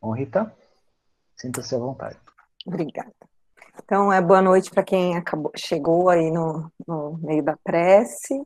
Bom, 0.00 0.12
Rita, 0.12 0.50
sinta-se 1.36 1.74
à 1.74 1.78
vontade. 1.78 2.16
Obrigada. 2.66 3.12
Então, 3.84 4.10
é 4.10 4.20
boa 4.20 4.40
noite 4.40 4.70
para 4.70 4.82
quem 4.82 5.16
acabou, 5.16 5.52
chegou 5.54 6.08
aí 6.08 6.30
no, 6.30 6.72
no 6.86 7.18
meio 7.22 7.42
da 7.42 7.56
prece. 7.62 8.42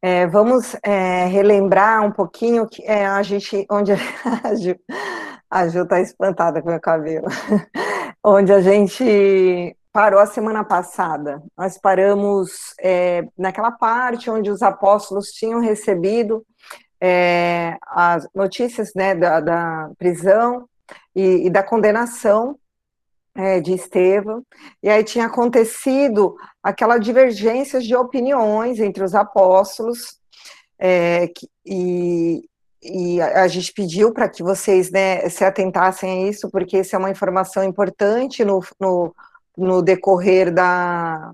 É, 0.00 0.26
vamos 0.26 0.74
é, 0.82 1.26
relembrar 1.26 2.02
um 2.02 2.10
pouquinho 2.10 2.66
que 2.66 2.82
é, 2.84 3.04
a 3.04 3.22
gente, 3.22 3.66
onde 3.70 3.92
a 4.42 4.54
Ju, 4.54 4.74
a 5.50 5.68
Ju 5.68 5.86
tá 5.86 6.00
espantada 6.00 6.62
com 6.62 6.68
o 6.68 6.70
meu 6.70 6.80
cabelo, 6.80 7.26
onde 8.24 8.50
a 8.50 8.62
gente 8.62 9.76
parou 9.92 10.18
a 10.18 10.26
semana 10.26 10.64
passada. 10.64 11.42
Nós 11.58 11.76
paramos 11.76 12.74
é, 12.80 13.28
naquela 13.36 13.70
parte 13.70 14.30
onde 14.30 14.50
os 14.50 14.62
apóstolos 14.62 15.28
tinham 15.32 15.60
recebido 15.60 16.42
é, 16.98 17.76
as 17.82 18.26
notícias 18.34 18.92
né, 18.94 19.14
da, 19.14 19.40
da 19.40 19.90
prisão 19.98 20.69
e, 21.14 21.46
e, 21.46 21.50
da 21.50 21.62
condenação 21.62 22.58
é, 23.34 23.60
de 23.60 23.72
Estevão, 23.72 24.44
e 24.82 24.88
aí 24.88 25.04
tinha 25.04 25.26
acontecido 25.26 26.36
aquela 26.62 26.98
divergência 26.98 27.80
de 27.80 27.94
opiniões 27.94 28.80
entre 28.80 29.02
os 29.04 29.14
apóstolos, 29.14 30.18
é, 30.78 31.28
que, 31.28 31.48
e, 31.64 32.42
e 32.82 33.20
a, 33.20 33.46
gente 33.46 33.72
pediu 33.72 34.12
para 34.12 34.28
que 34.28 34.42
vocês 34.42 34.90
né, 34.90 35.28
se 35.28 35.44
atentassem 35.44 36.26
a 36.26 36.30
isso, 36.30 36.50
porque 36.50 36.78
isso 36.78 36.96
é 36.96 36.98
uma 36.98 37.10
informação 37.10 37.62
importante 37.62 38.44
no, 38.44 38.64
no, 38.80 39.14
no 39.56 39.82
decorrer 39.82 40.52
da, 40.52 41.32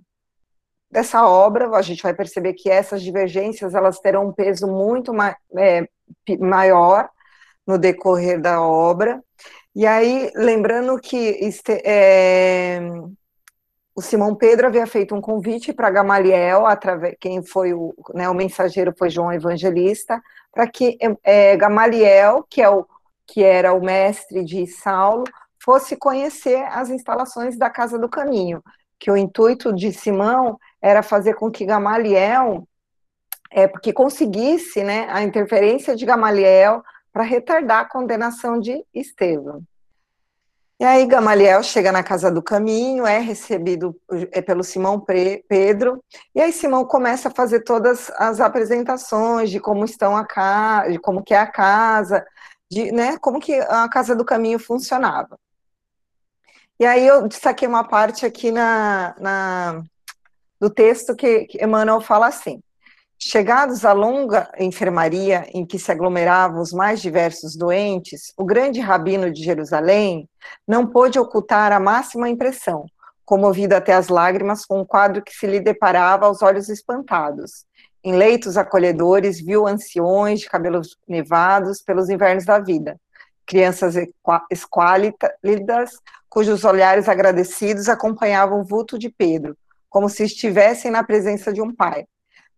dessa 0.91 1.27
obra, 1.27 1.69
a 1.77 1.83
gente 1.83 2.03
vai 2.03 2.15
perceber 2.15 2.55
que 2.55 2.71
essas 2.71 3.03
divergências 3.03 3.75
elas 3.75 4.01
terão 4.01 4.29
um 4.29 4.33
peso 4.33 4.67
muito 4.67 5.13
ma 5.13 5.37
é, 5.57 5.89
maior 6.39 7.09
no 7.67 7.79
decorrer 7.79 8.41
da 8.41 8.61
obra, 8.63 9.23
e 9.77 9.87
aí, 9.87 10.33
lembrando 10.35 10.99
que 10.99 11.19
este, 11.39 11.83
é, 11.85 12.81
o 13.95 14.01
Simão 14.01 14.35
Pedro 14.35 14.69
havia 14.69 14.87
feito 14.87 15.15
um 15.15 15.21
convite 15.21 15.71
para 15.71 15.91
Gamaliel, 15.91 16.65
através, 16.65 17.15
quem 17.21 17.45
foi 17.45 17.75
o, 17.75 17.95
né, 18.15 18.27
o 18.27 18.33
mensageiro 18.33 18.95
foi 18.97 19.11
João 19.11 19.31
Evangelista, 19.31 20.19
para 20.51 20.67
que 20.67 20.97
é, 21.23 21.55
Gamaliel, 21.59 22.43
que, 22.49 22.63
é 22.63 22.71
o, 22.71 22.87
que 23.27 23.45
era 23.45 23.75
o 23.75 23.85
mestre 23.85 24.43
de 24.43 24.67
Saulo, 24.67 25.25
fosse 25.63 25.95
conhecer 25.95 26.65
as 26.71 26.89
instalações 26.89 27.59
da 27.59 27.69
Casa 27.69 27.99
do 27.99 28.09
Caminho, 28.09 28.63
que 28.99 29.11
o 29.11 29.17
intuito 29.17 29.75
de 29.75 29.93
Simão 29.93 30.59
era 30.81 31.03
fazer 31.03 31.35
com 31.35 31.51
que 31.51 31.67
Gamaliel, 31.67 32.67
é, 33.51 33.69
porque 33.69 33.93
conseguisse 33.93 34.83
né, 34.83 35.07
a 35.11 35.23
interferência 35.23 35.95
de 35.95 36.07
Gamaliel 36.07 36.83
para 37.17 37.25
retardar 37.25 37.81
a 37.81 37.89
condenação 37.89 38.61
de 38.61 38.85
Estevão. 38.93 39.63
E 40.79 40.85
aí 40.85 41.07
Gamaliel 41.07 41.63
chega 41.63 41.91
na 41.91 42.03
casa 42.03 42.31
do 42.31 42.43
caminho, 42.43 43.07
é 43.07 43.19
recebido 43.19 43.99
é 44.31 44.43
pelo 44.43 44.63
Simão 44.63 45.01
Pedro, 45.01 46.05
e 46.35 46.43
aí 46.43 46.53
Simão 46.53 46.85
começa 46.85 47.29
a 47.29 47.35
fazer 47.35 47.61
todas 47.61 48.11
as 48.17 48.39
apresentações 48.39 49.49
de 49.49 49.59
como 49.59 49.83
estão 49.87 50.15
a 50.15 50.27
casa, 50.27 50.91
de 50.91 50.99
como 50.99 51.25
que 51.25 51.33
é 51.33 51.39
a 51.39 51.47
casa, 51.47 52.23
de, 52.71 52.93
né, 52.93 53.17
como 53.17 53.41
que 53.41 53.55
a 53.61 53.89
casa 53.89 54.15
do 54.15 54.23
caminho 54.23 54.59
funcionava. 54.59 55.39
E 56.79 56.85
aí 56.85 57.07
eu 57.07 57.27
destaquei 57.27 57.67
uma 57.67 57.89
parte 57.89 58.27
aqui 58.27 58.53
na, 58.53 59.17
na 59.19 59.83
do 60.61 60.69
texto 60.69 61.17
que, 61.17 61.47
que 61.47 61.65
Emmanuel 61.65 62.03
fala 62.03 62.27
assim, 62.27 62.61
Chegados 63.19 63.83
à 63.87 63.95
longa 63.95 64.51
enfermaria 64.59 65.49
em 65.55 65.65
que 65.65 65.79
se 65.79 65.91
aglomeravam 65.91 66.61
os 66.61 66.71
mais 66.71 67.01
diversos 67.01 67.57
doentes, 67.57 68.33
o 68.37 68.45
grande 68.45 68.79
rabino 68.79 69.33
de 69.33 69.43
Jerusalém 69.43 70.29
não 70.69 70.87
pôde 70.87 71.19
ocultar 71.19 71.73
a 71.73 71.81
máxima 71.81 72.29
impressão, 72.29 72.85
comovido 73.25 73.75
até 73.75 73.95
as 73.95 74.09
lágrimas 74.09 74.67
com 74.67 74.81
o 74.81 74.87
quadro 74.87 75.23
que 75.23 75.33
se 75.33 75.47
lhe 75.47 75.59
deparava 75.59 76.27
aos 76.27 76.43
olhos 76.43 76.69
espantados. 76.69 77.65
Em 78.05 78.15
leitos 78.15 78.59
acolhedores, 78.59 79.41
viu 79.41 79.67
anciões 79.67 80.41
de 80.41 80.51
cabelos 80.51 80.99
nevados 81.09 81.81
pelos 81.81 82.11
invernos 82.11 82.45
da 82.45 82.59
vida, 82.59 83.01
crianças 83.47 83.95
esquálidas, 84.51 85.91
cujos 86.29 86.65
olhares 86.65 87.09
agradecidos 87.09 87.89
acompanhavam 87.89 88.61
o 88.61 88.65
vulto 88.65 88.99
de 88.99 89.09
Pedro, 89.09 89.57
como 89.89 90.11
se 90.11 90.23
estivessem 90.23 90.91
na 90.91 91.03
presença 91.03 91.51
de 91.51 91.63
um 91.63 91.75
pai 91.75 92.07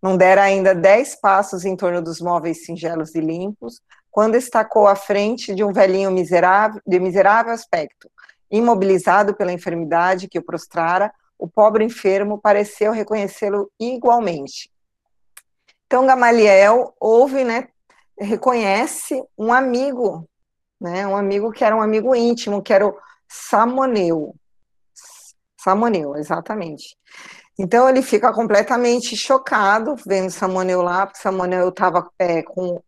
não 0.02 0.16
dera 0.16 0.42
ainda 0.42 0.74
dez 0.74 1.14
passos 1.14 1.64
em 1.64 1.76
torno 1.76 2.00
dos 2.00 2.20
móveis 2.20 2.64
singelos 2.64 3.14
e 3.14 3.20
limpos, 3.20 3.80
quando 4.10 4.36
estacou 4.36 4.86
à 4.86 4.96
frente 4.96 5.54
de 5.54 5.62
um 5.62 5.72
velhinho 5.72 6.10
miserável, 6.10 6.80
de 6.86 6.98
miserável 6.98 7.52
aspecto. 7.52 8.10
Imobilizado 8.50 9.34
pela 9.34 9.52
enfermidade 9.52 10.28
que 10.28 10.38
o 10.38 10.42
prostrara, 10.42 11.12
o 11.38 11.46
pobre 11.46 11.84
enfermo 11.84 12.38
pareceu 12.38 12.92
reconhecê-lo 12.92 13.70
igualmente. 13.78 14.70
Então 15.86 16.06
Gamaliel 16.06 16.94
ouve, 17.00 17.44
né, 17.44 17.68
reconhece 18.18 19.22
um 19.36 19.52
amigo, 19.52 20.28
né, 20.80 21.06
um 21.06 21.16
amigo 21.16 21.52
que 21.52 21.64
era 21.64 21.76
um 21.76 21.82
amigo 21.82 22.14
íntimo, 22.14 22.62
que 22.62 22.72
era 22.72 22.86
o 22.86 22.96
Samoneu. 23.28 24.34
Samoneu, 25.60 26.16
exatamente. 26.16 26.96
Então 27.58 27.88
ele 27.88 28.02
fica 28.02 28.32
completamente 28.32 29.16
chocado 29.16 29.96
vendo 30.06 30.30
Samuel 30.30 30.80
lá, 30.80 31.06
porque 31.06 31.20
Samuel 31.20 31.70
estava 31.70 32.08
é, 32.18 32.42
com 32.42 32.80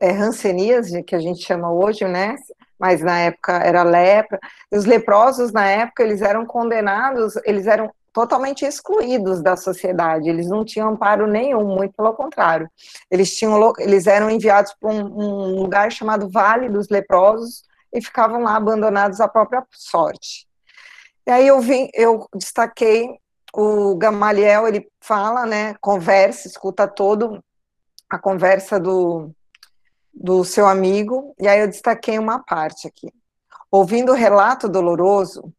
é, 0.00 0.10
hanseníase, 0.12 1.02
que 1.02 1.14
a 1.14 1.20
gente 1.20 1.44
chama 1.44 1.70
hoje, 1.70 2.06
né? 2.06 2.36
Mas 2.78 3.02
na 3.02 3.18
época 3.18 3.52
era 3.58 3.82
lepra. 3.82 4.40
E 4.72 4.78
os 4.78 4.86
leprosos 4.86 5.52
na 5.52 5.66
época 5.66 6.02
eles 6.02 6.22
eram 6.22 6.46
condenados, 6.46 7.34
eles 7.44 7.66
eram 7.66 7.92
totalmente 8.14 8.64
excluídos 8.64 9.42
da 9.42 9.56
sociedade. 9.56 10.28
Eles 10.28 10.48
não 10.48 10.64
tinham 10.64 10.88
amparo 10.88 11.26
nenhum, 11.26 11.64
muito 11.64 11.94
pelo 11.94 12.14
contrário. 12.14 12.70
Eles 13.10 13.36
tinham, 13.36 13.74
eles 13.78 14.06
eram 14.06 14.30
enviados 14.30 14.72
para 14.80 14.90
um, 14.90 15.02
um 15.02 15.60
lugar 15.60 15.92
chamado 15.92 16.30
Vale 16.30 16.70
dos 16.70 16.88
Leprosos 16.88 17.64
e 17.92 18.00
ficavam 18.00 18.42
lá 18.42 18.56
abandonados 18.56 19.20
à 19.20 19.28
própria 19.28 19.64
sorte. 19.70 20.46
E 21.26 21.30
aí 21.30 21.46
eu 21.46 21.60
vim, 21.60 21.88
eu 21.94 22.26
destaquei 22.34 23.18
o 23.56 23.94
Gamaliel, 23.94 24.66
ele 24.66 24.88
fala, 25.00 25.46
né, 25.46 25.74
conversa, 25.80 26.48
escuta 26.48 26.88
todo 26.88 27.42
a 28.10 28.18
conversa 28.18 28.80
do, 28.80 29.30
do 30.12 30.44
seu 30.44 30.66
amigo, 30.66 31.34
e 31.38 31.46
aí 31.46 31.60
eu 31.60 31.68
destaquei 31.68 32.18
uma 32.18 32.42
parte 32.42 32.88
aqui. 32.88 33.12
Ouvindo 33.70 34.12
o 34.12 34.16
relato 34.16 34.68
doloroso, 34.68 35.52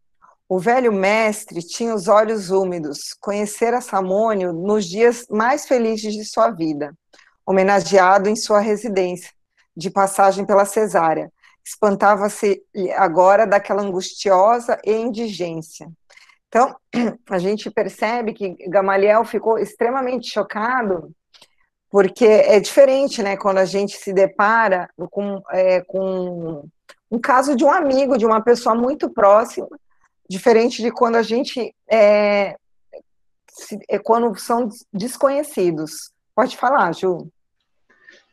o 0.48 0.60
velho 0.60 0.92
mestre 0.92 1.62
tinha 1.62 1.96
os 1.96 2.08
olhos 2.08 2.52
úmidos, 2.52 3.14
conhecera 3.20 3.82
Samônio 3.82 4.52
nos 4.52 4.86
dias 4.86 5.26
mais 5.30 5.66
felizes 5.66 6.14
de 6.14 6.26
sua 6.26 6.52
vida, 6.52 6.94
homenageado 7.46 8.30
em 8.30 8.36
sua 8.36 8.60
residência, 8.60 9.32
de 9.76 9.90
passagem 9.90 10.46
pela 10.46 10.66
cesárea. 10.66 11.32
Espantava-se 11.64 12.62
agora 12.96 13.48
daquela 13.48 13.82
angustiosa 13.82 14.80
indigência. 14.86 15.90
Então, 16.56 16.74
a 17.30 17.38
gente 17.38 17.70
percebe 17.70 18.32
que 18.32 18.56
Gamaliel 18.70 19.26
ficou 19.26 19.60
extremamente 19.60 20.32
chocado, 20.32 21.12
porque 21.92 22.26
é 22.26 22.62
diferente, 22.62 23.22
né, 23.22 23.36
quando 23.36 23.58
a 23.58 23.66
gente 23.66 23.98
se 23.98 24.14
depara 24.14 24.90
com, 25.12 25.44
é, 25.52 25.82
com 25.82 26.66
um 27.12 27.20
caso 27.20 27.58
de 27.58 27.66
um 27.66 27.70
amigo, 27.70 28.18
de 28.18 28.26
uma 28.26 28.42
pessoa 28.42 28.74
muito 28.74 29.10
próxima, 29.10 29.68
diferente 30.30 30.82
de 30.82 30.92
quando 30.92 31.18
a 31.18 31.22
gente 31.22 31.76
é, 31.92 32.56
se, 33.52 33.78
é 33.90 34.00
quando 34.00 34.34
são 34.40 34.70
desconhecidos. 34.94 36.14
Pode 36.34 36.56
falar, 36.56 36.94
Ju. 36.94 37.28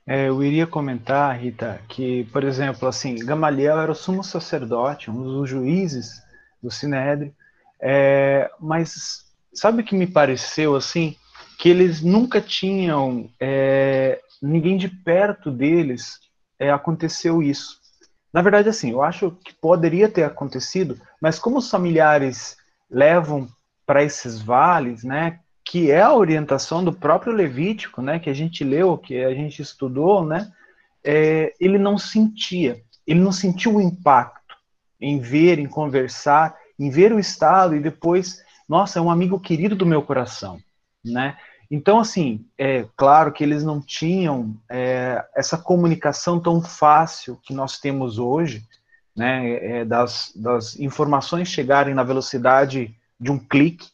É, 0.06 0.28
eu 0.28 0.44
iria 0.44 0.66
comentar, 0.66 1.37
Rita, 1.37 1.81
que, 1.89 2.22
por 2.33 2.44
exemplo, 2.44 2.87
assim, 2.87 3.16
Gamaliel 3.16 3.81
era 3.81 3.91
o 3.91 3.97
sumo 3.97 4.22
sacerdote, 4.22 5.10
um 5.10 5.22
dos 5.22 5.51
juízes 5.51 6.22
do 6.63 6.71
Sinédrio, 6.71 7.34
é, 7.82 8.48
mas 8.60 9.24
sabe 9.52 9.82
o 9.82 9.84
que 9.84 9.96
me 9.96 10.06
pareceu 10.06 10.76
assim? 10.76 11.16
Que 11.58 11.68
eles 11.68 12.00
nunca 12.00 12.40
tinham 12.40 13.28
é, 13.40 14.20
ninguém 14.40 14.76
de 14.76 14.88
perto 14.88 15.50
deles 15.50 16.20
é, 16.58 16.70
aconteceu 16.70 17.42
isso. 17.42 17.80
Na 18.32 18.40
verdade, 18.40 18.68
assim, 18.68 18.92
eu 18.92 19.02
acho 19.02 19.32
que 19.44 19.52
poderia 19.52 20.08
ter 20.08 20.22
acontecido, 20.22 20.98
mas 21.20 21.38
como 21.38 21.58
os 21.58 21.68
familiares 21.68 22.56
levam 22.88 23.48
para 23.84 24.02
esses 24.02 24.40
vales, 24.40 25.02
né, 25.04 25.40
que 25.64 25.90
é 25.90 26.00
a 26.00 26.14
orientação 26.14 26.82
do 26.82 26.92
próprio 26.92 27.32
Levítico, 27.32 28.00
né, 28.00 28.18
que 28.18 28.30
a 28.30 28.34
gente 28.34 28.64
leu, 28.64 28.96
que 28.96 29.22
a 29.22 29.34
gente 29.34 29.60
estudou, 29.60 30.24
né, 30.24 30.50
é, 31.04 31.52
ele 31.60 31.78
não 31.78 31.98
sentia, 31.98 32.80
ele 33.06 33.20
não 33.20 33.32
sentiu 33.32 33.76
o 33.76 33.80
impacto 33.80 34.56
em 35.00 35.18
ver, 35.18 35.58
em 35.58 35.66
conversar, 35.66 36.56
em 36.82 36.90
ver 36.90 37.12
o 37.12 37.20
estado 37.20 37.76
e 37.76 37.80
depois, 37.80 38.42
nossa, 38.68 38.98
é 38.98 39.02
um 39.02 39.10
amigo 39.10 39.38
querido 39.38 39.76
do 39.76 39.86
meu 39.86 40.02
coração, 40.02 40.60
né? 41.04 41.36
Então, 41.70 42.00
assim, 42.00 42.44
é 42.58 42.84
claro 42.96 43.32
que 43.32 43.42
eles 43.42 43.62
não 43.62 43.80
tinham 43.80 44.54
é, 44.68 45.24
essa 45.34 45.56
comunicação 45.56 46.40
tão 46.40 46.60
fácil 46.60 47.38
que 47.42 47.54
nós 47.54 47.78
temos 47.78 48.18
hoje, 48.18 48.62
né, 49.16 49.80
é, 49.80 49.84
das, 49.84 50.32
das 50.34 50.78
informações 50.78 51.48
chegarem 51.48 51.94
na 51.94 52.02
velocidade 52.02 52.94
de 53.18 53.30
um 53.30 53.38
clique, 53.38 53.88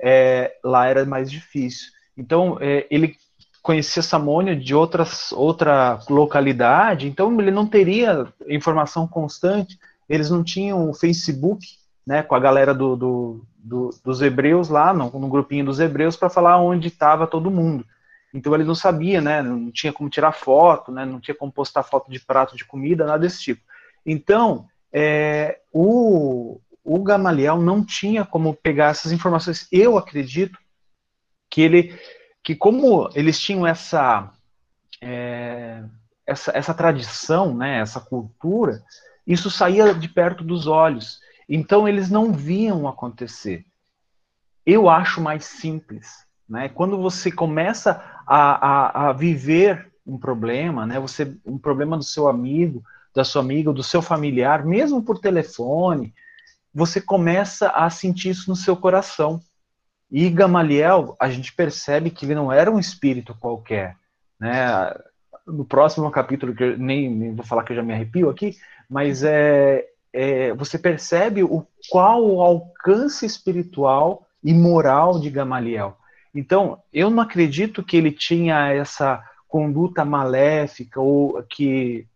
é, 0.00 0.56
lá 0.64 0.86
era 0.86 1.04
mais 1.04 1.30
difícil. 1.30 1.92
Então, 2.16 2.56
é, 2.60 2.86
ele 2.90 3.16
conhecia 3.62 4.02
Samônia 4.02 4.56
de 4.56 4.74
outras, 4.74 5.30
outra 5.30 6.00
localidade, 6.08 7.06
então 7.06 7.38
ele 7.38 7.50
não 7.50 7.66
teria 7.66 8.26
informação 8.48 9.06
constante, 9.06 9.78
eles 10.08 10.30
não 10.30 10.42
tinham 10.42 10.88
o 10.88 10.94
Facebook, 10.94 11.64
né, 12.10 12.24
com 12.24 12.34
a 12.34 12.40
galera 12.40 12.74
do, 12.74 12.96
do, 12.96 13.46
do 13.56 13.90
dos 14.04 14.20
hebreus 14.20 14.68
lá, 14.68 14.92
no, 14.92 15.08
no 15.12 15.28
grupinho 15.28 15.64
dos 15.64 15.78
hebreus, 15.78 16.16
para 16.16 16.28
falar 16.28 16.60
onde 16.60 16.88
estava 16.88 17.24
todo 17.24 17.52
mundo. 17.52 17.86
Então 18.34 18.52
ele 18.52 18.64
não 18.64 18.74
sabia, 18.74 19.20
né, 19.20 19.40
não 19.40 19.70
tinha 19.70 19.92
como 19.92 20.10
tirar 20.10 20.32
foto, 20.32 20.90
né, 20.90 21.04
não 21.04 21.20
tinha 21.20 21.36
como 21.36 21.52
postar 21.52 21.84
foto 21.84 22.10
de 22.10 22.18
prato 22.18 22.56
de 22.56 22.64
comida, 22.64 23.06
nada 23.06 23.20
desse 23.20 23.40
tipo. 23.40 23.62
Então, 24.04 24.66
é, 24.92 25.60
o, 25.72 26.60
o 26.82 26.98
Gamaliel 27.00 27.58
não 27.60 27.84
tinha 27.84 28.24
como 28.24 28.54
pegar 28.54 28.90
essas 28.90 29.12
informações. 29.12 29.68
Eu 29.70 29.96
acredito 29.96 30.58
que 31.48 31.62
ele 31.62 31.96
que 32.42 32.56
como 32.56 33.08
eles 33.14 33.38
tinham 33.38 33.64
essa, 33.64 34.32
é, 35.00 35.84
essa, 36.26 36.50
essa 36.56 36.74
tradição, 36.74 37.54
né, 37.54 37.78
essa 37.78 38.00
cultura, 38.00 38.82
isso 39.24 39.48
saía 39.48 39.94
de 39.94 40.08
perto 40.08 40.42
dos 40.42 40.66
olhos. 40.66 41.20
Então 41.52 41.88
eles 41.88 42.08
não 42.08 42.32
viam 42.32 42.86
acontecer. 42.86 43.66
Eu 44.64 44.88
acho 44.88 45.20
mais 45.20 45.44
simples. 45.44 46.24
Né? 46.48 46.68
Quando 46.68 46.96
você 46.96 47.30
começa 47.32 48.00
a, 48.24 48.68
a, 48.68 49.08
a 49.08 49.12
viver 49.12 49.90
um 50.06 50.16
problema, 50.16 50.86
né, 50.86 50.98
você, 51.00 51.36
um 51.44 51.58
problema 51.58 51.96
do 51.96 52.04
seu 52.04 52.28
amigo, 52.28 52.82
da 53.12 53.24
sua 53.24 53.42
amiga, 53.42 53.72
do 53.72 53.82
seu 53.82 54.00
familiar, 54.00 54.64
mesmo 54.64 55.02
por 55.02 55.18
telefone, 55.18 56.14
você 56.72 57.00
começa 57.00 57.68
a 57.70 57.90
sentir 57.90 58.30
isso 58.30 58.48
no 58.48 58.54
seu 58.54 58.76
coração. 58.76 59.40
E 60.10 60.30
Gamaliel, 60.30 61.16
a 61.20 61.28
gente 61.28 61.52
percebe 61.52 62.10
que 62.10 62.24
ele 62.24 62.34
não 62.34 62.52
era 62.52 62.70
um 62.70 62.78
espírito 62.78 63.36
qualquer, 63.38 63.96
né? 64.38 64.94
No 65.46 65.64
próximo 65.64 66.08
capítulo, 66.10 66.54
que 66.54 66.62
eu 66.62 66.78
nem, 66.78 67.10
nem 67.10 67.34
vou 67.34 67.44
falar 67.44 67.64
que 67.64 67.72
eu 67.72 67.76
já 67.76 67.82
me 67.82 67.92
arrepio 67.92 68.30
aqui, 68.30 68.56
mas 68.88 69.22
é, 69.22 69.89
é, 70.12 70.52
você 70.54 70.78
percebe 70.78 71.42
o 71.42 71.66
qual 71.88 72.24
o 72.24 72.42
alcance 72.42 73.24
espiritual 73.24 74.26
e 74.42 74.52
moral 74.52 75.20
de 75.20 75.30
Gamaliel. 75.30 75.96
Então, 76.34 76.82
eu 76.92 77.10
não 77.10 77.22
acredito 77.22 77.82
que 77.82 77.96
ele 77.96 78.12
tinha 78.12 78.72
essa 78.72 79.22
conduta 79.48 80.04
maléfica 80.04 81.00
ou 81.00 81.42
que 81.42 82.06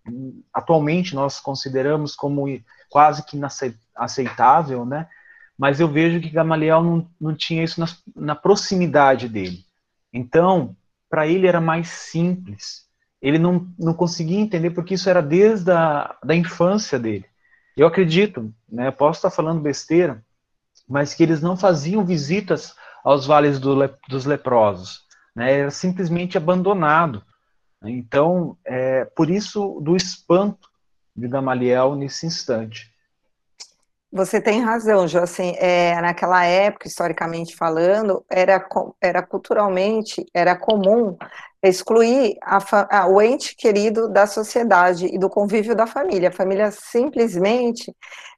atualmente 0.53 1.15
nós 1.15 1.41
consideramos 1.41 2.15
como 2.15 2.47
quase 2.89 3.25
que 3.27 3.37
inaceitável, 3.37 4.85
né? 4.85 5.09
mas 5.59 5.81
eu 5.81 5.89
vejo 5.89 6.21
que 6.21 6.31
Gamaliel 6.31 6.83
não, 6.83 7.11
não 7.21 7.35
tinha 7.35 7.63
isso 7.63 7.81
na, 7.81 7.87
na 8.15 8.35
proximidade 8.35 9.29
dele. 9.29 9.65
Então, 10.13 10.77
para 11.09 11.27
ele 11.27 11.47
era 11.47 11.61
mais 11.61 11.89
simples. 11.89 12.85
Ele 13.23 13.39
não, 13.39 13.69
não 13.79 13.95
conseguia 13.95 14.39
entender 14.39 14.71
porque 14.71 14.95
isso 14.95 15.09
era 15.09 15.23
desde 15.23 15.71
a 15.71 16.17
da 16.25 16.35
infância 16.35 16.99
dele. 16.99 17.25
Eu 17.77 17.87
acredito, 17.87 18.55
né, 18.69 18.91
posso 18.91 19.19
estar 19.19 19.31
falando 19.31 19.61
besteira, 19.61 20.25
mas 20.89 21.13
que 21.13 21.23
eles 21.23 21.41
não 21.41 21.57
faziam 21.57 22.05
visitas 22.05 22.75
aos 23.03 23.27
vales 23.27 23.59
do, 23.59 23.75
dos 24.09 24.25
leprosos. 24.25 25.03
Né, 25.35 25.61
era 25.61 25.71
simplesmente 25.71 26.37
abandonado. 26.37 27.23
Então, 27.83 28.57
é, 28.65 29.05
por 29.05 29.29
isso, 29.29 29.81
do 29.81 29.97
espanto 29.97 30.71
de 31.15 31.29
Gamaliel 31.29 31.97
nesse 31.97 32.27
instante. 32.27 32.94
Você 34.15 34.41
tem 34.41 34.61
razão, 34.61 35.09
Jô, 35.09 35.19
assim, 35.19 35.57
é, 35.59 36.01
naquela 36.01 36.45
época, 36.45 36.87
historicamente 36.87 37.57
falando, 37.57 38.25
era, 38.31 38.65
era 39.01 39.21
culturalmente, 39.21 40.25
era 40.33 40.55
comum 40.55 41.17
excluir 41.61 42.37
a, 42.41 42.59
a, 43.01 43.09
o 43.09 43.21
ente 43.21 43.57
querido 43.57 44.09
da 44.09 44.25
sociedade 44.29 45.07
e 45.07 45.19
do 45.19 45.29
convívio 45.29 45.75
da 45.75 45.85
família. 45.85 46.29
A 46.29 46.33
família 46.33 46.71
simplesmente 46.71 47.93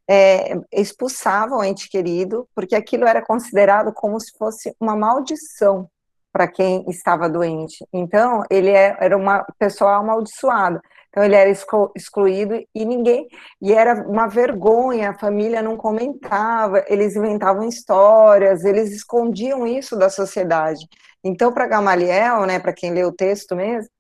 é, 0.09 0.55
expulsava 0.73 1.55
o 1.57 1.63
ente 1.63 1.91
querido, 1.91 2.49
porque 2.55 2.75
aquilo 2.75 3.05
era 3.07 3.21
considerado 3.21 3.93
como 3.93 4.19
se 4.19 4.33
fosse 4.39 4.75
uma 4.81 4.97
maldição 4.97 5.91
para 6.33 6.49
quem 6.49 6.87
estava 6.89 7.29
doente. 7.29 7.87
Então, 7.93 8.43
ele 8.49 8.71
é, 8.71 8.97
era 8.99 9.15
uma 9.15 9.45
pessoa 9.59 9.97
amaldiçoada. 9.97 10.81
Então 11.09 11.25
ele 11.25 11.35
era 11.35 11.51
excluído 11.95 12.63
e 12.75 12.85
ninguém, 12.85 13.27
e 13.61 13.73
era 13.73 14.07
uma 14.07 14.27
vergonha, 14.27 15.11
a 15.11 15.19
família 15.19 15.63
não 15.63 15.77
comentava, 15.77 16.85
eles 16.89 17.17
inventavam 17.17 17.67
histórias, 17.67 18.65
eles 18.65 18.93
escondiam 18.93 19.67
isso 19.67 19.97
da 19.97 20.11
sociedade. 20.11 20.87
Então 21.25 21.53
para 21.53 21.67
Gamaliel, 21.67 22.45
né, 22.47 22.59
para 22.59 22.73
quem 22.73 22.93
lê 22.93 23.05
o 23.05 23.13
texto 23.13 23.57
mesmo, 23.57 23.91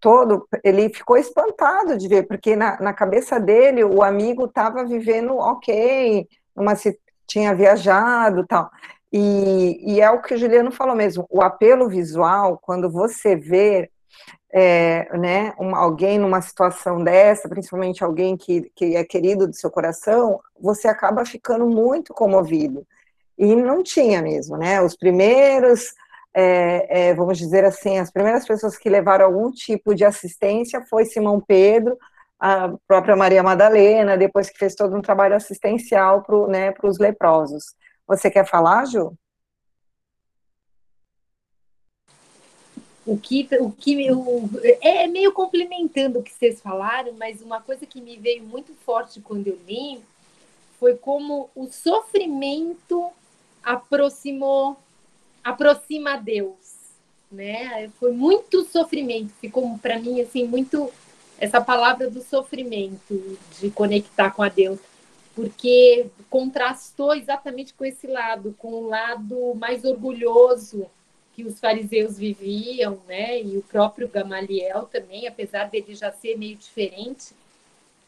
todo, 0.00 0.46
ele 0.62 0.92
ficou 0.92 1.16
espantado 1.16 1.96
de 1.96 2.08
ver, 2.08 2.24
porque 2.24 2.56
na, 2.56 2.80
na 2.80 2.92
cabeça 2.92 3.38
dele 3.40 3.84
o 3.84 4.02
amigo 4.02 4.46
estava 4.46 4.84
vivendo 4.84 5.36
ok, 5.36 6.26
uma, 6.56 6.74
tinha 7.26 7.54
viajado 7.54 8.46
tal. 8.46 8.70
E, 9.12 9.94
e 9.94 10.00
é 10.00 10.10
o 10.10 10.20
que 10.20 10.34
o 10.34 10.36
Juliano 10.36 10.72
falou 10.72 10.96
mesmo, 10.96 11.24
o 11.30 11.40
apelo 11.40 11.88
visual, 11.88 12.58
quando 12.60 12.90
você 12.90 13.36
vê 13.36 13.88
é, 14.56 15.08
né, 15.18 15.52
um, 15.58 15.74
alguém 15.74 16.16
numa 16.16 16.40
situação 16.40 17.02
dessa, 17.02 17.48
principalmente 17.48 18.04
alguém 18.04 18.36
que, 18.36 18.70
que 18.76 18.94
é 18.94 19.02
querido 19.02 19.48
do 19.48 19.56
seu 19.56 19.68
coração, 19.68 20.40
você 20.60 20.86
acaba 20.86 21.26
ficando 21.26 21.66
muito 21.66 22.14
comovido. 22.14 22.86
E 23.36 23.56
não 23.56 23.82
tinha 23.82 24.22
mesmo, 24.22 24.56
né? 24.56 24.80
Os 24.80 24.96
primeiros, 24.96 25.92
é, 26.32 27.08
é, 27.08 27.14
vamos 27.14 27.36
dizer 27.36 27.64
assim, 27.64 27.98
as 27.98 28.12
primeiras 28.12 28.46
pessoas 28.46 28.78
que 28.78 28.88
levaram 28.88 29.24
algum 29.24 29.50
tipo 29.50 29.92
de 29.92 30.04
assistência 30.04 30.80
foi 30.88 31.04
Simão 31.04 31.40
Pedro, 31.40 31.98
a 32.38 32.72
própria 32.86 33.16
Maria 33.16 33.42
Madalena, 33.42 34.16
depois 34.16 34.48
que 34.48 34.58
fez 34.58 34.76
todo 34.76 34.96
um 34.96 35.02
trabalho 35.02 35.34
assistencial 35.34 36.22
para 36.22 36.46
né, 36.46 36.74
os 36.84 36.98
leprosos. 37.00 37.74
Você 38.06 38.30
quer 38.30 38.46
falar, 38.46 38.84
Ju? 38.84 39.16
O 43.06 43.18
que 43.18 43.48
o 43.60 43.70
que 43.70 44.10
o, 44.10 44.48
é 44.80 45.06
meio 45.06 45.32
complementando 45.32 46.18
o 46.18 46.22
que 46.22 46.32
vocês 46.32 46.60
falaram, 46.60 47.12
mas 47.12 47.42
uma 47.42 47.60
coisa 47.60 47.84
que 47.84 48.00
me 48.00 48.16
veio 48.16 48.42
muito 48.44 48.72
forte 48.84 49.20
quando 49.20 49.48
eu 49.48 49.58
li 49.66 50.00
foi 50.80 50.96
como 50.96 51.50
o 51.54 51.66
sofrimento 51.66 53.10
aproximou 53.62 54.78
aproxima 55.42 56.16
Deus, 56.16 56.56
né? 57.30 57.90
Foi 58.00 58.12
muito 58.12 58.64
sofrimento, 58.64 59.32
ficou 59.40 59.78
para 59.78 59.98
mim 59.98 60.20
assim 60.22 60.46
muito 60.46 60.90
essa 61.38 61.60
palavra 61.60 62.08
do 62.08 62.22
sofrimento 62.22 63.38
de 63.60 63.70
conectar 63.70 64.30
com 64.30 64.42
a 64.42 64.48
Deus, 64.48 64.80
porque 65.34 66.06
contrastou 66.30 67.14
exatamente 67.14 67.74
com 67.74 67.84
esse 67.84 68.06
lado, 68.06 68.54
com 68.56 68.72
o 68.72 68.88
lado 68.88 69.54
mais 69.56 69.84
orgulhoso 69.84 70.86
que 71.34 71.44
os 71.44 71.58
fariseus 71.58 72.16
viviam, 72.16 73.00
né? 73.06 73.42
E 73.42 73.56
o 73.56 73.62
próprio 73.62 74.08
Gamaliel 74.08 74.84
também, 74.84 75.26
apesar 75.26 75.68
dele 75.68 75.94
já 75.94 76.12
ser 76.12 76.38
meio 76.38 76.56
diferente. 76.56 77.34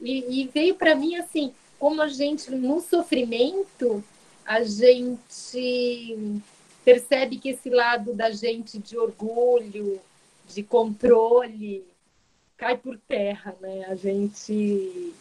E, 0.01 0.43
e 0.43 0.49
veio 0.49 0.75
para 0.75 0.95
mim 0.95 1.17
assim, 1.17 1.53
como 1.79 2.03
a 2.03 2.09
gente 2.09 2.51
no 2.51 2.81
sofrimento 2.81 4.05
a 4.45 4.63
gente 4.63 6.41
percebe 6.85 7.37
que 7.37 7.49
esse 7.49 7.69
lado 7.69 8.15
da 8.15 8.31
gente 8.31 8.79
de 8.79 8.97
orgulho, 8.97 10.01
de 10.49 10.63
controle, 10.63 11.85
cai 12.57 12.77
por 12.77 12.97
terra, 13.09 13.57
né? 13.61 13.87
A 13.89 13.97
gente 13.97 15.13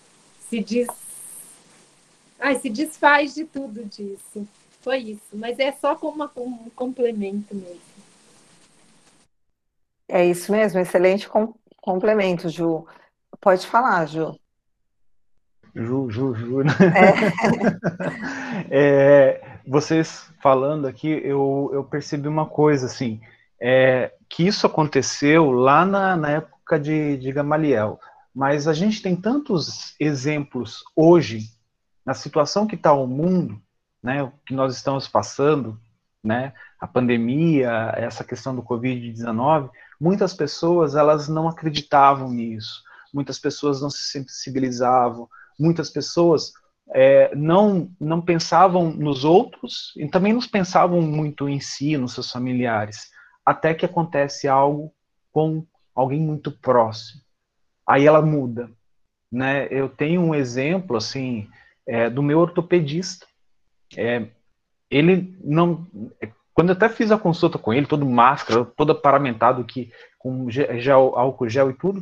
se 0.48 0.60
diz, 0.60 0.88
ai, 2.40 2.60
se 2.60 2.70
desfaz 2.70 3.34
de 3.34 3.46
tudo 3.46 3.84
disso. 3.84 4.48
Foi 4.82 4.98
isso, 4.98 5.34
mas 5.34 5.58
é 5.58 5.72
só 5.72 5.96
como 5.96 6.24
um 6.38 6.70
complemento 6.76 7.56
mesmo. 7.56 7.95
É 10.08 10.26
isso 10.26 10.52
mesmo, 10.52 10.80
excelente 10.80 11.28
com, 11.28 11.54
complemento, 11.78 12.50
Ju. 12.50 12.86
Pode 13.42 13.66
falar, 13.68 14.06
Ju. 14.06 14.36
Ju, 15.76 16.10
Ju, 16.10 16.34
Ju. 16.36 16.64
Né? 16.64 16.72
É. 18.70 19.40
é, 19.42 19.60
vocês 19.68 20.32
falando 20.42 20.88
aqui, 20.88 21.10
eu, 21.10 21.70
eu 21.74 21.84
percebi 21.84 22.28
uma 22.28 22.46
coisa, 22.46 22.86
assim, 22.86 23.20
é, 23.60 24.14
que 24.30 24.46
isso 24.46 24.66
aconteceu 24.68 25.52
lá 25.52 25.86
na, 25.86 26.16
na 26.16 26.30
época 26.30 26.80
de, 26.80 27.18
de 27.18 27.32
Gamaliel, 27.32 28.00
mas 28.34 28.68
a 28.68 28.74
gente 28.74 29.02
tem 29.02 29.16
tantos 29.16 29.96
exemplos 30.00 30.84
hoje, 30.96 31.50
na 32.06 32.14
situação 32.14 32.68
que 32.68 32.76
está 32.76 32.94
o 32.94 33.08
mundo, 33.08 33.60
né, 34.04 34.22
o 34.24 34.32
que 34.46 34.54
nós 34.54 34.76
estamos 34.76 35.08
passando, 35.08 35.80
né, 36.24 36.54
a 36.80 36.88
pandemia, 36.88 37.92
essa 37.96 38.24
questão 38.24 38.56
do 38.56 38.62
Covid-19, 38.62 39.70
muitas 40.00 40.34
pessoas 40.34 40.96
elas 40.96 41.28
não 41.28 41.48
acreditavam 41.48 42.32
nisso, 42.32 42.84
muitas 43.14 43.40
pessoas 43.40 43.82
não 43.82 43.90
se 43.90 44.04
sensibilizavam, 44.12 45.30
muitas 45.60 45.90
pessoas 45.90 46.54
é, 46.94 47.34
não, 47.36 47.90
não 48.00 48.22
pensavam 48.22 48.92
nos 48.92 49.24
outros 49.24 49.94
e 49.98 50.08
também 50.08 50.34
não 50.34 50.42
pensavam 50.42 51.02
muito 51.02 51.50
em 51.50 51.60
si, 51.60 51.98
nos 51.98 52.14
seus 52.14 52.32
familiares, 52.32 53.10
até 53.46 53.74
que 53.74 53.86
acontece 53.86 54.48
algo 54.48 54.94
com 55.32 55.66
alguém 55.94 56.20
muito 56.20 56.52
próximo. 56.52 57.22
Aí 57.88 58.06
ela 58.06 58.22
muda. 58.22 58.70
Né? 59.32 59.68
Eu 59.70 59.90
tenho 59.90 60.22
um 60.22 60.36
exemplo 60.36 60.98
assim 60.98 61.48
é, 61.88 62.10
do 62.10 62.24
meu 62.24 62.40
ortopedista. 62.40 63.26
É, 63.96 64.28
ele 64.90 65.38
não. 65.44 65.86
Quando 66.56 66.70
eu 66.70 66.74
até 66.74 66.88
fiz 66.88 67.12
a 67.12 67.18
consulta 67.18 67.60
com 67.60 67.74
ele, 67.74 67.86
todo 67.86 68.06
máscara, 68.06 68.64
todo 68.64 68.96
paramentado 68.96 69.62
aqui, 69.62 69.92
com 70.18 70.50
gel, 70.50 71.12
álcool 71.18 71.50
gel 71.50 71.70
e 71.70 71.74
tudo, 71.74 72.02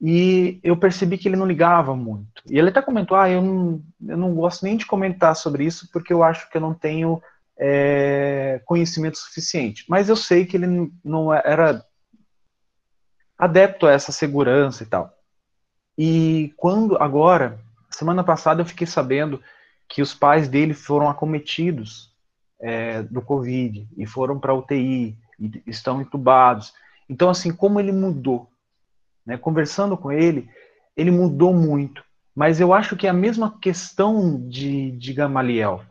e 0.00 0.58
eu 0.64 0.78
percebi 0.78 1.18
que 1.18 1.28
ele 1.28 1.36
não 1.36 1.46
ligava 1.46 1.94
muito. 1.94 2.42
E 2.50 2.58
ele 2.58 2.70
até 2.70 2.80
comentou: 2.80 3.18
ah, 3.18 3.28
eu 3.28 3.42
não, 3.42 3.82
eu 4.08 4.16
não 4.16 4.34
gosto 4.34 4.64
nem 4.64 4.78
de 4.78 4.86
comentar 4.86 5.36
sobre 5.36 5.66
isso 5.66 5.90
porque 5.92 6.10
eu 6.10 6.22
acho 6.22 6.48
que 6.48 6.56
eu 6.56 6.60
não 6.62 6.72
tenho 6.72 7.22
é, 7.58 8.62
conhecimento 8.64 9.18
suficiente. 9.18 9.84
Mas 9.86 10.08
eu 10.08 10.16
sei 10.16 10.46
que 10.46 10.56
ele 10.56 10.90
não 11.04 11.30
era 11.30 11.84
adepto 13.36 13.86
a 13.86 13.92
essa 13.92 14.10
segurança 14.10 14.82
e 14.82 14.86
tal. 14.86 15.12
E 15.98 16.54
quando, 16.56 16.96
agora, 16.96 17.60
semana 17.90 18.24
passada 18.24 18.62
eu 18.62 18.66
fiquei 18.66 18.86
sabendo 18.86 19.38
que 19.86 20.00
os 20.00 20.14
pais 20.14 20.48
dele 20.48 20.72
foram 20.72 21.10
acometidos 21.10 22.11
é, 22.62 23.02
do 23.02 23.20
Covid 23.20 23.86
e 23.96 24.06
foram 24.06 24.38
para 24.38 24.54
UTI 24.54 25.18
e 25.38 25.62
estão 25.66 26.00
entubados. 26.00 26.72
Então, 27.10 27.28
assim, 27.28 27.52
como 27.52 27.78
ele 27.78 27.92
mudou 27.92 28.48
né? 29.26 29.36
Conversando 29.36 29.96
com 29.96 30.10
ele, 30.12 30.48
ele 30.96 31.10
mudou 31.10 31.54
muito. 31.54 32.04
Mas 32.34 32.60
eu 32.60 32.72
acho 32.72 32.96
que 32.96 33.06
é 33.06 33.10
a 33.10 33.14
mesma 33.14 33.58
questão 33.60 34.40
de, 34.48 34.90
de 34.92 35.12
Gamaliel. 35.12 35.82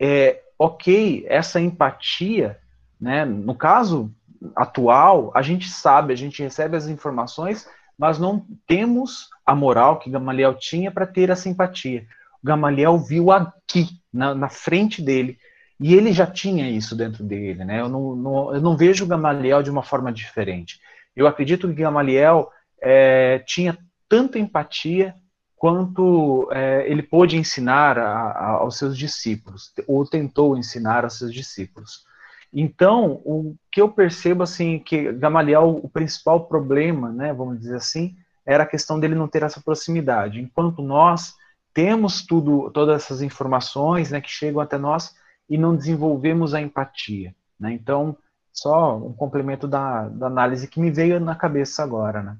É, 0.00 0.42
ok, 0.58 1.24
essa 1.28 1.60
empatia, 1.60 2.58
né? 3.00 3.24
no 3.24 3.54
caso 3.54 4.12
atual, 4.54 5.32
a 5.34 5.42
gente 5.42 5.68
sabe, 5.68 6.12
a 6.12 6.16
gente 6.16 6.42
recebe 6.42 6.76
as 6.76 6.86
informações, 6.86 7.68
mas 7.98 8.18
não 8.18 8.46
temos 8.66 9.28
a 9.44 9.54
moral 9.54 9.98
que 9.98 10.10
Gamaliel 10.10 10.54
tinha 10.54 10.90
para 10.90 11.06
ter 11.06 11.30
essa 11.30 11.48
empatia. 11.48 12.06
Gamaliel 12.44 12.98
viu 12.98 13.32
aqui, 13.32 14.00
na, 14.12 14.34
na, 14.34 14.48
frente 14.48 15.02
dele, 15.02 15.36
e 15.80 15.94
ele 15.94 16.12
já 16.12 16.26
tinha 16.26 16.68
isso 16.68 16.96
dentro 16.96 17.22
dele. 17.22 17.64
Né? 17.64 17.80
Eu, 17.80 17.88
não, 17.88 18.16
não, 18.16 18.54
eu 18.54 18.60
não 18.60 18.76
vejo 18.76 19.06
Gamaliel 19.06 19.62
de 19.62 19.70
uma 19.70 19.82
forma 19.82 20.12
diferente. 20.12 20.80
Eu 21.14 21.26
acredito 21.26 21.68
que 21.68 21.74
Gamaliel 21.74 22.50
é, 22.80 23.38
tinha 23.40 23.78
tanta 24.08 24.38
empatia 24.38 25.14
quanto 25.56 26.48
é, 26.52 26.88
ele 26.88 27.02
pôde 27.02 27.36
ensinar 27.36 27.98
a, 27.98 28.30
a, 28.30 28.46
aos 28.58 28.78
seus 28.78 28.96
discípulos, 28.96 29.72
ou 29.86 30.06
tentou 30.06 30.56
ensinar 30.56 31.04
aos 31.04 31.18
seus 31.18 31.32
discípulos. 31.32 32.06
Então, 32.52 33.20
o 33.24 33.54
que 33.70 33.80
eu 33.80 33.88
percebo 33.88 34.42
assim 34.42 34.78
que 34.78 35.12
Gamaliel, 35.12 35.80
o 35.82 35.88
principal 35.88 36.46
problema, 36.46 37.10
né, 37.10 37.32
vamos 37.32 37.58
dizer 37.58 37.76
assim, 37.76 38.16
era 38.46 38.62
a 38.62 38.66
questão 38.66 38.98
dele 38.98 39.14
não 39.14 39.28
ter 39.28 39.42
essa 39.42 39.60
proximidade. 39.60 40.40
Enquanto 40.40 40.80
nós 40.80 41.34
temos 41.74 42.24
tudo, 42.24 42.70
todas 42.70 43.02
essas 43.02 43.20
informações, 43.20 44.10
né, 44.10 44.20
que 44.20 44.30
chegam 44.30 44.60
até 44.60 44.78
nós 44.78 45.14
e 45.48 45.56
não 45.56 45.76
desenvolvemos 45.76 46.54
a 46.54 46.60
empatia, 46.60 47.34
né? 47.58 47.72
Então, 47.72 48.16
só 48.52 48.96
um 48.96 49.12
complemento 49.12 49.68
da, 49.68 50.08
da 50.08 50.26
análise 50.26 50.68
que 50.68 50.80
me 50.80 50.90
veio 50.90 51.20
na 51.20 51.34
cabeça 51.34 51.82
agora, 51.82 52.22
né? 52.22 52.36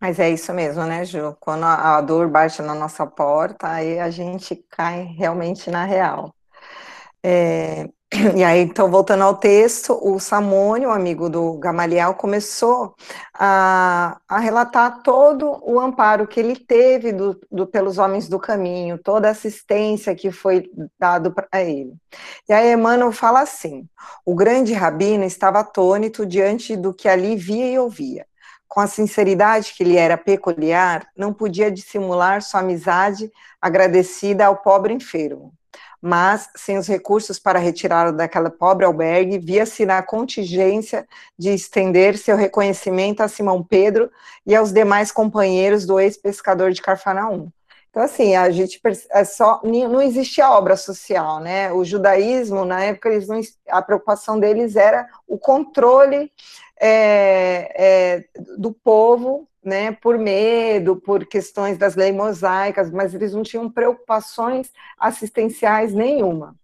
Mas 0.00 0.18
é 0.18 0.28
isso 0.28 0.52
mesmo, 0.52 0.84
né, 0.84 1.04
Ju? 1.04 1.34
Quando 1.40 1.64
a, 1.64 1.96
a 1.96 2.00
dor 2.02 2.28
bate 2.28 2.60
na 2.60 2.74
nossa 2.74 3.06
porta, 3.06 3.68
aí 3.68 3.98
a 3.98 4.10
gente 4.10 4.54
cai 4.70 5.04
realmente 5.04 5.70
na 5.70 5.84
real. 5.84 6.34
É, 7.22 7.88
e 8.36 8.44
aí, 8.44 8.60
então, 8.60 8.90
voltando 8.90 9.24
ao 9.24 9.34
texto, 9.36 9.98
o 10.00 10.20
Samônio, 10.20 10.90
amigo 10.90 11.28
do 11.28 11.54
Gamaliel, 11.54 12.14
começou 12.14 12.94
a, 13.32 14.18
a 14.28 14.38
relatar 14.38 15.02
todo 15.02 15.58
o 15.62 15.80
amparo 15.80 16.26
que 16.26 16.38
ele 16.38 16.56
teve 16.56 17.12
do, 17.12 17.40
do, 17.50 17.66
pelos 17.66 17.98
homens 17.98 18.28
do 18.28 18.38
caminho, 18.38 18.98
toda 18.98 19.28
a 19.28 19.32
assistência 19.32 20.14
que 20.14 20.30
foi 20.30 20.70
dado 20.98 21.32
para 21.32 21.62
ele. 21.62 21.94
E 22.48 22.52
aí, 22.52 22.72
Emmanuel 22.72 23.10
fala 23.10 23.40
assim: 23.40 23.88
o 24.24 24.34
grande 24.34 24.72
rabino 24.72 25.24
estava 25.24 25.60
atônito 25.60 26.24
diante 26.24 26.76
do 26.76 26.94
que 26.94 27.08
ali 27.08 27.36
via 27.36 27.70
e 27.72 27.78
ouvia 27.78 28.26
com 28.68 28.80
a 28.80 28.86
sinceridade 28.88 29.72
que 29.72 29.84
lhe 29.84 29.96
era 29.96 30.18
peculiar, 30.18 31.06
não 31.16 31.32
podia 31.32 31.70
dissimular 31.70 32.42
sua 32.42 32.58
amizade 32.58 33.30
agradecida 33.62 34.46
ao 34.46 34.56
pobre 34.56 34.92
enfermo. 34.92 35.54
Mas, 36.06 36.50
sem 36.54 36.76
os 36.76 36.86
recursos 36.86 37.38
para 37.38 37.58
retirá-lo 37.58 38.12
daquela 38.12 38.50
pobre 38.50 38.84
albergue, 38.84 39.38
via-se 39.38 39.86
na 39.86 40.02
contingência 40.02 41.08
de 41.38 41.48
estender 41.48 42.18
seu 42.18 42.36
reconhecimento 42.36 43.22
a 43.22 43.28
Simão 43.28 43.64
Pedro 43.64 44.10
e 44.46 44.54
aos 44.54 44.70
demais 44.70 45.10
companheiros 45.10 45.86
do 45.86 45.98
ex-pescador 45.98 46.72
de 46.72 46.82
Carfanaum. 46.82 47.48
Então, 47.88 48.02
assim, 48.02 48.36
a 48.36 48.50
gente 48.50 48.78
é 49.12 49.24
só 49.24 49.62
não 49.64 50.02
existia 50.02 50.50
obra 50.50 50.76
social, 50.76 51.40
né? 51.40 51.72
O 51.72 51.82
judaísmo, 51.86 52.66
na 52.66 52.84
época, 52.84 53.08
eles 53.08 53.26
não, 53.26 53.40
a 53.70 53.80
preocupação 53.80 54.38
deles 54.38 54.76
era 54.76 55.08
o 55.26 55.38
controle 55.38 56.30
é, 56.78 57.72
é, 57.74 58.24
do 58.58 58.74
povo, 58.74 59.48
né, 59.64 59.92
por 59.92 60.18
medo, 60.18 60.96
por 60.96 61.26
questões 61.26 61.78
das 61.78 61.94
leis 61.94 62.14
mosaicas, 62.14 62.90
mas 62.90 63.14
eles 63.14 63.32
não 63.32 63.42
tinham 63.42 63.70
preocupações 63.70 64.70
assistenciais 64.98 65.94
nenhuma. 65.94 66.54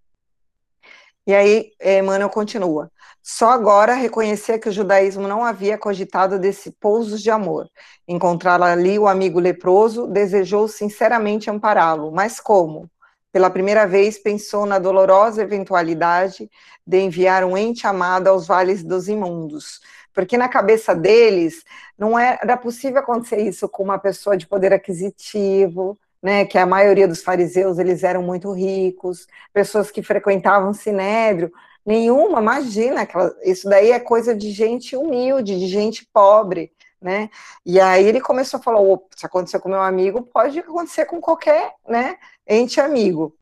E 1.27 1.35
aí, 1.35 1.73
Emmanuel 1.81 2.31
continua. 2.31 2.91
Só 3.23 3.51
agora 3.51 3.95
reconhecer 3.95 4.59
que 4.59 4.69
o 4.69 4.73
judaísmo 4.73 5.29
não 5.29 5.45
havia 5.45 5.77
cogitado 5.77 6.39
desse 6.39 6.71
pouso 6.73 7.19
de 7.19 7.31
amor. 7.31 7.69
Encontrar 8.09 8.61
ali 8.63 8.99
o 8.99 9.07
amigo 9.07 9.39
leproso, 9.39 10.07
desejou 10.07 10.67
sinceramente 10.67 11.51
ampará-lo. 11.51 12.11
Mas 12.11 12.41
como? 12.41 12.91
Pela 13.33 13.51
primeira 13.51 13.87
vez 13.87 14.19
pensou 14.19 14.67
na 14.67 14.79
dolorosa 14.79 15.43
eventualidade 15.43 16.51
de 16.85 16.99
enviar 16.99 17.45
um 17.45 17.57
ente 17.57 17.87
amado 17.87 18.27
aos 18.27 18.47
vales 18.47 18.83
dos 18.83 19.07
imundos, 19.07 19.81
porque 20.15 20.37
na 20.37 20.49
cabeça 20.49 20.95
deles 20.95 21.65
não 21.99 22.19
era 22.19 22.57
possível 22.57 23.01
acontecer 23.01 23.41
isso 23.41 23.69
com 23.69 23.83
uma 23.83 23.99
pessoa 23.99 24.37
de 24.37 24.47
poder 24.47 24.73
aquisitivo, 24.73 25.99
né, 26.23 26.45
que 26.45 26.59
a 26.59 26.67
maioria 26.67 27.09
dos 27.09 27.23
fariseus 27.23 27.79
eles 27.79 28.03
eram 28.03 28.23
muito 28.23 28.53
ricos, 28.53 29.27
pessoas 29.53 29.91
que 29.91 30.03
frequentavam 30.03 30.75
sinédrio, 30.75 31.51
nenhuma, 31.85 32.41
imagina, 32.41 33.03
aquela, 33.03 33.35
isso 33.43 33.69
daí 33.69 33.91
é 33.91 33.99
coisa 33.99 34.35
de 34.35 34.51
gente 34.51 34.95
humilde, 34.97 35.59
de 35.59 35.67
gente 35.67 36.07
pobre, 36.13 36.71
né? 37.01 37.31
E 37.65 37.81
aí 37.81 38.07
ele 38.07 38.21
começou 38.21 38.61
a 38.61 38.63
falar, 38.63 38.81
se 39.17 39.25
aconteceu 39.25 39.59
com 39.59 39.71
meu 39.71 39.81
amigo, 39.81 40.23
pode 40.23 40.59
acontecer 40.59 41.07
com 41.07 41.21
qualquer, 41.21 41.73
né, 41.89 42.19
ente 42.47 42.81
amigo 42.81 43.35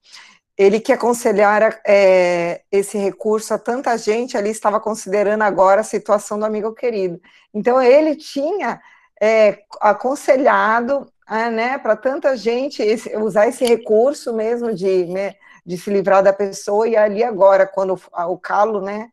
ele 0.58 0.80
que 0.80 0.92
aconselhara 0.92 1.80
é, 1.86 2.62
esse 2.70 2.98
recurso 2.98 3.54
a 3.54 3.58
tanta 3.58 3.96
gente 3.96 4.36
ali 4.36 4.50
estava 4.50 4.80
considerando 4.80 5.42
agora 5.42 5.82
a 5.82 5.84
situação 5.84 6.38
do 6.38 6.44
amigo 6.44 6.74
querido. 6.74 7.20
Então 7.54 7.80
ele 7.80 8.16
tinha 8.16 8.80
é, 9.20 9.60
aconselhado 9.80 11.10
ah, 11.24 11.50
né, 11.50 11.78
para 11.78 11.94
tanta 11.94 12.36
gente 12.36 12.82
esse, 12.82 13.14
usar 13.16 13.46
esse 13.46 13.64
recurso 13.64 14.32
mesmo 14.32 14.74
de, 14.74 15.04
né, 15.06 15.34
de 15.64 15.76
se 15.76 15.90
livrar 15.90 16.22
da 16.22 16.32
pessoa, 16.32 16.88
e 16.88 16.96
ali 16.96 17.22
agora, 17.22 17.66
quando 17.66 18.00
o, 18.26 18.38
calo 18.38 18.80
né, 18.80 19.12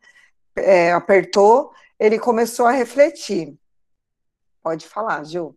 é, 0.56 0.94
apertou, 0.94 1.74
ele 2.00 2.18
começou 2.18 2.66
a 2.66 2.72
refletir. 2.72 3.54
Pode 4.64 4.88
falar, 4.88 5.26
Gil. 5.26 5.56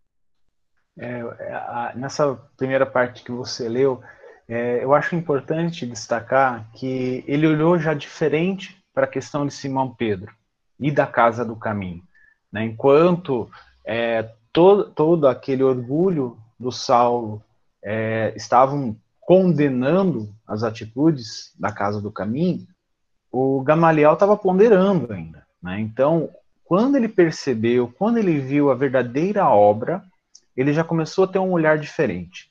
É, 0.99 1.21
a, 1.53 1.93
nessa 1.95 2.35
primeira 2.57 2.85
parte 2.85 3.23
que 3.23 3.31
você 3.31 3.69
leu, 3.69 4.03
é, 4.49 4.83
eu 4.83 4.95
acho 4.95 5.15
importante 5.15 5.87
destacar 5.87 6.71
que 6.73 7.23
ele 7.29 7.47
olhou 7.47 7.79
já 7.79 7.93
diferente 7.93 8.83
para 8.95 9.05
a 9.05 9.09
questão 9.09 9.47
de 9.47 9.53
Simão 9.53 9.95
Pedro 9.95 10.33
e 10.81 10.91
da 10.91 11.07
Casa 11.07 11.45
do 11.45 11.55
Caminho. 11.55 12.03
Né? 12.51 12.65
Enquanto 12.65 13.51
é, 13.85 14.31
todo, 14.53 14.91
todo 14.91 15.29
aquele 15.29 15.63
orgulho 15.63 16.39
do 16.59 16.73
Saulo 16.73 17.43
é, 17.83 18.33
estavam 18.35 18.97
condenando 19.21 20.35
as 20.47 20.63
atitudes 20.63 21.53
da 21.59 21.71
Casa 21.71 22.01
do 22.01 22.11
Caminho, 22.11 22.67
o 23.31 23.61
Gamaliel 23.61 24.15
estava 24.15 24.35
ponderando 24.37 25.13
ainda. 25.13 25.47
Né? 25.63 25.79
Então, 25.81 26.31
quando 26.65 26.97
ele 26.97 27.09
percebeu, 27.09 27.93
quando 27.99 28.17
ele 28.17 28.41
viu 28.41 28.71
a 28.71 28.75
verdadeira 28.75 29.47
obra, 29.47 30.03
ele 30.57 30.73
já 30.73 30.83
começou 30.83 31.25
a 31.25 31.29
ter 31.29 31.39
um 31.39 31.53
olhar 31.53 31.79
diferente. 31.79 32.51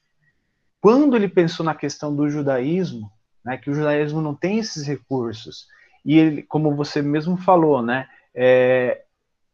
Quando 0.82 1.16
ele 1.16 1.28
pensou 1.28 1.66
na 1.66 1.76
questão 1.76 2.16
do 2.16 2.30
judaísmo, 2.30 3.12
né, 3.44 3.58
que 3.58 3.70
o 3.70 3.74
judaísmo 3.74 4.22
não 4.22 4.36
tem 4.36 4.60
esses 4.60 4.86
recursos, 4.86 5.68
e 6.06 6.18
ele, 6.18 6.44
como 6.44 6.76
você 6.76 7.02
mesmo 7.02 7.38
falou, 7.38 7.82
né, 7.82 8.08
é, 8.34 9.04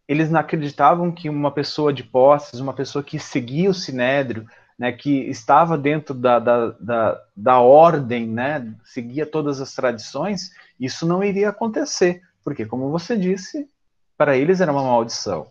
eles 0.07 0.29
não 0.29 0.39
acreditavam 0.39 1.11
que 1.11 1.29
uma 1.29 1.51
pessoa 1.51 1.93
de 1.93 2.03
posses, 2.03 2.59
uma 2.59 2.73
pessoa 2.73 3.03
que 3.03 3.17
seguia 3.17 3.69
o 3.69 3.73
sinédrio, 3.73 4.47
né, 4.77 4.91
que 4.91 5.29
estava 5.29 5.77
dentro 5.77 6.13
da, 6.13 6.39
da, 6.39 6.71
da, 6.71 7.21
da 7.35 7.59
ordem, 7.59 8.27
né, 8.27 8.73
seguia 8.83 9.25
todas 9.25 9.61
as 9.61 9.73
tradições, 9.73 10.51
isso 10.79 11.05
não 11.05 11.23
iria 11.23 11.49
acontecer, 11.49 12.21
porque, 12.43 12.65
como 12.65 12.91
você 12.91 13.15
disse, 13.15 13.69
para 14.17 14.35
eles 14.35 14.59
era 14.59 14.71
uma 14.71 14.83
maldição. 14.83 15.47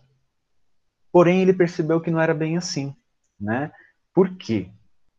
Porém, 1.11 1.43
ele 1.43 1.53
percebeu 1.53 2.01
que 2.01 2.11
não 2.11 2.21
era 2.21 2.35
bem 2.35 2.57
assim, 2.57 2.95
né? 3.41 3.71
Por 4.15 4.31
quê? 4.37 4.71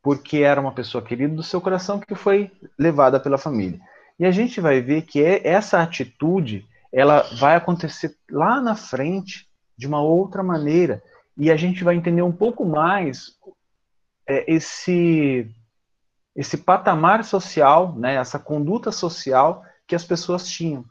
Porque 0.03 0.39
era 0.39 0.61
uma 0.61 0.73
pessoa 0.73 1.03
querida 1.03 1.33
do 1.33 1.41
seu 1.41 1.59
coração 1.59 1.99
que 1.99 2.13
foi 2.13 2.51
levada 2.77 3.19
pela 3.19 3.37
família. 3.37 3.79
E 4.19 4.25
a 4.25 4.31
gente 4.31 4.61
vai 4.61 4.81
ver 4.81 5.03
que 5.03 5.23
é, 5.23 5.47
essa 5.47 5.81
atitude, 5.81 6.67
ela 6.91 7.25
vai 7.39 7.55
acontecer 7.55 8.15
lá 8.29 8.61
na 8.61 8.75
frente 8.75 9.47
de 9.75 9.87
uma 9.87 10.01
outra 10.01 10.43
maneira, 10.43 11.01
e 11.35 11.49
a 11.49 11.55
gente 11.55 11.83
vai 11.83 11.95
entender 11.95 12.21
um 12.21 12.31
pouco 12.31 12.63
mais 12.63 13.31
é, 14.27 14.53
esse 14.53 15.49
esse 16.35 16.57
patamar 16.57 17.23
social, 17.23 17.95
né, 17.95 18.15
essa 18.15 18.39
conduta 18.39 18.91
social 18.91 19.63
que 19.87 19.95
as 19.95 20.03
pessoas 20.03 20.47
tinham 20.47 20.83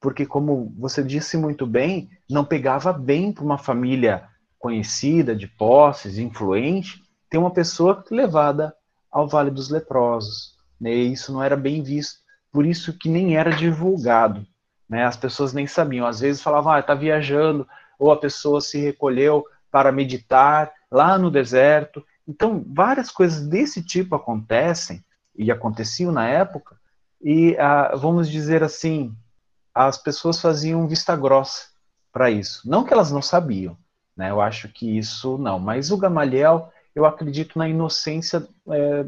porque, 0.00 0.24
como 0.24 0.74
você 0.78 1.04
disse 1.04 1.36
muito 1.36 1.66
bem, 1.66 2.08
não 2.28 2.44
pegava 2.44 2.92
bem 2.92 3.32
para 3.32 3.44
uma 3.44 3.58
família 3.58 4.26
conhecida, 4.58 5.36
de 5.36 5.46
posses, 5.46 6.16
influente, 6.16 7.02
ter 7.30 7.38
uma 7.38 7.50
pessoa 7.50 8.04
levada 8.10 8.74
ao 9.10 9.28
Vale 9.28 9.50
dos 9.50 9.70
Leprosos. 9.70 10.56
Né? 10.80 10.92
Isso 10.92 11.32
não 11.32 11.42
era 11.42 11.56
bem 11.56 11.82
visto, 11.82 12.18
por 12.52 12.66
isso 12.66 12.92
que 12.98 13.08
nem 13.08 13.36
era 13.36 13.50
divulgado. 13.50 14.44
Né? 14.88 15.04
As 15.04 15.16
pessoas 15.16 15.52
nem 15.52 15.66
sabiam. 15.66 16.06
Às 16.06 16.20
vezes 16.20 16.42
falavam, 16.42 16.72
ah, 16.72 16.80
está 16.80 16.94
viajando, 16.94 17.66
ou 17.98 18.10
a 18.10 18.16
pessoa 18.16 18.60
se 18.60 18.78
recolheu 18.78 19.44
para 19.70 19.92
meditar 19.92 20.72
lá 20.90 21.16
no 21.16 21.30
deserto. 21.30 22.04
Então, 22.26 22.64
várias 22.66 23.10
coisas 23.10 23.46
desse 23.46 23.82
tipo 23.82 24.14
acontecem, 24.16 25.04
e 25.36 25.50
aconteciam 25.50 26.12
na 26.12 26.28
época, 26.28 26.76
e 27.22 27.56
ah, 27.58 27.94
vamos 27.96 28.28
dizer 28.28 28.62
assim, 28.62 29.14
as 29.74 29.96
pessoas 29.96 30.40
faziam 30.40 30.88
vista 30.88 31.14
grossa 31.14 31.68
para 32.12 32.30
isso. 32.30 32.68
Não 32.68 32.84
que 32.84 32.92
elas 32.92 33.10
não 33.10 33.22
sabiam, 33.22 33.76
né? 34.16 34.30
Eu 34.30 34.40
acho 34.40 34.68
que 34.68 34.98
isso 34.98 35.38
não. 35.38 35.58
Mas 35.58 35.90
o 35.90 35.96
Gamaliel, 35.96 36.72
eu 36.94 37.04
acredito 37.04 37.58
na 37.58 37.68
inocência, 37.68 38.46
é, 38.68 39.06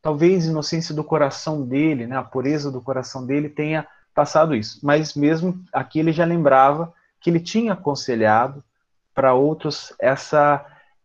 talvez 0.00 0.46
inocência 0.46 0.94
do 0.94 1.04
coração 1.04 1.66
dele, 1.66 2.06
né? 2.06 2.16
A 2.16 2.22
pureza 2.22 2.70
do 2.70 2.80
coração 2.80 3.26
dele 3.26 3.48
tenha 3.48 3.86
passado 4.14 4.54
isso. 4.54 4.78
Mas 4.82 5.14
mesmo 5.14 5.62
aqui 5.72 5.98
ele 5.98 6.12
já 6.12 6.24
lembrava 6.24 6.92
que 7.20 7.30
ele 7.30 7.40
tinha 7.40 7.72
aconselhado 7.72 8.62
para 9.14 9.34
outros 9.34 9.92
essa 9.98 10.64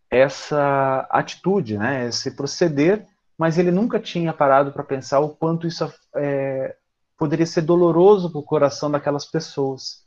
essa 0.10 1.08
atitude, 1.10 1.78
né? 1.78 2.08
Esse 2.08 2.32
proceder, 2.36 3.08
mas 3.38 3.58
ele 3.58 3.72
nunca 3.72 3.98
tinha 3.98 4.34
parado 4.34 4.74
para 4.74 4.84
pensar 4.84 5.22
o 5.22 5.30
quanto 5.30 5.66
isso 5.66 5.90
é, 6.16 6.76
poderia 7.18 7.46
ser 7.46 7.62
doloroso 7.62 8.30
para 8.30 8.40
o 8.40 8.44
coração 8.44 8.92
daquelas 8.92 9.26
pessoas. 9.26 10.04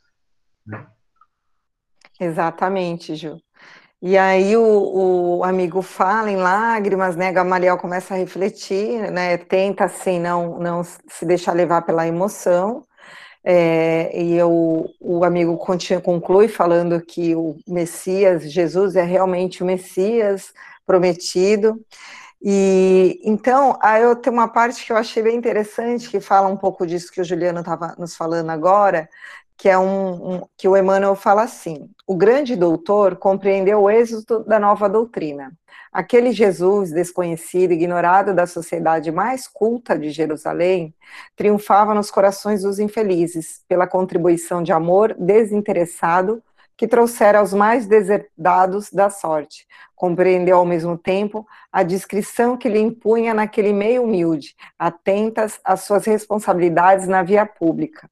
Né? 0.66 0.86
Exatamente, 2.20 3.14
Ju. 3.16 3.40
E 4.06 4.18
aí 4.18 4.54
o, 4.54 5.38
o, 5.38 5.44
amigo 5.44 5.80
fala 5.80 6.30
em 6.30 6.36
lágrimas, 6.36 7.16
né? 7.16 7.32
Gamaliel 7.32 7.78
começa 7.78 8.12
a 8.12 8.18
refletir, 8.18 9.10
né? 9.10 9.38
Tenta 9.38 9.84
assim 9.84 10.20
não 10.20 10.58
não 10.58 10.82
se 10.84 11.24
deixar 11.24 11.54
levar 11.54 11.82
pela 11.82 12.06
emoção. 12.06 12.84
É, 13.42 14.10
e 14.22 14.34
eu, 14.36 14.90
o 15.00 15.24
amigo 15.24 15.58
conclui 16.02 16.48
falando 16.48 17.00
que 17.00 17.34
o 17.34 17.56
Messias, 17.66 18.42
Jesus, 18.52 18.94
é 18.96 19.02
realmente 19.04 19.62
o 19.62 19.66
Messias 19.66 20.52
prometido. 20.86 21.80
E 22.42 23.20
então, 23.24 23.78
aí 23.82 24.02
eu 24.02 24.14
tenho 24.16 24.36
uma 24.36 24.48
parte 24.48 24.84
que 24.84 24.92
eu 24.92 24.98
achei 24.98 25.22
bem 25.22 25.36
interessante, 25.36 26.10
que 26.10 26.20
fala 26.20 26.46
um 26.48 26.58
pouco 26.58 26.86
disso 26.86 27.10
que 27.10 27.22
o 27.22 27.24
Juliano 27.24 27.60
estava 27.60 27.94
nos 27.98 28.14
falando 28.14 28.50
agora, 28.50 29.08
que 29.56 29.68
é 29.68 29.78
um, 29.78 30.34
um, 30.34 30.42
que 30.56 30.68
o 30.68 30.76
Emmanuel 30.76 31.14
fala 31.14 31.42
assim: 31.42 31.90
o 32.06 32.16
grande 32.16 32.56
doutor 32.56 33.16
compreendeu 33.16 33.82
o 33.82 33.90
êxito 33.90 34.40
da 34.44 34.58
nova 34.58 34.88
doutrina. 34.88 35.52
Aquele 35.92 36.32
Jesus 36.32 36.90
desconhecido, 36.90 37.72
ignorado 37.72 38.34
da 38.34 38.46
sociedade 38.46 39.12
mais 39.12 39.46
culta 39.46 39.96
de 39.96 40.10
Jerusalém, 40.10 40.92
triunfava 41.36 41.94
nos 41.94 42.10
corações 42.10 42.62
dos 42.62 42.80
infelizes 42.80 43.62
pela 43.68 43.86
contribuição 43.86 44.62
de 44.62 44.72
amor 44.72 45.14
desinteressado 45.16 46.42
que 46.76 46.88
trouxera 46.88 47.38
aos 47.38 47.52
mais 47.52 47.86
deserdados 47.86 48.90
da 48.90 49.08
sorte. 49.08 49.66
Compreendeu 49.94 50.58
ao 50.58 50.66
mesmo 50.66 50.98
tempo 50.98 51.46
a 51.70 51.84
descrição 51.84 52.56
que 52.56 52.68
lhe 52.68 52.80
impunha 52.80 53.32
naquele 53.32 53.72
meio 53.72 54.02
humilde, 54.02 54.56
atentas 54.76 55.60
às 55.64 55.82
suas 55.82 56.04
responsabilidades 56.04 57.06
na 57.06 57.22
via 57.22 57.46
pública. 57.46 58.10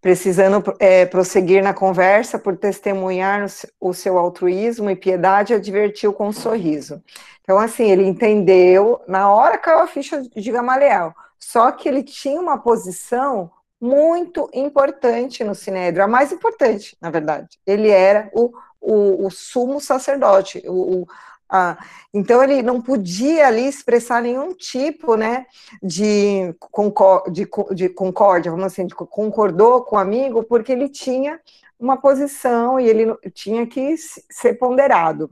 Precisando 0.00 0.62
é, 0.78 1.06
prosseguir 1.06 1.62
na 1.62 1.74
conversa 1.74 2.38
por 2.38 2.56
testemunhar 2.56 3.46
o 3.80 3.92
seu 3.92 4.16
altruísmo 4.16 4.88
e 4.90 4.96
piedade, 4.96 5.54
advertiu 5.54 6.12
com 6.12 6.28
um 6.28 6.32
sorriso. 6.32 7.02
Então, 7.42 7.58
assim, 7.58 7.90
ele 7.90 8.06
entendeu, 8.06 9.00
na 9.08 9.32
hora 9.32 9.58
caiu 9.58 9.80
a 9.80 9.86
ficha 9.86 10.22
de 10.22 10.52
Gamaliel, 10.52 11.14
só 11.38 11.72
que 11.72 11.88
ele 11.88 12.02
tinha 12.02 12.40
uma 12.40 12.58
posição 12.58 13.50
muito 13.80 14.50
importante 14.52 15.42
no 15.44 15.54
Sinédrio, 15.54 16.04
a 16.04 16.08
mais 16.08 16.32
importante, 16.32 16.96
na 17.00 17.10
verdade. 17.10 17.58
Ele 17.66 17.88
era 17.88 18.28
o, 18.32 18.52
o, 18.80 19.26
o 19.26 19.30
sumo 19.30 19.80
sacerdote, 19.80 20.62
o, 20.66 21.06
o 21.50 21.56
a, 21.56 21.78
então 22.12 22.42
ele 22.42 22.62
não 22.62 22.80
podia 22.80 23.46
ali 23.46 23.66
expressar 23.66 24.22
nenhum 24.22 24.54
tipo 24.54 25.16
né, 25.16 25.46
de, 25.82 26.54
concor 26.58 27.30
de, 27.30 27.48
de 27.74 27.88
concórdia, 27.88 28.50
vamos 28.50 28.66
assim, 28.66 28.86
concordou 28.88 29.82
com 29.82 29.96
o 29.96 29.98
amigo, 29.98 30.42
porque 30.44 30.72
ele 30.72 30.88
tinha 30.88 31.40
uma 31.78 31.96
posição 31.96 32.78
e 32.78 32.88
ele 32.88 33.14
tinha 33.32 33.66
que 33.66 33.94
ser 33.96 34.54
ponderado. 34.54 35.30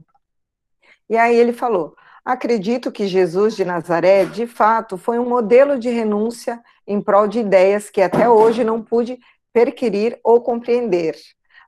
E 1.09 1.17
aí 1.17 1.35
ele 1.35 1.53
falou: 1.53 1.95
acredito 2.23 2.91
que 2.91 3.07
Jesus 3.07 3.55
de 3.55 3.65
Nazaré, 3.65 4.25
de 4.25 4.47
fato, 4.47 4.97
foi 4.97 5.19
um 5.19 5.27
modelo 5.27 5.77
de 5.77 5.89
renúncia 5.89 6.61
em 6.85 7.01
prol 7.01 7.27
de 7.27 7.39
ideias 7.39 7.89
que 7.89 8.01
até 8.01 8.29
hoje 8.29 8.63
não 8.63 8.81
pude 8.81 9.19
perquirir 9.53 10.19
ou 10.23 10.41
compreender. 10.41 11.15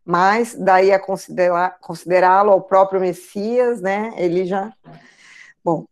Mas 0.09 0.55
daí 0.55 0.91
a 0.91 0.99
considerá-lo 0.99 2.51
ao 2.51 2.63
próprio 2.63 2.99
Messias, 2.99 3.79
né? 3.79 4.11
Ele 4.17 4.43
já. 4.43 4.73
Bom. 5.63 5.85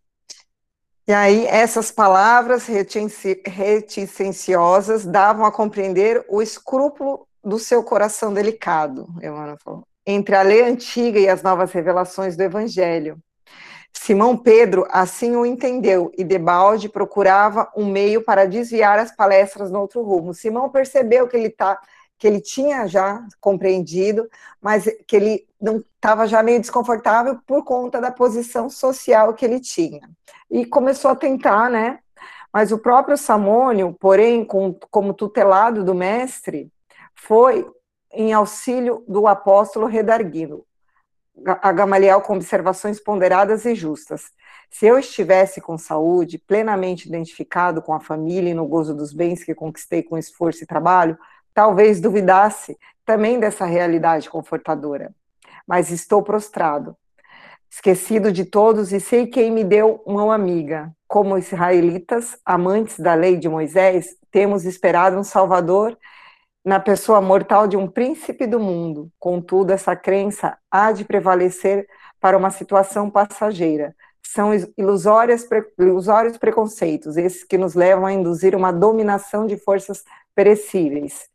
E 1.07 1.13
aí, 1.13 1.45
essas 1.45 1.91
palavras 1.91 2.65
reticenciosas 3.45 5.05
davam 5.05 5.45
a 5.45 5.51
compreender 5.51 6.25
o 6.27 6.41
escrúpulo 6.41 7.27
do 7.43 7.59
seu 7.59 7.83
coração 7.83 8.33
delicado, 8.33 9.07
Emmanuel 9.21 9.57
falou, 9.63 9.83
entre 10.03 10.35
a 10.35 10.41
lei 10.41 10.63
antiga 10.63 11.19
e 11.19 11.29
as 11.29 11.43
novas 11.43 11.71
revelações 11.71 12.35
do 12.35 12.41
Evangelho. 12.41 13.19
Simão 13.93 14.35
Pedro 14.35 14.87
assim 14.89 15.35
o 15.35 15.45
entendeu 15.45 16.11
e 16.17 16.23
debalde 16.23 16.89
procurava 16.89 17.71
um 17.77 17.85
meio 17.85 18.23
para 18.23 18.47
desviar 18.47 18.97
as 18.97 19.15
palestras 19.15 19.69
no 19.69 19.79
outro 19.79 20.01
rumo. 20.01 20.33
Simão 20.33 20.69
percebeu 20.69 21.27
que 21.27 21.37
ele 21.37 21.51
tá, 21.51 21.79
que 22.17 22.27
ele 22.27 22.41
tinha 22.41 22.87
já 22.87 23.25
compreendido, 23.39 24.27
mas 24.61 24.85
que 25.07 25.15
ele 25.15 25.47
não 25.61 25.77
estava 25.77 26.27
já 26.27 26.41
meio 26.41 26.59
desconfortável 26.59 27.39
por 27.45 27.63
conta 27.63 28.01
da 28.01 28.11
posição 28.11 28.69
social 28.69 29.33
que 29.33 29.45
ele 29.45 29.59
tinha. 29.59 30.09
E 30.49 30.65
começou 30.65 31.11
a 31.11 31.15
tentar, 31.15 31.69
né? 31.69 31.99
Mas 32.51 32.71
o 32.71 32.79
próprio 32.79 33.17
Samônio, 33.17 33.95
porém, 33.99 34.43
com, 34.43 34.73
como 34.89 35.13
tutelado 35.13 35.83
do 35.83 35.93
mestre, 35.93 36.71
foi 37.15 37.69
em 38.11 38.33
auxílio 38.33 39.03
do 39.07 39.27
apóstolo 39.27 39.85
Redarguino, 39.85 40.63
a 41.45 41.71
Gamaliel 41.71 42.21
com 42.21 42.35
observações 42.35 42.99
ponderadas 42.99 43.65
e 43.65 43.75
justas. 43.75 44.31
Se 44.71 44.85
eu 44.85 44.97
estivesse 44.97 45.61
com 45.61 45.77
saúde, 45.77 46.37
plenamente 46.37 47.07
identificado 47.07 47.81
com 47.81 47.93
a 47.93 47.99
família 47.99 48.49
e 48.49 48.53
no 48.53 48.67
gozo 48.67 48.93
dos 48.93 49.13
bens 49.13 49.43
que 49.43 49.53
conquistei 49.53 50.01
com 50.01 50.17
esforço 50.17 50.63
e 50.63 50.67
trabalho, 50.67 51.17
talvez 51.57 51.99
duvidasse 51.99 52.77
também 53.03 53.39
dessa 53.39 53.65
realidade 53.65 54.29
confortadora. 54.29 55.11
Mas 55.65 55.89
estou 55.89 56.21
prostrado, 56.21 56.95
esquecido 57.67 58.31
de 58.31 58.45
todos 58.45 58.93
e 58.93 58.99
sei 58.99 59.25
quem 59.25 59.49
me 59.49 59.63
deu 59.63 59.99
uma 60.05 60.35
amiga. 60.35 60.91
Como 61.07 61.35
israelitas, 61.35 62.37
amantes 62.45 62.99
da 62.99 63.15
lei 63.15 63.37
de 63.37 63.49
Moisés, 63.49 64.17
temos 64.29 64.65
esperado 64.65 65.17
um 65.17 65.23
Salvador 65.23 65.97
na 66.63 66.79
pessoa 66.79 67.19
mortal 67.21 67.67
de 67.67 67.75
um 67.75 67.87
príncipe 67.87 68.45
do 68.45 68.59
mundo. 68.59 69.11
Contudo, 69.17 69.71
essa 69.71 69.95
crença 69.95 70.55
há 70.69 70.91
de 70.91 71.05
prevalecer 71.05 71.87
para 72.21 72.37
uma 72.37 72.51
situação 72.51 73.09
passageira. 73.09 73.95
São 74.21 74.51
ilusórios 74.77 76.37
preconceitos, 76.37 77.17
esses 77.17 77.43
que 77.43 77.57
nos 77.57 77.73
levam 77.73 78.05
a 78.05 78.13
induzir 78.13 78.55
uma 78.55 78.71
dominação 78.71 79.47
de 79.47 79.57
forças 79.57 80.03
perecíveis. 80.37 81.27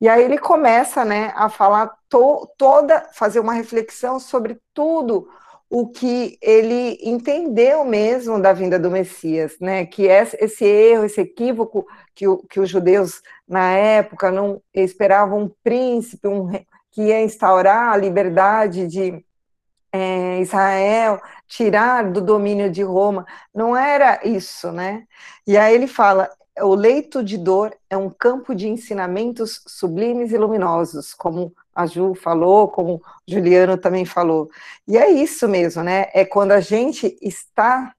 E 0.00 0.08
aí 0.08 0.24
ele 0.24 0.36
começa, 0.36 1.04
né, 1.04 1.32
a 1.36 1.48
falar 1.48 1.96
to, 2.08 2.48
toda, 2.58 3.08
fazer 3.12 3.38
uma 3.38 3.52
reflexão 3.52 4.18
sobre 4.18 4.58
tudo 4.74 5.28
o 5.70 5.88
que 5.88 6.38
ele 6.42 6.98
entendeu 7.02 7.84
mesmo 7.84 8.40
da 8.40 8.52
vinda 8.52 8.78
do 8.78 8.90
Messias, 8.90 9.56
né? 9.60 9.84
Que 9.84 10.06
esse 10.06 10.64
erro, 10.64 11.04
esse 11.04 11.20
equívoco 11.20 11.86
que, 12.14 12.26
o, 12.26 12.38
que 12.38 12.58
os 12.58 12.70
judeus 12.70 13.22
na 13.46 13.72
época 13.72 14.30
não 14.30 14.62
esperavam 14.74 15.42
um 15.42 15.50
príncipe, 15.62 16.26
um, 16.26 16.50
que 16.90 17.02
ia 17.02 17.22
instaurar 17.22 17.92
a 17.92 17.96
liberdade 17.96 18.86
de 18.86 19.22
é, 19.92 20.40
Israel, 20.40 21.20
tirar 21.46 22.10
do 22.10 22.20
domínio 22.22 22.70
de 22.70 22.82
Roma, 22.82 23.26
não 23.54 23.76
era 23.76 24.20
isso, 24.24 24.72
né? 24.72 25.04
E 25.46 25.56
aí 25.56 25.74
ele 25.74 25.86
fala: 25.86 26.30
o 26.62 26.74
leito 26.74 27.22
de 27.22 27.36
dor 27.36 27.74
é 27.88 27.96
um 27.96 28.10
campo 28.10 28.54
de 28.54 28.68
ensinamentos 28.68 29.62
sublimes 29.66 30.32
e 30.32 30.38
luminosos, 30.38 31.14
como 31.14 31.54
a 31.74 31.86
Ju 31.86 32.14
falou, 32.14 32.68
como 32.68 32.94
o 32.94 33.02
Juliano 33.26 33.76
também 33.78 34.04
falou. 34.04 34.50
E 34.86 34.96
é 34.96 35.10
isso 35.10 35.48
mesmo, 35.48 35.82
né? 35.82 36.06
É 36.12 36.24
quando 36.24 36.52
a 36.52 36.60
gente 36.60 37.16
está 37.22 37.94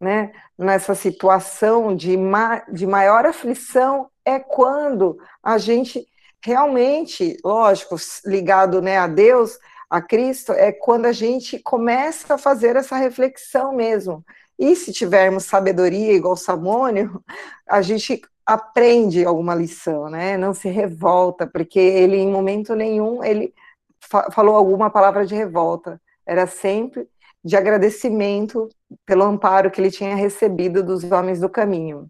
né, 0.00 0.32
nessa 0.56 0.94
situação 0.94 1.94
de, 1.94 2.16
ma 2.16 2.60
de 2.72 2.86
maior 2.86 3.26
aflição, 3.26 4.08
é 4.24 4.38
quando 4.38 5.18
a 5.42 5.58
gente 5.58 6.06
realmente, 6.42 7.36
lógico, 7.44 7.96
ligado 8.24 8.80
né, 8.80 8.96
a 8.96 9.06
Deus, 9.06 9.58
a 9.90 10.00
Cristo, 10.00 10.52
é 10.52 10.72
quando 10.72 11.06
a 11.06 11.12
gente 11.12 11.58
começa 11.58 12.34
a 12.34 12.38
fazer 12.38 12.76
essa 12.76 12.96
reflexão 12.96 13.74
mesmo. 13.74 14.24
E 14.60 14.76
se 14.76 14.92
tivermos 14.92 15.44
sabedoria 15.44 16.12
igual 16.12 16.36
Samônio, 16.36 17.24
a 17.66 17.80
gente 17.80 18.20
aprende 18.44 19.24
alguma 19.24 19.54
lição, 19.54 20.10
né? 20.10 20.36
Não 20.36 20.52
se 20.52 20.68
revolta, 20.68 21.46
porque 21.46 21.78
ele 21.78 22.18
em 22.18 22.30
momento 22.30 22.74
nenhum 22.74 23.24
ele 23.24 23.54
fa 23.98 24.30
falou 24.30 24.54
alguma 24.54 24.90
palavra 24.90 25.24
de 25.24 25.34
revolta. 25.34 25.98
Era 26.26 26.46
sempre 26.46 27.08
de 27.42 27.56
agradecimento 27.56 28.68
pelo 29.06 29.24
amparo 29.24 29.70
que 29.70 29.80
ele 29.80 29.90
tinha 29.90 30.14
recebido 30.14 30.82
dos 30.82 31.04
homens 31.10 31.40
do 31.40 31.48
caminho. 31.48 32.06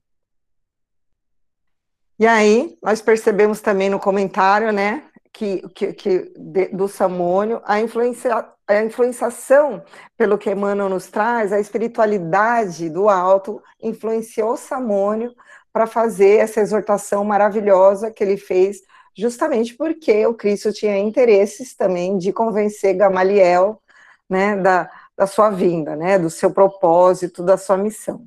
E 2.18 2.26
aí, 2.26 2.76
nós 2.82 3.00
percebemos 3.00 3.60
também 3.60 3.88
no 3.88 4.00
comentário, 4.00 4.72
né, 4.72 5.04
que, 5.32 5.66
que, 5.70 5.92
que 5.92 6.32
de, 6.36 6.66
do 6.68 6.88
Samônio, 6.88 7.62
a, 7.64 7.80
influencia, 7.80 8.46
a 8.76 8.84
influenciação, 8.84 9.82
pelo 10.16 10.38
que 10.38 10.50
Emmanuel 10.50 10.88
nos 10.88 11.08
traz, 11.08 11.52
a 11.52 11.60
espiritualidade 11.60 12.88
do 12.88 13.08
alto 13.08 13.62
influenciou 13.82 14.56
Samônio 14.56 15.34
para 15.72 15.86
fazer 15.86 16.38
essa 16.38 16.60
exortação 16.60 17.24
maravilhosa 17.24 18.10
que 18.10 18.22
ele 18.22 18.36
fez, 18.36 18.78
justamente 19.16 19.74
porque 19.74 20.26
o 20.26 20.34
Cristo 20.34 20.72
tinha 20.72 20.98
interesses 20.98 21.74
também 21.74 22.18
de 22.18 22.32
convencer 22.32 22.94
Gamaliel 22.94 23.80
né, 24.28 24.56
da, 24.56 24.90
da 25.16 25.26
sua 25.26 25.50
vinda, 25.50 25.96
né, 25.96 26.18
do 26.18 26.30
seu 26.30 26.50
propósito, 26.50 27.42
da 27.42 27.56
sua 27.56 27.76
missão. 27.76 28.24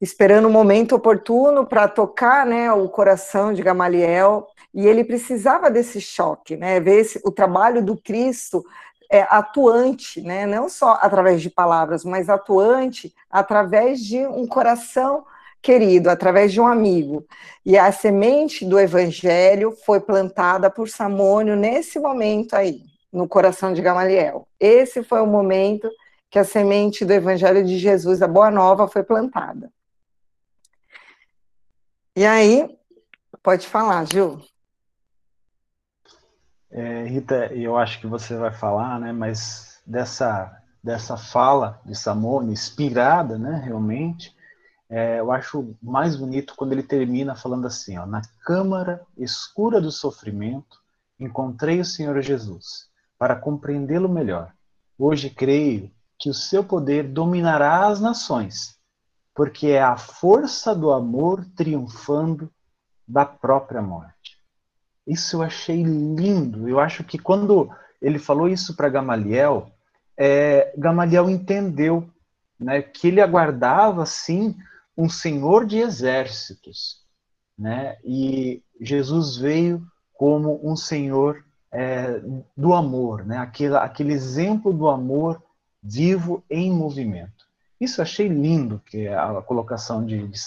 Esperando 0.00 0.46
o 0.46 0.48
um 0.48 0.52
momento 0.52 0.94
oportuno 0.94 1.66
para 1.66 1.88
tocar 1.88 2.44
né, 2.44 2.70
o 2.72 2.88
coração 2.88 3.52
de 3.52 3.62
Gamaliel, 3.62 4.46
e 4.74 4.88
ele 4.88 5.04
precisava 5.04 5.70
desse 5.70 6.00
choque, 6.00 6.56
né? 6.56 6.80
Ver 6.80 6.98
esse, 6.98 7.20
o 7.24 7.30
trabalho 7.30 7.80
do 7.80 7.96
Cristo 7.96 8.64
é, 9.14 9.28
atuante, 9.30 10.20
né? 10.20 10.44
Não 10.44 10.68
só 10.68 10.98
através 11.00 11.40
de 11.40 11.48
palavras, 11.48 12.04
mas 12.04 12.28
atuante 12.28 13.14
através 13.30 14.00
de 14.00 14.26
um 14.26 14.44
coração 14.44 15.24
querido, 15.62 16.10
através 16.10 16.52
de 16.52 16.60
um 16.60 16.66
amigo. 16.66 17.24
E 17.64 17.78
a 17.78 17.92
semente 17.92 18.64
do 18.64 18.76
Evangelho 18.76 19.70
foi 19.86 20.00
plantada 20.00 20.68
por 20.68 20.88
Samônio 20.88 21.54
nesse 21.54 22.00
momento 22.00 22.54
aí, 22.54 22.82
no 23.12 23.28
coração 23.28 23.72
de 23.72 23.80
Gamaliel. 23.80 24.48
Esse 24.58 25.04
foi 25.04 25.20
o 25.20 25.26
momento 25.26 25.88
que 26.28 26.38
a 26.40 26.44
semente 26.44 27.04
do 27.04 27.12
Evangelho 27.12 27.64
de 27.64 27.78
Jesus, 27.78 28.20
a 28.20 28.26
Boa 28.26 28.50
Nova, 28.50 28.88
foi 28.88 29.04
plantada. 29.04 29.70
E 32.16 32.26
aí, 32.26 32.68
pode 33.44 33.68
falar, 33.68 34.04
Gil. 34.12 34.40
É, 36.76 37.04
Rita, 37.04 37.54
eu 37.54 37.76
acho 37.76 38.00
que 38.00 38.06
você 38.08 38.36
vai 38.36 38.52
falar, 38.52 38.98
né, 38.98 39.12
mas 39.12 39.80
dessa, 39.86 40.60
dessa 40.82 41.16
fala 41.16 41.80
de 41.86 41.94
Samone, 41.94 42.52
inspirada, 42.52 43.38
né, 43.38 43.62
realmente, 43.64 44.34
é, 44.90 45.20
eu 45.20 45.30
acho 45.30 45.76
mais 45.80 46.16
bonito 46.16 46.54
quando 46.56 46.72
ele 46.72 46.82
termina 46.82 47.36
falando 47.36 47.68
assim, 47.68 47.96
ó, 47.96 48.04
na 48.04 48.22
câmara 48.44 49.06
escura 49.16 49.80
do 49.80 49.92
sofrimento, 49.92 50.82
encontrei 51.18 51.78
o 51.78 51.84
Senhor 51.84 52.20
Jesus, 52.20 52.90
para 53.16 53.36
compreendê-lo 53.36 54.08
melhor. 54.08 54.52
Hoje 54.98 55.30
creio 55.30 55.92
que 56.18 56.28
o 56.28 56.34
seu 56.34 56.64
poder 56.64 57.04
dominará 57.04 57.86
as 57.86 58.00
nações, 58.00 58.76
porque 59.32 59.68
é 59.68 59.82
a 59.82 59.96
força 59.96 60.74
do 60.74 60.90
amor 60.90 61.46
triunfando 61.56 62.50
da 63.06 63.24
própria 63.24 63.80
morte. 63.80 64.33
Isso 65.06 65.36
eu 65.36 65.42
achei 65.42 65.82
lindo. 65.82 66.68
Eu 66.68 66.80
acho 66.80 67.04
que 67.04 67.18
quando 67.18 67.70
ele 68.00 68.18
falou 68.18 68.48
isso 68.48 68.74
para 68.76 68.88
Gamaliel, 68.88 69.70
é, 70.16 70.72
Gamaliel 70.76 71.28
entendeu 71.28 72.08
né, 72.58 72.80
que 72.82 73.08
ele 73.08 73.20
aguardava, 73.20 74.06
sim, 74.06 74.56
um 74.96 75.08
senhor 75.08 75.66
de 75.66 75.78
exércitos. 75.78 77.02
Né, 77.56 77.96
e 78.04 78.62
Jesus 78.80 79.36
veio 79.36 79.86
como 80.14 80.60
um 80.68 80.74
senhor 80.74 81.44
é, 81.70 82.20
do 82.56 82.74
amor, 82.74 83.24
né, 83.24 83.38
aquele, 83.38 83.76
aquele 83.76 84.12
exemplo 84.12 84.72
do 84.72 84.88
amor 84.88 85.42
vivo 85.82 86.42
em 86.48 86.70
movimento. 86.72 87.44
Isso 87.80 88.00
achei 88.00 88.28
lindo, 88.28 88.80
que 88.86 89.06
é 89.06 89.14
a 89.14 89.42
colocação 89.42 90.04
de, 90.04 90.26
de. 90.28 90.38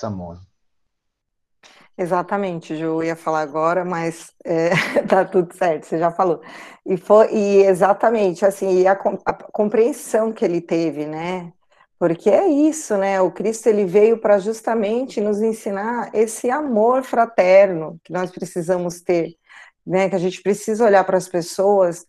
Exatamente, 1.99 2.75
Ju, 2.75 2.85
eu 2.85 3.03
ia 3.03 3.15
falar 3.15 3.41
agora, 3.41 3.83
mas 3.83 4.31
é, 4.45 4.69
tá 5.09 5.25
tudo 5.25 5.51
certo, 5.55 5.85
você 5.85 5.97
já 5.97 6.11
falou. 6.11 6.41
E 6.85 6.95
foi 6.95 7.33
e 7.33 7.63
exatamente 7.63 8.45
assim, 8.45 8.85
a, 8.85 8.91
a, 9.25 9.33
compreensão 9.51 10.31
que 10.31 10.45
ele 10.45 10.61
teve, 10.61 11.07
né? 11.07 11.51
Porque 11.97 12.29
é 12.29 12.47
isso, 12.47 12.95
né? 12.97 13.19
O 13.21 13.31
Cristo 13.31 13.67
ele 13.67 13.83
veio 13.85 14.19
para 14.19 14.37
justamente 14.37 15.19
nos 15.19 15.41
ensinar 15.41 16.11
esse 16.13 16.49
amor 16.51 17.03
fraterno 17.03 17.99
que 18.03 18.13
nós 18.13 18.29
precisamos 18.29 19.01
ter, 19.01 19.35
né? 19.85 20.07
Que 20.09 20.15
a 20.15 20.19
gente 20.19 20.41
precisa 20.43 20.85
olhar 20.85 21.03
para 21.03 21.17
as 21.17 21.27
pessoas 21.27 22.05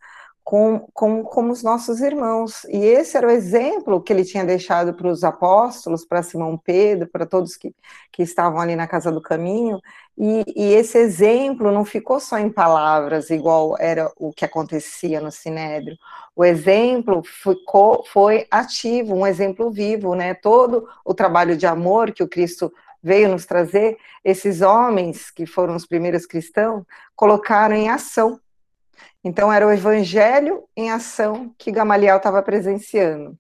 com, 0.49 0.81
com, 0.95 1.23
como 1.23 1.53
os 1.53 1.63
nossos 1.63 2.01
irmãos. 2.01 2.65
E 2.71 2.79
esse 2.79 3.19
era 3.19 3.27
o 3.27 3.31
exemplo 3.31 4.01
que 4.01 4.11
ele 4.11 4.25
tinha 4.25 4.47
deixado 4.47 4.95
para 4.95 5.07
os 5.07 5.23
apóstolos, 5.23 6.07
para 6.07 6.23
Simão 6.23 6.57
Pedro, 6.57 7.07
para 7.07 7.27
todos 7.27 7.55
que, 7.55 7.75
que 8.11 8.23
estavam 8.23 8.59
ali 8.59 8.75
na 8.75 8.87
casa 8.87 9.13
do 9.13 9.21
caminho. 9.21 9.79
E, 10.17 10.43
e, 10.57 10.73
esse 10.73 10.97
exemplo 10.97 11.71
não 11.71 11.85
ficou 11.85 12.19
só 12.19 12.39
em 12.39 12.49
palavras, 12.49 13.29
igual 13.29 13.77
era 13.79 14.11
o 14.17 14.33
que 14.33 14.43
acontecia 14.43 15.21
no 15.21 15.31
Sinédrio. 15.31 15.99
O 16.35 16.43
exemplo 16.43 17.23
ficou, 17.23 18.03
foi 18.11 18.47
ativo, 18.51 19.15
um 19.15 19.27
exemplo 19.27 19.71
vivo, 19.71 20.15
né? 20.15 20.33
Todo 20.33 20.89
o 21.05 21.13
trabalho 21.13 21.59
de 21.59 21.67
amor 21.67 22.11
que 22.11 22.23
o 22.23 22.29
Cristo 22.29 22.73
veio 23.03 23.29
nos 23.29 23.45
trazer, 23.45 23.99
esses 24.25 24.63
homens 24.63 25.31
que 25.31 25.45
foram 25.45 25.77
os 25.77 25.87
primeiros 25.87 26.25
cristãos 26.25 26.85
colocaram 27.15 27.77
em 27.77 27.91
ação 27.91 28.41
então, 29.29 29.53
era 29.53 29.67
o 29.67 29.71
evangelho 29.71 30.65
em 30.75 30.91
ação 30.91 31.55
que 31.59 31.71
Gamaliel 31.71 32.17
estava 32.17 32.43
presenciando. 32.43 33.39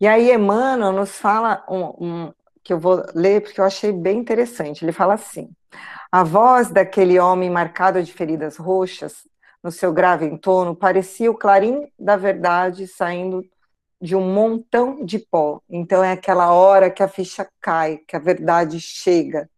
E 0.00 0.06
aí, 0.06 0.32
Emmanuel 0.32 0.92
nos 0.92 1.10
fala, 1.10 1.64
um, 1.68 1.82
um, 2.06 2.32
que 2.62 2.72
eu 2.72 2.78
vou 2.78 3.04
ler 3.16 3.42
porque 3.42 3.60
eu 3.60 3.64
achei 3.64 3.90
bem 3.90 4.16
interessante. 4.16 4.84
Ele 4.84 4.92
fala 4.92 5.14
assim: 5.14 5.50
a 6.10 6.22
voz 6.22 6.70
daquele 6.70 7.18
homem 7.18 7.50
marcado 7.50 8.00
de 8.00 8.12
feridas 8.12 8.56
roxas, 8.56 9.26
no 9.60 9.72
seu 9.72 9.92
grave 9.92 10.24
entono, 10.24 10.76
parecia 10.76 11.28
o 11.28 11.36
clarim 11.36 11.90
da 11.98 12.14
verdade 12.16 12.86
saindo 12.86 13.44
de 14.00 14.14
um 14.14 14.32
montão 14.32 15.04
de 15.04 15.18
pó. 15.18 15.60
Então, 15.68 16.04
é 16.04 16.12
aquela 16.12 16.52
hora 16.52 16.92
que 16.92 17.02
a 17.02 17.08
ficha 17.08 17.44
cai, 17.60 17.98
que 18.06 18.14
a 18.14 18.20
verdade 18.20 18.78
chega. 18.78 19.50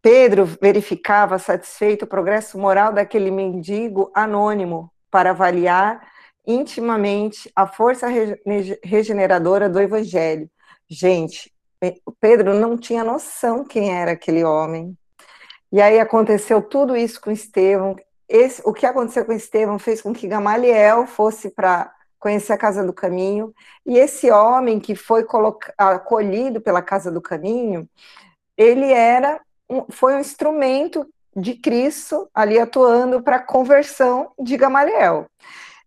Pedro 0.00 0.46
verificava 0.60 1.38
satisfeito 1.38 2.04
o 2.04 2.08
progresso 2.08 2.58
moral 2.58 2.92
daquele 2.92 3.30
mendigo 3.30 4.10
anônimo 4.14 4.92
para 5.10 5.30
avaliar 5.30 6.00
intimamente 6.46 7.50
a 7.54 7.66
força 7.66 8.06
regeneradora 8.82 9.68
do 9.68 9.80
evangelho. 9.80 10.48
Gente, 10.88 11.52
Pedro 12.20 12.54
não 12.54 12.76
tinha 12.76 13.04
noção 13.04 13.64
quem 13.64 13.92
era 13.92 14.12
aquele 14.12 14.44
homem. 14.44 14.96
E 15.70 15.80
aí 15.82 16.00
aconteceu 16.00 16.62
tudo 16.62 16.96
isso 16.96 17.20
com 17.20 17.30
Estevão. 17.30 17.96
Esse, 18.28 18.62
o 18.64 18.72
que 18.72 18.86
aconteceu 18.86 19.24
com 19.24 19.32
Estevão 19.32 19.78
fez 19.78 20.00
com 20.00 20.12
que 20.12 20.26
Gamaliel 20.26 21.06
fosse 21.06 21.50
para 21.50 21.92
conhecer 22.18 22.52
a 22.52 22.58
Casa 22.58 22.84
do 22.84 22.92
Caminho. 22.92 23.54
E 23.84 23.98
esse 23.98 24.30
homem 24.30 24.80
que 24.80 24.94
foi 24.94 25.26
acolhido 25.76 26.60
pela 26.60 26.80
Casa 26.80 27.10
do 27.10 27.20
Caminho, 27.20 27.88
ele 28.56 28.90
era 28.90 29.40
foi 29.90 30.14
um 30.14 30.20
instrumento 30.20 31.06
de 31.36 31.54
Cristo 31.54 32.28
ali 32.34 32.58
atuando 32.58 33.22
para 33.22 33.36
a 33.36 33.42
conversão 33.42 34.32
de 34.38 34.56
Gamaliel. 34.56 35.26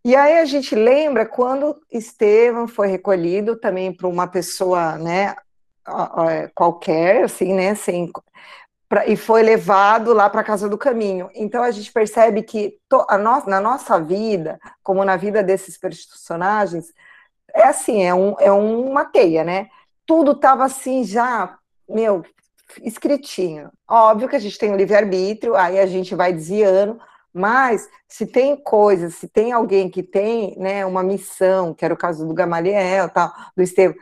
E 0.03 0.15
aí 0.15 0.39
a 0.39 0.45
gente 0.45 0.73
lembra 0.73 1.25
quando 1.25 1.79
Estevão 1.91 2.67
foi 2.67 2.87
recolhido 2.87 3.55
também 3.55 3.93
para 3.93 4.07
uma 4.07 4.27
pessoa, 4.27 4.97
né, 4.97 5.35
qualquer, 6.55 7.25
assim, 7.25 7.53
né, 7.53 7.75
sem, 7.75 8.11
pra, 8.89 9.05
e 9.05 9.15
foi 9.15 9.43
levado 9.43 10.11
lá 10.13 10.27
para 10.29 10.41
a 10.41 10.43
casa 10.43 10.67
do 10.67 10.77
caminho. 10.77 11.29
Então 11.35 11.61
a 11.61 11.69
gente 11.69 11.91
percebe 11.91 12.41
que 12.41 12.79
to, 12.89 13.05
no, 13.19 13.45
na 13.45 13.59
nossa 13.59 13.99
vida, 13.99 14.59
como 14.81 15.05
na 15.05 15.17
vida 15.17 15.43
desses 15.43 15.77
personagens, 15.77 16.91
é 17.53 17.63
assim, 17.63 18.03
é, 18.03 18.13
um, 18.13 18.35
é 18.39 18.51
uma 18.51 19.05
teia, 19.05 19.43
né? 19.43 19.67
Tudo 20.05 20.31
estava 20.31 20.65
assim 20.65 21.03
já, 21.03 21.57
meu, 21.87 22.23
escritinho. 22.83 23.71
Óbvio 23.87 24.29
que 24.29 24.35
a 24.35 24.39
gente 24.39 24.57
tem 24.57 24.71
o 24.71 24.75
livre-arbítrio, 24.75 25.55
aí 25.55 25.79
a 25.79 25.85
gente 25.85 26.15
vai 26.15 26.31
desviando, 26.31 26.99
mas 27.33 27.89
se 28.07 28.25
tem 28.25 28.55
coisas, 28.55 29.15
se 29.15 29.27
tem 29.27 29.51
alguém 29.51 29.89
que 29.89 30.03
tem 30.03 30.55
né, 30.57 30.85
uma 30.85 31.03
missão, 31.03 31.73
que 31.73 31.85
era 31.85 31.93
o 31.93 31.97
caso 31.97 32.27
do 32.27 32.33
Gamaliel, 32.33 33.09
tal, 33.09 33.31
do 33.55 33.63
Estevam, 33.63 33.95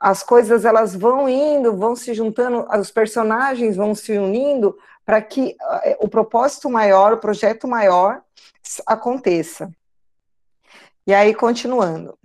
as 0.00 0.22
coisas 0.22 0.64
elas 0.64 0.96
vão 0.96 1.28
indo, 1.28 1.76
vão 1.76 1.94
se 1.94 2.12
juntando, 2.12 2.66
os 2.78 2.90
personagens 2.90 3.76
vão 3.76 3.94
se 3.94 4.18
unindo 4.18 4.76
para 5.04 5.22
que 5.22 5.56
eh, 5.84 5.96
o 6.00 6.08
propósito 6.08 6.68
maior, 6.68 7.12
o 7.12 7.18
projeto 7.18 7.68
maior 7.68 8.20
aconteça. 8.86 9.70
E 11.06 11.14
aí, 11.14 11.34
continuando. 11.34 12.18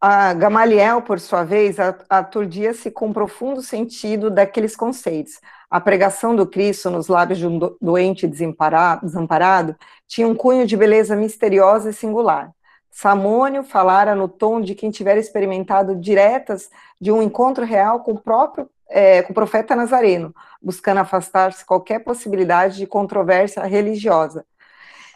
A 0.00 0.32
Gamaliel, 0.32 1.02
por 1.02 1.18
sua 1.18 1.42
vez, 1.42 1.76
aturdia-se 2.08 2.88
com 2.88 3.12
profundo 3.12 3.60
sentido 3.60 4.30
daqueles 4.30 4.76
conceitos. 4.76 5.40
A 5.68 5.80
pregação 5.80 6.36
do 6.36 6.46
Cristo 6.46 6.88
nos 6.88 7.08
lábios 7.08 7.40
de 7.40 7.48
um 7.48 7.58
doente 7.80 8.26
desamparado 8.28 9.76
tinha 10.06 10.28
um 10.28 10.36
cunho 10.36 10.66
de 10.68 10.76
beleza 10.76 11.16
misteriosa 11.16 11.90
e 11.90 11.92
singular. 11.92 12.52
Samônio 12.92 13.64
falara 13.64 14.14
no 14.14 14.28
tom 14.28 14.60
de 14.60 14.74
quem 14.76 14.90
tivera 14.90 15.18
experimentado 15.18 15.96
diretas 15.96 16.70
de 17.00 17.10
um 17.10 17.20
encontro 17.20 17.64
real 17.64 18.00
com 18.00 18.12
o 18.12 18.20
próprio 18.20 18.70
é, 18.88 19.22
com 19.22 19.32
o 19.32 19.34
profeta 19.34 19.76
Nazareno, 19.76 20.34
buscando 20.62 20.98
afastar-se 20.98 21.64
qualquer 21.64 21.98
possibilidade 21.98 22.76
de 22.76 22.86
controvérsia 22.86 23.62
religiosa. 23.64 24.46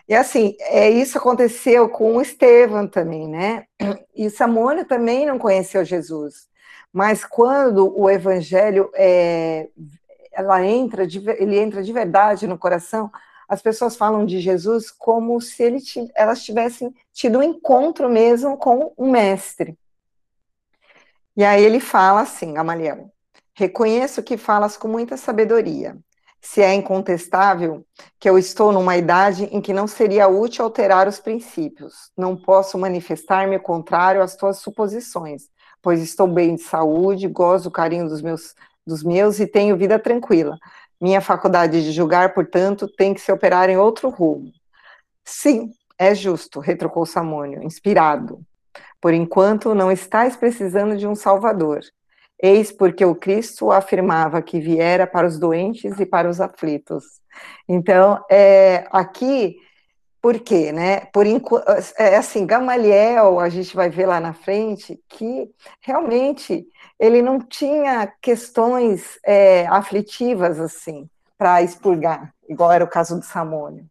E 0.09 0.15
assim, 0.15 0.57
é, 0.61 0.91
isso 0.91 1.19
aconteceu 1.19 1.88
com 1.88 2.21
Estevão 2.21 2.87
também, 2.87 3.29
né? 3.29 3.67
E 4.15 4.29
Samônio 4.29 4.85
também 4.85 5.27
não 5.27 5.38
conheceu 5.38 5.85
Jesus. 5.85 6.49
Mas 6.93 7.25
quando 7.25 7.99
o 7.99 8.11
evangelho 8.11 8.91
é, 8.95 9.69
ela 10.33 10.65
entra 10.65 11.07
de, 11.07 11.19
ele 11.38 11.59
entra 11.59 11.83
de 11.83 11.93
verdade 11.93 12.47
no 12.47 12.59
coração, 12.59 13.11
as 13.49 13.61
pessoas 13.61 13.97
falam 13.97 14.25
de 14.25 14.41
Jesus 14.41 14.91
como 14.91 15.41
se 15.41 15.62
ele, 15.62 15.79
elas 16.15 16.43
tivessem 16.43 16.95
tido 17.12 17.38
um 17.38 17.43
encontro 17.43 18.09
mesmo 18.09 18.57
com 18.57 18.93
o 18.97 19.11
mestre. 19.11 19.79
E 21.37 21.45
aí 21.45 21.62
ele 21.62 21.81
fala 21.81 22.23
assim, 22.23 22.55
Gamaliel, 22.55 23.11
reconheço 23.55 24.23
que 24.23 24.37
falas 24.37 24.77
com 24.77 24.88
muita 24.88 25.17
sabedoria, 25.17 25.97
se 26.42 26.61
é 26.61 26.74
incontestável 26.74 27.87
que 28.18 28.28
eu 28.28 28.37
estou 28.37 28.72
numa 28.72 28.96
idade 28.96 29.44
em 29.52 29.61
que 29.61 29.72
não 29.72 29.87
seria 29.87 30.26
útil 30.26 30.64
alterar 30.64 31.07
os 31.07 31.20
princípios. 31.20 32.11
Não 32.18 32.37
posso 32.37 32.76
manifestar-me 32.76 33.59
contrário 33.61 34.20
às 34.20 34.35
tuas 34.35 34.59
suposições, 34.59 35.44
pois 35.81 36.02
estou 36.02 36.26
bem 36.26 36.57
de 36.57 36.62
saúde, 36.62 37.28
gozo 37.28 37.64
do 37.64 37.70
carinho 37.70 38.09
dos 38.09 38.20
meus, 38.20 38.57
dos 38.85 39.05
meus 39.05 39.38
e 39.38 39.46
tenho 39.46 39.76
vida 39.76 40.00
tranquila. 40.00 40.59
Minha 41.00 41.20
faculdade 41.20 41.83
de 41.85 41.92
julgar, 41.92 42.35
portanto, 42.35 42.88
tem 42.88 43.14
que 43.14 43.20
se 43.20 43.31
operar 43.31 43.70
em 43.70 43.76
outro 43.76 44.11
rumo. 44.11 44.52
Sim, 45.24 45.70
é 45.96 46.12
justo, 46.12 46.59
retrucou 46.59 47.07
Samônio, 47.07 47.62
inspirado. 47.62 48.40
Por 49.00 49.14
enquanto, 49.14 49.74
não 49.74 49.92
estáis 49.92 50.37
precisando 50.37 50.96
de 50.96 51.07
um 51.07 51.14
salvador. 51.14 51.81
Eis 52.42 52.72
porque 52.72 53.05
o 53.05 53.14
Cristo 53.14 53.70
afirmava 53.70 54.42
que 54.42 54.59
viera 54.59 55.07
para 55.07 55.28
os 55.28 55.38
doentes 55.38 56.00
e 56.00 56.05
para 56.05 56.28
os 56.28 56.40
aflitos. 56.40 57.05
Então, 57.68 58.22
é, 58.28 58.85
aqui, 58.90 59.57
por 60.20 60.40
quê, 60.40 60.72
né? 60.72 61.07
Por 61.12 61.24
é 61.96 62.16
assim, 62.16 62.44
Gamaliel, 62.44 63.38
a 63.38 63.48
gente 63.48 63.76
vai 63.76 63.88
ver 63.88 64.07
lá 64.07 64.18
na 64.18 64.33
frente 64.33 65.00
que 65.09 65.48
realmente 65.81 66.66
ele 66.98 67.22
não 67.22 67.38
tinha 67.38 68.12
questões 68.20 69.20
é, 69.24 69.64
aflitivas 69.68 70.59
assim 70.59 71.09
para 71.38 71.62
expurgar, 71.62 72.35
igual 72.48 72.72
era 72.72 72.85
o 72.85 72.90
caso 72.90 73.20
de 73.20 73.26
Samônio. 73.26 73.87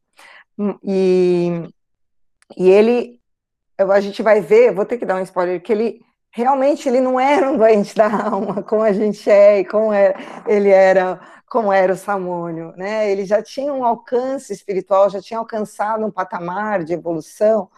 E, 0.84 1.52
e 2.58 2.70
ele, 2.70 3.20
a 3.78 4.00
gente 4.02 4.22
vai 4.22 4.42
ver, 4.42 4.74
vou 4.74 4.86
ter 4.86 4.98
que 4.98 5.06
dar 5.06 5.16
um 5.16 5.24
spoiler, 5.24 5.62
que 5.62 5.72
ele 5.72 6.02
realmente 6.32 6.88
ele 6.88 7.02
não 7.02 7.20
era 7.20 7.52
um 7.52 7.58
doente 7.58 7.96
da 7.96 8.10
alma, 8.10 8.64
como 8.64 8.82
a 8.82 8.94
gente 8.94 9.30
é 9.30 9.60
e 9.60 9.66
como 9.66 9.94
é, 9.94 10.16
ele 10.48 10.70
era, 10.70 11.20
como 11.48 11.72
era 11.72 11.94
o 11.94 11.98
Samônio, 11.98 12.74
né? 12.78 13.12
Ele 13.12 13.26
já 13.26 13.42
tinha 13.44 13.74
um 13.74 13.86
alcance 13.86 14.54
espiritual, 14.54 15.10
já 15.10 15.22
tinha 15.22 15.40
alcançado 15.40 16.06
um 16.06 16.12
patamar 16.12 16.84
de 16.84 16.94
evolução 16.94 17.70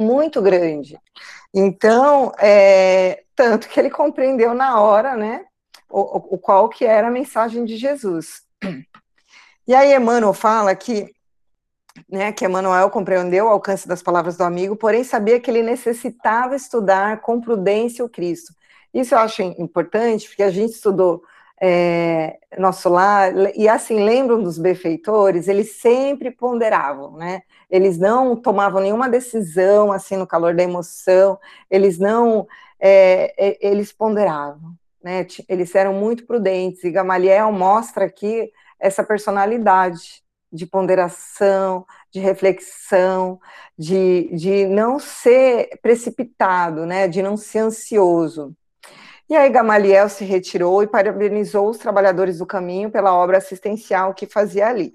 muito 0.00 0.40
grande. 0.42 0.98
Então, 1.54 2.32
é, 2.38 3.22
tanto 3.36 3.68
que 3.68 3.78
ele 3.78 3.90
compreendeu 3.90 4.54
na 4.54 4.80
hora, 4.80 5.14
né, 5.14 5.44
o, 5.88 6.34
o 6.34 6.38
qual 6.38 6.68
que 6.68 6.84
era 6.84 7.08
a 7.08 7.10
mensagem 7.10 7.64
de 7.64 7.76
Jesus. 7.76 8.42
E 9.66 9.74
aí 9.74 9.94
Emmanuel 9.94 10.32
fala 10.32 10.74
que 10.74 11.14
né, 12.08 12.32
que 12.32 12.44
Emmanuel 12.44 12.90
compreendeu 12.90 13.46
o 13.46 13.48
alcance 13.48 13.88
das 13.88 14.02
palavras 14.02 14.36
do 14.36 14.44
amigo, 14.44 14.76
porém 14.76 15.04
sabia 15.04 15.40
que 15.40 15.50
ele 15.50 15.62
necessitava 15.62 16.54
estudar 16.54 17.20
com 17.20 17.40
prudência 17.40 18.04
o 18.04 18.08
Cristo. 18.08 18.52
Isso 18.92 19.14
eu 19.14 19.18
acho 19.18 19.42
importante, 19.42 20.28
porque 20.28 20.42
a 20.42 20.50
gente 20.50 20.72
estudou 20.72 21.22
é, 21.60 22.38
nosso 22.56 22.88
lar, 22.88 23.32
e 23.56 23.68
assim, 23.68 24.04
lembram 24.04 24.42
dos 24.42 24.58
benfeitores, 24.58 25.48
eles 25.48 25.80
sempre 25.80 26.30
ponderavam, 26.30 27.16
né? 27.16 27.42
Eles 27.68 27.98
não 27.98 28.36
tomavam 28.36 28.80
nenhuma 28.80 29.08
decisão, 29.08 29.90
assim, 29.92 30.16
no 30.16 30.26
calor 30.26 30.54
da 30.54 30.62
emoção, 30.62 31.38
eles 31.70 31.98
não, 31.98 32.46
é, 32.80 33.34
é 33.36 33.58
eles 33.60 33.92
ponderavam, 33.92 34.72
né? 35.02 35.26
Eles 35.48 35.74
eram 35.74 35.94
muito 35.94 36.26
prudentes, 36.26 36.84
e 36.84 36.90
Gamaliel 36.90 37.50
mostra 37.52 38.04
aqui 38.04 38.52
essa 38.78 39.02
personalidade, 39.02 40.22
de 40.52 40.66
ponderação, 40.66 41.86
de 42.10 42.20
reflexão, 42.20 43.40
de, 43.76 44.30
de 44.34 44.66
não 44.66 44.98
ser 44.98 45.78
precipitado, 45.82 46.86
né, 46.86 47.06
de 47.06 47.22
não 47.22 47.36
ser 47.36 47.60
ansioso. 47.60 48.54
E 49.28 49.36
aí 49.36 49.50
Gamaliel 49.50 50.08
se 50.08 50.24
retirou 50.24 50.82
e 50.82 50.86
parabenizou 50.86 51.68
os 51.68 51.76
trabalhadores 51.76 52.38
do 52.38 52.46
caminho 52.46 52.90
pela 52.90 53.14
obra 53.14 53.36
assistencial 53.36 54.14
que 54.14 54.26
fazia 54.26 54.68
ali. 54.68 54.94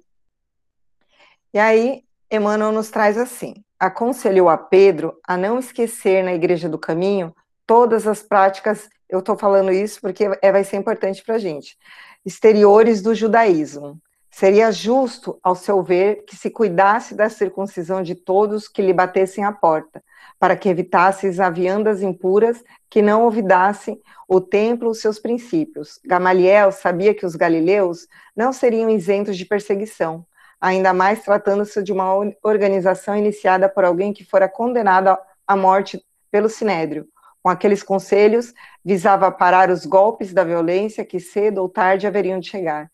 E 1.53 1.59
aí 1.59 2.03
Emmanuel 2.31 2.71
nos 2.71 2.89
traz 2.89 3.15
assim: 3.15 3.53
aconselhou 3.79 4.49
a 4.49 4.57
Pedro 4.57 5.19
a 5.27 5.37
não 5.37 5.59
esquecer 5.59 6.23
na 6.23 6.33
Igreja 6.33 6.67
do 6.67 6.79
Caminho 6.79 7.35
todas 7.65 8.07
as 8.07 8.23
práticas, 8.23 8.89
eu 9.07 9.19
estou 9.19 9.37
falando 9.37 9.71
isso 9.71 10.01
porque 10.01 10.27
é, 10.41 10.51
vai 10.51 10.63
ser 10.63 10.77
importante 10.77 11.23
para 11.23 11.35
a 11.35 11.39
gente, 11.39 11.77
exteriores 12.25 13.01
do 13.01 13.13
judaísmo, 13.13 14.01
Seria 14.35 14.71
justo, 14.71 15.37
ao 15.43 15.53
seu 15.53 15.83
ver, 15.83 16.25
que 16.25 16.35
se 16.35 16.49
cuidasse 16.49 17.13
da 17.13 17.29
circuncisão 17.29 18.01
de 18.01 18.15
todos 18.15 18.67
que 18.67 18.81
lhe 18.81 18.91
batessem 18.91 19.43
a 19.43 19.51
porta, 19.51 20.03
para 20.39 20.55
que 20.55 20.67
evitasse 20.67 21.27
as 21.27 21.53
viandas 21.53 22.01
impuras 22.01 22.63
que 22.89 22.99
não 22.99 23.25
olvidassem 23.25 24.01
o 24.27 24.41
templo 24.41 24.89
os 24.89 24.99
seus 24.99 25.19
princípios. 25.19 25.99
Gamaliel 26.03 26.71
sabia 26.71 27.13
que 27.13 27.27
os 27.27 27.35
galileus 27.35 28.07
não 28.35 28.51
seriam 28.51 28.89
isentos 28.89 29.37
de 29.37 29.45
perseguição, 29.45 30.25
ainda 30.59 30.91
mais 30.93 31.23
tratando-se 31.23 31.83
de 31.83 31.93
uma 31.93 32.11
organização 32.41 33.15
iniciada 33.15 33.69
por 33.69 33.85
alguém 33.85 34.11
que 34.11 34.25
fora 34.25 34.49
condenado 34.49 35.15
à 35.45 35.55
morte 35.55 36.03
pelo 36.31 36.49
Sinédrio. 36.49 37.07
Com 37.43 37.49
aqueles 37.49 37.83
conselhos, 37.83 38.51
visava 38.83 39.31
parar 39.31 39.69
os 39.69 39.85
golpes 39.85 40.33
da 40.33 40.43
violência 40.43 41.05
que 41.05 41.19
cedo 41.19 41.59
ou 41.59 41.69
tarde 41.69 42.07
haveriam 42.07 42.39
de 42.39 42.49
chegar. 42.49 42.89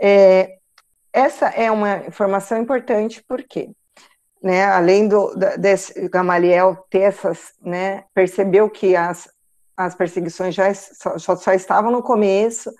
É, 0.00 0.57
essa 1.12 1.48
é 1.48 1.70
uma 1.70 2.06
informação 2.06 2.58
importante 2.58 3.24
porque, 3.26 3.70
né, 4.42 4.64
além 4.64 5.08
do 5.08 5.34
desse 5.58 6.08
Gamaliel 6.08 6.76
ter 6.90 7.00
essas, 7.00 7.52
né, 7.60 8.04
percebeu 8.14 8.68
que 8.68 8.94
as, 8.94 9.28
as 9.76 9.94
perseguições 9.94 10.54
já 10.54 10.72
só, 10.74 11.18
só 11.18 11.52
estavam 11.52 11.90
no 11.90 12.02
começo 12.02 12.70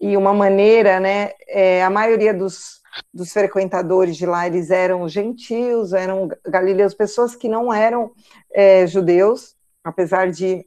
e 0.00 0.16
uma 0.16 0.32
maneira, 0.32 1.00
né, 1.00 1.32
é, 1.48 1.82
a 1.82 1.90
maioria 1.90 2.32
dos, 2.32 2.80
dos 3.12 3.32
frequentadores 3.32 4.16
de 4.16 4.26
lá 4.26 4.46
eles 4.46 4.70
eram 4.70 5.08
gentios, 5.08 5.92
eram 5.92 6.28
galileus, 6.46 6.94
pessoas 6.94 7.34
que 7.34 7.48
não 7.48 7.72
eram 7.72 8.12
é, 8.52 8.86
judeus, 8.86 9.56
apesar 9.82 10.30
de 10.30 10.64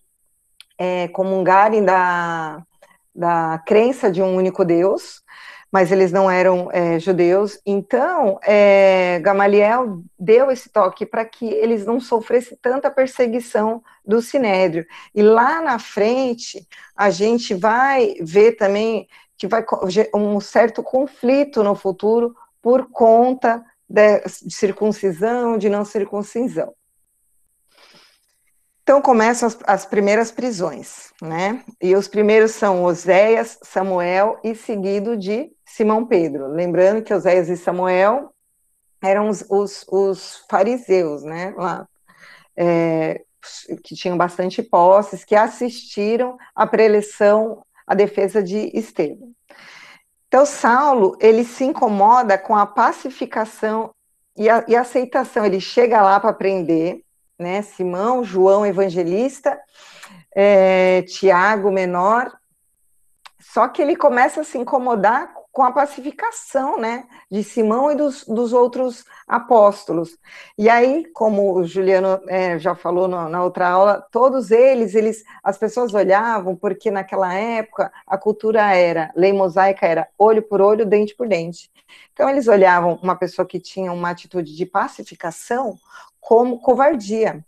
é, 0.77 1.07
comungarem 1.09 1.83
da, 1.83 2.63
da 3.13 3.61
crença 3.65 4.11
de 4.11 4.21
um 4.21 4.35
único 4.35 4.65
Deus, 4.65 5.21
mas 5.71 5.91
eles 5.91 6.11
não 6.11 6.29
eram 6.29 6.69
é, 6.71 6.99
judeus. 6.99 7.59
Então, 7.65 8.39
é, 8.43 9.19
Gamaliel 9.19 10.03
deu 10.19 10.51
esse 10.51 10.69
toque 10.69 11.05
para 11.05 11.23
que 11.23 11.45
eles 11.45 11.85
não 11.85 11.99
sofressem 11.99 12.57
tanta 12.61 12.91
perseguição 12.91 13.81
do 14.05 14.21
sinédrio. 14.21 14.85
E 15.15 15.21
lá 15.21 15.61
na 15.61 15.79
frente, 15.79 16.67
a 16.95 17.09
gente 17.09 17.53
vai 17.53 18.15
ver 18.21 18.53
também 18.53 19.07
que 19.37 19.47
vai 19.47 19.65
um 20.13 20.39
certo 20.41 20.83
conflito 20.83 21.63
no 21.63 21.73
futuro 21.73 22.35
por 22.61 22.89
conta 22.91 23.63
de 23.89 24.21
circuncisão, 24.49 25.57
de 25.57 25.69
não 25.69 25.83
circuncisão. 25.83 26.73
Então 28.91 29.01
começam 29.01 29.47
as, 29.47 29.57
as, 29.65 29.85
primeiras 29.85 30.33
prisões, 30.33 31.13
né? 31.21 31.63
E 31.81 31.95
os 31.95 32.09
primeiros 32.09 32.51
são 32.51 32.83
Oséias, 32.83 33.57
Samuel 33.63 34.37
e 34.43 34.53
seguido 34.53 35.15
de 35.15 35.49
Simão 35.65 36.05
Pedro. 36.05 36.47
Lembrando 36.49 37.01
que 37.01 37.13
Oséias 37.13 37.47
e 37.47 37.55
Samuel 37.55 38.33
eram 39.01 39.29
os, 39.29 39.45
os, 39.49 39.85
os 39.87 40.43
fariseus, 40.49 41.23
né? 41.23 41.53
Lá, 41.55 41.87
é, 42.53 43.21
que 43.81 43.95
tinham 43.95 44.17
bastante 44.17 44.61
posses, 44.61 45.23
que 45.23 45.37
assistiram 45.37 46.37
à 46.53 46.67
preleção, 46.67 47.63
à 47.87 47.95
defesa 47.95 48.43
de 48.43 48.77
Estevão. 48.77 49.31
Então, 50.27 50.45
Saulo, 50.45 51.15
ele 51.21 51.45
se 51.45 51.63
incomoda 51.63 52.37
com 52.37 52.57
a 52.57 52.65
pacificação 52.65 53.91
e 54.35 54.49
a, 54.49 54.65
e 54.67 54.75
aceitação. 54.75 55.45
Ele 55.45 55.61
chega 55.61 56.01
lá 56.01 56.19
para 56.19 56.31
aprender, 56.31 57.05
né? 57.41 57.61
Simão, 57.61 58.23
João 58.23 58.65
Evangelista, 58.65 59.59
é, 60.33 61.01
Tiago 61.03 61.71
Menor. 61.71 62.31
Só 63.39 63.67
que 63.67 63.81
ele 63.81 63.95
começa 63.95 64.41
a 64.41 64.43
se 64.43 64.57
incomodar 64.57 65.33
com 65.51 65.63
a 65.63 65.71
pacificação, 65.71 66.79
né, 66.79 67.05
de 67.29 67.43
Simão 67.43 67.91
e 67.91 67.95
dos, 67.95 68.23
dos 68.25 68.53
outros 68.53 69.03
apóstolos. 69.27 70.17
E 70.57 70.69
aí, 70.69 71.05
como 71.13 71.55
o 71.55 71.65
Juliano 71.65 72.21
é, 72.27 72.57
já 72.57 72.73
falou 72.73 73.07
no, 73.07 73.27
na 73.27 73.43
outra 73.43 73.67
aula, 73.67 74.07
todos 74.11 74.49
eles, 74.49 74.95
eles, 74.95 75.23
as 75.43 75.57
pessoas 75.57 75.93
olhavam 75.93 76.55
porque 76.55 76.89
naquela 76.89 77.33
época 77.33 77.91
a 78.07 78.17
cultura 78.17 78.73
era, 78.73 79.11
lei 79.13 79.33
mosaica 79.33 79.85
era 79.85 80.07
olho 80.17 80.41
por 80.41 80.61
olho, 80.61 80.85
dente 80.85 81.13
por 81.15 81.27
dente. 81.27 81.69
Então 82.13 82.29
eles 82.29 82.47
olhavam 82.47 82.97
uma 83.03 83.15
pessoa 83.15 83.45
que 83.45 83.59
tinha 83.59 83.91
uma 83.91 84.11
atitude 84.11 84.55
de 84.55 84.65
pacificação 84.65 85.77
como 86.21 86.61
covardia, 86.61 87.43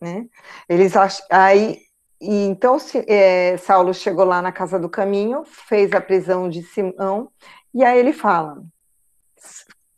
né? 0.00 0.26
Eles 0.68 0.94
aí 1.30 1.84
e 2.20 2.46
então 2.46 2.78
é, 3.06 3.56
Saulo 3.58 3.92
chegou 3.92 4.24
lá 4.24 4.40
na 4.40 4.50
casa 4.50 4.78
do 4.78 4.88
caminho, 4.88 5.44
fez 5.44 5.92
a 5.92 6.00
prisão 6.00 6.48
de 6.48 6.62
Simão, 6.62 7.30
e 7.72 7.84
aí 7.84 7.98
ele 7.98 8.14
fala: 8.14 8.62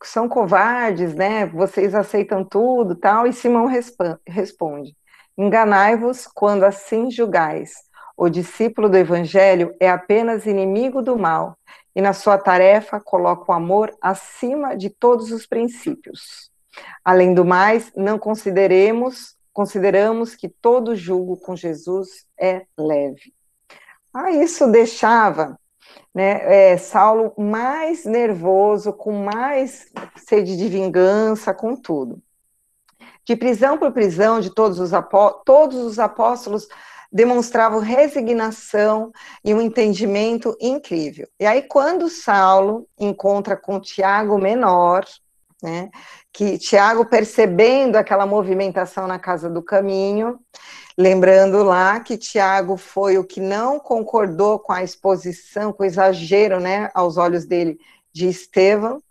são 0.03 0.27
covardes, 0.27 1.15
né? 1.15 1.45
Vocês 1.45 1.95
aceitam 1.95 2.43
tudo, 2.43 2.95
tal. 2.95 3.25
E 3.27 3.33
Simão 3.33 3.69
responde: 4.27 4.95
enganai-vos 5.37 6.27
quando 6.27 6.63
assim 6.63 7.09
julgais. 7.09 7.73
O 8.17 8.29
discípulo 8.29 8.89
do 8.89 8.97
evangelho 8.97 9.75
é 9.79 9.89
apenas 9.89 10.45
inimigo 10.45 11.01
do 11.01 11.17
mal, 11.17 11.55
e 11.95 12.01
na 12.01 12.13
sua 12.13 12.37
tarefa 12.37 12.99
coloca 12.99 13.51
o 13.51 13.55
amor 13.55 13.95
acima 14.01 14.75
de 14.75 14.89
todos 14.89 15.31
os 15.31 15.45
princípios. 15.45 16.51
Além 17.03 17.33
do 17.33 17.45
mais, 17.45 17.91
não 17.95 18.17
consideremos 18.19 19.37
consideramos 19.57 20.35
que 20.35 20.47
todo 20.47 20.95
julgo 20.95 21.35
com 21.35 21.55
Jesus 21.55 22.27
é 22.39 22.67
leve. 22.77 23.33
Ah, 24.13 24.29
isso 24.29 24.67
deixava 24.67 25.59
né, 26.13 26.73
é, 26.73 26.77
Saulo 26.77 27.33
mais 27.35 28.05
nervoso, 28.05 28.93
com 28.93 29.13
mais 29.13 29.91
sede 30.15 30.55
de 30.55 30.69
vingança, 30.69 31.55
com 31.55 31.75
tudo. 31.75 32.21
De 33.25 33.35
prisão 33.35 33.79
por 33.79 33.91
prisão, 33.91 34.39
de 34.39 34.53
todos 34.53 34.79
os, 34.79 34.91
todos 35.43 35.77
os 35.77 35.97
apóstolos 35.97 36.67
demonstravam 37.11 37.79
resignação 37.79 39.11
e 39.43 39.55
um 39.55 39.61
entendimento 39.61 40.55
incrível. 40.61 41.27
E 41.39 41.47
aí, 41.47 41.63
quando 41.63 42.09
Saulo 42.09 42.87
encontra 42.99 43.57
com 43.57 43.79
Tiago 43.79 44.37
Menor, 44.37 45.03
né? 45.61 45.89
Que 46.31 46.57
Tiago, 46.57 47.05
percebendo 47.05 47.95
aquela 47.95 48.25
movimentação 48.25 49.07
na 49.07 49.17
casa 49.17 49.49
do 49.49 49.61
caminho, 49.61 50.39
lembrando 50.97 51.63
lá 51.63 51.99
que 51.99 52.17
Tiago 52.17 52.77
foi 52.77 53.17
o 53.17 53.23
que 53.23 53.39
não 53.39 53.79
concordou 53.79 54.59
com 54.59 54.71
a 54.71 54.83
exposição, 54.83 55.73
com 55.73 55.83
o 55.83 55.85
exagero, 55.85 56.59
né, 56.59 56.89
aos 56.93 57.17
olhos 57.17 57.45
dele, 57.45 57.79
de 58.13 58.27
Estevão, 58.27 59.01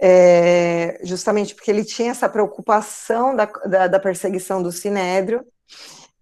é, 0.00 0.98
justamente 1.04 1.54
porque 1.54 1.70
ele 1.70 1.84
tinha 1.84 2.10
essa 2.10 2.28
preocupação 2.28 3.36
da, 3.36 3.44
da, 3.44 3.86
da 3.86 4.00
perseguição 4.00 4.62
do 4.62 4.72
Sinédrio. 4.72 5.44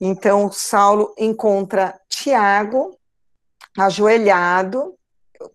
Então, 0.01 0.51
Saulo 0.53 1.15
encontra 1.19 1.99
Tiago 2.09 2.99
ajoelhado. 3.79 4.95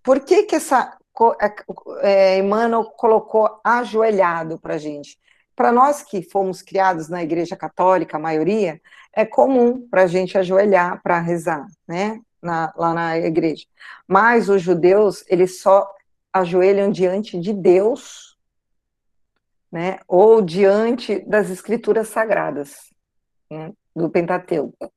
Por 0.01 0.19
que, 0.21 0.43
que 0.43 0.55
essa 0.55 0.97
é, 1.41 1.55
é, 2.01 2.37
Emmanuel 2.37 2.85
colocou 2.85 3.59
ajoelhado 3.63 4.59
para 4.59 4.75
a 4.75 4.77
gente. 4.77 5.17
Para 5.55 5.71
nós 5.71 6.01
que 6.01 6.21
fomos 6.21 6.61
criados 6.61 7.07
na 7.07 7.23
Igreja 7.23 7.55
Católica, 7.55 8.17
a 8.17 8.19
maioria, 8.19 8.81
é 9.13 9.25
comum 9.25 9.87
para 9.87 10.03
a 10.03 10.07
gente 10.07 10.37
ajoelhar 10.37 11.01
para 11.01 11.19
rezar, 11.19 11.65
né? 11.87 12.19
Na, 12.41 12.71
lá 12.77 12.93
na 12.93 13.17
igreja. 13.17 13.65
Mas 14.07 14.49
os 14.49 14.61
judeus, 14.61 15.23
eles 15.27 15.61
só 15.61 15.89
ajoelham 16.31 16.91
diante 16.91 17.39
de 17.39 17.53
Deus, 17.53 18.37
né? 19.71 19.99
Ou 20.07 20.41
diante 20.41 21.19
das 21.19 21.49
escrituras 21.49 22.09
sagradas, 22.09 22.93
né? 23.49 23.71
do 23.95 24.09
Pentateuco. 24.09 24.91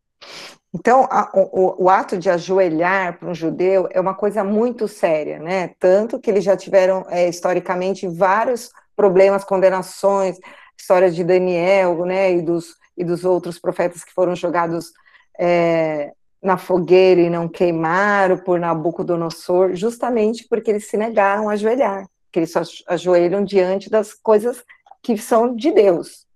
Então, 0.74 1.08
a, 1.10 1.30
o, 1.34 1.84
o, 1.84 1.88
ato 1.88 2.18
de 2.18 2.28
ajoelhar 2.28 3.18
para 3.18 3.30
um 3.30 3.34
judeu 3.34 3.88
é 3.90 3.98
uma 3.98 4.14
coisa 4.14 4.44
muito 4.44 4.86
séria, 4.86 5.38
né? 5.38 5.68
Tanto 5.78 6.20
que 6.20 6.30
eles 6.30 6.44
já 6.44 6.56
tiveram, 6.56 7.06
é, 7.08 7.26
historicamente, 7.26 8.06
vários 8.06 8.70
problemas, 8.94 9.44
condenações, 9.44 10.38
história 10.78 11.10
de 11.10 11.24
Daniel, 11.24 12.04
né, 12.04 12.32
e 12.32 12.42
dos, 12.42 12.74
e 12.96 13.04
dos 13.04 13.24
outros 13.24 13.58
profetas 13.58 14.04
que 14.04 14.12
foram 14.12 14.34
jogados 14.34 14.92
é, 15.38 16.12
na 16.42 16.56
fogueira 16.56 17.20
e 17.20 17.30
não 17.30 17.48
queimaram 17.48 18.38
por 18.38 18.58
Nabucodonosor, 18.58 19.74
justamente 19.74 20.46
porque 20.48 20.70
eles 20.70 20.88
se 20.88 20.96
negaram 20.96 21.48
a 21.48 21.52
ajoelhar, 21.52 22.06
que 22.30 22.40
eles 22.40 22.52
só 22.52 22.62
ajoelham 22.86 23.44
diante 23.44 23.88
das 23.88 24.12
coisas 24.12 24.64
que 25.02 25.16
são 25.16 25.54
de 25.54 25.72
Deus, 25.72 26.26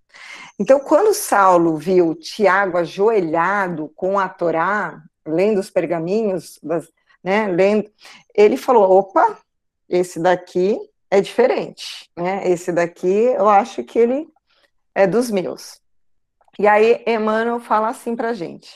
então, 0.59 0.81
quando 0.81 1.15
Saulo 1.15 1.77
viu 1.77 2.15
Tiago 2.15 2.79
ajoelhado 2.79 3.91
com 3.97 4.19
a 4.19 4.29
Torá, 4.29 5.03
lendo 5.27 5.59
os 5.59 5.71
pergaminhos, 5.71 6.61
né, 7.23 7.49
lendo, 7.49 7.91
ele 8.35 8.57
falou: 8.57 8.91
opa, 8.99 9.38
esse 9.88 10.21
daqui 10.21 10.79
é 11.11 11.21
diferente, 11.21 12.11
né? 12.17 12.49
Esse 12.49 12.73
daqui 12.73 13.07
eu 13.07 13.49
acho 13.49 13.83
que 13.85 13.99
ele 13.99 14.29
é 14.95 15.07
dos 15.07 15.31
meus. 15.31 15.81
E 16.59 16.67
aí 16.67 17.03
Emmanuel 17.07 17.61
fala 17.61 17.88
assim 17.88 18.15
para 18.15 18.35
gente: 18.35 18.71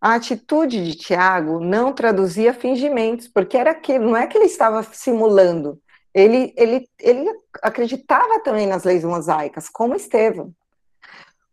a 0.00 0.14
atitude 0.14 0.84
de 0.84 0.96
Tiago 0.96 1.60
não 1.60 1.92
traduzia 1.92 2.52
fingimentos, 2.52 3.28
porque 3.28 3.56
era 3.56 3.74
que 3.74 3.98
não 3.98 4.16
é 4.16 4.26
que 4.26 4.36
ele 4.36 4.46
estava 4.46 4.82
simulando, 4.82 5.80
ele, 6.12 6.52
ele, 6.56 6.88
ele 6.98 7.30
acreditava 7.62 8.40
também 8.40 8.66
nas 8.66 8.84
leis 8.84 9.04
mosaicas, 9.04 9.68
como 9.68 9.94
Estevão 9.94 10.52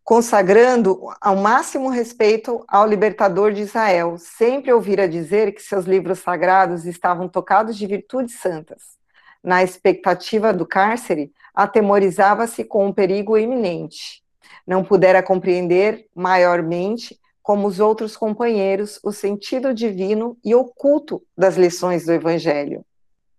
consagrando 0.04 1.00
ao 1.20 1.36
máximo 1.36 1.88
respeito 1.88 2.64
ao 2.66 2.86
libertador 2.86 3.52
de 3.52 3.62
Israel. 3.62 4.16
Sempre 4.18 4.72
ouvira 4.72 5.08
dizer 5.08 5.52
que 5.52 5.62
seus 5.62 5.84
livros 5.84 6.18
sagrados 6.20 6.84
estavam 6.84 7.28
tocados 7.28 7.76
de 7.76 7.86
virtudes 7.86 8.38
santas. 8.40 8.98
Na 9.42 9.62
expectativa 9.62 10.52
do 10.52 10.66
cárcere, 10.66 11.32
atemorizava-se 11.54 12.64
com 12.64 12.86
um 12.86 12.92
perigo 12.92 13.38
iminente. 13.38 14.22
Não 14.66 14.84
pudera 14.84 15.22
compreender 15.22 16.06
maiormente, 16.14 17.18
como 17.42 17.66
os 17.66 17.80
outros 17.80 18.16
companheiros, 18.16 19.00
o 19.02 19.12
sentido 19.12 19.72
divino 19.72 20.36
e 20.44 20.54
oculto 20.54 21.22
das 21.36 21.56
lições 21.56 22.04
do 22.04 22.12
Evangelho, 22.12 22.84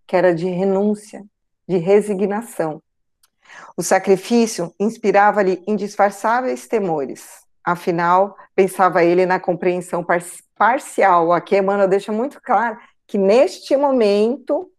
que 0.08 0.16
era 0.16 0.34
de 0.34 0.50
renúncia, 0.50 1.24
de 1.68 1.78
resignação 1.78 2.82
o 3.76 3.84
sacrifício 3.84 4.74
inspirava-lhe 4.80 5.64
indisfarçáveis 5.68 6.68
temores. 6.68 7.42
Afinal, 7.64 8.36
pensava 8.56 9.04
ele 9.04 9.26
na 9.26 9.40
compreensão 9.40 10.04
par 10.04 10.22
parcial. 10.56 11.32
Aqui 11.34 11.58
Emmanuel 11.58 11.88
deixa 11.88 12.12
muito 12.12 12.42
claro 12.42 12.78
que 13.08 13.18
neste 13.18 13.76
momento 13.76 14.72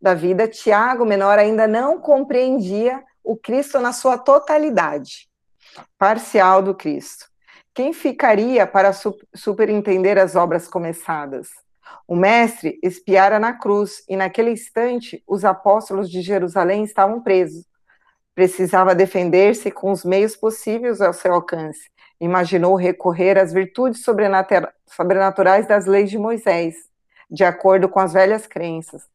da 0.00 0.14
vida, 0.14 0.46
Tiago 0.46 1.04
Menor 1.04 1.38
ainda 1.38 1.66
não 1.66 2.00
compreendia 2.00 3.02
o 3.22 3.36
Cristo 3.36 3.80
na 3.80 3.92
sua 3.92 4.16
totalidade, 4.16 5.28
parcial 5.98 6.62
do 6.62 6.74
Cristo. 6.74 7.26
Quem 7.74 7.92
ficaria 7.92 8.66
para 8.66 8.92
superentender 9.34 10.18
as 10.18 10.34
obras 10.34 10.66
começadas? 10.66 11.48
O 12.06 12.16
mestre 12.16 12.78
espiara 12.82 13.38
na 13.38 13.52
cruz 13.52 14.02
e, 14.08 14.16
naquele 14.16 14.50
instante, 14.50 15.22
os 15.26 15.44
apóstolos 15.44 16.10
de 16.10 16.20
Jerusalém 16.22 16.84
estavam 16.84 17.20
presos. 17.20 17.64
Precisava 18.38 18.94
defender-se 18.94 19.68
com 19.68 19.90
os 19.90 20.04
meios 20.04 20.36
possíveis 20.36 21.00
ao 21.00 21.12
seu 21.12 21.34
alcance. 21.34 21.90
Imaginou 22.20 22.76
recorrer 22.76 23.36
às 23.36 23.52
virtudes 23.52 24.04
sobrenaturais 24.04 25.66
das 25.66 25.86
leis 25.86 26.08
de 26.08 26.18
Moisés, 26.18 26.76
de 27.28 27.42
acordo 27.42 27.88
com 27.88 27.98
as 27.98 28.12
velhas 28.12 28.46
crenças. 28.46 29.08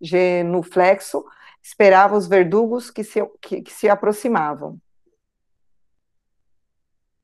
Genuflexo 0.00 1.24
esperava 1.60 2.16
os 2.16 2.28
verdugos 2.28 2.88
que 2.88 3.02
se, 3.02 3.20
que, 3.42 3.62
que 3.62 3.72
se 3.72 3.88
aproximavam. 3.88 4.78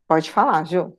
Pode 0.08 0.28
falar, 0.32 0.66
Ju. 0.66 0.92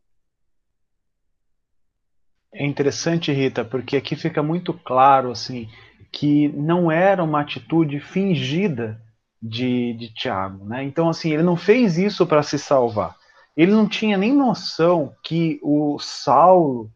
É 2.54 2.66
interessante, 2.66 3.30
Rita, 3.34 3.66
porque 3.66 3.98
aqui 3.98 4.16
fica 4.16 4.42
muito 4.42 4.74
claro 4.74 5.32
assim 5.32 5.70
que 6.10 6.48
não 6.48 6.89
era 6.89 7.22
uma 7.22 7.42
atitude 7.42 8.00
fingida 8.00 8.98
de, 9.42 9.94
de 9.94 10.14
Tiago, 10.14 10.66
né? 10.66 10.84
Então 10.84 11.10
assim 11.10 11.32
ele 11.34 11.44
não 11.44 11.58
fez 11.58 11.98
isso 11.98 12.26
para 12.28 12.44
se 12.44 12.60
salvar. 12.60 13.16
Ele 13.56 13.72
não 13.72 13.88
tinha 13.88 14.18
nem 14.18 14.34
noção 14.34 15.14
que 15.24 15.60
o 15.62 15.98
Saulo 16.00 16.89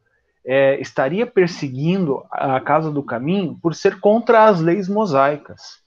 é, 0.45 0.79
estaria 0.79 1.25
perseguindo 1.25 2.23
a 2.31 2.59
casa 2.61 2.91
do 2.91 3.03
caminho 3.03 3.57
por 3.61 3.73
ser 3.73 3.99
contra 3.99 4.45
as 4.45 4.61
leis 4.61 4.87
mosaicas. 4.87 5.83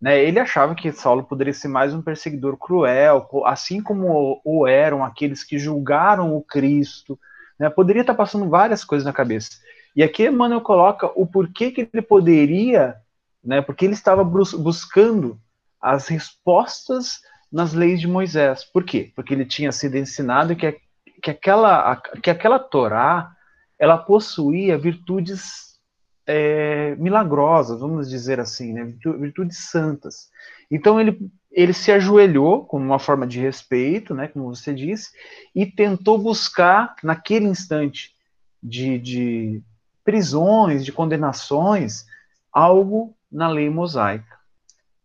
Né? 0.00 0.22
Ele 0.24 0.40
achava 0.40 0.74
que 0.74 0.92
Saulo 0.92 1.24
poderia 1.24 1.52
ser 1.52 1.68
mais 1.68 1.92
um 1.92 2.00
perseguidor 2.00 2.56
cruel, 2.56 3.28
assim 3.44 3.82
como 3.82 4.40
o 4.44 4.66
eram 4.66 5.04
aqueles 5.04 5.44
que 5.44 5.58
julgaram 5.58 6.34
o 6.34 6.42
Cristo. 6.42 7.18
Né? 7.58 7.68
Poderia 7.68 8.00
estar 8.00 8.14
passando 8.14 8.48
várias 8.48 8.84
coisas 8.84 9.04
na 9.04 9.12
cabeça. 9.12 9.50
E 9.94 10.02
aqui 10.02 10.26
Emmanuel 10.26 10.60
coloca 10.60 11.10
o 11.14 11.26
porquê 11.26 11.70
que 11.70 11.88
ele 11.92 12.02
poderia, 12.02 12.96
né? 13.44 13.60
porque 13.60 13.84
ele 13.84 13.94
estava 13.94 14.24
buscando 14.24 15.38
as 15.80 16.08
respostas 16.08 17.20
nas 17.50 17.72
leis 17.72 18.00
de 18.00 18.06
Moisés. 18.06 18.64
Por 18.64 18.84
quê? 18.84 19.12
Porque 19.14 19.32
ele 19.32 19.44
tinha 19.44 19.72
sido 19.72 19.96
ensinado 19.96 20.54
que, 20.54 20.78
que, 21.22 21.30
aquela, 21.30 21.96
que 22.22 22.30
aquela 22.30 22.58
Torá 22.58 23.32
ela 23.78 23.96
possuía 23.96 24.76
virtudes 24.76 25.78
é, 26.26 26.94
milagrosas, 26.96 27.80
vamos 27.80 28.08
dizer 28.08 28.38
assim, 28.40 28.72
né? 28.72 28.92
virtudes 29.18 29.70
santas. 29.70 30.28
Então 30.70 31.00
ele, 31.00 31.18
ele 31.50 31.72
se 31.72 31.90
ajoelhou 31.90 32.66
como 32.66 32.84
uma 32.84 32.98
forma 32.98 33.26
de 33.26 33.40
respeito, 33.40 34.14
né, 34.14 34.28
como 34.28 34.54
você 34.54 34.74
disse, 34.74 35.10
e 35.54 35.64
tentou 35.64 36.18
buscar 36.18 36.94
naquele 37.02 37.46
instante 37.46 38.14
de, 38.62 38.98
de 38.98 39.62
prisões, 40.04 40.84
de 40.84 40.92
condenações, 40.92 42.04
algo 42.52 43.16
na 43.30 43.48
lei 43.48 43.70
mosaica. 43.70 44.37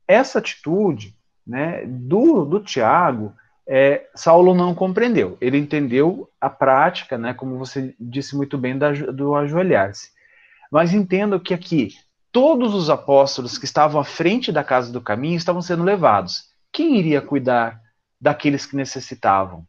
Essa 0.08 0.40
atitude 0.40 1.16
né, 1.46 1.86
do, 1.86 2.46
do 2.46 2.60
Tiago, 2.60 3.34
é, 3.68 4.08
Saulo 4.16 4.54
não 4.54 4.76
compreendeu. 4.76 5.38
Ele 5.40 5.58
entendeu 5.58 6.30
a 6.40 6.50
prática, 6.50 7.18
né, 7.18 7.34
como 7.34 7.58
você 7.58 7.96
disse 8.00 8.36
muito 8.36 8.58
bem, 8.58 8.78
da, 8.78 8.92
do 8.92 9.36
ajoelhar-se. 9.36 10.12
Mas 10.72 10.94
entendo 10.94 11.40
que 11.40 11.54
aqui 11.54 11.96
todos 12.32 12.74
os 12.74 12.90
apóstolos 12.90 13.58
que 13.58 13.66
estavam 13.66 14.02
à 14.02 14.04
frente 14.04 14.52
da 14.52 14.64
casa 14.64 14.92
do 14.92 15.00
caminho 15.00 15.38
estavam 15.38 15.62
sendo 15.62 15.84
levados. 15.84 16.46
Quem 16.72 16.98
iria 16.98 17.22
cuidar 17.22 17.80
daqueles 18.20 18.66
que 18.66 18.76
necessitavam? 18.76 19.66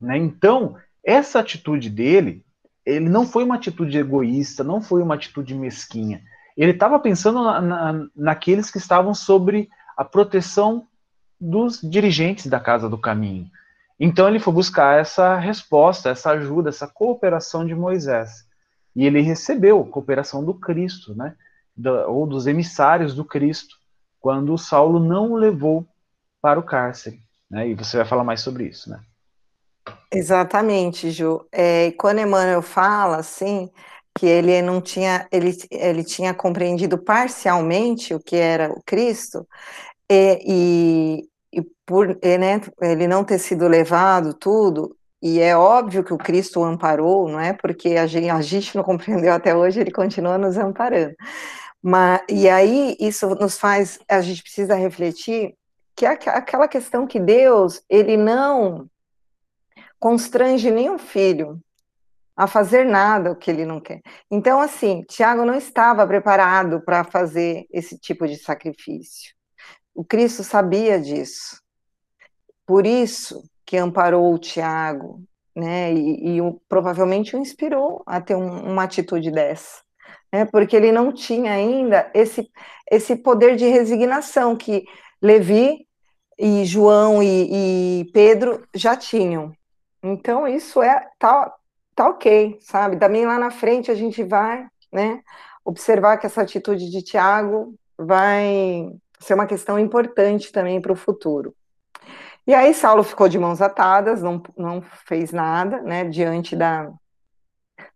Né? 0.00 0.18
Então, 0.18 0.76
essa 1.04 1.38
atitude 1.38 1.88
dele, 1.88 2.44
ele 2.84 3.08
não 3.08 3.26
foi 3.26 3.44
uma 3.44 3.54
atitude 3.54 3.96
egoísta, 3.96 4.64
não 4.64 4.82
foi 4.82 5.02
uma 5.02 5.14
atitude 5.14 5.54
mesquinha. 5.54 6.22
Ele 6.56 6.72
estava 6.72 6.98
pensando 6.98 7.42
na, 7.42 7.60
na, 7.60 8.06
naqueles 8.14 8.70
que 8.70 8.78
estavam 8.78 9.14
sobre 9.14 9.68
a 9.96 10.04
proteção 10.04 10.86
dos 11.40 11.80
dirigentes 11.80 12.46
da 12.46 12.60
Casa 12.60 12.88
do 12.88 12.98
Caminho. 12.98 13.50
Então 13.98 14.28
ele 14.28 14.40
foi 14.40 14.52
buscar 14.52 15.00
essa 15.00 15.36
resposta, 15.36 16.10
essa 16.10 16.30
ajuda, 16.30 16.68
essa 16.68 16.86
cooperação 16.86 17.64
de 17.64 17.74
Moisés. 17.74 18.44
E 18.94 19.04
ele 19.06 19.20
recebeu 19.20 19.80
a 19.80 19.90
cooperação 19.90 20.44
do 20.44 20.54
Cristo, 20.54 21.14
né? 21.14 21.34
ou 22.06 22.26
dos 22.26 22.46
emissários 22.46 23.14
do 23.14 23.24
Cristo, 23.24 23.76
quando 24.20 24.56
Saulo 24.56 25.00
não 25.00 25.32
o 25.32 25.36
levou 25.36 25.86
para 26.40 26.58
o 26.58 26.62
cárcere. 26.62 27.20
Né? 27.50 27.68
E 27.68 27.74
você 27.74 27.96
vai 27.96 28.06
falar 28.06 28.24
mais 28.24 28.40
sobre 28.40 28.64
isso, 28.64 28.88
né? 28.90 29.00
Exatamente, 30.10 31.10
Ju. 31.10 31.44
É, 31.52 31.90
quando 31.92 32.20
Emmanuel 32.20 32.62
fala 32.62 33.18
assim 33.18 33.70
que 34.16 34.26
ele 34.26 34.62
não 34.62 34.80
tinha, 34.80 35.26
ele, 35.32 35.56
ele 35.70 36.04
tinha 36.04 36.32
compreendido 36.32 36.96
parcialmente 36.96 38.14
o 38.14 38.20
que 38.20 38.36
era 38.36 38.70
o 38.72 38.82
Cristo, 38.84 39.46
e, 40.08 40.40
e, 41.52 41.60
e 41.60 41.62
por 41.84 42.08
né, 42.08 42.60
ele 42.80 43.08
não 43.08 43.24
ter 43.24 43.38
sido 43.38 43.66
levado 43.66 44.34
tudo, 44.34 44.96
e 45.20 45.40
é 45.40 45.56
óbvio 45.56 46.04
que 46.04 46.12
o 46.12 46.18
Cristo 46.18 46.60
o 46.60 46.64
amparou, 46.64 47.28
não 47.28 47.40
é? 47.40 47.54
Porque 47.54 47.96
a 47.96 48.06
gente, 48.06 48.28
a 48.28 48.42
gente 48.42 48.76
não 48.76 48.84
compreendeu 48.84 49.32
até 49.32 49.56
hoje, 49.56 49.80
ele 49.80 49.90
continua 49.90 50.36
nos 50.36 50.58
amparando. 50.58 51.14
Mas, 51.82 52.20
e 52.28 52.48
aí 52.48 52.96
isso 53.00 53.28
nos 53.34 53.58
faz, 53.58 53.98
a 54.08 54.20
gente 54.20 54.42
precisa 54.42 54.74
refletir 54.74 55.54
que 55.96 56.04
aquela 56.06 56.68
questão 56.68 57.06
que 57.06 57.18
Deus, 57.18 57.82
ele 57.88 58.16
não 58.16 58.86
constrange 59.98 60.70
nenhum 60.70 60.98
filho, 60.98 61.58
a 62.36 62.46
fazer 62.46 62.84
nada 62.84 63.30
o 63.30 63.36
que 63.36 63.50
ele 63.50 63.64
não 63.64 63.80
quer. 63.80 64.00
Então, 64.30 64.60
assim, 64.60 65.02
Tiago 65.08 65.44
não 65.44 65.54
estava 65.54 66.06
preparado 66.06 66.80
para 66.84 67.04
fazer 67.04 67.66
esse 67.70 67.98
tipo 67.98 68.26
de 68.26 68.36
sacrifício. 68.36 69.32
O 69.94 70.04
Cristo 70.04 70.42
sabia 70.42 71.00
disso. 71.00 71.60
Por 72.66 72.86
isso 72.86 73.42
que 73.64 73.76
amparou 73.76 74.34
o 74.34 74.38
Tiago, 74.38 75.22
né? 75.54 75.92
E, 75.92 76.38
e 76.38 76.40
provavelmente 76.68 77.36
o 77.36 77.38
inspirou 77.38 78.02
a 78.06 78.20
ter 78.20 78.34
um, 78.34 78.72
uma 78.72 78.84
atitude 78.84 79.30
dessa. 79.30 79.82
Né, 80.32 80.44
porque 80.44 80.74
ele 80.74 80.90
não 80.90 81.12
tinha 81.12 81.52
ainda 81.52 82.10
esse, 82.12 82.50
esse 82.90 83.14
poder 83.14 83.54
de 83.54 83.66
resignação 83.66 84.56
que 84.56 84.84
Levi 85.22 85.86
e 86.36 86.64
João 86.64 87.22
e, 87.22 88.00
e 88.00 88.12
Pedro 88.12 88.66
já 88.74 88.96
tinham. 88.96 89.52
Então, 90.02 90.48
isso 90.48 90.82
é 90.82 91.08
tá, 91.20 91.54
tá 91.94 92.08
ok, 92.08 92.58
sabe? 92.60 92.96
Também 92.96 93.26
lá 93.26 93.38
na 93.38 93.50
frente 93.50 93.90
a 93.90 93.94
gente 93.94 94.22
vai, 94.22 94.66
né, 94.92 95.22
observar 95.64 96.18
que 96.18 96.26
essa 96.26 96.42
atitude 96.42 96.90
de 96.90 97.02
Tiago 97.02 97.74
vai 97.96 98.90
ser 99.20 99.34
uma 99.34 99.46
questão 99.46 99.78
importante 99.78 100.52
também 100.52 100.80
para 100.80 100.92
o 100.92 100.96
futuro. 100.96 101.54
E 102.46 102.52
aí 102.54 102.74
Saulo 102.74 103.02
ficou 103.02 103.28
de 103.28 103.38
mãos 103.38 103.62
atadas, 103.62 104.22
não, 104.22 104.42
não 104.56 104.82
fez 105.06 105.32
nada, 105.32 105.80
né, 105.80 106.04
diante 106.04 106.54
da, 106.54 106.90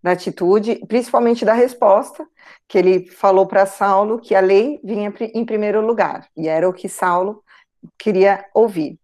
da 0.03 0.13
atitude, 0.13 0.77
principalmente 0.89 1.45
da 1.45 1.53
resposta, 1.53 2.27
que 2.67 2.79
ele 2.79 3.11
falou 3.11 3.47
para 3.47 3.67
Saulo 3.67 4.19
que 4.19 4.35
a 4.35 4.41
lei 4.41 4.81
vinha 4.83 5.13
em 5.35 5.45
primeiro 5.45 5.85
lugar, 5.85 6.27
e 6.37 6.49
era 6.49 6.69
o 6.69 6.73
que 6.73 6.89
Saulo 6.89 7.43
queria 7.99 8.45
ouvir. 8.55 8.99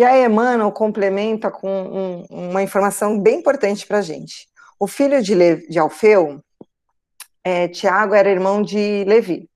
E 0.00 0.02
aí 0.02 0.24
Emmanuel 0.24 0.72
complementa 0.72 1.50
com 1.50 1.68
um, 1.68 2.48
uma 2.48 2.62
informação 2.62 3.20
bem 3.20 3.40
importante 3.40 3.86
para 3.86 3.98
a 3.98 4.00
gente. 4.00 4.48
O 4.78 4.86
filho 4.86 5.22
de, 5.22 5.34
Le, 5.34 5.68
de 5.68 5.78
Alfeu, 5.78 6.42
é, 7.44 7.68
Tiago 7.68 8.14
era 8.14 8.30
irmão 8.30 8.62
de 8.62 9.04
Levi. 9.06 9.46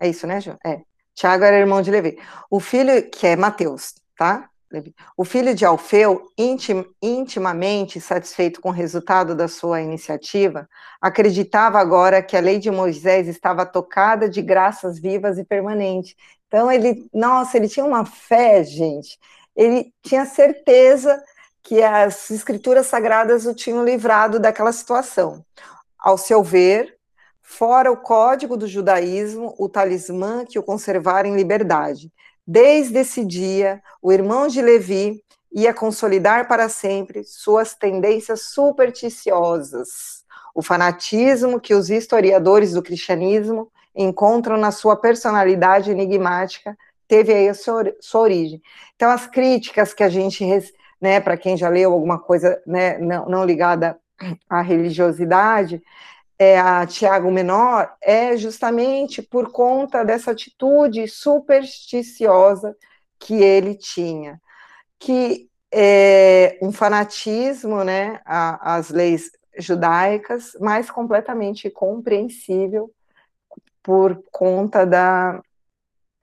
É 0.00 0.08
isso, 0.08 0.26
né, 0.26 0.40
João? 0.40 0.56
É. 0.64 0.80
Tiago 1.14 1.44
era 1.44 1.58
irmão 1.58 1.82
de 1.82 1.90
Levi. 1.90 2.18
O 2.50 2.60
filho, 2.60 3.10
que 3.10 3.26
é 3.26 3.36
Mateus, 3.36 3.96
tá? 4.16 4.48
O 5.14 5.22
filho 5.22 5.54
de 5.54 5.66
Alfeu, 5.66 6.32
intim, 6.38 6.86
intimamente 7.02 8.00
satisfeito 8.00 8.62
com 8.62 8.70
o 8.70 8.72
resultado 8.72 9.34
da 9.34 9.48
sua 9.48 9.82
iniciativa, 9.82 10.66
acreditava 10.98 11.78
agora 11.78 12.22
que 12.22 12.38
a 12.38 12.40
lei 12.40 12.58
de 12.58 12.70
Moisés 12.70 13.28
estava 13.28 13.66
tocada 13.66 14.30
de 14.30 14.40
graças 14.40 14.98
vivas 14.98 15.36
e 15.36 15.44
permanentes. 15.44 16.14
Então, 16.46 16.72
ele, 16.72 17.06
nossa, 17.12 17.58
ele 17.58 17.68
tinha 17.68 17.84
uma 17.84 18.06
fé, 18.06 18.64
gente. 18.64 19.18
Ele 19.58 19.92
tinha 20.04 20.24
certeza 20.24 21.20
que 21.64 21.82
as 21.82 22.30
escrituras 22.30 22.86
sagradas 22.86 23.44
o 23.44 23.52
tinham 23.52 23.84
livrado 23.84 24.38
daquela 24.38 24.70
situação. 24.70 25.44
Ao 25.98 26.16
seu 26.16 26.44
ver, 26.44 26.96
fora 27.42 27.90
o 27.90 27.96
código 27.96 28.56
do 28.56 28.68
judaísmo, 28.68 29.56
o 29.58 29.68
talismã 29.68 30.44
que 30.44 30.60
o 30.60 30.62
conservara 30.62 31.26
em 31.26 31.34
liberdade. 31.34 32.12
Desde 32.46 33.00
esse 33.00 33.24
dia, 33.24 33.82
o 34.00 34.12
irmão 34.12 34.46
de 34.46 34.62
Levi 34.62 35.24
ia 35.50 35.74
consolidar 35.74 36.46
para 36.46 36.68
sempre 36.68 37.24
suas 37.24 37.74
tendências 37.74 38.42
supersticiosas, 38.42 40.24
o 40.54 40.62
fanatismo 40.62 41.58
que 41.58 41.74
os 41.74 41.90
historiadores 41.90 42.74
do 42.74 42.82
cristianismo 42.82 43.72
encontram 43.92 44.56
na 44.56 44.70
sua 44.70 44.94
personalidade 44.94 45.90
enigmática 45.90 46.78
teve 47.08 47.32
aí 47.32 47.48
a 47.48 47.54
sua, 47.54 47.92
sua 48.00 48.20
origem. 48.20 48.62
Então, 48.94 49.10
as 49.10 49.26
críticas 49.26 49.94
que 49.94 50.04
a 50.04 50.08
gente 50.08 50.44
né, 51.00 51.20
para 51.20 51.36
quem 51.36 51.56
já 51.56 51.68
leu 51.68 51.92
alguma 51.92 52.18
coisa 52.18 52.60
né, 52.66 52.98
não, 52.98 53.28
não 53.28 53.44
ligada 53.44 53.98
à 54.48 54.60
religiosidade, 54.60 55.82
é, 56.38 56.58
a 56.58 56.86
Tiago 56.86 57.30
Menor 57.30 57.92
é 58.00 58.36
justamente 58.36 59.22
por 59.22 59.50
conta 59.50 60.04
dessa 60.04 60.30
atitude 60.30 61.08
supersticiosa 61.08 62.76
que 63.18 63.34
ele 63.34 63.74
tinha, 63.74 64.40
que 64.98 65.48
é 65.72 66.58
um 66.62 66.72
fanatismo, 66.72 67.82
né, 67.84 68.20
às 68.24 68.90
leis 68.90 69.30
judaicas, 69.58 70.56
mas 70.60 70.90
completamente 70.90 71.68
compreensível 71.68 72.92
por 73.82 74.22
conta 74.30 74.86
da, 74.86 75.42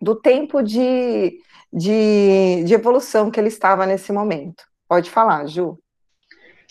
do 0.06 0.14
tempo 0.14 0.62
de, 0.62 1.39
de, 1.74 2.64
de 2.64 2.74
evolução 2.76 3.32
que 3.32 3.39
ele 3.39 3.47
estava 3.47 3.88
nesse 3.88 4.14
momento. 4.14 4.64
Pode 4.88 5.10
falar, 5.10 5.47
Ju. 5.47 5.80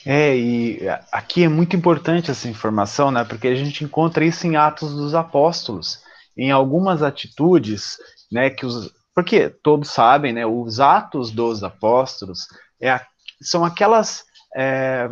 É, 0.06 0.36
e 0.36 0.78
aqui 1.10 1.42
é 1.42 1.48
muito 1.48 1.74
importante 1.74 2.30
essa 2.30 2.48
informação, 2.48 3.10
né? 3.10 3.24
Porque 3.24 3.48
a 3.48 3.54
gente 3.56 3.82
encontra 3.82 4.24
isso 4.24 4.46
em 4.46 4.54
Atos 4.54 4.94
dos 4.94 5.16
Apóstolos, 5.16 6.00
em 6.36 6.52
algumas 6.52 7.02
atitudes, 7.02 7.98
né? 8.30 8.50
Que 8.50 8.64
os, 8.64 8.92
porque 9.12 9.50
todos 9.50 9.90
sabem, 9.90 10.32
né? 10.32 10.46
Os 10.46 10.78
Atos 10.78 11.32
dos 11.32 11.64
Apóstolos 11.64 12.46
é, 12.80 13.00
são 13.42 13.64
aquelas 13.64 14.24
é, 14.54 15.08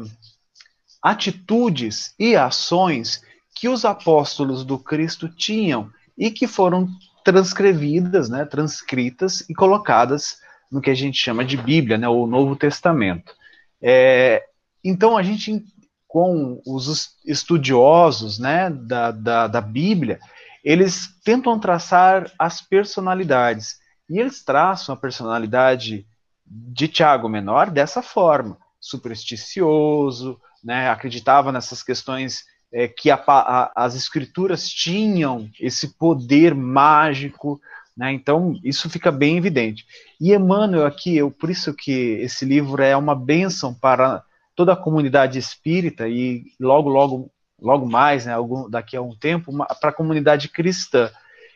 atitudes 1.02 2.14
e 2.20 2.36
ações 2.36 3.20
que 3.52 3.68
os 3.68 3.84
apóstolos 3.84 4.64
do 4.64 4.78
Cristo 4.78 5.28
tinham 5.28 5.90
e 6.16 6.30
que 6.30 6.46
foram 6.46 6.88
transcrevidas, 7.24 8.28
né? 8.28 8.44
Transcritas 8.44 9.48
e 9.48 9.54
colocadas 9.54 10.38
no 10.70 10.80
que 10.80 10.90
a 10.90 10.94
gente 10.94 11.18
chama 11.18 11.44
de 11.44 11.56
Bíblia, 11.56 11.98
né? 11.98 12.08
O 12.08 12.26
Novo 12.26 12.56
Testamento. 12.56 13.34
É, 13.80 14.44
então, 14.84 15.16
a 15.16 15.22
gente, 15.22 15.64
com 16.06 16.60
os 16.66 17.16
estudiosos 17.24 18.38
né, 18.38 18.70
da, 18.70 19.10
da, 19.10 19.46
da 19.46 19.60
Bíblia, 19.60 20.18
eles 20.64 21.08
tentam 21.24 21.58
traçar 21.58 22.30
as 22.38 22.60
personalidades. 22.60 23.78
E 24.08 24.18
eles 24.18 24.44
traçam 24.44 24.94
a 24.94 24.98
personalidade 24.98 26.06
de 26.46 26.88
Tiago 26.88 27.28
Menor 27.28 27.70
dessa 27.70 28.02
forma: 28.02 28.58
supersticioso, 28.80 30.40
né, 30.62 30.88
acreditava 30.88 31.50
nessas 31.50 31.82
questões 31.82 32.44
é, 32.72 32.88
que 32.88 33.10
a, 33.10 33.22
a, 33.26 33.72
as 33.76 33.94
escrituras 33.94 34.68
tinham 34.68 35.50
esse 35.60 35.88
poder 35.88 36.54
mágico. 36.54 37.60
Né, 37.94 38.12
então, 38.12 38.58
isso 38.64 38.88
fica 38.88 39.12
bem 39.12 39.36
evidente. 39.36 39.84
E 40.18 40.32
Emmanuel 40.32 40.86
aqui, 40.86 41.16
eu, 41.16 41.30
por 41.30 41.50
isso 41.50 41.74
que 41.74 41.92
esse 42.22 42.44
livro 42.44 42.82
é 42.82 42.96
uma 42.96 43.14
bênção 43.14 43.74
para 43.74 44.24
toda 44.56 44.72
a 44.72 44.76
comunidade 44.76 45.38
espírita 45.38 46.08
e 46.08 46.44
logo, 46.58 46.88
logo, 46.88 47.30
logo 47.60 47.86
mais, 47.86 48.24
né, 48.24 48.32
algum, 48.32 48.68
daqui 48.70 48.96
a 48.96 49.02
um 49.02 49.14
tempo, 49.14 49.52
para 49.78 49.90
a 49.90 49.94
comunidade 49.94 50.48
cristã. 50.48 51.10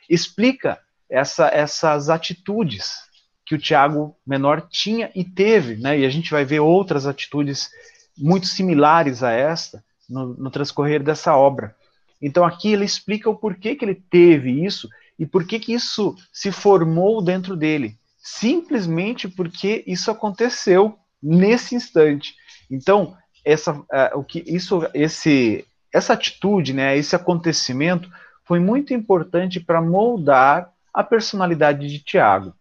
Explica 0.08 0.78
essa, 1.08 1.48
essas 1.48 2.10
atitudes 2.10 3.06
que 3.46 3.54
o 3.54 3.58
Tiago 3.58 4.14
Menor 4.26 4.66
tinha 4.68 5.10
e 5.14 5.24
teve, 5.24 5.76
né, 5.76 5.98
e 5.98 6.04
a 6.04 6.10
gente 6.10 6.30
vai 6.30 6.44
ver 6.44 6.60
outras 6.60 7.06
atitudes 7.06 7.70
muito 8.18 8.46
similares 8.46 9.22
a 9.22 9.30
esta 9.30 9.82
no, 10.08 10.34
no 10.34 10.50
transcorrer 10.50 11.02
dessa 11.02 11.36
obra. 11.36 11.74
Então 12.20 12.44
aqui 12.44 12.72
ele 12.72 12.84
explica 12.84 13.28
o 13.28 13.36
porquê 13.36 13.74
que 13.74 13.84
ele 13.84 13.94
teve 13.94 14.64
isso 14.64 14.88
e 15.18 15.26
por 15.26 15.46
que 15.46 15.72
isso 15.72 16.14
se 16.32 16.52
formou 16.52 17.22
dentro 17.22 17.56
dele. 17.56 17.96
Simplesmente 18.18 19.28
porque 19.28 19.84
isso 19.86 20.10
aconteceu 20.10 20.98
nesse 21.22 21.74
instante. 21.74 22.34
Então, 22.70 23.16
essa, 23.44 23.72
uh, 23.72 23.84
o 24.14 24.24
que 24.24 24.42
isso, 24.46 24.80
esse, 24.92 25.64
essa 25.92 26.12
atitude, 26.12 26.72
né, 26.72 26.96
esse 26.96 27.14
acontecimento 27.14 28.10
foi 28.44 28.58
muito 28.58 28.92
importante 28.92 29.60
para 29.60 29.80
moldar 29.80 30.70
a 30.92 31.02
personalidade 31.02 31.88
de 31.88 31.98
Tiago. 32.00 32.54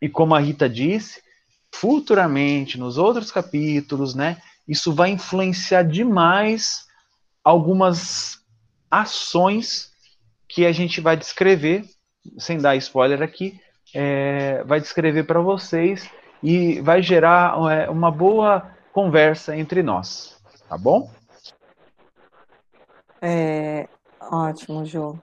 E 0.00 0.08
como 0.08 0.34
a 0.34 0.40
Rita 0.40 0.68
disse, 0.68 1.22
futuramente, 1.72 2.78
nos 2.78 2.98
outros 2.98 3.30
capítulos, 3.30 4.14
né, 4.14 4.40
isso 4.66 4.92
vai 4.92 5.10
influenciar 5.10 5.82
demais 5.82 6.86
algumas 7.42 8.38
ações 8.90 9.92
que 10.48 10.64
a 10.64 10.72
gente 10.72 11.00
vai 11.00 11.16
descrever, 11.16 11.84
sem 12.38 12.58
dar 12.58 12.76
spoiler 12.76 13.22
aqui, 13.22 13.60
é, 13.94 14.62
vai 14.64 14.80
descrever 14.80 15.24
para 15.24 15.40
vocês 15.40 16.08
e 16.42 16.80
vai 16.80 17.02
gerar 17.02 17.56
é, 17.70 17.90
uma 17.90 18.10
boa 18.10 18.70
conversa 18.92 19.56
entre 19.56 19.82
nós, 19.82 20.40
tá 20.68 20.78
bom? 20.78 21.10
É, 23.20 23.88
ótimo, 24.20 24.84
Ju. 24.84 25.18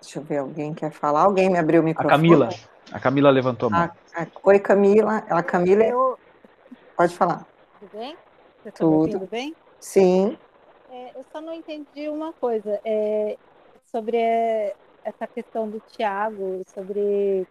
Deixa 0.00 0.18
eu 0.18 0.22
ver, 0.22 0.38
alguém 0.38 0.74
quer 0.74 0.90
falar? 0.90 1.22
Alguém 1.22 1.50
me 1.50 1.58
abriu 1.58 1.80
o 1.80 1.84
microfone? 1.84 2.12
A 2.12 2.16
Camila. 2.16 2.48
A 2.92 3.00
Camila 3.00 3.30
levantou 3.30 3.68
a 3.68 3.70
mão. 3.70 3.80
A, 3.80 4.22
a, 4.22 4.26
oi, 4.42 4.58
Camila. 4.58 5.24
A 5.28 5.42
Camila. 5.42 5.84
Eu... 5.84 6.18
Pode 6.96 7.14
falar. 7.14 7.46
Tudo 7.78 7.90
bem? 7.98 8.16
Você 8.62 8.68
está 8.68 8.84
Tudo 8.84 9.26
bem? 9.30 9.54
Sim. 9.80 10.38
É, 10.90 11.12
eu 11.14 11.24
só 11.32 11.40
não 11.40 11.52
entendi 11.52 12.08
uma 12.08 12.32
coisa. 12.32 12.80
É, 12.84 13.36
sobre 13.84 14.16
é, 14.16 14.74
essa 15.04 15.26
questão 15.26 15.68
do 15.68 15.80
Tiago, 15.80 16.62
sobre 16.74 17.46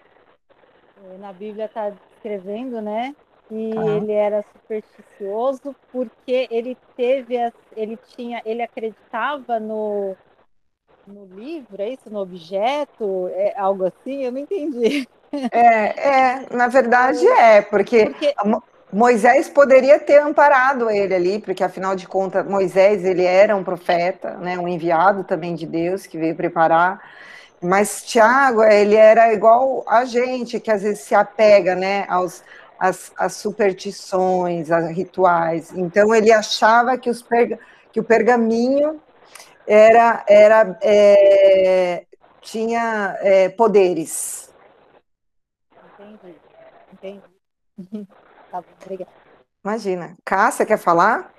é, 1.03 1.17
na 1.19 1.31
Bíblia 1.33 1.65
está 1.65 1.89
descrevendo, 1.89 2.81
né? 2.81 3.15
que 3.47 3.71
tá. 3.73 3.85
ele 3.85 4.11
era 4.11 4.43
supersticioso 4.51 5.75
porque 5.91 6.47
ele 6.51 6.77
teve, 6.95 7.35
ele 7.75 7.97
tinha, 8.15 8.41
ele 8.45 8.61
acreditava 8.61 9.59
no, 9.59 10.15
no 11.05 11.25
livro, 11.25 11.81
é 11.81 11.89
isso, 11.89 12.09
no 12.09 12.19
objeto, 12.19 13.29
é 13.29 13.53
algo 13.57 13.85
assim, 13.85 14.23
eu 14.23 14.31
não 14.31 14.39
entendi. 14.39 15.07
É, 15.51 16.09
é 16.09 16.55
na 16.55 16.67
verdade 16.67 17.25
é, 17.27 17.61
porque, 17.61 18.05
porque... 18.05 18.33
Moisés 18.91 19.49
poderia 19.49 19.99
ter 19.99 20.19
amparado 20.19 20.89
ele 20.89 21.13
ali, 21.13 21.39
porque 21.39 21.63
afinal 21.63 21.95
de 21.95 22.07
contas 22.07 22.45
Moisés 22.45 23.03
ele 23.03 23.23
era 23.23 23.55
um 23.55 23.63
profeta, 23.63 24.37
né, 24.37 24.57
um 24.57 24.67
enviado 24.67 25.23
também 25.25 25.55
de 25.55 25.65
Deus 25.65 26.05
que 26.05 26.17
veio 26.17 26.35
preparar. 26.35 27.01
Mas 27.61 28.03
Tiago, 28.03 28.63
ele 28.63 28.95
era 28.95 29.33
igual 29.33 29.83
a 29.87 30.05
gente, 30.05 30.59
que 30.59 30.71
às 30.71 30.83
vezes 30.83 30.99
se 31.01 31.15
apega, 31.15 31.75
né, 31.75 32.05
aos, 32.07 32.43
as, 32.79 33.11
superstições, 33.31 34.71
as 34.71 34.89
rituais. 34.91 35.71
Então 35.75 36.13
ele 36.13 36.31
achava 36.31 36.97
que, 36.97 37.09
os 37.09 37.21
perga, 37.21 37.59
que 37.91 37.99
o 37.99 38.03
pergaminho 38.03 39.01
era, 39.67 40.23
era 40.29 40.77
é, 40.81 42.05
tinha 42.41 43.17
é, 43.19 43.49
poderes. 43.49 44.49
Entendi, 45.99 46.35
entendi. 46.93 48.07
tá 48.51 48.61
bom, 48.61 48.67
obrigada. 48.81 49.11
Imagina. 49.63 50.15
Cássia, 50.23 50.65
quer 50.65 50.77
falar? 50.77 51.33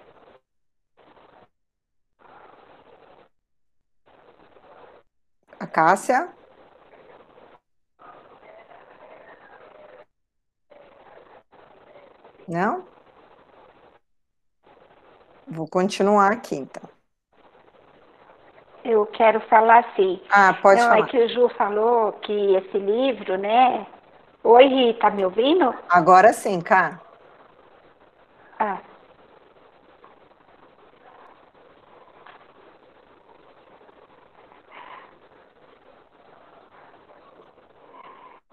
A 5.59 5.67
Cássia? 5.67 6.29
Não? 12.47 12.85
Vou 15.47 15.69
continuar 15.69 16.33
aqui, 16.33 16.57
então. 16.57 16.83
Eu 18.85 19.05
quero 19.07 19.41
falar 19.49 19.85
sim. 19.97 20.21
Ah, 20.31 20.55
pode 20.63 20.81
Não, 20.81 20.89
falar. 20.89 21.05
É 21.05 21.09
que 21.09 21.19
o 21.19 21.29
Ju 21.29 21.49
falou 21.51 22.13
que 22.13 22.55
esse 22.57 22.79
livro, 22.79 23.37
né? 23.37 23.87
Oi, 24.45 24.67
Rita, 24.67 25.01
tá 25.01 25.11
me 25.11 25.25
ouvindo? 25.25 25.75
Agora 25.91 26.33
sim, 26.33 26.61
cá. 26.61 27.01
Ah. 28.59 28.79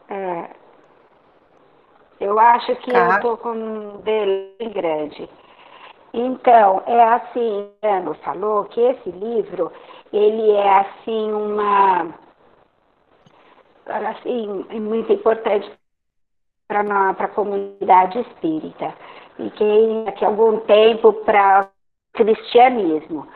É, 0.10 0.50
eu 2.20 2.40
acho 2.40 2.76
que 2.78 2.92
tá. 2.92 3.16
eu 3.16 3.20
tô 3.22 3.38
com 3.38 3.52
um 3.52 4.02
delay 4.02 4.72
grande. 4.74 5.30
Então, 6.14 6.82
é 6.88 7.04
assim, 7.04 7.70
Ano 7.82 8.14
falou 8.16 8.66
que 8.66 8.80
esse 8.80 9.12
livro, 9.12 9.72
ele 10.14 10.52
é 10.52 10.80
assim 10.80 11.32
uma 11.32 12.25
assim, 13.86 14.66
muito 14.80 15.12
importante 15.14 15.72
para 16.68 16.82
a 17.12 17.28
comunidade 17.28 18.20
espírita 18.20 18.94
e 19.38 19.50
que 19.52 20.04
daqui 20.06 20.26
algum 20.26 20.60
tempo 20.62 21.14
para 21.14 21.70
o 21.70 22.18
cristianismo. 22.18 23.28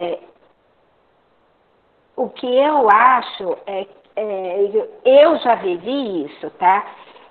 É, 0.00 0.18
o 2.16 2.28
que 2.30 2.46
eu 2.46 2.90
acho 2.90 3.56
é, 3.66 3.86
é, 4.16 4.88
eu 5.04 5.38
já 5.38 5.54
vivi 5.56 6.24
isso, 6.24 6.50
tá? 6.58 6.84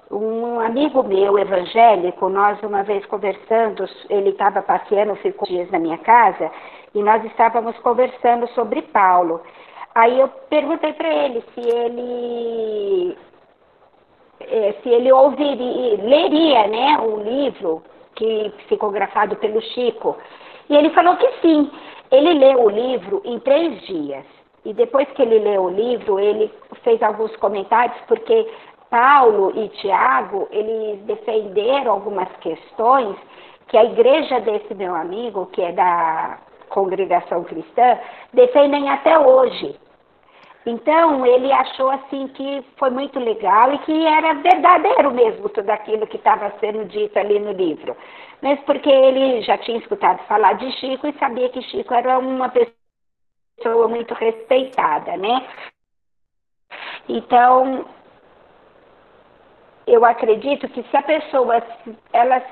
Um 0.10 0.62
amigo 0.62 1.04
meu, 1.04 1.38
evangélico, 1.38 2.30
nós 2.30 2.62
uma 2.64 2.84
vez 2.84 3.06
conversando, 3.08 3.86
ele 4.10 4.30
estava 4.30 4.62
passeando, 4.62 5.16
ficou 5.18 5.46
dias 5.46 5.70
na 5.70 5.80
minha 5.80 5.98
casa, 5.98 6.50
e 6.96 7.04
nós 7.04 7.24
estávamos 7.26 7.78
conversando 7.80 8.48
sobre 8.50 8.82
Paulo. 8.84 9.42
Aí 9.98 10.20
eu 10.20 10.28
perguntei 10.48 10.94
para 10.94 11.10
ele 11.10 11.44
se 11.56 11.60
ele 11.60 13.18
eh, 14.42 14.76
se 14.84 14.90
ele 14.90 15.12
ouviria, 15.12 15.98
leria, 16.04 16.68
né, 16.68 17.00
o 17.00 17.18
livro 17.18 17.82
que 18.14 18.54
psicografado 18.60 19.36
pelo 19.38 19.60
Chico. 19.60 20.16
E 20.70 20.76
ele 20.76 20.92
falou 20.92 21.16
que 21.16 21.28
sim. 21.42 21.72
Ele 22.12 22.32
leu 22.36 22.66
o 22.66 22.70
livro 22.70 23.24
em 23.26 23.40
três 23.40 23.82
dias. 23.88 24.24
E 24.64 24.72
depois 24.72 25.10
que 25.14 25.22
ele 25.24 25.40
leu 25.40 25.64
o 25.64 25.70
livro, 25.72 26.20
ele 26.20 26.54
fez 26.84 27.02
alguns 27.02 27.36
comentários, 27.38 27.98
porque 28.08 28.48
Paulo 28.92 29.52
e 29.56 29.68
Tiago, 29.70 30.48
eles 30.52 31.02
defenderam 31.06 31.94
algumas 31.94 32.30
questões 32.38 33.16
que 33.68 33.76
a 33.76 33.84
igreja 33.84 34.42
desse 34.42 34.76
meu 34.76 34.94
amigo, 34.94 35.48
que 35.48 35.64
é 35.64 35.72
da 35.72 36.38
congregação 36.70 37.44
cristã, 37.46 37.98
defendem 38.32 38.90
até 38.92 39.18
hoje. 39.18 39.87
Então, 40.70 41.26
ele 41.26 41.50
achou 41.50 41.90
assim 41.90 42.28
que 42.28 42.62
foi 42.76 42.90
muito 42.90 43.18
legal 43.18 43.74
e 43.74 43.78
que 43.80 44.06
era 44.06 44.34
verdadeiro 44.34 45.12
mesmo 45.12 45.48
tudo 45.48 45.70
aquilo 45.70 46.06
que 46.06 46.18
estava 46.18 46.54
sendo 46.60 46.84
dito 46.84 47.18
ali 47.18 47.40
no 47.40 47.54
livro. 47.54 47.96
Mesmo 48.42 48.66
porque 48.66 48.90
ele 48.90 49.42
já 49.44 49.58
tinha 49.60 49.78
escutado 49.78 50.22
falar 50.28 50.56
de 50.56 50.70
Chico 50.74 51.08
e 51.08 51.18
sabia 51.18 51.48
que 51.48 51.62
Chico 51.62 51.94
era 51.94 52.20
uma 52.20 52.50
pessoa 52.50 53.88
muito 53.88 54.14
respeitada, 54.14 55.16
né? 55.16 55.48
Então, 57.08 57.86
eu 59.88 60.04
acredito 60.04 60.68
que 60.68 60.84
se 60.84 60.98
a 60.98 61.02
pessoa, 61.02 61.64
ela 62.12 62.44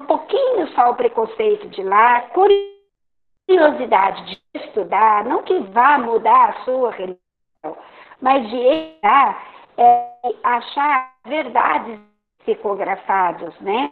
um 0.00 0.06
pouquinho 0.06 0.66
só 0.74 0.90
o 0.90 0.96
preconceito 0.96 1.68
de 1.68 1.84
lá, 1.84 2.22
curiosidade 3.46 4.24
de 4.24 4.40
estudar, 4.54 5.24
não 5.24 5.44
que 5.44 5.56
vá 5.60 5.98
mudar 5.98 6.48
a 6.48 6.64
sua 6.64 6.90
religião, 6.90 7.29
mas 8.20 8.48
de 8.48 8.56
errar, 8.56 9.42
é, 9.76 10.10
achar 10.42 11.12
verdades 11.24 11.98
psicografados, 12.44 13.58
né? 13.60 13.90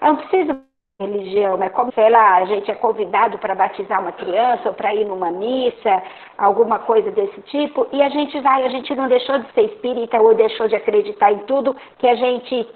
Não 0.00 0.16
preciso 0.16 0.68
religião, 1.00 1.56
mas 1.56 1.72
como, 1.72 1.92
sei 1.92 2.10
lá, 2.10 2.38
a 2.38 2.44
gente 2.44 2.68
é 2.70 2.74
convidado 2.74 3.38
para 3.38 3.54
batizar 3.54 4.00
uma 4.00 4.10
criança 4.10 4.68
ou 4.68 4.74
para 4.74 4.92
ir 4.92 5.04
numa 5.04 5.30
missa, 5.30 6.02
alguma 6.36 6.80
coisa 6.80 7.10
desse 7.12 7.40
tipo, 7.42 7.86
e 7.92 8.02
a 8.02 8.08
gente 8.08 8.40
vai, 8.40 8.64
a 8.64 8.68
gente 8.68 8.92
não 8.96 9.06
deixou 9.06 9.38
de 9.38 9.52
ser 9.52 9.66
espírita 9.66 10.20
ou 10.20 10.34
deixou 10.34 10.66
de 10.66 10.74
acreditar 10.74 11.32
em 11.32 11.38
tudo 11.40 11.76
que 11.98 12.08
a 12.08 12.16
gente, 12.16 12.68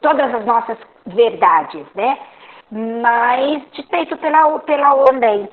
todas 0.00 0.34
as 0.34 0.46
nossas 0.46 0.78
verdades, 1.06 1.86
né? 1.94 2.18
Mas 2.70 3.62
de 3.72 3.82
feito 3.88 4.16
pela, 4.16 4.58
pela 4.60 4.94
ordem. 4.94 5.48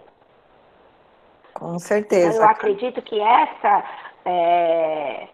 Com 1.56 1.80
certeza. 1.80 2.44
Eu 2.44 2.50
acredito 2.50 3.02
que 3.02 3.20
essa, 3.20 3.84
é, 4.26 5.28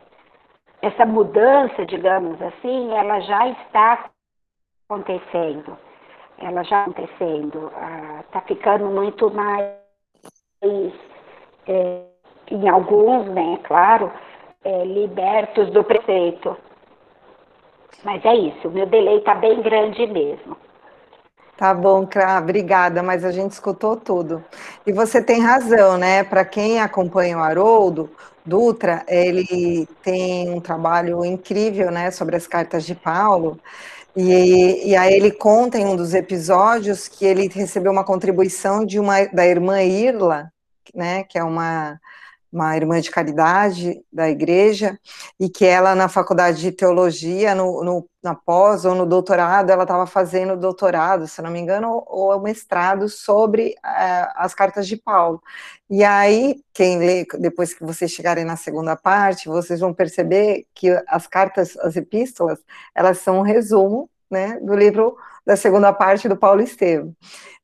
essa 0.82 1.06
mudança, 1.06 1.86
digamos 1.86 2.40
assim, 2.42 2.94
ela 2.94 3.20
já 3.22 3.48
está 3.50 4.06
acontecendo. 4.88 5.78
Ela 6.38 6.64
já 6.64 6.86
está 6.86 7.02
acontecendo. 7.02 7.72
Está 8.20 8.40
ah, 8.40 8.44
ficando 8.48 8.86
muito 8.86 9.32
mais, 9.34 9.74
é, 11.68 12.04
em 12.52 12.70
alguns, 12.70 13.28
né, 13.28 13.60
claro, 13.64 14.12
é, 14.64 14.86
libertos 14.86 15.72
do 15.72 15.84
preceito. 15.84 16.56
Mas 18.04 18.24
é 18.26 18.36
isso, 18.36 18.68
o 18.68 18.72
meu 18.72 18.86
delay 18.86 19.18
está 19.18 19.36
bem 19.36 19.62
grande 19.62 20.06
mesmo. 20.08 20.56
Tá 21.62 21.76
bom, 21.76 22.08
Cra, 22.08 22.40
obrigada, 22.40 23.04
mas 23.04 23.24
a 23.24 23.32
gente 23.32 23.52
escutou 23.52 23.96
tudo. 23.96 24.44
E 24.84 24.92
você 24.92 25.22
tem 25.22 25.40
razão, 25.40 25.96
né? 25.96 26.24
Para 26.24 26.44
quem 26.44 26.80
acompanha 26.82 27.38
o 27.38 27.40
Haroldo 27.40 28.10
Dutra, 28.44 29.06
ele 29.08 29.88
tem 30.02 30.50
um 30.50 30.60
trabalho 30.60 31.24
incrível, 31.24 31.92
né, 31.92 32.10
sobre 32.10 32.36
as 32.36 32.48
cartas 32.48 32.84
de 32.84 32.96
Paulo. 32.96 33.60
E, 34.16 34.90
e 34.90 34.96
aí 34.96 35.14
ele 35.14 35.30
conta 35.30 35.78
em 35.78 35.86
um 35.86 35.96
dos 35.96 36.16
episódios 36.16 37.08
que 37.08 37.26
ele 37.26 37.48
recebeu 37.48 37.92
uma 37.92 38.04
contribuição 38.04 38.84
de 38.84 39.00
uma 39.00 39.26
da 39.28 39.46
irmã 39.46 39.84
Irla, 39.84 40.52
né, 40.96 41.24
que 41.26 41.38
é 41.38 41.44
uma 41.44 42.00
uma 42.52 42.76
irmã 42.76 43.00
de 43.00 43.10
caridade 43.10 44.04
da 44.12 44.30
igreja, 44.30 45.00
e 45.40 45.50
que 45.50 45.66
ela, 45.66 45.96
na 45.96 46.10
faculdade 46.10 46.60
de 46.60 46.72
teologia, 46.72 47.56
no, 47.56 47.84
no 47.84 48.10
na 48.22 48.36
pós 48.36 48.86
ou 48.86 48.94
no 48.94 49.06
doutorado, 49.06 49.72
ela 49.72 49.84
estava 49.84 50.06
fazendo 50.06 50.56
doutorado, 50.56 51.28
se 51.28 51.42
não 51.42 51.50
me 51.50 51.60
engano, 51.60 51.90
ou, 51.90 52.34
ou 52.34 52.40
mestrado 52.42 53.10
sobre 53.10 53.70
uh, 53.84 54.32
as 54.36 54.54
cartas 54.54 54.88
de 54.88 54.96
Paulo. 54.96 55.42
E 55.90 56.04
aí, 56.04 56.62
quem 56.74 57.00
lê, 57.00 57.26
depois 57.40 57.74
que 57.74 57.84
vocês 57.84 58.12
chegarem 58.12 58.46
na 58.46 58.56
segunda 58.56 58.96
parte, 58.96 59.50
vocês 59.50 59.80
vão 59.80 59.94
perceber 59.94 60.66
que 60.74 60.90
as 61.08 61.26
cartas, 61.26 61.76
as 61.78 61.96
epístolas, 61.96 62.60
elas 62.94 63.18
são 63.20 63.40
um 63.40 63.42
resumo 63.42 64.10
né, 64.30 64.60
do 64.62 64.76
livro 64.76 65.18
da 65.46 65.56
segunda 65.58 65.92
parte 65.92 66.30
do 66.30 66.38
Paulo 66.38 66.62
Estevam. 66.62 67.16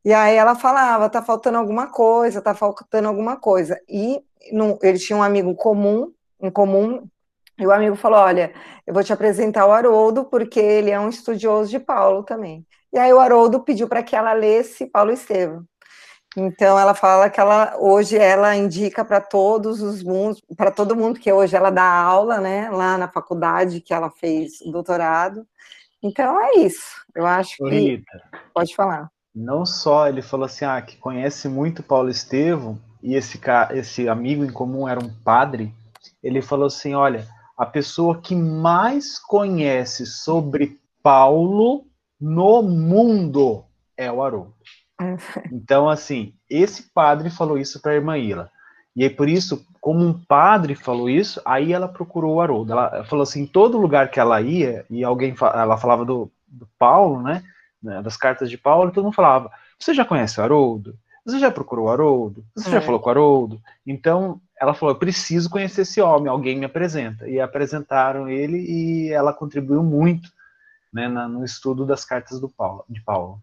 E 0.04 0.14
aí 0.14 0.36
ela 0.36 0.56
falava, 0.56 1.10
tá 1.10 1.22
faltando 1.22 1.58
alguma 1.58 1.88
coisa, 1.88 2.42
tá 2.42 2.56
faltando 2.56 3.08
alguma 3.08 3.38
coisa. 3.38 3.80
E 3.88 4.22
no, 4.52 4.78
ele 4.82 5.00
tinha 5.00 5.18
um 5.18 5.24
amigo 5.24 5.54
comum, 5.56 6.12
em 6.42 6.50
comum, 6.50 7.08
e 7.60 7.66
o 7.66 7.72
amigo 7.72 7.96
falou: 7.96 8.20
Olha, 8.20 8.54
eu 8.86 8.94
vou 8.94 9.04
te 9.04 9.12
apresentar 9.12 9.66
o 9.66 9.72
Haroldo, 9.72 10.26
porque 10.26 10.60
ele 10.60 10.92
é 10.92 11.00
um 11.00 11.10
estudioso 11.10 11.70
de 11.70 11.80
Paulo 11.80 12.24
também. 12.24 12.66
E 12.94 13.00
aí 13.00 13.12
o 13.12 13.20
Haroldo 13.20 13.62
pediu 13.62 13.88
para 13.88 14.04
que 14.04 14.16
ela 14.16 14.34
lesse 14.34 14.86
Paulo 14.86 15.12
Estevam. 15.12 15.66
Então 16.36 16.78
ela 16.78 16.94
fala 16.94 17.30
que 17.32 17.40
ela 17.40 17.76
hoje 17.80 18.16
ela 18.16 18.56
indica 18.56 19.04
para 19.04 19.20
todos 19.20 19.82
os 19.82 20.04
mundos, 20.04 20.40
para 20.56 20.70
todo 20.70 20.96
mundo 20.96 21.20
que 21.20 21.32
hoje 21.32 21.56
ela 21.56 21.72
dá 21.72 21.84
aula, 21.84 22.40
né, 22.40 22.70
lá 22.70 22.98
na 22.98 23.08
faculdade 23.08 23.82
que 23.82 23.94
ela 23.94 24.12
fez 24.12 24.62
o 24.62 24.72
doutorado. 24.72 25.48
Então 26.02 26.40
é 26.40 26.60
isso. 26.60 27.04
Eu 27.16 27.26
acho 27.26 27.58
que 27.58 27.70
Rita, 27.70 28.22
pode 28.54 28.76
falar. 28.76 29.10
Não 29.34 29.66
só 29.66 30.08
ele 30.08 30.22
falou 30.22 30.46
assim, 30.46 30.66
ah, 30.66 30.82
que 30.82 30.98
conhece 30.98 31.48
muito 31.48 31.82
Paulo 31.82 32.10
Estevam, 32.10 32.80
e 33.02 33.16
esse, 33.16 33.40
esse 33.72 34.10
amigo 34.10 34.44
em 34.44 34.52
comum 34.52 34.88
era 34.88 35.00
um 35.00 35.10
padre, 35.10 35.74
ele 36.24 36.42
falou 36.42 36.68
assim: 36.68 36.94
olha, 36.94 37.28
a 37.58 37.66
pessoa 37.66 38.20
que 38.22 38.36
mais 38.36 39.20
conhece 39.20 40.06
sobre 40.06 40.80
Paulo 41.02 41.86
no 42.20 42.62
mundo 42.62 43.64
é 43.96 44.12
o 44.12 44.22
Haroldo. 44.22 44.54
Então, 45.52 45.88
assim, 45.88 46.34
esse 46.50 46.92
padre 46.92 47.30
falou 47.30 47.58
isso 47.58 47.80
para 47.80 47.92
a 47.92 47.96
irmã 47.96 48.18
Ila. 48.18 48.50
E 48.96 49.04
aí, 49.04 49.10
por 49.12 49.30
isso, 49.30 49.64
como 49.80 50.04
um 50.04 50.12
padre 50.12 50.74
falou 50.74 51.08
isso, 51.08 51.40
aí 51.46 51.72
ela 51.72 51.88
procurou 51.88 52.36
o 52.36 52.42
Haroldo. 52.42 52.72
Ela 52.72 53.04
falou 53.04 53.24
assim: 53.24 53.44
em 53.44 53.48
todo 53.48 53.78
lugar 53.78 54.10
que 54.10 54.20
ela 54.20 54.42
ia, 54.42 54.86
e 54.90 55.04
alguém 55.04 55.36
ela 55.40 55.78
falava 55.78 56.04
do, 56.04 56.32
do 56.48 56.68
Paulo, 56.80 57.22
né? 57.22 57.44
Das 58.04 58.18
cartas 58.18 58.50
de 58.50 58.58
Paulo, 58.58 58.92
todo 58.92 59.04
mundo 59.04 59.14
falava: 59.14 59.52
Você 59.80 59.94
já 59.94 60.04
conhece 60.04 60.40
o 60.40 60.44
Haroldo? 60.44 60.98
Você 61.28 61.40
já 61.40 61.52
procurou 61.52 61.88
o 61.88 61.90
Haroldo? 61.90 62.46
Você 62.56 62.70
é. 62.70 62.72
já 62.72 62.82
falou 62.82 63.02
com 63.02 63.08
o 63.08 63.12
Haroldo? 63.12 63.62
Então, 63.86 64.40
ela 64.58 64.74
falou: 64.74 64.96
eu 64.96 65.00
preciso 65.00 65.50
conhecer 65.50 65.82
esse 65.82 66.00
homem, 66.00 66.30
alguém 66.30 66.58
me 66.58 66.66
apresenta. 66.66 67.28
E 67.28 67.38
apresentaram 67.38 68.30
ele 68.30 68.58
e 68.60 69.12
ela 69.12 69.34
contribuiu 69.34 69.84
muito 69.84 70.32
né, 70.92 71.10
no 71.10 71.44
estudo 71.44 71.86
das 71.86 72.06
cartas 72.06 72.40
do 72.40 72.48
Paulo, 72.48 72.86
de 72.88 73.02
Paulo. 73.02 73.42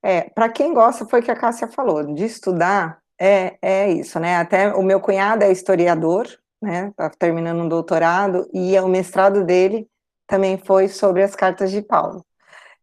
É, 0.00 0.22
para 0.30 0.48
quem 0.48 0.72
gosta, 0.72 1.04
foi 1.04 1.18
o 1.18 1.22
que 1.22 1.30
a 1.32 1.36
Cássia 1.36 1.66
falou, 1.66 2.14
de 2.14 2.24
estudar, 2.24 3.00
é, 3.18 3.58
é 3.60 3.90
isso, 3.90 4.20
né? 4.20 4.36
Até 4.36 4.72
o 4.72 4.82
meu 4.82 5.00
cunhado 5.00 5.42
é 5.42 5.50
historiador, 5.50 6.28
né? 6.62 6.92
Tá 6.96 7.10
terminando 7.10 7.62
um 7.62 7.68
doutorado, 7.68 8.48
e 8.54 8.78
o 8.78 8.86
mestrado 8.86 9.44
dele 9.44 9.88
também 10.24 10.56
foi 10.56 10.86
sobre 10.86 11.24
as 11.24 11.34
cartas 11.34 11.72
de 11.72 11.82
Paulo. 11.82 12.24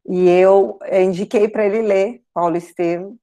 E 0.05 0.29
eu 0.29 0.77
indiquei 0.91 1.47
para 1.47 1.65
ele 1.65 1.81
ler 1.81 2.21
Paulo 2.33 2.57
Estevam, 2.57 3.17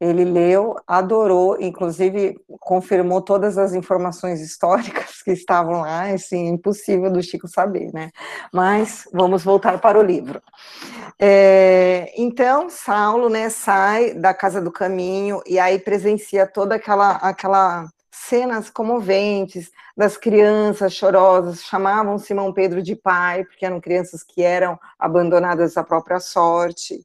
ele 0.00 0.24
leu, 0.24 0.76
adorou, 0.86 1.60
inclusive 1.60 2.40
confirmou 2.58 3.20
todas 3.20 3.58
as 3.58 3.74
informações 3.74 4.40
históricas 4.40 5.22
que 5.22 5.32
estavam 5.32 5.82
lá, 5.82 6.04
assim, 6.04 6.48
impossível 6.48 7.10
do 7.10 7.22
Chico 7.22 7.46
saber, 7.46 7.92
né? 7.92 8.10
Mas 8.52 9.06
vamos 9.12 9.44
voltar 9.44 9.78
para 9.78 9.98
o 9.98 10.02
livro. 10.02 10.40
É, 11.18 12.12
então, 12.16 12.70
Saulo, 12.70 13.28
né, 13.28 13.50
sai 13.50 14.14
da 14.14 14.32
casa 14.32 14.60
do 14.60 14.72
caminho 14.72 15.42
e 15.46 15.58
aí 15.58 15.78
presencia 15.78 16.46
toda 16.46 16.76
aquela, 16.76 17.12
aquela 17.16 17.86
cenas 18.10 18.70
comoventes 18.70 19.70
das 19.96 20.16
crianças 20.16 20.92
chorosas, 20.92 21.62
chamavam 21.62 22.18
Simão 22.18 22.52
Pedro 22.52 22.82
de 22.82 22.94
pai, 22.94 23.44
porque 23.44 23.66
eram 23.66 23.80
crianças 23.80 24.22
que 24.22 24.42
eram 24.42 24.78
abandonadas 24.98 25.76
à 25.76 25.82
própria 25.82 26.20
sorte. 26.20 27.04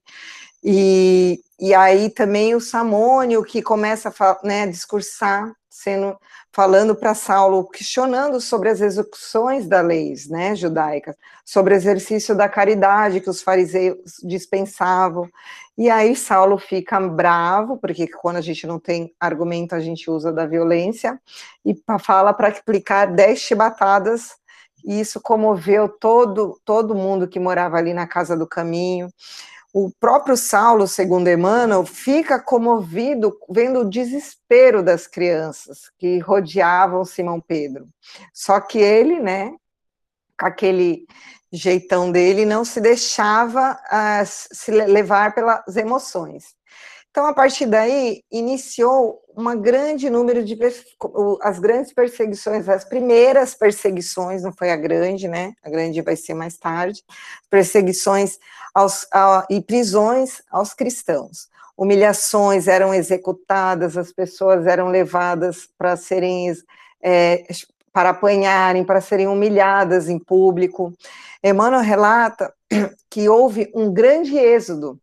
E, 0.67 1.39
e 1.59 1.75
aí 1.75 2.09
também 2.09 2.55
o 2.55 2.59
Samônio, 2.59 3.43
que 3.43 3.61
começa 3.61 4.11
a 4.19 4.39
né, 4.43 4.65
discursar, 4.65 5.53
sendo, 5.69 6.17
falando 6.51 6.95
para 6.95 7.13
Saulo, 7.13 7.69
questionando 7.69 8.41
sobre 8.41 8.69
as 8.69 8.81
execuções 8.81 9.67
das 9.67 9.85
leis 9.85 10.27
né, 10.27 10.55
judaicas, 10.55 11.15
sobre 11.45 11.75
o 11.75 11.77
exercício 11.77 12.35
da 12.35 12.49
caridade 12.49 13.21
que 13.21 13.29
os 13.29 13.43
fariseus 13.43 14.15
dispensavam. 14.23 15.29
E 15.77 15.87
aí 15.87 16.15
Saulo 16.15 16.57
fica 16.57 16.99
bravo, 16.99 17.77
porque 17.77 18.07
quando 18.07 18.37
a 18.37 18.41
gente 18.41 18.65
não 18.65 18.79
tem 18.79 19.13
argumento, 19.19 19.75
a 19.75 19.79
gente 19.79 20.09
usa 20.09 20.33
da 20.33 20.47
violência, 20.47 21.21
e 21.63 21.79
fala 21.99 22.33
para 22.33 22.47
aplicar 22.47 23.05
dez 23.13 23.37
chibatadas, 23.37 24.31
e 24.83 24.99
isso 24.99 25.21
comoveu 25.21 25.87
todo, 25.87 26.59
todo 26.65 26.95
mundo 26.95 27.27
que 27.27 27.39
morava 27.39 27.77
ali 27.77 27.93
na 27.93 28.07
casa 28.07 28.35
do 28.35 28.47
caminho. 28.47 29.09
O 29.77 29.91
próprio 29.99 30.37
Saulo, 30.37 30.87
segundo 30.87 31.27
Emmanuel, 31.27 31.85
fica 31.85 32.39
comovido 32.39 33.37
vendo 33.49 33.81
o 33.81 33.89
desespero 33.89 34.81
das 34.81 35.05
crianças 35.05 35.91
que 35.97 36.17
rodeavam 36.19 37.03
Simão 37.03 37.41
Pedro. 37.41 37.85
Só 38.33 38.61
que 38.61 38.77
ele, 38.77 39.19
né, 39.19 39.53
com 40.39 40.45
aquele 40.45 41.05
jeitão 41.51 42.09
dele, 42.09 42.45
não 42.45 42.63
se 42.63 42.79
deixava 42.79 43.73
uh, 43.73 44.25
se 44.25 44.71
levar 44.71 45.35
pelas 45.35 45.75
emoções. 45.75 46.55
Então, 47.15 47.27
a 47.27 47.33
partir 47.33 47.65
daí, 47.65 48.25
iniciou 48.29 49.23
um 49.37 49.57
grande 49.61 50.09
número 50.09 50.43
de 50.43 50.59
as 51.41 51.59
grandes 51.59 51.93
perseguições, 51.93 52.67
as 52.67 52.83
primeiras 52.83 53.55
perseguições, 53.55 54.43
não 54.43 54.51
foi 54.51 54.69
a 54.69 54.75
grande, 54.75 55.25
né? 55.25 55.53
A 55.63 55.69
grande 55.69 56.01
vai 56.01 56.17
ser 56.17 56.33
mais 56.33 56.57
tarde, 56.57 57.01
perseguições 57.49 58.37
aos, 58.73 59.07
a, 59.13 59.47
e 59.49 59.61
prisões 59.61 60.41
aos 60.51 60.73
cristãos. 60.73 61.47
Humilhações 61.77 62.67
eram 62.67 62.93
executadas, 62.93 63.95
as 63.95 64.11
pessoas 64.11 64.67
eram 64.67 64.89
levadas 64.89 65.69
para 65.77 65.95
serem 65.95 66.53
é, 67.01 67.45
para 67.93 68.09
apanharem, 68.09 68.83
para 68.83 68.99
serem 68.99 69.27
humilhadas 69.27 70.09
em 70.09 70.19
público. 70.19 70.91
Emmanuel 71.41 71.81
relata 71.81 72.53
que 73.09 73.29
houve 73.29 73.71
um 73.73 73.93
grande 73.93 74.37
êxodo, 74.37 74.99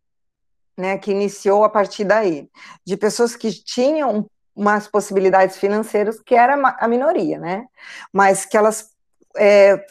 né, 0.77 0.97
que 0.97 1.11
iniciou 1.11 1.63
a 1.63 1.69
partir 1.69 2.03
daí, 2.03 2.49
de 2.85 2.97
pessoas 2.97 3.35
que 3.35 3.51
tinham 3.51 4.25
umas 4.55 4.87
possibilidades 4.87 5.57
financeiras, 5.57 6.19
que 6.19 6.35
era 6.35 6.55
a 6.79 6.87
minoria, 6.87 7.39
né, 7.39 7.65
mas 8.11 8.45
que 8.45 8.57
elas 8.57 8.93
é, 9.35 9.85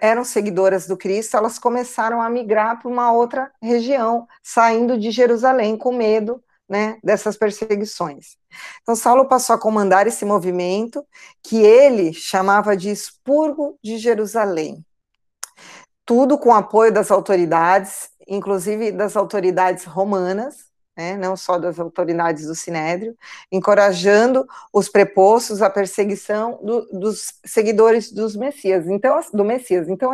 eram 0.00 0.24
seguidoras 0.24 0.86
do 0.86 0.96
Cristo, 0.96 1.36
elas 1.36 1.58
começaram 1.58 2.20
a 2.20 2.28
migrar 2.28 2.80
para 2.80 2.90
uma 2.90 3.12
outra 3.12 3.50
região, 3.62 4.26
saindo 4.42 4.98
de 4.98 5.10
Jerusalém 5.10 5.76
com 5.76 5.92
medo 5.92 6.42
né, 6.68 6.98
dessas 7.02 7.36
perseguições. 7.36 8.36
Então, 8.82 8.96
Saulo 8.96 9.28
passou 9.28 9.54
a 9.54 9.60
comandar 9.60 10.06
esse 10.06 10.24
movimento 10.24 11.04
que 11.42 11.58
ele 11.58 12.12
chamava 12.12 12.76
de 12.76 12.90
expurgo 12.90 13.78
de 13.82 13.98
Jerusalém. 13.98 14.84
Tudo 16.04 16.38
com 16.38 16.54
apoio 16.54 16.92
das 16.92 17.10
autoridades, 17.10 18.10
inclusive 18.26 18.92
das 18.92 19.16
autoridades 19.16 19.84
romanas, 19.84 20.66
né, 20.96 21.16
não 21.16 21.36
só 21.36 21.58
das 21.58 21.78
autoridades 21.78 22.46
do 22.46 22.54
Sinédrio, 22.54 23.16
encorajando 23.52 24.46
os 24.72 24.88
prepostos 24.88 25.60
à 25.60 25.68
perseguição 25.68 26.58
do, 26.62 26.86
dos 26.98 27.34
seguidores 27.44 28.10
dos 28.10 28.34
Messias. 28.34 28.88
Então, 28.88 29.20
do 29.32 29.44
Messias. 29.44 29.88
Então, 29.88 30.12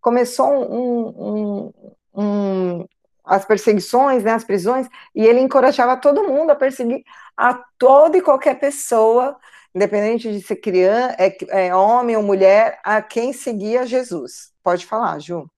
começou 0.00 0.48
um, 0.48 1.72
um, 2.14 2.22
um, 2.22 2.88
as 3.24 3.44
perseguições, 3.44 4.22
né, 4.22 4.32
as 4.32 4.44
prisões, 4.44 4.88
e 5.14 5.24
ele 5.24 5.40
encorajava 5.40 5.96
todo 5.96 6.28
mundo 6.28 6.50
a 6.50 6.56
perseguir 6.56 7.02
a 7.36 7.54
toda 7.78 8.16
e 8.18 8.22
qualquer 8.22 8.58
pessoa, 8.58 9.36
independente 9.74 10.30
de 10.32 10.40
ser 10.42 10.56
criança, 10.56 11.16
é, 11.18 11.66
é, 11.66 11.74
homem 11.74 12.16
ou 12.16 12.22
mulher, 12.22 12.80
a 12.84 13.02
quem 13.02 13.32
seguia 13.32 13.86
Jesus. 13.86 14.52
Pode 14.62 14.86
falar, 14.86 15.18
Ju. 15.18 15.50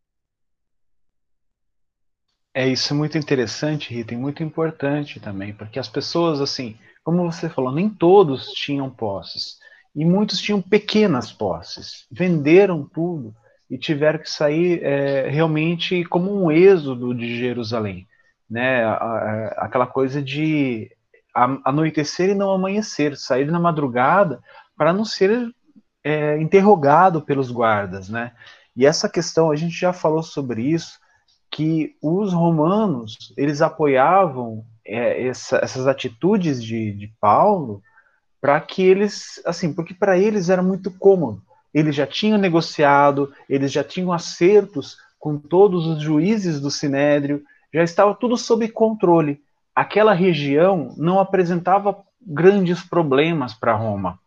É 2.55 2.69
isso 2.69 2.93
é 2.93 2.97
muito 2.97 3.17
interessante, 3.17 3.95
Rita, 3.95 4.13
e 4.13 4.17
muito 4.17 4.43
importante 4.43 5.19
também, 5.19 5.55
porque 5.55 5.79
as 5.79 5.89
pessoas, 5.89 6.41
assim, 6.41 6.77
como 7.03 7.31
você 7.31 7.49
falou, 7.49 7.73
nem 7.73 7.89
todos 7.89 8.49
tinham 8.53 8.91
posses, 8.91 9.59
e 9.95 10.05
muitos 10.05 10.39
tinham 10.39 10.61
pequenas 10.61 11.33
posses, 11.33 12.07
venderam 12.11 12.85
tudo 12.85 13.35
e 13.71 13.79
tiveram 13.79 14.19
que 14.19 14.31
sair 14.31 14.83
é, 14.83 15.29
realmente 15.29 16.05
como 16.05 16.31
um 16.31 16.51
êxodo 16.51 17.15
de 17.15 17.39
Jerusalém, 17.39 18.07
né? 18.49 18.85
Aquela 19.57 19.87
coisa 19.87 20.21
de 20.23 20.91
anoitecer 21.35 22.31
e 22.31 22.35
não 22.35 22.51
amanhecer, 22.51 23.17
sair 23.17 23.51
na 23.51 23.59
madrugada 23.59 24.41
para 24.77 24.93
não 24.93 25.07
ser 25.07 25.51
é, 26.05 26.39
interrogado 26.39 27.23
pelos 27.23 27.51
guardas, 27.51 28.11
né? 28.11 28.33
E 28.77 28.85
essa 28.85 29.09
questão 29.09 29.51
a 29.51 29.57
gente 29.57 29.75
já 29.75 29.93
falou 29.93 30.23
sobre 30.23 30.63
isso, 30.63 30.99
que 31.53 31.95
os 32.03 32.33
romanos 32.33 33.33
eles 33.37 33.63
apoiavam 33.63 34.65
é, 34.85 35.27
essa, 35.29 35.59
essas 35.59 35.87
atitudes 35.87 36.63
de, 36.63 36.93
de 36.93 37.13
Paulo 37.21 37.81
para 38.41 38.61
que 38.61 38.83
eles, 38.83 39.41
assim, 39.47 39.73
porque 39.73 39.95
para 39.95 40.19
eles 40.19 40.49
era 40.49 40.63
muito 40.63 40.91
cômodo 40.91 41.41
eles 41.73 41.95
já 41.95 42.07
tinham 42.07 42.39
negociado, 42.39 43.33
eles 43.49 43.73
já 43.73 43.83
tinham 43.83 44.13
acertos 44.13 44.97
com 45.19 45.39
todos 45.39 45.87
os 45.87 46.03
juízes 46.03 46.61
do 46.61 46.71
Sinédrio, 46.71 47.43
já 47.73 47.83
estava 47.83 48.15
tudo 48.15 48.37
sob 48.37 48.69
controle. 48.69 49.41
Aquela 49.75 50.13
região 50.13 50.95
não 50.99 51.19
apresentava 51.19 51.97
grandes 52.21 52.83
problemas 52.83 53.55
para 53.55 53.75
Roma. 53.75 54.19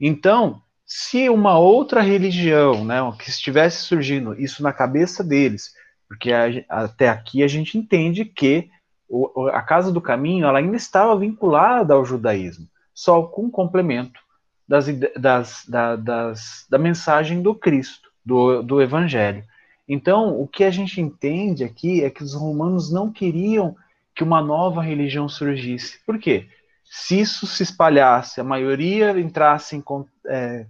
Então, 0.00 0.60
se 0.84 1.28
uma 1.28 1.58
outra 1.58 2.00
religião, 2.00 2.84
né, 2.84 2.98
que 3.18 3.30
estivesse 3.30 3.84
surgindo, 3.84 4.34
isso 4.40 4.62
na 4.62 4.72
cabeça 4.72 5.22
deles, 5.22 5.72
porque 6.10 6.32
a, 6.32 6.46
até 6.68 7.08
aqui 7.08 7.40
a 7.44 7.46
gente 7.46 7.78
entende 7.78 8.24
que 8.24 8.68
o, 9.08 9.46
a 9.46 9.62
Casa 9.62 9.92
do 9.92 10.00
Caminho 10.00 10.44
ela 10.44 10.58
ainda 10.58 10.76
estava 10.76 11.16
vinculada 11.16 11.94
ao 11.94 12.04
judaísmo, 12.04 12.66
só 12.92 13.22
com 13.22 13.48
complemento 13.48 14.20
das, 14.66 14.86
das, 15.16 15.64
da, 15.68 15.94
das, 15.94 16.66
da 16.68 16.78
mensagem 16.78 17.40
do 17.40 17.54
Cristo, 17.54 18.10
do, 18.26 18.60
do 18.60 18.82
Evangelho. 18.82 19.44
Então, 19.88 20.40
o 20.40 20.48
que 20.48 20.64
a 20.64 20.70
gente 20.70 21.00
entende 21.00 21.62
aqui 21.62 22.02
é 22.02 22.10
que 22.10 22.24
os 22.24 22.34
romanos 22.34 22.92
não 22.92 23.12
queriam 23.12 23.76
que 24.12 24.24
uma 24.24 24.42
nova 24.42 24.82
religião 24.82 25.28
surgisse. 25.28 26.00
Por 26.04 26.18
quê? 26.18 26.48
Se 26.84 27.20
isso 27.20 27.46
se 27.46 27.62
espalhasse, 27.62 28.40
a 28.40 28.44
maioria 28.44 29.18
entrasse 29.18 29.76
em, 29.76 29.84
é, 30.26 30.66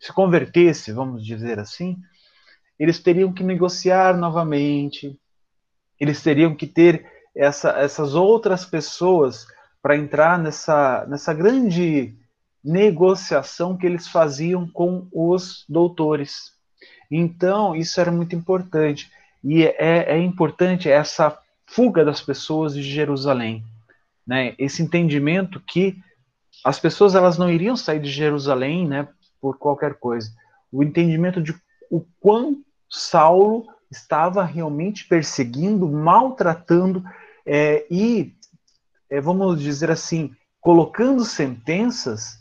se 0.00 0.12
convertesse, 0.12 0.92
vamos 0.92 1.24
dizer 1.24 1.60
assim, 1.60 1.96
eles 2.78 2.98
teriam 2.98 3.32
que 3.32 3.42
negociar 3.42 4.16
novamente, 4.16 5.18
eles 5.98 6.22
teriam 6.22 6.54
que 6.54 6.66
ter 6.66 7.06
essa, 7.34 7.70
essas 7.70 8.14
outras 8.14 8.64
pessoas 8.64 9.46
para 9.82 9.96
entrar 9.96 10.38
nessa, 10.38 11.06
nessa 11.08 11.34
grande 11.34 12.16
negociação 12.64 13.76
que 13.76 13.86
eles 13.86 14.08
faziam 14.08 14.66
com 14.66 15.06
os 15.12 15.64
doutores. 15.68 16.52
Então, 17.10 17.76
isso 17.76 18.00
era 18.00 18.10
muito 18.10 18.34
importante. 18.34 19.10
E 19.42 19.64
é, 19.64 20.14
é 20.14 20.18
importante 20.18 20.88
essa 20.88 21.38
fuga 21.66 22.04
das 22.04 22.22
pessoas 22.22 22.74
de 22.74 22.82
Jerusalém. 22.82 23.62
Né? 24.26 24.54
Esse 24.58 24.82
entendimento 24.82 25.60
que 25.60 25.98
as 26.64 26.80
pessoas 26.80 27.14
elas 27.14 27.36
não 27.36 27.50
iriam 27.50 27.76
sair 27.76 28.00
de 28.00 28.10
Jerusalém 28.10 28.88
né, 28.88 29.06
por 29.40 29.58
qualquer 29.58 29.94
coisa. 29.94 30.30
O 30.72 30.82
entendimento 30.82 31.42
de 31.42 31.54
o 31.94 32.04
quão 32.18 32.64
Saulo 32.90 33.66
estava 33.88 34.42
realmente 34.42 35.06
perseguindo, 35.06 35.88
maltratando 35.88 37.04
é, 37.46 37.86
e, 37.88 38.34
é, 39.08 39.20
vamos 39.20 39.60
dizer 39.60 39.92
assim, 39.92 40.34
colocando 40.60 41.24
sentenças 41.24 42.40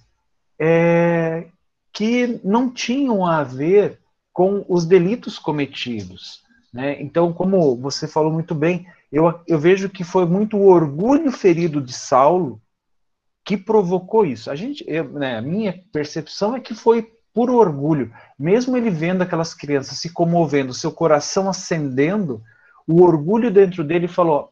é, 0.57 1.47
que 1.91 2.39
não 2.43 2.71
tinham 2.71 3.25
a 3.25 3.43
ver 3.43 3.99
com 4.31 4.65
os 4.67 4.85
delitos 4.85 5.37
cometidos. 5.37 6.41
Né? 6.73 6.99
Então, 6.99 7.31
como 7.31 7.75
você 7.75 8.07
falou 8.07 8.31
muito 8.33 8.55
bem, 8.55 8.87
eu, 9.11 9.39
eu 9.47 9.59
vejo 9.59 9.87
que 9.87 10.03
foi 10.03 10.25
muito 10.25 10.57
o 10.57 10.65
orgulho 10.65 11.31
ferido 11.31 11.79
de 11.79 11.93
Saulo 11.93 12.59
que 13.45 13.55
provocou 13.55 14.25
isso. 14.25 14.49
A 14.49 14.55
gente, 14.55 14.83
eu, 14.87 15.07
né, 15.11 15.37
a 15.37 15.41
minha 15.41 15.79
percepção 15.91 16.55
é 16.55 16.59
que 16.59 16.73
foi 16.73 17.13
por 17.33 17.49
orgulho, 17.49 18.13
mesmo 18.37 18.77
ele 18.77 18.89
vendo 18.89 19.23
aquelas 19.23 19.53
crianças 19.53 19.97
se 19.97 20.11
comovendo, 20.11 20.73
seu 20.73 20.91
coração 20.91 21.49
acendendo, 21.49 22.41
o 22.87 23.01
orgulho 23.01 23.49
dentro 23.49 23.83
dele 23.83 24.07
falou: 24.07 24.51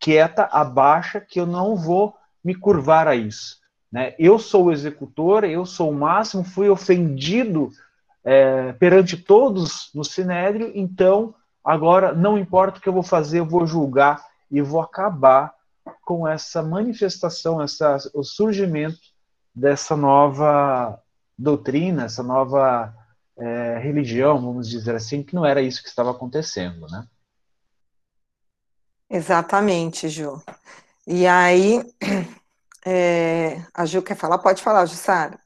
quieta, 0.00 0.48
abaixa, 0.50 1.20
que 1.20 1.38
eu 1.38 1.46
não 1.46 1.76
vou 1.76 2.14
me 2.42 2.54
curvar 2.54 3.06
a 3.06 3.14
isso. 3.14 3.60
Né? 3.90 4.14
Eu 4.18 4.38
sou 4.38 4.66
o 4.66 4.72
executor, 4.72 5.44
eu 5.44 5.66
sou 5.66 5.90
o 5.90 5.94
máximo, 5.94 6.42
fui 6.42 6.68
ofendido 6.70 7.70
é, 8.24 8.72
perante 8.72 9.16
todos 9.16 9.90
no 9.94 10.04
Sinédrio, 10.04 10.72
então 10.74 11.34
agora 11.62 12.14
não 12.14 12.38
importa 12.38 12.78
o 12.78 12.80
que 12.80 12.88
eu 12.88 12.92
vou 12.92 13.02
fazer, 13.02 13.40
eu 13.40 13.46
vou 13.46 13.66
julgar 13.66 14.24
e 14.50 14.62
vou 14.62 14.80
acabar 14.80 15.52
com 16.02 16.26
essa 16.26 16.62
manifestação, 16.62 17.60
essa, 17.60 17.98
o 18.14 18.22
surgimento 18.22 18.98
dessa 19.54 19.96
nova 19.96 21.01
doutrina, 21.42 22.04
essa 22.04 22.22
nova 22.22 22.94
é, 23.36 23.78
religião, 23.78 24.40
vamos 24.40 24.68
dizer 24.68 24.94
assim, 24.94 25.22
que 25.22 25.34
não 25.34 25.44
era 25.44 25.60
isso 25.60 25.82
que 25.82 25.88
estava 25.88 26.10
acontecendo, 26.10 26.86
né? 26.88 27.06
Exatamente, 29.10 30.08
Ju. 30.08 30.42
E 31.06 31.26
aí, 31.26 31.80
é, 32.86 33.64
a 33.74 33.84
Ju 33.84 34.02
quer 34.02 34.16
falar? 34.16 34.38
Pode 34.38 34.62
falar, 34.62 34.86
Jussara. 34.86 35.38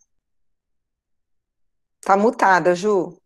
Tá 2.01 2.17
mutada, 2.17 2.75
Ju. 2.75 3.19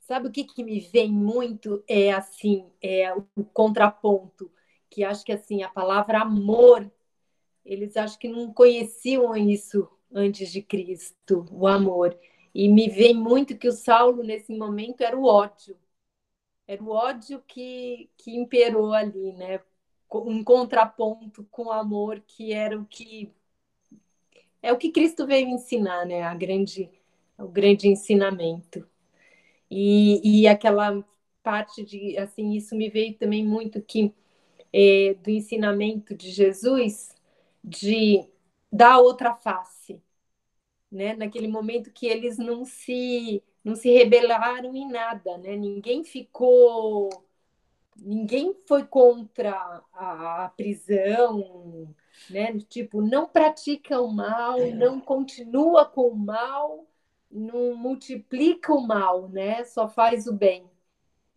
Sabe 0.00 0.28
o 0.28 0.32
que, 0.32 0.44
que 0.44 0.64
me 0.64 0.80
vem 0.80 1.10
muito? 1.10 1.84
É 1.86 2.12
assim, 2.12 2.70
é 2.82 3.14
o 3.14 3.44
contraponto, 3.52 4.50
que 4.88 5.04
acho 5.04 5.24
que 5.24 5.32
assim, 5.32 5.62
a 5.62 5.68
palavra 5.68 6.22
amor, 6.22 6.90
eles 7.64 7.96
acho 7.96 8.18
que 8.18 8.28
não 8.28 8.52
conheciam 8.52 9.36
isso 9.36 9.88
antes 10.12 10.50
de 10.52 10.62
Cristo, 10.62 11.46
o 11.50 11.66
amor. 11.66 12.18
E 12.54 12.68
me 12.68 12.88
vem 12.88 13.14
muito 13.14 13.56
que 13.56 13.68
o 13.68 13.72
Saulo, 13.72 14.22
nesse 14.22 14.56
momento, 14.56 15.02
era 15.02 15.16
o 15.16 15.24
ódio. 15.24 15.76
Era 16.66 16.82
o 16.82 16.90
ódio 16.90 17.42
que, 17.46 18.10
que 18.16 18.36
imperou 18.36 18.92
ali, 18.92 19.32
né? 19.32 19.60
Um 20.12 20.42
contraponto 20.44 21.44
com 21.50 21.66
o 21.66 21.72
amor, 21.72 22.20
que 22.26 22.52
era 22.52 22.78
o 22.78 22.86
que. 22.86 23.32
É 24.62 24.72
o 24.72 24.78
que 24.78 24.90
Cristo 24.90 25.26
veio 25.26 25.48
ensinar, 25.48 26.04
né? 26.06 26.22
A 26.22 26.34
grande, 26.34 26.90
o 27.38 27.48
grande 27.48 27.88
ensinamento. 27.88 28.86
E, 29.70 30.42
e 30.42 30.48
aquela 30.48 31.04
parte 31.42 31.84
de. 31.84 32.16
Assim, 32.18 32.52
isso 32.52 32.76
me 32.76 32.88
veio 32.90 33.14
também 33.14 33.44
muito 33.44 33.80
que. 33.82 34.14
É, 34.72 35.14
do 35.14 35.30
ensinamento 35.30 36.14
de 36.14 36.30
Jesus 36.30 37.14
de 37.62 38.24
dar 38.72 38.98
outra 39.00 39.34
face, 39.34 40.02
né? 40.90 41.14
Naquele 41.14 41.48
momento 41.48 41.92
que 41.92 42.06
eles 42.06 42.38
não 42.38 42.64
se 42.64 43.42
não 43.64 43.76
se 43.76 43.90
rebelaram 43.90 44.74
em 44.76 44.88
nada, 44.90 45.38
né? 45.38 45.56
Ninguém 45.56 46.04
ficou 46.04 47.10
ninguém 47.96 48.54
foi 48.66 48.84
contra 48.86 49.52
a, 49.92 50.44
a 50.46 50.48
prisão, 50.50 51.94
né? 52.28 52.58
Tipo, 52.68 53.00
não 53.02 53.26
pratica 53.28 54.00
o 54.00 54.08
mal, 54.12 54.58
não 54.72 55.00
continua 55.00 55.84
com 55.86 56.08
o 56.08 56.16
mal, 56.16 56.86
não 57.30 57.74
multiplica 57.76 58.72
o 58.72 58.86
mal, 58.86 59.28
né? 59.28 59.64
Só 59.64 59.88
faz 59.88 60.26
o 60.26 60.32
bem. 60.32 60.68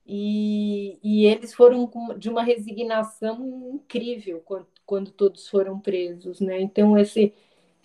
E, 0.05 0.99
e 1.03 1.25
eles 1.25 1.53
foram 1.53 1.89
de 2.17 2.29
uma 2.29 2.43
resignação 2.43 3.71
incrível 3.73 4.41
quando, 4.41 4.67
quando 4.85 5.11
todos 5.11 5.47
foram 5.47 5.79
presos, 5.79 6.39
né? 6.39 6.59
Então, 6.61 6.97
esse, 6.97 7.33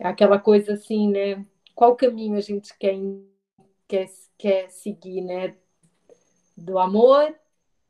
aquela 0.00 0.38
coisa 0.38 0.74
assim, 0.74 1.10
né? 1.10 1.44
Qual 1.74 1.96
caminho 1.96 2.36
a 2.36 2.40
gente 2.40 2.76
quer, 2.78 2.96
quer, 3.86 4.08
quer 4.36 4.70
seguir, 4.70 5.20
né? 5.20 5.54
Do 6.56 6.78
amor 6.78 7.34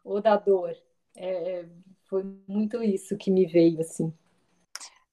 ou 0.04 0.20
da 0.20 0.36
dor? 0.36 0.76
É, 1.16 1.64
foi 2.04 2.24
muito 2.46 2.82
isso 2.82 3.16
que 3.16 3.30
me 3.30 3.46
veio, 3.46 3.80
assim. 3.80 4.12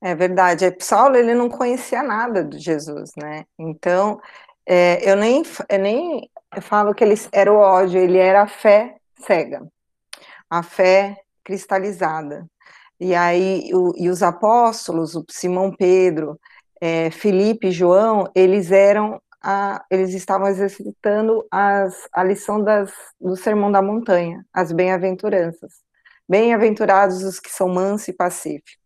É 0.02 0.14
verdade. 0.14 0.66
É, 0.66 0.76
Saulo, 0.80 1.16
ele 1.16 1.34
não 1.34 1.50
conhecia 1.50 2.04
nada 2.04 2.44
de 2.44 2.60
Jesus, 2.60 3.12
né? 3.18 3.46
Então, 3.58 4.20
é, 4.66 5.10
eu 5.10 5.16
nem, 5.16 5.44
eu 5.70 5.80
nem 5.80 6.30
falo 6.62 6.94
que 6.94 7.04
ele 7.04 7.16
era 7.32 7.52
o 7.52 7.58
ódio, 7.58 8.00
ele 8.00 8.18
era 8.18 8.44
a 8.44 8.48
fé 8.48 8.98
cega, 9.20 9.66
a 10.50 10.62
fé 10.64 11.22
cristalizada. 11.44 12.46
E 13.00 13.14
aí, 13.14 13.70
o, 13.74 13.94
e 13.98 14.10
os 14.10 14.24
apóstolos, 14.24 15.16
o 15.16 15.26
Simão 15.30 15.74
Pedro, 15.76 16.40
é, 16.82 17.10
Felipe 17.12 17.68
e 17.68 17.72
João, 17.72 18.30
eles 18.36 18.72
eram, 18.72 19.22
a, 19.42 19.84
eles 19.92 20.14
estavam 20.14 20.48
exercitando 20.48 21.46
as, 21.52 22.08
a 22.14 22.24
lição 22.24 22.64
das, 22.64 22.92
do 23.20 23.36
Sermão 23.36 23.72
da 23.72 23.82
Montanha, 23.82 24.46
as 24.54 24.72
bem-aventuranças. 24.72 25.74
Bem-aventurados 26.28 27.24
os 27.24 27.40
que 27.40 27.52
são 27.52 27.70
mansos 27.70 28.08
e 28.10 28.14
pacíficos. 28.14 28.78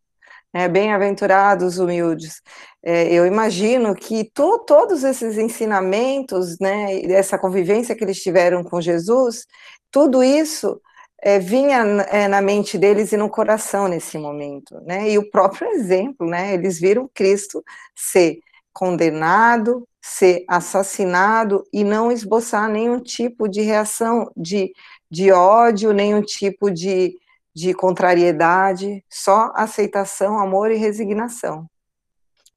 É, 0.52 0.68
bem-aventurados 0.68 1.78
humildes. 1.78 2.42
É, 2.84 3.14
eu 3.14 3.26
imagino 3.28 3.94
que 3.94 4.24
todos 4.34 5.04
esses 5.04 5.38
ensinamentos, 5.38 6.58
né, 6.60 7.02
essa 7.12 7.38
convivência 7.38 7.96
que 7.96 8.04
eles 8.04 8.20
tiveram 8.22 8.64
com 8.64 8.82
Jesus, 8.82 9.46
tudo 9.92 10.24
isso 10.24 10.82
é, 11.22 11.40
vinha 11.40 11.80
é, 12.10 12.28
na 12.28 12.42
mente 12.42 12.78
deles 12.78 13.12
e 13.12 13.18
no 13.18 13.30
coração 13.30 13.88
nesse 13.88 14.18
momento, 14.18 14.80
né? 14.82 15.10
E 15.10 15.18
o 15.18 15.30
próprio 15.30 15.68
exemplo, 15.70 16.28
né? 16.28 16.54
Eles 16.54 16.80
viram 16.80 17.10
Cristo 17.14 17.64
ser 17.96 18.40
condenado, 18.72 19.88
ser 20.02 20.46
assassinado 20.48 21.66
e 21.74 21.84
não 21.84 22.12
esboçar 22.12 22.70
nenhum 22.70 23.00
tipo 23.00 23.48
de 23.48 23.62
reação 23.62 24.32
de, 24.36 24.74
de 25.12 25.32
ódio, 25.32 25.92
nenhum 25.92 26.22
tipo 26.22 26.72
de, 26.72 27.18
de 27.54 27.74
contrariedade, 27.74 29.04
só 29.10 29.52
aceitação, 29.56 30.40
amor 30.40 30.72
e 30.72 30.78
resignação. 30.78 31.68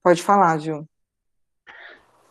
Pode 0.03 0.23
falar, 0.23 0.59
Ju. 0.59 0.87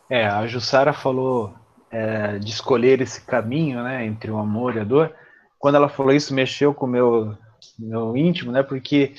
É, 0.09 0.25
a 0.25 0.45
Jussara 0.47 0.93
falou 0.93 1.53
é, 1.89 2.37
de 2.39 2.51
escolher 2.51 3.01
esse 3.01 3.21
caminho, 3.21 3.83
né, 3.83 4.05
entre 4.05 4.31
o 4.31 4.37
amor 4.37 4.75
e 4.75 4.79
a 4.79 4.83
dor 4.83 5.13
quando 5.61 5.75
ela 5.75 5.87
falou 5.87 6.11
isso, 6.11 6.33
mexeu 6.33 6.73
com 6.73 6.87
o 6.87 6.89
meu, 6.89 7.37
meu 7.77 8.17
íntimo, 8.17 8.51
né? 8.51 8.63
Porque 8.63 9.13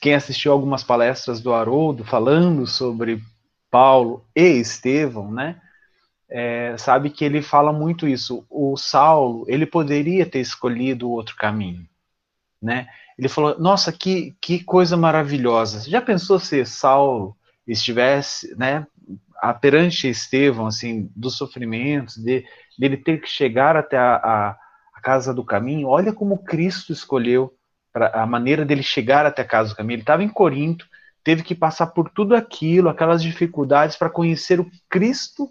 quem 0.00 0.14
assistiu 0.14 0.50
algumas 0.50 0.82
palestras 0.82 1.42
do 1.42 1.52
Haroldo 1.52 2.02
falando 2.04 2.66
sobre 2.66 3.22
Paulo 3.70 4.24
e 4.34 4.42
Estevão, 4.42 5.30
né? 5.30 5.60
É, 6.30 6.74
sabe 6.78 7.10
que 7.10 7.22
ele 7.22 7.42
fala 7.42 7.70
muito 7.70 8.08
isso. 8.08 8.46
O 8.48 8.78
Saulo, 8.78 9.44
ele 9.46 9.66
poderia 9.66 10.24
ter 10.24 10.40
escolhido 10.40 11.10
outro 11.10 11.36
caminho, 11.36 11.86
né? 12.62 12.88
Ele 13.18 13.28
falou: 13.28 13.58
Nossa, 13.60 13.92
que, 13.92 14.34
que 14.40 14.64
coisa 14.64 14.96
maravilhosa. 14.96 15.88
Já 15.88 16.00
pensou 16.00 16.40
se 16.40 16.64
Saulo 16.64 17.36
estivesse, 17.66 18.56
né, 18.56 18.86
perante 19.60 20.08
Estevão, 20.08 20.66
assim, 20.66 21.10
dos 21.14 21.36
sofrimentos, 21.36 22.16
de 22.16 22.44
dele 22.78 22.96
ter 22.96 23.20
que 23.20 23.28
chegar 23.28 23.76
até 23.76 23.98
a, 23.98 24.16
a 24.16 24.58
casa 25.04 25.34
do 25.34 25.44
caminho, 25.44 25.88
olha 25.88 26.14
como 26.14 26.42
Cristo 26.42 26.90
escolheu 26.90 27.52
pra, 27.92 28.08
a 28.08 28.26
maneira 28.26 28.64
dele 28.64 28.82
chegar 28.82 29.26
até 29.26 29.42
a 29.42 29.46
casa 29.46 29.68
do 29.68 29.76
caminho. 29.76 29.96
Ele 29.96 30.02
estava 30.02 30.24
em 30.24 30.28
Corinto, 30.28 30.86
teve 31.22 31.42
que 31.42 31.54
passar 31.54 31.88
por 31.88 32.08
tudo 32.08 32.34
aquilo, 32.34 32.88
aquelas 32.88 33.22
dificuldades 33.22 33.96
para 33.96 34.08
conhecer 34.08 34.58
o 34.58 34.70
Cristo 34.88 35.46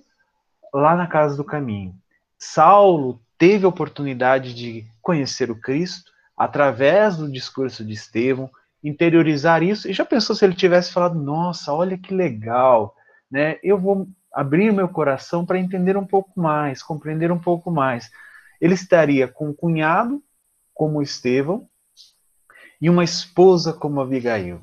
lá 0.73 0.95
na 0.95 1.05
casa 1.05 1.37
do 1.37 1.43
caminho. 1.43 1.93
Saulo 2.37 3.21
teve 3.37 3.63
a 3.65 3.69
oportunidade 3.69 4.55
de 4.55 4.85
conhecer 5.01 5.51
o 5.51 5.59
Cristo 5.59 6.11
através 6.35 7.17
do 7.17 7.31
discurso 7.31 7.85
de 7.85 7.93
Estevão, 7.93 8.49
interiorizar 8.83 9.61
isso. 9.61 9.87
E 9.87 9.93
já 9.93 10.03
pensou 10.03 10.35
se 10.35 10.43
ele 10.43 10.55
tivesse 10.55 10.91
falado: 10.91 11.15
"Nossa, 11.15 11.71
olha 11.71 11.97
que 11.97 12.13
legal, 12.13 12.95
né? 13.29 13.57
Eu 13.63 13.77
vou 13.77 14.07
abrir 14.33 14.73
meu 14.73 14.89
coração 14.89 15.45
para 15.45 15.59
entender 15.59 15.95
um 15.95 16.05
pouco 16.05 16.39
mais, 16.39 16.81
compreender 16.81 17.31
um 17.31 17.37
pouco 17.37 17.69
mais 17.69 18.09
ele 18.63 18.75
estaria 18.75 19.27
com 19.27 19.49
um 19.49 19.53
cunhado 19.53 20.23
como 20.73 21.01
Estevão 21.01 21.67
e 22.79 22.89
uma 22.89 23.03
esposa 23.03 23.73
como 23.73 23.99
Abigail, 23.99 24.61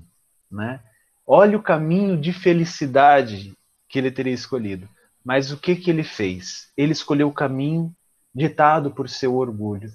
né? 0.51 0.81
Olha 1.27 1.59
o 1.59 1.63
caminho 1.63 2.17
de 2.17 2.33
felicidade 2.33 3.53
que 3.87 3.99
ele 3.99 4.11
teria 4.11 4.33
escolhido. 4.33 4.89
Mas 5.23 5.53
o 5.53 5.59
que 5.59 5.77
que 5.77 5.91
ele 5.91 6.03
fez? 6.03 6.73
Ele 6.79 6.93
escolheu 6.93 7.29
o 7.29 7.33
caminho 7.33 7.95
ditado 8.35 8.91
por 8.91 9.07
seu 9.07 9.37
orgulho, 9.37 9.93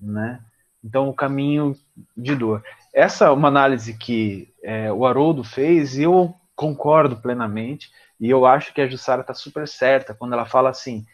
né? 0.00 0.40
Então 0.82 1.08
o 1.08 1.14
caminho 1.14 1.76
de 2.16 2.36
dor. 2.36 2.62
Essa 2.94 3.24
é 3.24 3.30
uma 3.30 3.48
análise 3.48 3.92
que 3.98 4.54
é, 4.62 4.92
o 4.92 5.04
Haroldo 5.04 5.42
fez 5.42 5.98
e 5.98 6.04
eu 6.04 6.32
concordo 6.54 7.16
plenamente 7.16 7.90
e 8.20 8.30
eu 8.30 8.46
acho 8.46 8.72
que 8.72 8.80
a 8.80 8.86
Jussara 8.86 9.22
está 9.22 9.34
super 9.34 9.66
certa 9.66 10.14
quando 10.14 10.34
ela 10.34 10.46
fala 10.46 10.70
assim, 10.70 11.04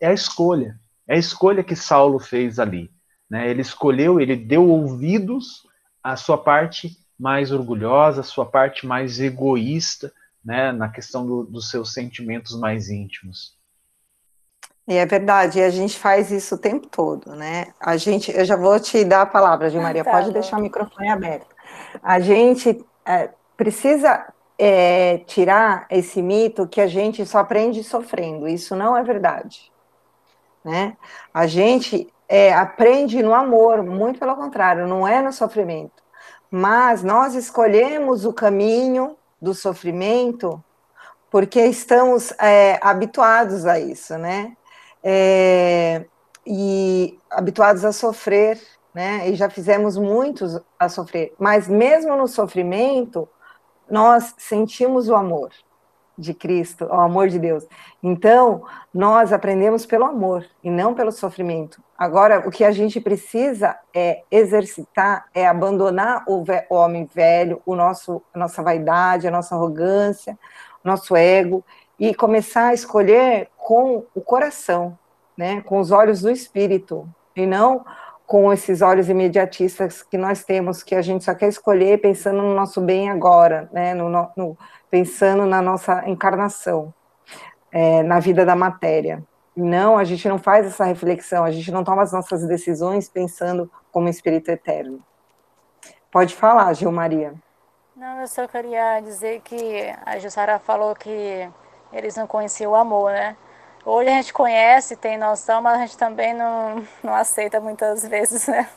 é 0.00 0.06
a 0.06 0.14
escolha. 0.14 0.78
É 1.08 1.14
a 1.14 1.18
escolha 1.18 1.64
que 1.64 1.74
Saulo 1.74 2.18
fez 2.18 2.58
ali. 2.58 2.90
Né? 3.28 3.48
Ele 3.48 3.62
escolheu, 3.62 4.20
ele 4.20 4.36
deu 4.36 4.68
ouvidos 4.68 5.66
à 6.04 6.16
sua 6.16 6.36
parte 6.36 6.98
mais 7.18 7.50
orgulhosa, 7.50 8.20
à 8.20 8.24
sua 8.24 8.44
parte 8.44 8.86
mais 8.86 9.18
egoísta, 9.18 10.12
né? 10.44 10.70
na 10.70 10.88
questão 10.88 11.26
do, 11.26 11.44
dos 11.44 11.70
seus 11.70 11.94
sentimentos 11.94 12.58
mais 12.60 12.90
íntimos. 12.90 13.56
E 14.86 14.94
é 14.94 15.04
verdade, 15.04 15.58
e 15.58 15.62
a 15.62 15.70
gente 15.70 15.98
faz 15.98 16.30
isso 16.30 16.54
o 16.54 16.58
tempo 16.58 16.86
todo, 16.86 17.34
né? 17.34 17.74
A 17.78 17.98
gente, 17.98 18.34
eu 18.34 18.42
já 18.42 18.56
vou 18.56 18.80
te 18.80 19.04
dar 19.04 19.20
a 19.20 19.26
palavra, 19.26 19.68
Gil 19.68 19.82
Maria, 19.82 20.00
ah, 20.00 20.04
tá, 20.04 20.10
pode 20.12 20.32
deixar 20.32 20.56
o 20.56 20.62
microfone 20.62 21.10
aberto. 21.10 21.54
A 22.02 22.18
gente 22.20 22.82
é, 23.04 23.28
precisa 23.54 24.32
é, 24.58 25.18
tirar 25.26 25.86
esse 25.90 26.22
mito 26.22 26.66
que 26.66 26.80
a 26.80 26.86
gente 26.86 27.26
só 27.26 27.40
aprende 27.40 27.84
sofrendo. 27.84 28.48
Isso 28.48 28.74
não 28.74 28.96
é 28.96 29.02
verdade 29.02 29.70
né? 30.64 30.96
A 31.32 31.46
gente 31.46 32.12
é, 32.28 32.52
aprende 32.52 33.22
no 33.22 33.34
amor, 33.34 33.82
muito 33.82 34.18
pelo 34.18 34.36
contrário, 34.36 34.86
não 34.86 35.06
é 35.06 35.20
no 35.22 35.32
sofrimento. 35.32 36.02
Mas 36.50 37.02
nós 37.02 37.34
escolhemos 37.34 38.24
o 38.24 38.32
caminho 38.32 39.16
do 39.40 39.54
sofrimento 39.54 40.62
porque 41.30 41.60
estamos 41.66 42.32
é, 42.40 42.78
habituados 42.80 43.66
a 43.66 43.78
isso, 43.78 44.16
né? 44.16 44.56
É, 45.02 46.04
e 46.46 47.18
habituados 47.30 47.84
a 47.84 47.92
sofrer 47.92 48.58
né? 48.98 49.28
E 49.28 49.36
já 49.36 49.48
fizemos 49.48 49.96
muitos 49.96 50.60
a 50.76 50.88
sofrer, 50.88 51.32
mas 51.38 51.68
mesmo 51.68 52.16
no 52.16 52.26
sofrimento, 52.26 53.28
nós 53.88 54.34
sentimos 54.36 55.08
o 55.08 55.14
amor 55.14 55.50
de 56.18 56.34
Cristo, 56.34 56.84
o 56.84 57.00
amor 57.00 57.28
de 57.28 57.38
Deus. 57.38 57.64
Então, 58.02 58.64
nós 58.92 59.32
aprendemos 59.32 59.86
pelo 59.86 60.04
amor 60.04 60.44
e 60.62 60.70
não 60.70 60.94
pelo 60.94 61.12
sofrimento. 61.12 61.80
Agora, 61.96 62.46
o 62.46 62.50
que 62.50 62.64
a 62.64 62.72
gente 62.72 63.00
precisa 63.00 63.76
é 63.94 64.22
exercitar, 64.30 65.26
é 65.32 65.46
abandonar 65.46 66.24
o, 66.26 66.44
o 66.68 66.74
homem 66.74 67.08
velho, 67.14 67.62
o 67.64 67.76
nosso, 67.76 68.22
a 68.34 68.38
nossa 68.38 68.62
vaidade, 68.62 69.28
a 69.28 69.30
nossa 69.30 69.54
arrogância, 69.54 70.38
o 70.84 70.88
nosso 70.88 71.16
ego, 71.16 71.64
e 71.98 72.14
começar 72.14 72.68
a 72.68 72.74
escolher 72.74 73.48
com 73.56 74.04
o 74.14 74.20
coração, 74.20 74.98
né, 75.36 75.60
com 75.62 75.78
os 75.78 75.90
olhos 75.90 76.20
do 76.20 76.30
espírito, 76.30 77.08
e 77.34 77.46
não 77.46 77.84
com 78.28 78.52
esses 78.52 78.82
olhos 78.82 79.08
imediatistas 79.08 80.02
que 80.02 80.18
nós 80.18 80.44
temos, 80.44 80.82
que 80.82 80.94
a 80.94 81.00
gente 81.00 81.24
só 81.24 81.34
quer 81.34 81.48
escolher 81.48 81.98
pensando 81.98 82.42
no 82.42 82.54
nosso 82.54 82.78
bem 82.78 83.08
agora, 83.08 83.70
né, 83.72 83.94
no, 83.94 84.10
no 84.36 84.58
pensando 84.90 85.46
na 85.46 85.60
nossa 85.60 86.08
encarnação, 86.08 86.92
é, 87.70 88.02
na 88.02 88.20
vida 88.20 88.44
da 88.44 88.56
matéria. 88.56 89.22
Não, 89.56 89.98
a 89.98 90.04
gente 90.04 90.28
não 90.28 90.38
faz 90.38 90.66
essa 90.66 90.84
reflexão, 90.84 91.44
a 91.44 91.50
gente 91.50 91.70
não 91.72 91.82
toma 91.82 92.02
as 92.02 92.12
nossas 92.12 92.46
decisões 92.46 93.08
pensando 93.08 93.70
como 93.90 94.08
espírito 94.08 94.50
eterno. 94.50 95.00
Pode 96.10 96.34
falar, 96.34 96.72
Gil 96.74 96.92
Maria. 96.92 97.34
Não, 97.96 98.20
eu 98.20 98.28
só 98.28 98.46
queria 98.46 99.00
dizer 99.00 99.40
que 99.40 99.92
a 100.06 100.18
Jussara 100.18 100.58
falou 100.60 100.94
que 100.94 101.50
eles 101.92 102.16
não 102.16 102.26
conheciam 102.26 102.72
o 102.72 102.76
amor, 102.76 103.10
né? 103.10 103.36
Hoje 103.84 104.08
a 104.08 104.12
gente 104.12 104.32
conhece, 104.32 104.96
tem 104.96 105.18
noção, 105.18 105.60
mas 105.60 105.74
a 105.74 105.80
gente 105.80 105.98
também 105.98 106.32
não, 106.34 106.86
não 107.02 107.14
aceita 107.14 107.60
muitas 107.60 108.06
vezes, 108.06 108.46
né? 108.46 108.68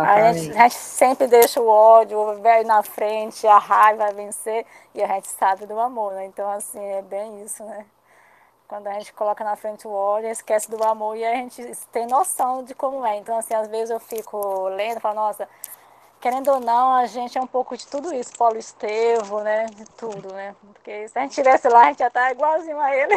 A 0.00 0.32
gente, 0.32 0.56
a 0.56 0.62
gente 0.62 0.74
sempre 0.74 1.26
deixa 1.26 1.60
o 1.60 1.68
ódio, 1.68 2.18
o 2.18 2.40
velho 2.40 2.66
na 2.66 2.82
frente, 2.82 3.46
a 3.46 3.58
raiva 3.58 4.04
vai 4.04 4.12
vencer 4.12 4.66
e 4.94 5.02
a 5.02 5.06
gente 5.06 5.28
sabe 5.28 5.66
do 5.66 5.78
amor, 5.78 6.12
né? 6.12 6.26
Então, 6.26 6.50
assim, 6.50 6.82
é 6.82 7.02
bem 7.02 7.42
isso, 7.42 7.64
né? 7.64 7.84
Quando 8.66 8.86
a 8.86 8.92
gente 8.94 9.12
coloca 9.14 9.42
na 9.42 9.56
frente 9.56 9.86
o 9.88 9.90
ódio, 9.90 10.28
esquece 10.28 10.70
do 10.70 10.82
amor 10.84 11.16
e 11.16 11.24
a 11.24 11.34
gente 11.34 11.72
tem 11.90 12.06
noção 12.06 12.62
de 12.62 12.74
como 12.74 13.04
é. 13.04 13.16
Então, 13.16 13.38
assim, 13.38 13.54
às 13.54 13.66
vezes 13.68 13.90
eu 13.90 13.98
fico 13.98 14.68
lendo 14.68 14.98
e 14.98 15.00
falo, 15.00 15.14
nossa, 15.14 15.48
querendo 16.20 16.48
ou 16.52 16.60
não, 16.60 16.92
a 16.94 17.06
gente 17.06 17.38
é 17.38 17.40
um 17.40 17.46
pouco 17.46 17.76
de 17.76 17.86
tudo 17.86 18.14
isso, 18.14 18.36
Paulo 18.36 18.58
Estevo, 18.58 19.40
né? 19.40 19.66
De 19.66 19.84
tudo, 19.96 20.32
né? 20.34 20.54
Porque 20.74 21.08
se 21.08 21.18
a 21.18 21.22
gente 21.22 21.30
estivesse 21.30 21.68
lá, 21.68 21.84
a 21.84 21.86
gente 21.86 22.00
já 22.00 22.10
tá 22.10 22.30
igualzinho 22.30 22.78
a 22.78 22.94
ele. 22.94 23.14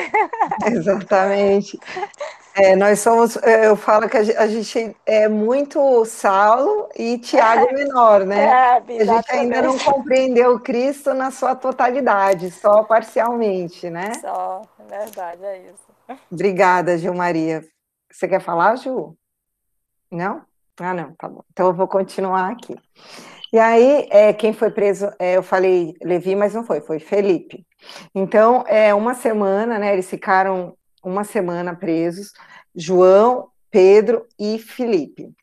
Exatamente. 0.68 1.80
É, 2.54 2.76
nós 2.76 3.00
somos, 3.00 3.38
é, 3.38 3.68
eu 3.68 3.76
falo 3.78 4.10
que 4.10 4.18
a 4.18 4.48
gente 4.48 4.96
é 5.06 5.28
muito 5.30 6.04
Saulo 6.06 6.90
e 6.98 7.18
Tiago 7.18 7.70
é. 7.70 7.74
menor, 7.74 8.26
né? 8.26 8.44
É, 8.44 9.02
a 9.02 9.06
gente 9.06 9.32
ainda 9.32 9.62
não 9.62 9.78
compreendeu 9.80 10.60
Cristo 10.60 11.14
na 11.14 11.32
sua 11.32 11.56
totalidade, 11.56 12.52
só 12.52 12.84
parcialmente, 12.84 13.90
né? 13.90 14.14
Só, 14.20 14.64
é 14.90 14.98
verdade, 15.00 15.46
é 15.46 15.58
isso. 15.60 16.20
Obrigada, 16.30 16.98
Gil 16.98 17.14
Maria. 17.14 17.64
Você 18.12 18.28
quer 18.28 18.42
falar, 18.42 18.76
Ju? 18.76 19.16
Não? 20.12 20.42
Ah, 20.78 20.94
não, 20.94 21.14
tá 21.14 21.30
bom. 21.30 21.44
Então 21.52 21.68
eu 21.68 21.74
vou 21.74 21.88
continuar 21.88 22.52
aqui. 22.52 22.76
E 23.54 23.60
aí, 23.60 24.08
é, 24.10 24.34
quem 24.34 24.54
foi 24.54 24.72
preso, 24.72 25.12
é, 25.20 25.38
eu 25.38 25.44
falei 25.44 25.94
Levi, 26.02 26.36
mas 26.36 26.54
não 26.54 26.64
foi, 26.64 26.82
foi 26.82 27.00
Felipe. 27.00 27.66
Então, 28.14 28.64
é 28.68 28.94
uma 28.94 29.14
semana, 29.14 29.78
né? 29.78 29.94
Eles 29.94 30.10
ficaram 30.10 30.76
uma 31.04 31.24
semana 31.24 31.76
presos, 31.76 32.34
João, 32.76 33.50
Pedro 33.70 34.28
e 34.40 34.60
Felipe. 34.60 35.34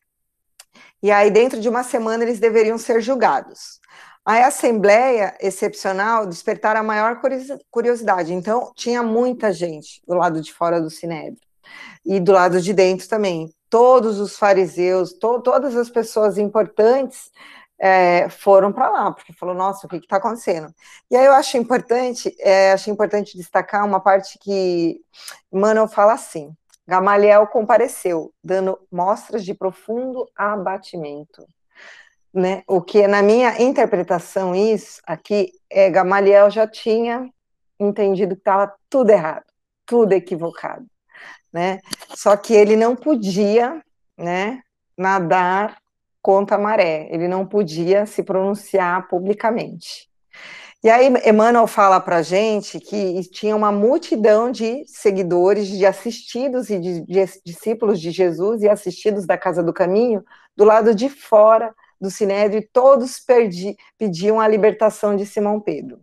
E 1.02 1.10
aí, 1.10 1.30
dentro 1.30 1.60
de 1.60 1.68
uma 1.68 1.82
semana, 1.82 2.24
eles 2.24 2.40
deveriam 2.40 2.76
ser 2.76 3.00
julgados. 3.00 3.80
A 4.24 4.46
Assembleia 4.46 5.36
Excepcional 5.40 6.26
despertara 6.26 6.80
a 6.80 6.82
maior 6.82 7.20
curiosidade. 7.70 8.32
Então, 8.34 8.72
tinha 8.74 9.02
muita 9.02 9.52
gente 9.52 10.02
do 10.06 10.14
lado 10.14 10.40
de 10.42 10.52
fora 10.52 10.80
do 10.80 10.90
Sinédrio. 10.90 11.40
E 12.04 12.20
do 12.20 12.32
lado 12.32 12.60
de 12.60 12.72
dentro 12.74 13.08
também 13.08 13.50
todos 13.70 14.18
os 14.18 14.36
fariseus, 14.36 15.12
to, 15.12 15.40
todas 15.40 15.76
as 15.76 15.90
pessoas 15.90 16.38
importantes 16.38 17.30
é, 17.78 18.28
foram 18.28 18.72
para 18.72 18.90
lá, 18.90 19.12
porque 19.12 19.32
falou, 19.32 19.54
nossa, 19.54 19.86
o 19.86 19.90
que 19.90 19.96
está 19.96 20.16
acontecendo? 20.16 20.74
E 21.10 21.16
aí 21.16 21.24
eu 21.24 21.32
acho 21.32 21.56
importante, 21.56 22.34
é, 22.40 22.72
acho 22.72 22.90
importante 22.90 23.36
destacar 23.36 23.84
uma 23.84 24.00
parte 24.00 24.38
que 24.38 25.00
Manuel 25.52 25.88
fala 25.88 26.14
assim, 26.14 26.52
Gamaliel 26.86 27.46
compareceu, 27.46 28.32
dando 28.42 28.78
mostras 28.90 29.44
de 29.44 29.54
profundo 29.54 30.28
abatimento. 30.36 31.46
Né? 32.32 32.62
O 32.66 32.82
que, 32.82 33.06
na 33.06 33.22
minha 33.22 33.60
interpretação, 33.62 34.54
isso 34.54 35.00
aqui, 35.06 35.52
é 35.70 35.90
Gamaliel 35.90 36.50
já 36.50 36.66
tinha 36.66 37.28
entendido 37.80 38.34
que 38.34 38.40
estava 38.40 38.74
tudo 38.88 39.10
errado, 39.10 39.44
tudo 39.86 40.12
equivocado 40.12 40.86
né? 41.52 41.80
Só 42.14 42.36
que 42.36 42.54
ele 42.54 42.76
não 42.76 42.94
podia, 42.94 43.82
né, 44.16 44.62
nadar 44.96 45.78
contra 46.28 46.56
a 46.56 46.60
maré, 46.60 47.08
ele 47.10 47.26
não 47.26 47.46
podia 47.46 48.04
se 48.04 48.22
pronunciar 48.22 49.08
publicamente. 49.08 50.10
E 50.84 50.90
aí 50.90 51.10
Emmanuel 51.24 51.66
fala 51.66 51.98
para 51.98 52.20
gente 52.20 52.78
que 52.78 53.22
tinha 53.30 53.56
uma 53.56 53.72
multidão 53.72 54.50
de 54.52 54.84
seguidores, 54.86 55.68
de 55.68 55.86
assistidos 55.86 56.68
e 56.68 56.78
de, 56.78 57.00
de, 57.00 57.24
discípulos 57.46 57.98
de 57.98 58.10
Jesus 58.10 58.60
e 58.60 58.68
assistidos 58.68 59.24
da 59.24 59.38
Casa 59.38 59.62
do 59.62 59.72
Caminho 59.72 60.22
do 60.54 60.64
lado 60.64 60.94
de 60.94 61.08
fora 61.08 61.74
do 61.98 62.10
Sinédrio 62.10 62.60
e 62.60 62.68
todos 62.74 63.18
perdi, 63.18 63.74
pediam 63.96 64.38
a 64.38 64.46
libertação 64.46 65.16
de 65.16 65.24
Simão 65.24 65.58
Pedro 65.58 65.98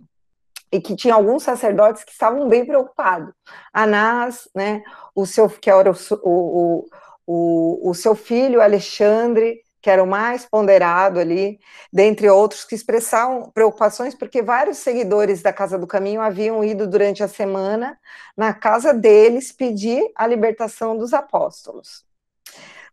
e 0.72 0.82
que 0.82 0.96
tinha 0.96 1.14
alguns 1.14 1.44
sacerdotes 1.44 2.04
que 2.04 2.12
estavam 2.12 2.50
bem 2.50 2.66
preocupados. 2.66 3.32
Anás, 3.72 4.50
né, 4.56 4.82
o 5.14 5.28
seu, 5.28 5.48
que 5.48 5.70
era 5.70 5.92
o, 5.92 5.96
o, 6.24 6.86
o, 7.28 7.92
o 7.92 7.94
seu 7.94 8.16
filho 8.16 8.60
Alexandre, 8.60 9.64
que 9.86 9.90
era 9.92 10.04
o 10.04 10.08
mais 10.08 10.48
ponderado 10.48 11.20
ali, 11.20 11.60
dentre 11.94 12.28
outros 12.28 12.66
que 12.66 12.74
expressavam 12.74 13.52
preocupações, 13.52 14.16
porque 14.16 14.42
vários 14.42 14.80
seguidores 14.80 15.44
da 15.44 15.54
Casa 15.54 15.78
do 15.78 15.86
Caminho 15.86 16.22
haviam 16.22 16.64
ido 16.64 16.88
durante 16.88 17.22
a 17.22 17.28
semana 17.28 17.96
na 18.36 18.52
casa 18.52 18.92
deles 18.96 19.52
pedir 19.52 20.04
a 20.16 20.26
libertação 20.26 20.98
dos 20.98 21.14
apóstolos. 21.14 22.04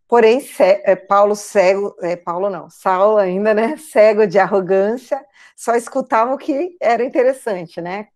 Porém, 0.07 0.39
é, 0.59 0.95
Paulo 0.95 1.35
cego, 1.35 1.95
é, 1.99 2.15
Paulo 2.15 2.47
não, 2.47 2.69
Saulo 2.69 3.17
ainda, 3.17 3.55
né, 3.55 3.75
cego 3.91 4.27
de 4.27 4.37
arrogância, 4.37 5.19
só 5.55 5.73
escutava 5.73 6.31
o 6.31 6.37
que 6.37 6.77
era 6.79 7.03
interessante, 7.03 7.81
né? 7.81 8.09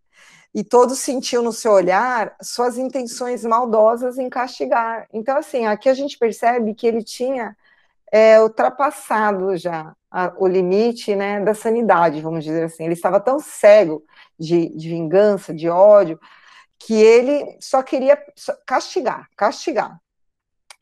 E 0.54 0.64
todos 0.64 1.00
sentiam 1.00 1.42
no 1.42 1.52
seu 1.52 1.72
olhar 1.72 2.36
suas 2.44 2.78
intenções 2.78 3.44
maldosas 3.44 4.20
em 4.20 4.30
castigar. 4.30 5.08
Então, 5.12 5.36
assim, 5.36 5.66
aqui 5.66 5.90
a 5.90 5.96
gente 5.96 6.16
percebe 6.20 6.76
que 6.76 6.86
ele 6.86 7.04
tinha 7.04 7.58
é, 8.12 8.42
ultrapassado 8.42 9.58
já 9.58 9.94
a, 10.10 10.34
o 10.38 10.48
limite 10.48 11.16
né, 11.16 11.40
da 11.42 11.54
sanidade, 11.54 12.22
vamos 12.22 12.44
dizer 12.44 12.64
assim. 12.64 12.86
Ele 12.86 12.94
estava 12.94 13.20
tão 13.20 13.40
cego 13.40 14.04
de, 14.40 14.70
de 14.70 14.90
vingança, 14.90 15.54
de 15.54 15.70
ódio, 15.70 16.20
que 16.80 16.94
ele 16.94 17.58
só 17.60 17.82
queria 17.84 18.18
castigar, 18.66 19.28
castigar. 19.36 20.00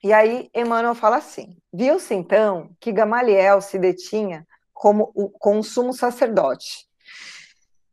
E 0.03 0.13
aí 0.13 0.49
Emmanuel 0.53 0.95
fala 0.95 1.17
assim: 1.17 1.57
viu-se 1.73 2.13
então 2.13 2.69
que 2.79 2.91
Gamaliel 2.91 3.61
se 3.61 3.79
detinha 3.79 4.45
como 4.73 5.11
o, 5.15 5.29
com 5.29 5.59
o 5.59 5.63
sumo 5.63 5.93
sacerdote, 5.93 6.85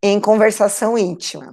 em 0.03 0.21
conversação 0.21 0.99
íntima, 0.99 1.53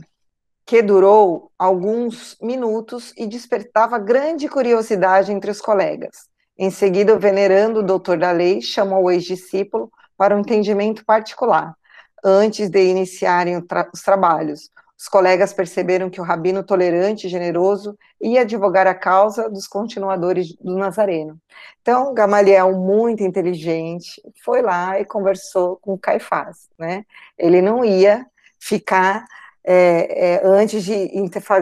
que 0.65 0.81
durou 0.81 1.51
alguns 1.57 2.35
minutos 2.41 3.13
e 3.15 3.25
despertava 3.25 3.97
grande 3.97 4.49
curiosidade 4.49 5.31
entre 5.31 5.49
os 5.49 5.61
colegas. 5.61 6.28
Em 6.61 6.69
seguida, 6.69 7.15
o 7.15 7.19
venerando 7.19 7.81
doutor 7.81 8.17
da 8.17 8.31
lei 8.31 8.61
chamou 8.61 9.05
o 9.05 9.09
ex-discípulo 9.09 9.89
para 10.17 10.35
um 10.35 10.39
entendimento 10.39 11.05
particular, 11.05 11.73
antes 12.21 12.69
de 12.69 12.83
iniciarem 12.83 13.61
tra 13.61 13.89
os 13.93 14.01
trabalhos, 14.01 14.69
os 14.99 15.07
colegas 15.07 15.53
perceberam 15.53 16.09
que 16.09 16.19
o 16.19 16.23
rabino 16.25 16.61
tolerante 16.61 17.27
e 17.27 17.29
generoso 17.29 17.97
ia 18.19 18.41
advogar 18.41 18.85
a 18.85 18.93
causa 18.93 19.49
dos 19.49 19.65
continuadores 19.65 20.53
do 20.55 20.75
Nazareno. 20.75 21.39
Então, 21.81 22.13
Gamaliel, 22.13 22.77
muito 22.77 23.23
inteligente, 23.23 24.21
foi 24.43 24.61
lá 24.61 24.99
e 24.99 25.05
conversou 25.05 25.77
com 25.77 25.97
Caifás. 25.97 26.67
Né? 26.77 27.05
Ele 27.37 27.61
não 27.61 27.85
ia 27.85 28.25
ficar, 28.59 29.23
é, 29.63 30.35
é, 30.35 30.47
antes 30.47 30.83
de 30.83 30.93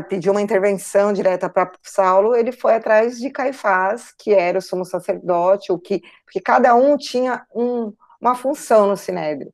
pedir 0.08 0.30
uma 0.30 0.42
intervenção 0.42 1.12
direta 1.12 1.50
para 1.50 1.72
Saulo, 1.84 2.36
ele 2.36 2.52
foi 2.52 2.76
atrás 2.76 3.18
de 3.20 3.30
Caifás, 3.30 4.14
que 4.18 4.34
era 4.34 4.60
o 4.60 4.62
sumo 4.62 4.86
sacerdote, 4.86 5.72
o 5.72 5.80
que, 5.80 6.02
porque 6.24 6.40
cada 6.40 6.76
um 6.76 6.98
tinha 6.98 7.46
um, 7.54 7.94
uma 8.22 8.36
função 8.36 8.88
no 8.88 8.98
Sinédrio 8.98 9.52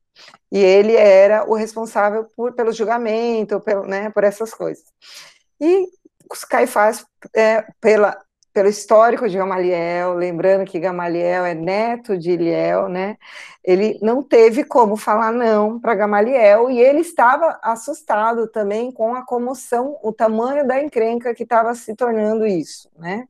e 0.51 0.59
ele 0.59 0.95
era 0.95 1.49
o 1.49 1.55
responsável 1.55 2.25
por, 2.35 2.53
pelo 2.53 2.71
julgamento, 2.71 3.59
pelo, 3.59 3.87
né, 3.87 4.11
por 4.11 4.23
essas 4.23 4.53
coisas. 4.53 4.85
E 5.59 5.87
Caifás, 6.47 7.05
é, 7.35 7.65
pela 7.81 8.19
pelo 8.53 8.69
histórico 8.69 9.27
de 9.27 9.35
Gamaliel, 9.35 10.13
lembrando 10.13 10.65
que 10.65 10.79
Gamaliel 10.79 11.43
é 11.43 11.55
neto 11.55 12.15
de 12.15 12.31
Iliel, 12.31 12.87
né? 12.87 13.17
Ele 13.63 13.97
não 14.01 14.21
teve 14.21 14.63
como 14.63 14.95
falar 14.95 15.31
não 15.31 15.79
para 15.79 15.95
Gamaliel 15.95 16.69
e 16.69 16.79
ele 16.79 16.99
estava 16.99 17.59
assustado 17.63 18.47
também 18.47 18.91
com 18.91 19.15
a 19.15 19.25
comoção, 19.25 19.97
o 20.03 20.13
tamanho 20.13 20.67
da 20.67 20.81
encrenca 20.81 21.33
que 21.33 21.43
estava 21.43 21.73
se 21.73 21.95
tornando 21.95 22.45
isso, 22.45 22.89
né? 22.95 23.27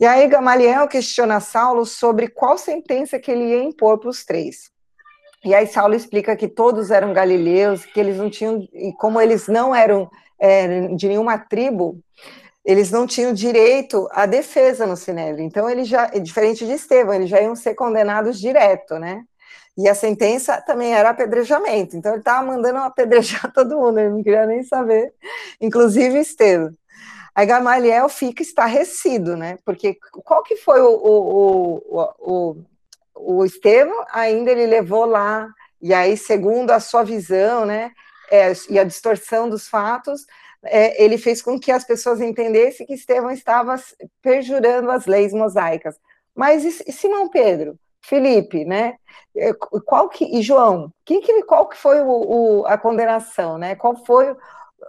E 0.00 0.06
aí 0.06 0.26
Gamaliel 0.26 0.88
questiona 0.88 1.40
Saulo 1.40 1.84
sobre 1.84 2.28
qual 2.28 2.56
sentença 2.56 3.18
que 3.18 3.30
ele 3.30 3.50
ia 3.50 3.62
impor 3.62 3.98
para 3.98 4.08
os 4.08 4.24
três. 4.24 4.70
E 5.44 5.54
aí 5.54 5.66
Saulo 5.66 5.94
explica 5.94 6.34
que 6.34 6.48
todos 6.48 6.90
eram 6.90 7.12
galileus, 7.12 7.84
que 7.84 8.00
eles 8.00 8.16
não 8.16 8.30
tinham, 8.30 8.66
e 8.72 8.94
como 8.94 9.20
eles 9.20 9.48
não 9.48 9.74
eram 9.74 10.10
é, 10.38 10.88
de 10.88 11.08
nenhuma 11.08 11.36
tribo, 11.36 12.00
eles 12.64 12.90
não 12.90 13.06
tinham 13.06 13.32
direito 13.32 14.08
à 14.12 14.26
defesa 14.26 14.86
no 14.86 14.96
Sinédrio. 14.96 15.44
Então, 15.44 15.68
ele 15.68 15.84
já, 15.84 16.06
diferente 16.06 16.66
de 16.66 16.72
Estevão, 16.72 17.14
eles 17.14 17.30
já 17.30 17.40
iam 17.40 17.56
ser 17.56 17.74
condenados 17.74 18.38
direto, 18.38 18.98
né? 18.98 19.24
E 19.76 19.88
a 19.88 19.94
sentença 19.94 20.60
também 20.60 20.94
era 20.94 21.10
apedrejamento. 21.10 21.96
Então, 21.96 22.12
ele 22.12 22.20
estava 22.20 22.46
mandando 22.46 22.78
apedrejar 22.78 23.50
todo 23.54 23.78
mundo, 23.78 23.98
ele 23.98 24.10
não 24.10 24.22
queria 24.22 24.46
nem 24.46 24.62
saber, 24.62 25.12
inclusive 25.60 26.18
Estevão. 26.18 26.72
Aí 27.34 27.46
Gamaliel 27.46 28.08
fica 28.08 28.42
estarrecido, 28.42 29.36
né? 29.36 29.58
Porque 29.64 29.96
qual 30.24 30.42
que 30.42 30.56
foi 30.56 30.80
o, 30.80 30.90
o, 30.90 31.82
o, 31.88 32.14
o, 32.18 32.56
o 33.14 33.44
Estevão? 33.44 34.04
Ainda 34.12 34.50
ele 34.50 34.66
levou 34.66 35.04
lá, 35.06 35.48
e 35.80 35.94
aí, 35.94 36.16
segundo 36.16 36.70
a 36.72 36.80
sua 36.80 37.02
visão, 37.02 37.64
né? 37.64 37.92
É, 38.30 38.52
e 38.68 38.78
a 38.78 38.84
distorção 38.84 39.48
dos 39.48 39.68
fatos, 39.68 40.26
é, 40.64 41.02
ele 41.02 41.18
fez 41.18 41.40
com 41.42 41.58
que 41.58 41.72
as 41.72 41.84
pessoas 41.84 42.20
entendessem 42.20 42.86
que 42.86 42.94
Estevão 42.94 43.30
estava 43.30 43.76
perjurando 44.22 44.90
as 44.90 45.06
leis 45.06 45.32
mosaicas. 45.32 45.96
Mas 46.34 46.64
e, 46.64 46.92
Simão 46.92 47.28
Pedro, 47.28 47.78
Felipe, 48.02 48.64
né? 48.64 48.96
É, 49.36 49.52
qual 49.54 50.08
que 50.08 50.24
e 50.24 50.42
João? 50.42 50.92
Que, 51.04 51.20
que, 51.20 51.42
qual 51.44 51.68
que 51.68 51.76
foi 51.76 52.00
o, 52.00 52.60
o, 52.62 52.66
a 52.66 52.76
condenação, 52.78 53.58
né? 53.58 53.74
Qual 53.74 53.96
foi 54.04 54.32
o, 54.32 54.36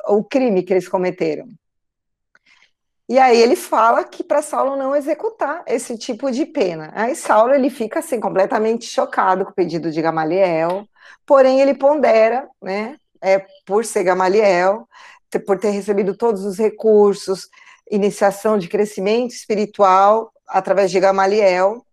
o 0.08 0.24
crime 0.24 0.64
que 0.64 0.74
eles 0.74 0.88
cometeram? 0.88 1.48
E 3.12 3.20
aí 3.20 3.42
ele 3.42 3.58
fala 3.58 4.06
que 4.06 4.24
para 4.24 4.42
Saulo 4.42 4.78
não 4.78 4.96
executar 4.96 5.64
esse 5.68 5.98
tipo 5.98 6.32
de 6.32 6.46
pena. 6.46 6.92
Aí 6.96 7.14
Saulo 7.14 7.54
ele 7.54 7.70
fica 7.70 8.00
assim 8.00 8.22
completamente 8.22 8.86
chocado 8.86 9.44
com 9.44 9.52
o 9.52 9.54
pedido 9.54 9.92
de 9.92 10.02
Gamaliel, 10.02 10.88
porém 11.26 11.60
ele 11.60 11.74
pondera, 11.74 12.48
né? 12.62 12.96
É, 13.22 13.46
por 13.66 13.84
ser 13.86 14.04
Gamaliel, 14.06 14.88
por 15.40 15.60
ter 15.60 15.72
recebido 15.72 16.16
todos 16.16 16.46
os 16.46 16.58
recursos, 16.58 17.50
iniciação 17.90 18.58
de 18.58 18.68
crescimento 18.68 19.32
espiritual 19.32 20.32
através 20.48 20.92
de 20.92 21.00
Gamaliel. 21.00 21.86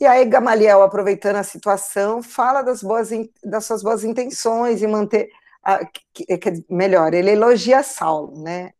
E 0.00 0.06
aí 0.06 0.24
Gamaliel, 0.24 0.82
aproveitando 0.82 1.36
a 1.36 1.42
situação, 1.42 2.22
fala 2.22 2.62
das, 2.62 2.82
boas, 2.82 3.10
das 3.42 3.64
suas 3.64 3.82
boas 3.82 4.04
intenções 4.04 4.82
e 4.82 4.86
manter, 4.86 5.30
a, 5.62 5.84
que, 6.12 6.38
que, 6.38 6.64
melhor, 6.68 7.14
ele 7.14 7.30
elogia 7.30 7.82
Saulo, 7.82 8.42
né? 8.42 8.72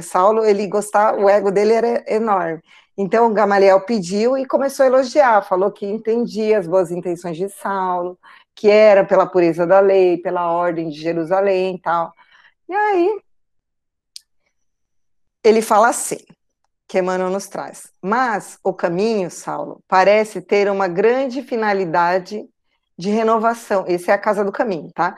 Saulo, 0.00 0.44
ele 0.44 0.66
gostava, 0.66 1.18
o 1.18 1.28
ego 1.28 1.50
dele 1.50 1.72
era 1.72 2.04
enorme. 2.06 2.62
Então 2.96 3.32
Gamaliel 3.32 3.80
pediu 3.80 4.36
e 4.36 4.46
começou 4.46 4.84
a 4.84 4.86
elogiar, 4.86 5.42
falou 5.42 5.70
que 5.70 5.86
entendia 5.86 6.58
as 6.58 6.66
boas 6.66 6.90
intenções 6.90 7.36
de 7.36 7.48
Saulo, 7.48 8.18
que 8.54 8.68
era 8.68 9.04
pela 9.04 9.26
pureza 9.26 9.66
da 9.66 9.80
lei, 9.80 10.18
pela 10.18 10.52
ordem 10.52 10.88
de 10.88 11.00
Jerusalém 11.00 11.76
e 11.76 11.80
tal. 11.80 12.12
E 12.68 12.74
aí 12.74 13.20
ele 15.42 15.60
fala 15.62 15.88
assim, 15.88 16.18
que 16.86 16.98
Emmanuel 16.98 17.30
nos 17.30 17.48
traz. 17.48 17.90
Mas 18.02 18.58
o 18.62 18.72
caminho, 18.72 19.30
Saulo, 19.30 19.82
parece 19.88 20.40
ter 20.40 20.70
uma 20.70 20.88
grande 20.88 21.42
finalidade 21.42 22.46
de 22.98 23.10
renovação. 23.10 23.84
Esse 23.88 24.10
é 24.10 24.14
a 24.14 24.18
casa 24.18 24.44
do 24.44 24.52
caminho, 24.52 24.90
tá? 24.94 25.16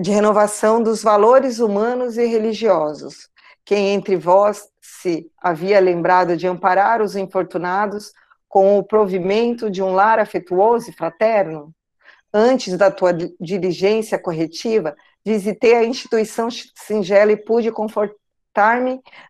De 0.00 0.10
renovação 0.10 0.82
dos 0.82 1.02
valores 1.02 1.58
humanos 1.58 2.16
e 2.16 2.24
religiosos. 2.24 3.28
Quem 3.64 3.90
entre 3.90 4.16
vós 4.16 4.68
se 4.80 5.30
havia 5.40 5.78
lembrado 5.78 6.36
de 6.36 6.46
amparar 6.46 7.02
os 7.02 7.14
infortunados 7.14 8.12
com 8.48 8.78
o 8.78 8.82
provimento 8.82 9.70
de 9.70 9.82
um 9.82 9.92
lar 9.92 10.18
afetuoso 10.18 10.90
e 10.90 10.94
fraterno? 10.94 11.72
Antes 12.32 12.76
da 12.78 12.90
tua 12.90 13.12
diligência 13.40 14.18
corretiva, 14.18 14.96
visitei 15.24 15.74
a 15.74 15.84
instituição 15.84 16.48
singela 16.50 17.32
e 17.32 17.36
pude 17.36 17.70
confortar 17.70 18.19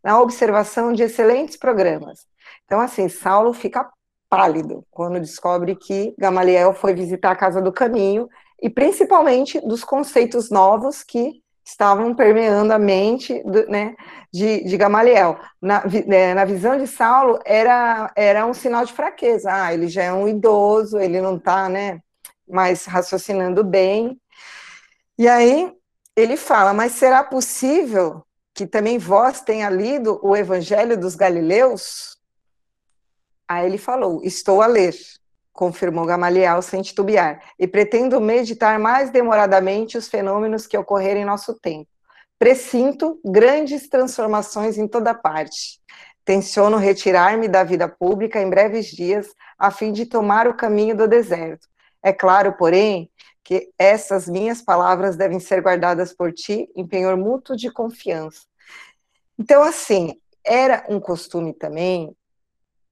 na 0.02 0.20
observação 0.20 0.92
de 0.92 1.02
excelentes 1.02 1.56
programas. 1.56 2.26
Então, 2.64 2.80
assim, 2.80 3.08
Saulo 3.08 3.52
fica 3.52 3.88
pálido 4.28 4.86
quando 4.90 5.18
descobre 5.20 5.74
que 5.74 6.14
Gamaliel 6.18 6.72
foi 6.72 6.94
visitar 6.94 7.32
a 7.32 7.36
Casa 7.36 7.60
do 7.60 7.72
Caminho 7.72 8.28
e 8.62 8.70
principalmente 8.70 9.60
dos 9.60 9.82
conceitos 9.82 10.50
novos 10.50 11.02
que 11.02 11.42
estavam 11.64 12.14
permeando 12.14 12.72
a 12.72 12.78
mente 12.78 13.42
do, 13.44 13.66
né, 13.68 13.94
de, 14.32 14.64
de, 14.64 14.76
Gamaliel. 14.76 15.38
Na, 15.60 15.82
é, 16.08 16.34
na, 16.34 16.44
visão 16.44 16.76
de 16.78 16.86
Saulo, 16.86 17.38
era, 17.44 18.10
era 18.16 18.46
um 18.46 18.54
sinal 18.54 18.84
de 18.84 18.92
fraqueza. 18.92 19.50
Ah, 19.52 19.72
ele 19.72 19.88
já 19.88 20.04
é 20.04 20.12
um 20.12 20.28
idoso, 20.28 20.98
ele 20.98 21.20
não 21.20 21.36
está 21.36 21.68
né, 21.68 22.00
mais 22.48 22.84
raciocinando 22.86 23.62
bem. 23.64 24.20
E 25.18 25.28
aí 25.28 25.72
ele 26.16 26.36
fala, 26.36 26.72
mas 26.74 26.92
será 26.92 27.22
possível 27.22 28.24
que 28.60 28.66
também 28.66 28.98
vós 28.98 29.40
tenha 29.40 29.70
lido 29.70 30.20
o 30.22 30.36
Evangelho 30.36 30.94
dos 30.94 31.14
Galileus? 31.14 32.18
Aí 33.48 33.64
ele 33.64 33.78
falou: 33.78 34.20
Estou 34.22 34.60
a 34.60 34.66
ler, 34.66 34.94
confirmou 35.50 36.04
Gamaliel 36.04 36.60
sem 36.60 36.82
titubear, 36.82 37.42
e 37.58 37.66
pretendo 37.66 38.20
meditar 38.20 38.78
mais 38.78 39.08
demoradamente 39.08 39.96
os 39.96 40.08
fenômenos 40.08 40.66
que 40.66 40.76
ocorreram 40.76 41.22
em 41.22 41.24
nosso 41.24 41.54
tempo. 41.54 41.88
Presinto 42.38 43.18
grandes 43.24 43.88
transformações 43.88 44.76
em 44.76 44.86
toda 44.86 45.14
parte. 45.14 45.80
Tenciono 46.22 46.76
retirar-me 46.76 47.48
da 47.48 47.64
vida 47.64 47.88
pública 47.88 48.42
em 48.42 48.50
breves 48.50 48.88
dias, 48.88 49.34
a 49.58 49.70
fim 49.70 49.90
de 49.90 50.04
tomar 50.04 50.46
o 50.46 50.54
caminho 50.54 50.94
do 50.94 51.08
deserto. 51.08 51.66
É 52.02 52.12
claro, 52.12 52.52
porém, 52.58 53.10
que 53.42 53.72
essas 53.78 54.28
minhas 54.28 54.60
palavras 54.60 55.16
devem 55.16 55.40
ser 55.40 55.62
guardadas 55.62 56.12
por 56.12 56.30
ti 56.30 56.70
em 56.76 56.86
penhor 56.86 57.16
mútuo 57.16 57.56
de 57.56 57.70
confiança, 57.70 58.49
então, 59.40 59.62
assim, 59.62 60.20
era 60.44 60.84
um 60.86 61.00
costume 61.00 61.54
também 61.54 62.14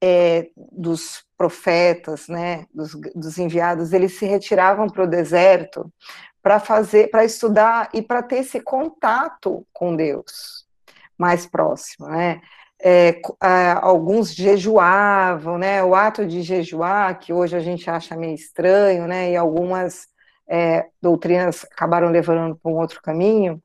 é, 0.03 0.49
dos 0.57 1.23
profetas, 1.37 2.27
né, 2.27 2.65
dos, 2.73 2.93
dos, 3.15 3.37
enviados, 3.37 3.93
eles 3.93 4.19
se 4.19 4.25
retiravam 4.25 4.89
para 4.89 5.05
o 5.05 5.07
deserto 5.07 5.93
para 6.43 6.59
fazer, 6.59 7.11
para 7.11 7.23
estudar 7.23 7.91
e 7.93 8.01
para 8.01 8.23
ter 8.23 8.37
esse 8.37 8.61
contato 8.63 9.67
com 9.75 9.95
Deus 9.95 10.67
mais 11.19 11.45
próximo, 11.47 12.09
né? 12.09 12.41
É, 12.81 13.20
alguns 13.83 14.33
jejuavam, 14.33 15.59
né? 15.59 15.85
O 15.85 15.95
ato 15.95 16.25
de 16.25 16.41
jejuar, 16.41 17.19
que 17.19 17.31
hoje 17.33 17.57
a 17.57 17.61
gente 17.61 17.91
acha 17.91 18.16
meio 18.16 18.35
estranho, 18.35 19.07
né? 19.07 19.33
E 19.33 19.37
algumas 19.37 20.07
é, 20.49 20.87
doutrinas 21.03 21.65
acabaram 21.65 22.09
levando 22.09 22.57
para 22.57 22.70
um 22.70 22.77
outro 22.77 23.03
caminho 23.03 23.62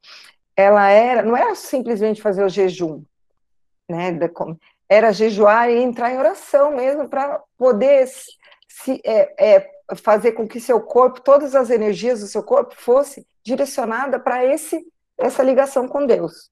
ela 0.56 0.90
era, 0.90 1.22
não 1.24 1.36
era 1.36 1.56
simplesmente 1.56 2.22
fazer 2.22 2.44
o 2.44 2.50
jejum, 2.50 3.04
né? 3.90 4.18
Era 4.88 5.12
jejuar 5.12 5.70
e 5.70 5.82
entrar 5.82 6.12
em 6.12 6.18
oração 6.18 6.76
mesmo 6.76 7.08
para 7.10 7.42
poder 7.58 8.08
se, 8.68 9.02
é, 9.04 9.56
é, 9.56 9.72
fazer 9.96 10.34
com 10.34 10.48
que 10.48 10.60
seu 10.60 10.80
corpo, 10.82 11.22
todas 11.22 11.56
as 11.56 11.70
energias 11.70 12.20
do 12.20 12.28
seu 12.28 12.44
corpo 12.44 12.76
fosse 12.76 13.26
direcionada 13.44 14.20
para 14.20 14.46
esse 14.46 14.86
essa 15.18 15.44
ligação 15.44 15.88
com 15.88 16.06
Deus. 16.06 16.52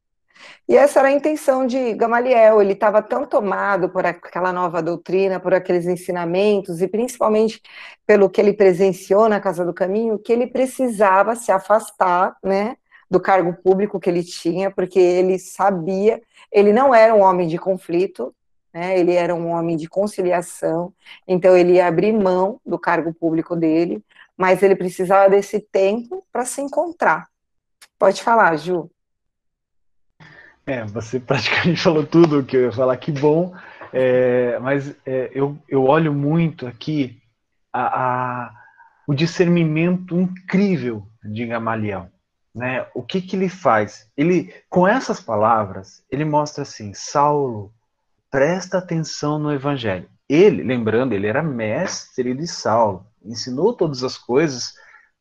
E 0.68 0.76
essa 0.76 1.00
era 1.00 1.10
a 1.10 1.12
intenção 1.12 1.68
de 1.68 1.94
Gamaliel, 1.94 2.62
ele 2.62 2.74
estava 2.74 3.02
tão 3.02 3.26
tomado 3.26 3.90
por 3.90 4.06
aquela 4.06 4.52
nova 4.52 4.82
doutrina, 4.82 5.40
por 5.40 5.54
aqueles 5.54 5.86
ensinamentos, 5.86 6.82
e 6.82 6.88
principalmente 6.88 7.62
pelo 8.06 8.30
que 8.30 8.42
ele 8.42 8.54
presenciou 8.54 9.30
na 9.30 9.40
Casa 9.40 9.66
do 9.66 9.74
Caminho, 9.74 10.18
que 10.18 10.32
ele 10.32 10.48
precisava 10.48 11.36
se 11.36 11.52
afastar, 11.52 12.36
né, 12.44 12.76
do 13.12 13.20
cargo 13.20 13.54
público 13.54 14.00
que 14.00 14.10
ele 14.10 14.24
tinha, 14.24 14.72
porque 14.72 14.98
ele 14.98 15.38
sabia, 15.38 16.22
ele 16.50 16.72
não 16.72 16.96
era 16.96 17.14
um 17.14 17.20
homem 17.20 17.46
de 17.46 17.58
conflito, 17.58 18.34
né, 18.74 18.98
ele 18.98 19.14
era 19.14 19.36
um 19.36 19.50
homem 19.50 19.76
de 19.76 19.90
conciliação, 19.90 20.94
então 21.28 21.58
ele 21.58 21.74
ia 21.74 21.88
abrir 21.88 22.14
mão 22.14 22.62
do 22.66 22.80
cargo 22.80 23.14
público 23.14 23.54
dele, 23.54 24.02
mas 24.38 24.64
ele 24.64 24.78
precisava 24.78 25.30
desse 25.30 25.60
tempo 25.60 26.26
para 26.32 26.46
se 26.46 26.62
encontrar. 26.62 27.28
Pode 28.00 28.24
falar, 28.24 28.56
Ju. 28.56 28.90
É, 30.66 30.86
você 30.86 31.20
praticamente 31.20 31.82
falou 31.84 32.06
tudo 32.06 32.40
o 32.40 32.46
que 32.46 32.56
eu 32.56 32.62
ia 32.62 32.72
falar, 32.72 32.96
que 32.96 33.12
bom, 33.12 33.54
é, 33.92 34.58
mas 34.60 34.96
é, 35.06 35.30
eu, 35.36 35.58
eu 35.68 35.84
olho 35.84 36.14
muito 36.14 36.66
aqui 36.66 37.22
a, 37.74 38.04
a, 38.46 38.54
o 39.06 39.14
discernimento 39.14 40.18
incrível 40.18 41.06
de 41.26 41.46
Gamaliel 41.46 42.10
né, 42.54 42.86
o 42.94 43.02
que, 43.02 43.22
que 43.22 43.36
ele 43.36 43.50
faz? 43.50 44.10
Ele, 44.16 44.54
com 44.70 44.88
essas 44.88 45.22
palavras, 45.22 46.04
ele 46.10 46.26
mostra 46.26 46.64
assim: 46.64 46.94
Saulo, 46.94 47.74
presta 48.30 48.78
atenção 48.78 49.40
no 49.40 49.54
evangelho. 49.54 50.10
Ele, 50.28 50.64
lembrando, 50.64 51.14
ele 51.14 51.28
era 51.28 51.44
mestre 51.44 52.34
de 52.34 52.48
Saulo, 52.48 53.06
ensinou 53.24 53.74
todas 53.74 54.04
as 54.04 54.18
coisas 54.18 54.74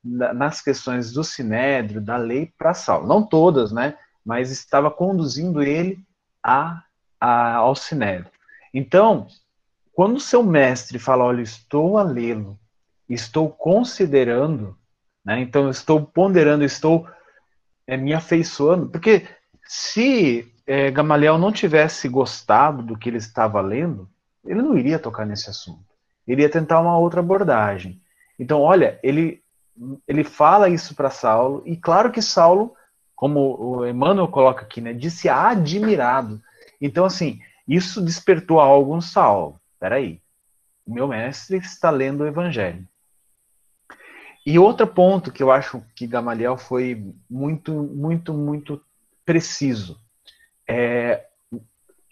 nas 0.02 0.62
questões 0.62 1.12
do 1.12 1.22
sinédrio, 1.22 2.00
da 2.00 2.16
lei 2.16 2.52
para 2.56 2.72
Saulo. 2.72 3.06
Não 3.06 3.26
todas, 3.26 3.70
né? 3.70 3.96
Mas 4.24 4.50
estava 4.50 4.90
conduzindo 4.90 5.62
ele 5.62 5.98
a, 6.42 6.82
a, 7.20 7.56
ao 7.56 7.74
sinédrio. 7.74 8.30
Então, 8.72 9.26
quando 9.92 10.16
o 10.16 10.20
seu 10.20 10.42
mestre 10.42 10.98
fala, 10.98 11.24
olha, 11.24 11.42
estou 11.42 11.98
a 11.98 12.02
lê-lo, 12.02 12.58
estou 13.08 13.50
considerando, 13.50 14.78
né? 15.24 15.40
Então, 15.40 15.68
estou 15.68 16.00
ponderando, 16.06 16.64
estou 16.64 17.06
é, 17.90 17.96
me 17.96 18.14
afeiçoando, 18.14 18.88
porque 18.88 19.26
se 19.66 20.54
é, 20.64 20.92
Gamaliel 20.92 21.36
não 21.36 21.50
tivesse 21.50 22.08
gostado 22.08 22.84
do 22.84 22.96
que 22.96 23.08
ele 23.08 23.16
estava 23.16 23.60
lendo, 23.60 24.08
ele 24.46 24.62
não 24.62 24.78
iria 24.78 24.96
tocar 24.96 25.26
nesse 25.26 25.50
assunto. 25.50 25.84
Ele 26.26 26.42
ia 26.42 26.48
tentar 26.48 26.78
uma 26.80 26.96
outra 26.96 27.18
abordagem. 27.18 28.00
Então, 28.38 28.60
olha, 28.60 29.00
ele 29.02 29.42
ele 30.06 30.22
fala 30.22 30.68
isso 30.68 30.94
para 30.94 31.08
Saulo, 31.08 31.62
e 31.64 31.74
claro 31.74 32.12
que 32.12 32.20
Saulo, 32.20 32.74
como 33.16 33.56
o 33.58 33.86
Emmanuel 33.86 34.28
coloca 34.28 34.62
aqui, 34.62 34.78
né, 34.80 34.92
disse 34.92 35.26
admirado. 35.26 36.40
Então, 36.78 37.06
assim, 37.06 37.40
isso 37.66 38.02
despertou 38.02 38.60
algo 38.60 38.94
no 38.94 39.00
Saulo. 39.00 39.58
Peraí, 39.80 40.20
o 40.86 40.92
meu 40.92 41.08
mestre 41.08 41.56
está 41.56 41.88
lendo 41.88 42.20
o 42.20 42.26
Evangelho. 42.26 42.86
E 44.44 44.58
outro 44.58 44.86
ponto 44.86 45.30
que 45.30 45.42
eu 45.42 45.50
acho 45.50 45.82
que 45.94 46.06
Gamaliel 46.06 46.56
foi 46.56 47.14
muito, 47.28 47.72
muito, 47.72 48.32
muito 48.32 48.82
preciso. 49.24 50.00
É, 50.66 51.26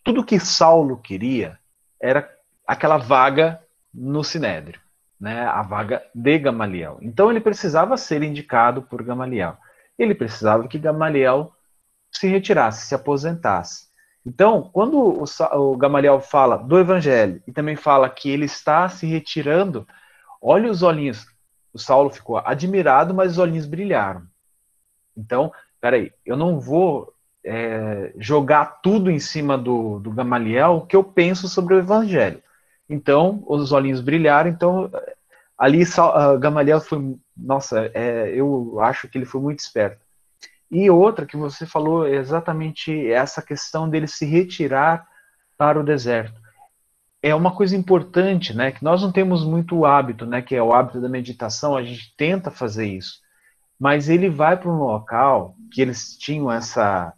tudo 0.04 0.24
que 0.24 0.38
Saulo 0.38 0.98
queria 0.98 1.58
era 2.00 2.28
aquela 2.66 2.98
vaga 2.98 3.60
no 3.92 4.22
Sinédrio 4.22 4.80
né, 5.20 5.44
a 5.46 5.62
vaga 5.62 6.02
de 6.14 6.38
Gamaliel. 6.38 6.98
Então 7.02 7.30
ele 7.30 7.40
precisava 7.40 7.96
ser 7.96 8.22
indicado 8.22 8.82
por 8.82 9.02
Gamaliel. 9.02 9.56
Ele 9.98 10.14
precisava 10.14 10.68
que 10.68 10.78
Gamaliel 10.78 11.52
se 12.10 12.28
retirasse, 12.28 12.86
se 12.86 12.94
aposentasse. 12.94 13.88
Então, 14.24 14.70
quando 14.72 14.98
o, 14.98 15.24
o 15.56 15.76
Gamaliel 15.76 16.20
fala 16.20 16.56
do 16.56 16.78
Evangelho 16.78 17.42
e 17.46 17.52
também 17.52 17.76
fala 17.76 18.08
que 18.08 18.30
ele 18.30 18.44
está 18.44 18.88
se 18.88 19.06
retirando, 19.06 19.86
olha 20.40 20.70
os 20.70 20.82
olhinhos. 20.82 21.26
O 21.72 21.78
Saulo 21.78 22.10
ficou 22.10 22.38
admirado, 22.38 23.14
mas 23.14 23.32
os 23.32 23.38
olhinhos 23.38 23.66
brilharam. 23.66 24.22
Então, 25.16 25.52
peraí, 25.80 26.12
eu 26.24 26.36
não 26.36 26.58
vou 26.60 27.12
é, 27.44 28.12
jogar 28.18 28.80
tudo 28.82 29.10
em 29.10 29.18
cima 29.18 29.56
do, 29.56 29.98
do 29.98 30.10
Gamaliel 30.10 30.86
que 30.88 30.96
eu 30.96 31.04
penso 31.04 31.48
sobre 31.48 31.74
o 31.74 31.78
Evangelho. 31.78 32.42
Então, 32.88 33.44
os 33.46 33.72
olhinhos 33.72 34.00
brilharam, 34.00 34.48
então 34.48 34.90
ali 35.56 35.82
uh, 35.82 36.38
Gamaliel 36.38 36.80
foi, 36.80 37.16
nossa, 37.36 37.90
é, 37.92 38.30
eu 38.34 38.80
acho 38.80 39.08
que 39.08 39.18
ele 39.18 39.26
foi 39.26 39.40
muito 39.40 39.58
esperto. 39.58 40.00
E 40.70 40.90
outra 40.90 41.26
que 41.26 41.36
você 41.36 41.66
falou 41.66 42.06
é 42.06 42.16
exatamente 42.16 43.10
essa 43.10 43.42
questão 43.42 43.88
dele 43.88 44.06
se 44.06 44.24
retirar 44.24 45.06
para 45.56 45.80
o 45.80 45.84
deserto. 45.84 46.37
É 47.28 47.34
uma 47.34 47.54
coisa 47.54 47.76
importante, 47.76 48.54
né, 48.54 48.72
que 48.72 48.82
nós 48.82 49.02
não 49.02 49.12
temos 49.12 49.44
muito 49.44 49.84
hábito, 49.84 50.24
né, 50.24 50.40
que 50.40 50.54
é 50.54 50.62
o 50.62 50.72
hábito 50.72 51.00
da 51.00 51.08
meditação, 51.08 51.76
a 51.76 51.82
gente 51.82 52.14
tenta 52.16 52.50
fazer 52.50 52.86
isso. 52.86 53.20
Mas 53.78 54.08
ele 54.08 54.28
vai 54.28 54.56
para 54.56 54.70
um 54.70 54.78
local 54.78 55.54
que 55.72 55.82
eles 55.82 56.16
tinham 56.16 56.50
essa 56.50 57.12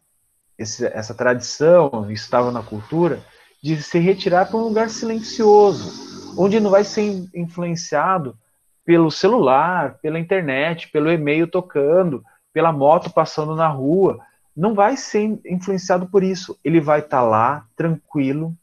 essa 0.58 1.14
tradição, 1.14 2.10
estava 2.10 2.50
na 2.50 2.62
cultura, 2.62 3.22
de 3.62 3.82
se 3.82 3.98
retirar 3.98 4.46
para 4.46 4.58
um 4.58 4.64
lugar 4.64 4.90
silencioso, 4.90 6.34
onde 6.38 6.60
não 6.60 6.70
vai 6.70 6.84
ser 6.84 7.28
influenciado 7.34 8.36
pelo 8.84 9.10
celular, 9.10 9.98
pela 10.02 10.18
internet, 10.18 10.90
pelo 10.90 11.10
e-mail 11.10 11.46
tocando, 11.46 12.22
pela 12.52 12.72
moto 12.72 13.10
passando 13.10 13.54
na 13.54 13.68
rua. 13.68 14.18
Não 14.56 14.74
vai 14.74 14.96
ser 14.96 15.40
influenciado 15.46 16.06
por 16.08 16.22
isso. 16.22 16.58
Ele 16.64 16.80
vai 16.80 17.00
estar 17.00 17.20
tá 17.20 17.22
lá, 17.22 17.66
tranquilo, 17.76 18.54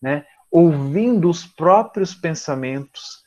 né, 0.00 0.24
ouvindo 0.52 1.30
os 1.30 1.46
próprios 1.46 2.14
pensamentos, 2.14 3.22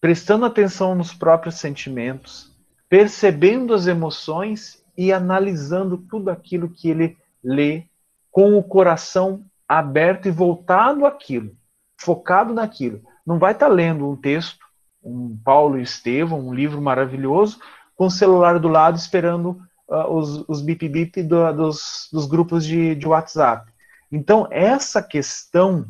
prestando 0.00 0.44
atenção 0.44 0.96
nos 0.96 1.14
próprios 1.14 1.54
sentimentos, 1.54 2.52
percebendo 2.88 3.72
as 3.72 3.86
emoções 3.86 4.84
e 4.96 5.12
analisando 5.12 5.96
tudo 5.96 6.30
aquilo 6.30 6.68
que 6.68 6.90
ele 6.90 7.16
lê 7.42 7.84
com 8.32 8.58
o 8.58 8.62
coração 8.62 9.44
aberto 9.68 10.26
e 10.26 10.32
voltado 10.32 11.06
àquilo, 11.06 11.54
focado 11.96 12.52
naquilo. 12.52 13.02
Não 13.24 13.38
vai 13.38 13.52
estar 13.52 13.68
tá 13.68 13.72
lendo 13.72 14.10
um 14.10 14.16
texto, 14.16 14.66
um 15.02 15.38
Paulo 15.44 15.78
e 15.78 15.82
Estevão, 15.82 16.40
um 16.40 16.54
livro 16.54 16.82
maravilhoso, 16.82 17.60
com 17.94 18.06
o 18.06 18.10
celular 18.10 18.58
do 18.58 18.68
lado 18.68 18.96
esperando 18.96 19.60
uh, 19.88 20.12
os, 20.12 20.44
os 20.48 20.60
bip-bip 20.60 21.22
do, 21.22 21.52
dos, 21.52 22.08
dos, 22.12 22.26
grupos 22.26 22.64
de, 22.64 22.96
de 22.96 23.06
WhatsApp. 23.06 23.70
Então, 24.10 24.48
essa 24.50 25.02
questão 25.02 25.86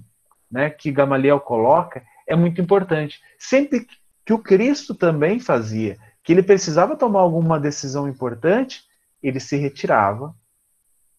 né, 0.51 0.71
que 0.71 0.91
Gamaliel 0.91 1.41
coloca 1.41 2.03
é 2.27 2.37
muito 2.37 2.61
importante. 2.61 3.21
Sempre 3.39 3.87
que 4.25 4.33
o 4.33 4.39
Cristo 4.39 4.95
também 4.95 5.41
fazia, 5.41 5.97
que 6.23 6.33
ele 6.33 6.43
precisava 6.43 6.97
tomar 6.97 7.21
alguma 7.21 7.59
decisão 7.59 8.09
importante, 8.09 8.83
ele 9.23 9.41
se 9.41 9.57
retirava, 9.57 10.35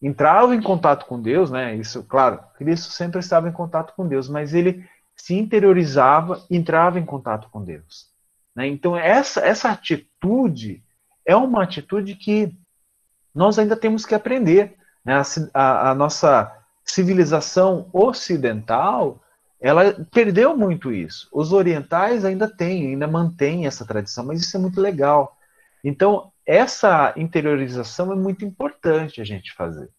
entrava 0.02 0.56
em 0.56 0.62
contato 0.62 1.06
com 1.06 1.22
Deus, 1.22 1.52
né? 1.52 1.76
Isso, 1.76 2.04
claro, 2.04 2.40
Cristo 2.58 2.92
sempre 2.92 3.20
estava 3.20 3.50
em 3.50 3.52
contato 3.52 3.94
com 3.96 4.08
Deus, 4.08 4.30
mas 4.30 4.54
ele 4.54 4.88
se 5.16 5.34
interiorizava, 5.36 6.42
entrava 6.50 7.00
em 7.00 7.06
contato 7.06 7.50
com 7.50 7.64
Deus. 7.64 8.08
Né? 8.56 8.68
Então 8.68 8.96
essa 8.96 9.42
essa 9.42 9.70
atitude 9.70 10.84
é 11.26 11.36
uma 11.36 11.64
atitude 11.64 12.16
que 12.16 12.56
nós 13.36 13.60
ainda 13.60 13.76
temos 13.76 14.06
que 14.06 14.16
aprender. 14.16 14.76
Né? 15.04 15.14
A, 15.14 15.24
a, 15.54 15.92
a 15.92 15.96
nossa 15.96 16.59
civilização 16.86 17.90
ocidental 17.94 19.22
ela 19.60 19.94
perdeu 20.12 20.56
muito 20.56 20.92
isso. 20.92 21.28
Os 21.34 21.52
orientais 21.52 22.24
ainda 22.24 22.48
têm, 22.48 22.88
ainda 22.88 23.08
mantêm 23.08 23.68
essa 23.68 23.86
tradição, 23.86 24.26
mas 24.26 24.40
isso 24.40 24.56
é 24.56 24.60
muito 24.60 24.80
legal. 24.80 25.38
Então, 25.84 26.32
essa 26.46 27.14
interiorização 27.18 28.12
é 28.14 28.16
muito 28.16 28.46
importante 28.46 29.20
a 29.20 29.24
gente 29.26 29.54
fazer. 29.54 29.90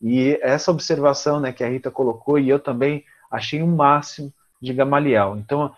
E 0.00 0.38
essa 0.40 0.70
observação 0.70 1.38
né, 1.38 1.52
que 1.52 1.62
a 1.62 1.68
Rita 1.68 1.90
colocou, 1.90 2.38
e 2.38 2.48
eu 2.48 2.58
também 2.58 3.04
achei 3.30 3.60
o 3.60 3.66
um 3.66 3.76
máximo 3.76 4.32
de 4.60 4.72
Gamaliel. 4.72 5.36
Então, 5.36 5.74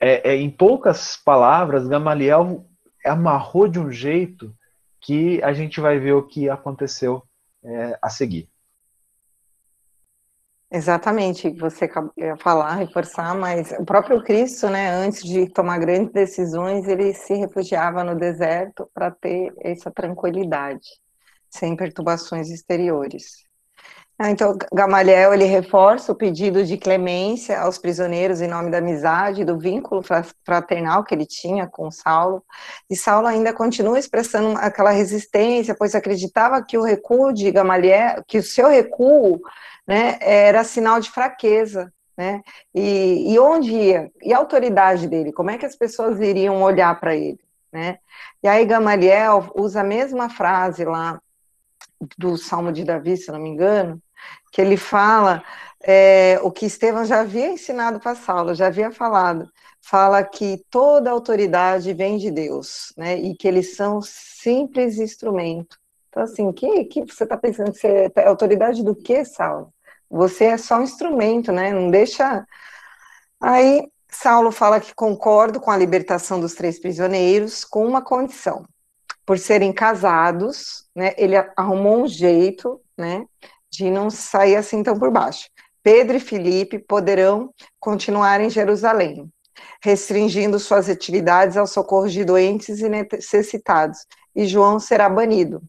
é, 0.00 0.30
é, 0.30 0.36
em 0.36 0.50
poucas 0.50 1.16
palavras, 1.16 1.86
Gamaliel 1.86 2.64
amarrou 3.04 3.68
de 3.68 3.78
um 3.78 3.90
jeito 3.90 4.54
que 5.00 5.42
a 5.42 5.52
gente 5.52 5.80
vai 5.80 5.98
ver 5.98 6.12
o 6.12 6.22
que 6.22 6.48
aconteceu 6.48 7.22
é, 7.62 7.98
a 8.00 8.08
seguir. 8.08 8.48
Exatamente, 10.70 11.48
você 11.50 11.88
ia 12.16 12.36
falar, 12.38 12.74
reforçar, 12.74 13.34
mas 13.36 13.70
o 13.78 13.84
próprio 13.84 14.22
Cristo, 14.24 14.68
né, 14.68 14.90
antes 14.90 15.22
de 15.22 15.48
tomar 15.48 15.78
grandes 15.78 16.12
decisões, 16.12 16.88
ele 16.88 17.14
se 17.14 17.34
refugiava 17.34 18.02
no 18.02 18.16
deserto 18.16 18.90
para 18.92 19.12
ter 19.12 19.54
essa 19.60 19.92
tranquilidade, 19.92 20.88
sem 21.48 21.76
perturbações 21.76 22.50
exteriores. 22.50 23.46
Ah, 24.18 24.30
então, 24.30 24.56
Gamaliel, 24.72 25.34
ele 25.34 25.44
reforça 25.44 26.10
o 26.10 26.14
pedido 26.16 26.64
de 26.64 26.78
clemência 26.78 27.60
aos 27.60 27.76
prisioneiros 27.76 28.40
em 28.40 28.48
nome 28.48 28.70
da 28.70 28.78
amizade, 28.78 29.44
do 29.44 29.58
vínculo 29.58 30.02
fraternal 30.44 31.04
que 31.04 31.14
ele 31.14 31.26
tinha 31.26 31.66
com 31.66 31.90
Saulo, 31.90 32.42
e 32.90 32.96
Saulo 32.96 33.26
ainda 33.26 33.52
continua 33.52 33.98
expressando 33.98 34.58
aquela 34.58 34.90
resistência, 34.90 35.76
pois 35.78 35.94
acreditava 35.94 36.64
que 36.64 36.78
o 36.78 36.82
recuo 36.82 37.30
de 37.30 37.50
Gamaliel, 37.52 38.24
que 38.26 38.38
o 38.38 38.42
seu 38.42 38.68
recuo 38.68 39.38
né, 39.86 40.18
era 40.20 40.64
sinal 40.64 41.00
de 41.00 41.10
fraqueza, 41.10 41.92
né? 42.16 42.42
E, 42.74 43.32
e 43.32 43.38
onde 43.38 43.70
ia? 43.70 44.10
E 44.22 44.32
a 44.32 44.38
autoridade 44.38 45.06
dele? 45.06 45.32
Como 45.32 45.50
é 45.50 45.58
que 45.58 45.66
as 45.66 45.76
pessoas 45.76 46.18
iriam 46.18 46.62
olhar 46.62 46.98
para 46.98 47.14
ele? 47.14 47.38
Né? 47.70 47.98
E 48.42 48.48
aí 48.48 48.64
Gamaliel 48.64 49.52
usa 49.54 49.82
a 49.82 49.84
mesma 49.84 50.30
frase 50.30 50.84
lá 50.84 51.20
do 52.16 52.36
Salmo 52.36 52.72
de 52.72 52.84
Davi, 52.84 53.16
se 53.16 53.30
não 53.30 53.38
me 53.38 53.50
engano, 53.50 54.00
que 54.50 54.60
ele 54.60 54.76
fala 54.76 55.42
é, 55.82 56.38
o 56.42 56.50
que 56.50 56.66
Estevão 56.66 57.04
já 57.04 57.20
havia 57.20 57.50
ensinado 57.50 58.00
para 58.00 58.14
Saulo, 58.14 58.54
já 58.54 58.68
havia 58.68 58.90
falado, 58.90 59.48
fala 59.82 60.24
que 60.24 60.64
toda 60.70 61.10
autoridade 61.10 61.92
vem 61.92 62.16
de 62.18 62.30
Deus, 62.30 62.92
né? 62.96 63.16
E 63.16 63.34
que 63.36 63.46
eles 63.46 63.76
são 63.76 64.00
simples 64.02 64.98
instrumento. 64.98 65.78
Então, 66.08 66.22
assim, 66.22 66.50
que, 66.52 66.84
que 66.84 67.04
você 67.04 67.24
está 67.24 67.36
pensando 67.36 67.72
que 67.72 67.78
você 67.78 68.10
é 68.16 68.26
autoridade 68.26 68.82
do 68.82 68.94
que, 68.94 69.24
Saulo? 69.24 69.72
Você 70.10 70.44
é 70.44 70.56
só 70.56 70.78
um 70.78 70.82
instrumento, 70.82 71.52
né? 71.52 71.72
Não 71.72 71.90
deixa. 71.90 72.46
Aí 73.40 73.86
Saulo 74.10 74.50
fala 74.50 74.80
que 74.80 74.94
concordo 74.94 75.60
com 75.60 75.70
a 75.70 75.76
libertação 75.76 76.40
dos 76.40 76.54
três 76.54 76.78
prisioneiros, 76.78 77.64
com 77.64 77.86
uma 77.86 78.02
condição. 78.02 78.64
Por 79.26 79.38
serem 79.38 79.72
casados, 79.72 80.86
né, 80.94 81.12
ele 81.18 81.36
arrumou 81.56 82.04
um 82.04 82.08
jeito, 82.08 82.80
né, 82.96 83.26
de 83.70 83.90
não 83.90 84.08
sair 84.08 84.56
assim 84.56 84.82
tão 84.82 84.98
por 84.98 85.10
baixo. 85.10 85.48
Pedro 85.82 86.16
e 86.16 86.20
Filipe 86.20 86.78
poderão 86.78 87.52
continuar 87.78 88.40
em 88.40 88.48
Jerusalém, 88.48 89.30
restringindo 89.82 90.58
suas 90.58 90.88
atividades 90.88 91.56
ao 91.56 91.66
socorro 91.66 92.08
de 92.08 92.24
doentes 92.24 92.80
e 92.80 92.88
necessitados, 92.88 94.06
e 94.34 94.46
João 94.46 94.78
será 94.80 95.08
banido. 95.08 95.62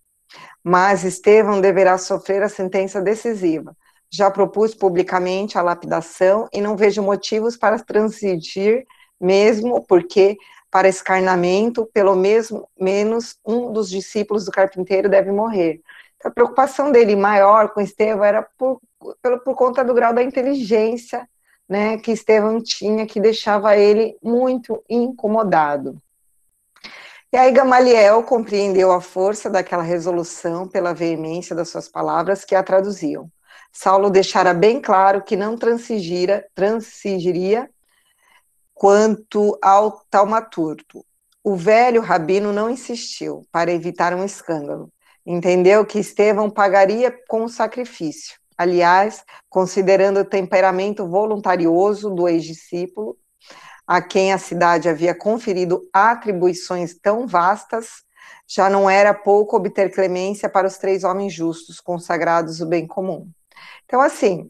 Mas 0.63 1.03
Estevão 1.03 1.59
deverá 1.59 1.97
sofrer 1.97 2.43
a 2.43 2.49
sentença 2.49 3.01
decisiva. 3.01 3.75
Já 4.09 4.31
propus 4.31 4.73
publicamente 4.73 5.57
a 5.57 5.61
lapidação 5.61 6.47
e 6.53 6.61
não 6.61 6.75
vejo 6.75 7.01
motivos 7.01 7.57
para 7.57 7.79
transigir, 7.79 8.85
mesmo 9.19 9.83
porque, 9.85 10.37
para 10.71 10.87
escarnamento, 10.87 11.89
pelo 11.93 12.15
mesmo, 12.15 12.69
menos 12.79 13.37
um 13.45 13.71
dos 13.71 13.89
discípulos 13.89 14.45
do 14.45 14.51
carpinteiro 14.51 15.09
deve 15.09 15.31
morrer. 15.31 15.81
Então, 16.17 16.31
a 16.31 16.33
preocupação 16.33 16.91
dele 16.91 17.15
maior 17.15 17.69
com 17.69 17.81
Estevão 17.81 18.23
era 18.23 18.47
por, 18.57 18.81
por, 18.99 19.39
por 19.39 19.55
conta 19.55 19.83
do 19.83 19.93
grau 19.93 20.13
da 20.13 20.23
inteligência 20.23 21.27
né, 21.67 21.97
que 21.97 22.11
Estevão 22.11 22.61
tinha, 22.61 23.05
que 23.05 23.19
deixava 23.19 23.75
ele 23.75 24.17
muito 24.23 24.83
incomodado. 24.89 26.01
E 27.31 27.35
aí 27.35 27.51
Gamaliel 27.51 28.23
compreendeu 28.23 28.91
a 28.91 29.01
força 29.01 29.49
daquela 29.49 29.83
resolução 29.83 30.65
pela 30.67 30.93
veemência 30.93 31.53
das 31.55 31.67
suas 31.69 31.89
palavras 31.89 32.45
que 32.45 32.55
a 32.55 32.63
traduziam. 32.63 33.29
Saulo 33.71 34.09
deixara 34.09 34.53
bem 34.53 34.81
claro 34.81 35.21
que 35.23 35.35
não 35.35 35.57
transigira, 35.57 36.47
transigiria 36.55 37.69
quanto 38.73 39.57
ao 39.61 40.01
taumaturgo. 40.09 41.05
O 41.43 41.55
velho 41.55 42.01
rabino 42.01 42.51
não 42.51 42.69
insistiu 42.69 43.47
para 43.51 43.71
evitar 43.71 44.13
um 44.13 44.23
escândalo. 44.23 44.91
Entendeu 45.25 45.85
que 45.85 45.99
Estevão 45.99 46.49
pagaria 46.49 47.13
com 47.27 47.43
o 47.43 47.49
sacrifício. 47.49 48.37
Aliás, 48.57 49.23
considerando 49.49 50.21
o 50.21 50.25
temperamento 50.25 51.07
voluntarioso 51.07 52.09
do 52.09 52.27
ex-discípulo, 52.27 53.17
a 53.85 54.01
quem 54.01 54.33
a 54.33 54.37
cidade 54.37 54.89
havia 54.89 55.15
conferido 55.15 55.87
atribuições 55.93 56.97
tão 56.99 57.25
vastas, 57.27 58.03
já 58.47 58.69
não 58.69 58.89
era 58.89 59.13
pouco 59.13 59.55
obter 59.55 59.93
clemência 59.93 60.49
para 60.49 60.67
os 60.67 60.77
três 60.77 61.03
homens 61.03 61.33
justos, 61.33 61.79
consagrados 61.79 62.59
o 62.59 62.65
bem 62.65 62.87
comum. 62.87 63.29
Então, 63.85 64.01
assim, 64.01 64.49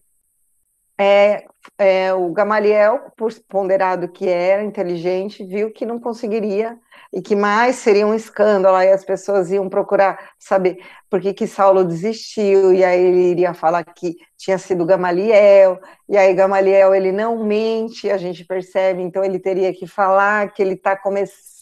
é, 1.00 1.46
é, 1.78 2.14
o 2.14 2.32
Gamaliel, 2.32 3.12
por 3.16 3.32
ponderado 3.48 4.08
que 4.08 4.28
era, 4.28 4.64
inteligente, 4.64 5.44
viu 5.46 5.72
que 5.72 5.86
não 5.86 6.00
conseguiria 6.00 6.78
e 7.14 7.22
que 7.22 7.36
mais 7.36 7.78
seria 7.78 8.06
um 8.06 8.14
escândalo, 8.14 8.76
aí 8.76 8.92
as 8.92 9.06
pessoas 9.06 9.52
iam 9.52 9.70
procurar 9.70 10.32
saber 10.40 10.84
por 11.10 11.22
que, 11.22 11.34
que 11.34 11.48
Saulo 11.48 11.86
desistiu, 11.86 12.74
e 12.74 12.84
aí 12.84 13.00
ele 13.00 13.32
iria 13.32 13.54
falar 13.54 13.84
que 13.84 14.16
tinha 14.36 14.58
sido 14.58 14.86
Gamaliel, 14.86 15.80
e 16.10 16.18
aí 16.18 16.34
Gamaliel 16.34 16.94
ele 16.94 17.12
não 17.12 17.44
mente, 17.44 18.10
a 18.10 18.18
gente 18.18 18.44
percebe, 18.44 19.02
então 19.02 19.24
ele 19.24 19.40
teria 19.40 19.74
que 19.74 19.88
falar 19.88 20.52
que 20.52 20.62
ele 20.62 20.76
tá 20.76 20.96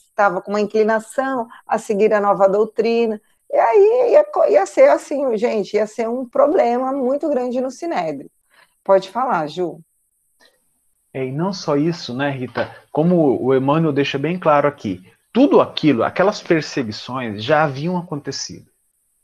estava 0.09 0.41
com 0.41 0.51
uma 0.51 0.61
inclinação 0.61 1.45
a 1.67 1.77
seguir 1.77 2.13
a 2.13 2.21
nova 2.21 2.47
doutrina, 2.47 3.21
e 3.51 3.57
aí 3.57 4.11
ia, 4.11 4.49
ia 4.49 4.65
ser 4.65 4.89
assim, 4.89 5.37
gente, 5.37 5.75
ia 5.75 5.87
ser 5.87 6.09
um 6.09 6.27
problema 6.27 6.91
muito 6.91 7.29
grande 7.29 7.61
no 7.61 7.71
Sinédrio. 7.71 8.29
Pode 8.83 9.09
falar, 9.09 9.47
Ju. 9.47 9.79
É, 11.13 11.25
e 11.25 11.31
não 11.31 11.53
só 11.53 11.77
isso, 11.77 12.13
né, 12.13 12.29
Rita? 12.29 12.75
Como 12.91 13.41
o 13.41 13.55
Emmanuel 13.55 13.93
deixa 13.93 14.17
bem 14.17 14.37
claro 14.37 14.67
aqui, 14.67 15.09
tudo 15.31 15.61
aquilo, 15.61 16.03
aquelas 16.03 16.41
perseguições 16.41 17.43
já 17.43 17.63
haviam 17.63 17.97
acontecido. 17.97 18.69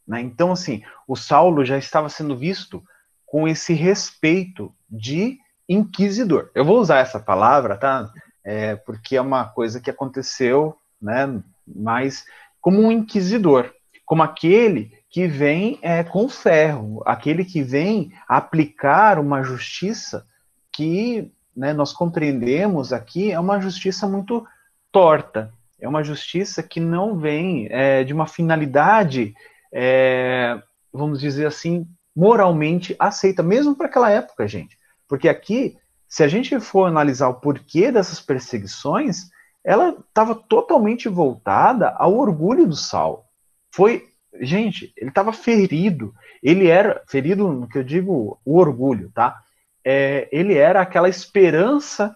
Né? 0.07 0.21
Então, 0.21 0.51
assim, 0.51 0.81
o 1.07 1.15
Saulo 1.15 1.63
já 1.65 1.77
estava 1.77 2.09
sendo 2.09 2.35
visto 2.35 2.83
com 3.25 3.47
esse 3.47 3.73
respeito 3.73 4.73
de 4.89 5.37
inquisidor. 5.67 6.49
Eu 6.53 6.65
vou 6.65 6.79
usar 6.79 6.99
essa 6.99 7.19
palavra, 7.19 7.77
tá? 7.77 8.11
É, 8.43 8.75
porque 8.75 9.15
é 9.15 9.21
uma 9.21 9.45
coisa 9.45 9.79
que 9.79 9.89
aconteceu, 9.89 10.75
né? 11.01 11.41
Mas 11.65 12.25
como 12.59 12.81
um 12.81 12.91
inquisidor, 12.91 13.71
como 14.11 14.23
aquele 14.23 14.91
que 15.09 15.25
vem 15.25 15.79
é, 15.81 16.03
com 16.03 16.27
ferro, 16.27 17.01
aquele 17.05 17.45
que 17.45 17.63
vem 17.63 18.11
aplicar 18.27 19.17
uma 19.17 19.41
justiça 19.41 20.27
que 20.69 21.31
né, 21.55 21.71
nós 21.71 21.93
compreendemos 21.93 22.91
aqui 22.91 23.31
é 23.31 23.39
uma 23.39 23.57
justiça 23.61 24.05
muito 24.09 24.45
torta, 24.91 25.53
é 25.79 25.87
uma 25.87 26.03
justiça 26.03 26.61
que 26.61 26.81
não 26.81 27.17
vem 27.17 27.69
é, 27.71 28.03
de 28.03 28.11
uma 28.11 28.27
finalidade, 28.27 29.33
é, 29.71 30.61
vamos 30.91 31.21
dizer 31.21 31.45
assim, 31.45 31.87
moralmente 32.13 32.93
aceita, 32.99 33.41
mesmo 33.41 33.77
para 33.77 33.85
aquela 33.85 34.09
época, 34.09 34.45
gente. 34.45 34.77
Porque 35.07 35.29
aqui, 35.29 35.77
se 36.05 36.21
a 36.21 36.27
gente 36.27 36.59
for 36.59 36.83
analisar 36.85 37.29
o 37.29 37.35
porquê 37.35 37.93
dessas 37.93 38.19
perseguições, 38.19 39.29
ela 39.63 39.95
estava 40.05 40.35
totalmente 40.35 41.07
voltada 41.07 41.91
ao 41.91 42.17
orgulho 42.17 42.67
do 42.67 42.75
Saulo. 42.75 43.30
Foi, 43.73 44.07
gente, 44.39 44.93
ele 44.97 45.09
estava 45.09 45.31
ferido. 45.33 46.13
Ele 46.41 46.67
era 46.67 47.01
ferido 47.07 47.47
no 47.51 47.67
que 47.67 47.77
eu 47.77 47.83
digo 47.83 48.39
o 48.45 48.57
orgulho, 48.57 49.11
tá? 49.13 49.41
É, 49.83 50.27
ele 50.31 50.55
era 50.55 50.81
aquela 50.81 51.09
esperança 51.09 52.15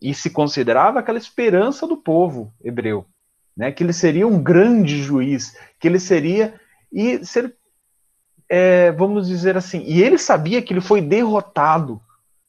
e 0.00 0.14
se 0.14 0.30
considerava 0.30 1.00
aquela 1.00 1.18
esperança 1.18 1.86
do 1.86 1.96
povo 1.96 2.52
hebreu, 2.62 3.06
né? 3.56 3.72
Que 3.72 3.82
ele 3.82 3.92
seria 3.92 4.26
um 4.26 4.42
grande 4.42 5.02
juiz, 5.02 5.56
que 5.78 5.88
ele 5.88 5.98
seria 5.98 6.58
e 6.92 7.24
ser, 7.24 7.54
é, 8.48 8.92
vamos 8.92 9.26
dizer 9.26 9.56
assim, 9.56 9.82
e 9.86 10.02
ele 10.02 10.18
sabia 10.18 10.62
que 10.62 10.72
ele 10.72 10.80
foi 10.80 11.00
derrotado 11.00 12.00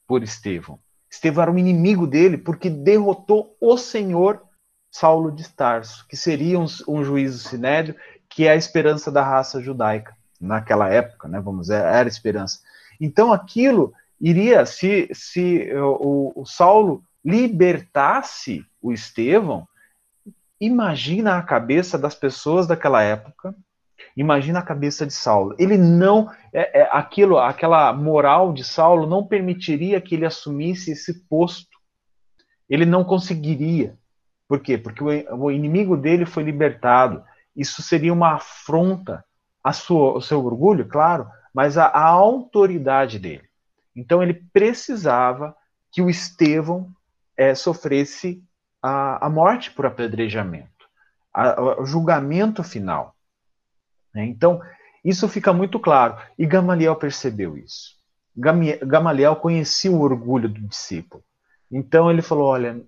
por 0.08 0.22
Estevão. 0.22 0.80
Estevão 1.10 1.44
era 1.44 1.52
um 1.52 1.58
inimigo 1.58 2.06
dele 2.06 2.38
porque 2.38 2.70
derrotou 2.70 3.56
o 3.60 3.78
Senhor 3.78 4.42
Saulo 4.92 5.32
de 5.32 5.50
Tarso, 5.50 6.06
que 6.08 6.16
seria 6.16 6.60
um, 6.60 6.66
um 6.88 7.04
juiz 7.04 7.42
Sinédrio, 7.42 7.96
que 8.36 8.46
é 8.46 8.52
a 8.52 8.56
esperança 8.56 9.10
da 9.10 9.24
raça 9.24 9.62
judaica 9.62 10.14
naquela 10.42 10.90
época, 10.90 11.26
né? 11.26 11.40
Vamos 11.40 11.68
dizer, 11.68 11.82
era 11.82 12.10
esperança. 12.10 12.60
Então 13.00 13.32
aquilo 13.32 13.94
iria 14.20 14.66
se 14.66 15.10
se 15.14 15.74
o, 15.74 16.34
o 16.36 16.46
Saulo 16.46 17.02
libertasse 17.24 18.66
o 18.82 18.92
Estevão, 18.92 19.66
imagina 20.60 21.38
a 21.38 21.42
cabeça 21.42 21.98
das 21.98 22.14
pessoas 22.14 22.68
daquela 22.68 23.02
época, 23.02 23.56
imagina 24.18 24.60
a 24.60 24.64
cabeça 24.64 25.06
de 25.06 25.14
Saulo. 25.14 25.56
Ele 25.58 25.78
não, 25.78 26.30
é, 26.52 26.82
é, 26.82 26.90
aquilo, 26.92 27.38
aquela 27.38 27.94
moral 27.94 28.52
de 28.52 28.66
Saulo 28.66 29.08
não 29.08 29.26
permitiria 29.26 30.02
que 30.02 30.14
ele 30.14 30.26
assumisse 30.26 30.92
esse 30.92 31.22
posto. 31.30 31.80
Ele 32.70 32.86
não 32.86 33.06
conseguiria. 33.06 33.98
Por 34.46 34.60
quê? 34.60 34.78
Porque 34.78 35.02
o, 35.02 35.46
o 35.46 35.52
inimigo 35.52 35.96
dele 35.96 36.26
foi 36.26 36.44
libertado. 36.44 37.24
Isso 37.56 37.82
seria 37.82 38.14
uma 38.14 38.36
afronta 38.36 39.24
ao 39.64 40.22
seu 40.22 40.46
orgulho, 40.46 40.88
claro, 40.88 41.28
mas 41.54 41.78
à 41.78 41.98
autoridade 41.98 43.18
dele. 43.18 43.48
Então 43.96 44.22
ele 44.22 44.34
precisava 44.52 45.56
que 45.92 46.02
o 46.02 46.10
Estevão 46.10 46.92
é, 47.38 47.56
sofresse 47.56 48.44
a, 48.82 49.26
a, 49.26 49.30
morte 49.30 49.72
por 49.72 49.86
apedrejamento, 49.86 50.86
a, 51.34 51.80
o 51.82 51.86
julgamento 51.86 52.64
final. 52.64 53.16
Né? 54.14 54.26
Então, 54.26 54.62
isso 55.04 55.28
fica 55.28 55.54
muito 55.54 55.80
claro. 55.80 56.18
E 56.38 56.46
Gamaliel 56.46 56.96
percebeu 56.96 57.58
isso. 57.58 57.96
Gamaliel 58.36 59.38
conhecia 59.38 59.92
o 59.92 60.02
orgulho 60.02 60.50
do 60.50 60.60
discípulo. 60.62 61.24
Então 61.72 62.12
ele 62.12 62.22
falou: 62.22 62.48
olha, 62.48 62.82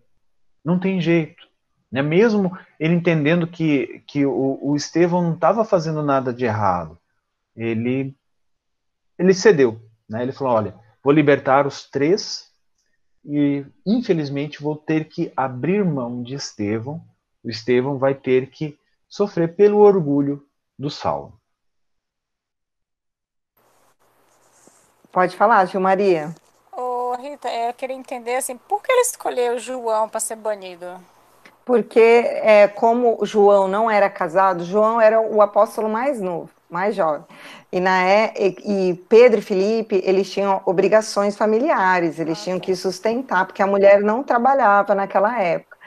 não 0.64 0.77
tem 0.77 0.99
jeito. 0.99 1.47
Né? 1.92 2.02
Mesmo 2.02 2.58
ele 2.80 2.94
entendendo 2.94 3.48
que, 3.48 4.04
que 4.08 4.26
o, 4.26 4.60
o 4.62 4.76
Estevão 4.76 5.22
não 5.22 5.34
estava 5.34 5.64
fazendo 5.64 6.04
nada 6.04 6.34
de 6.34 6.46
errado, 6.46 6.98
ele, 7.56 8.16
ele 9.18 9.34
cedeu. 9.34 9.82
Né? 10.08 10.22
Ele 10.22 10.32
falou: 10.32 10.54
olha, 10.54 10.76
vou 11.04 11.14
libertar 11.14 11.66
os 11.66 11.90
três 11.90 12.52
e 13.26 13.66
infelizmente 13.86 14.62
vou 14.62 14.76
ter 14.76 15.06
que 15.06 15.32
abrir 15.36 15.84
mão 15.84 16.22
de 16.24 16.36
Estevão. 16.36 17.04
O 17.44 17.50
Estevão 17.50 17.98
vai 17.98 18.14
ter 18.14 18.50
que 18.50 18.78
sofrer 19.08 19.56
pelo 19.56 19.80
orgulho 19.80 20.46
do 20.78 20.90
Saulo. 20.90 21.40
Pode 25.12 25.36
falar, 25.36 25.66
Gil 25.66 25.82
Maria. 25.82 26.36
Ô, 26.72 27.16
Rita, 27.16 27.50
eu 27.50 27.74
queria 27.74 27.96
entender 27.96 28.36
assim, 28.36 28.58
por 28.58 28.84
que 28.84 28.92
ele 28.92 29.02
escolheu 29.02 29.58
João 29.58 30.08
para 30.08 30.20
ser 30.20 30.36
banido? 30.36 30.86
Porque 31.68 31.99
é, 31.99 32.68
como 32.69 33.19
João 33.23 33.68
não 33.68 33.91
era 33.91 34.10
casado, 34.10 34.64
João 34.64 35.02
era 35.02 35.19
o 35.19 35.41
apóstolo 35.41 35.89
mais 35.89 36.22
novo 36.22 36.49
mais 36.69 36.95
jovem. 36.95 37.23
E, 37.72 37.80
na, 37.80 38.06
é, 38.06 38.34
e, 38.38 38.94
Pedro 39.07 39.39
e 39.39 39.41
Felipe, 39.41 40.02
eles 40.03 40.30
tinham 40.30 40.61
obrigações 40.65 41.38
familiares, 41.38 42.19
eles 42.19 42.41
tinham 42.44 42.60
que 42.60 42.76
sustentar, 42.76 43.45
porque 43.45 43.61
a 43.61 43.68
mulher 43.68 44.02
não 44.02 44.23
trabalhava 44.23 44.94
naquela 44.94 45.41
época. 45.41 45.77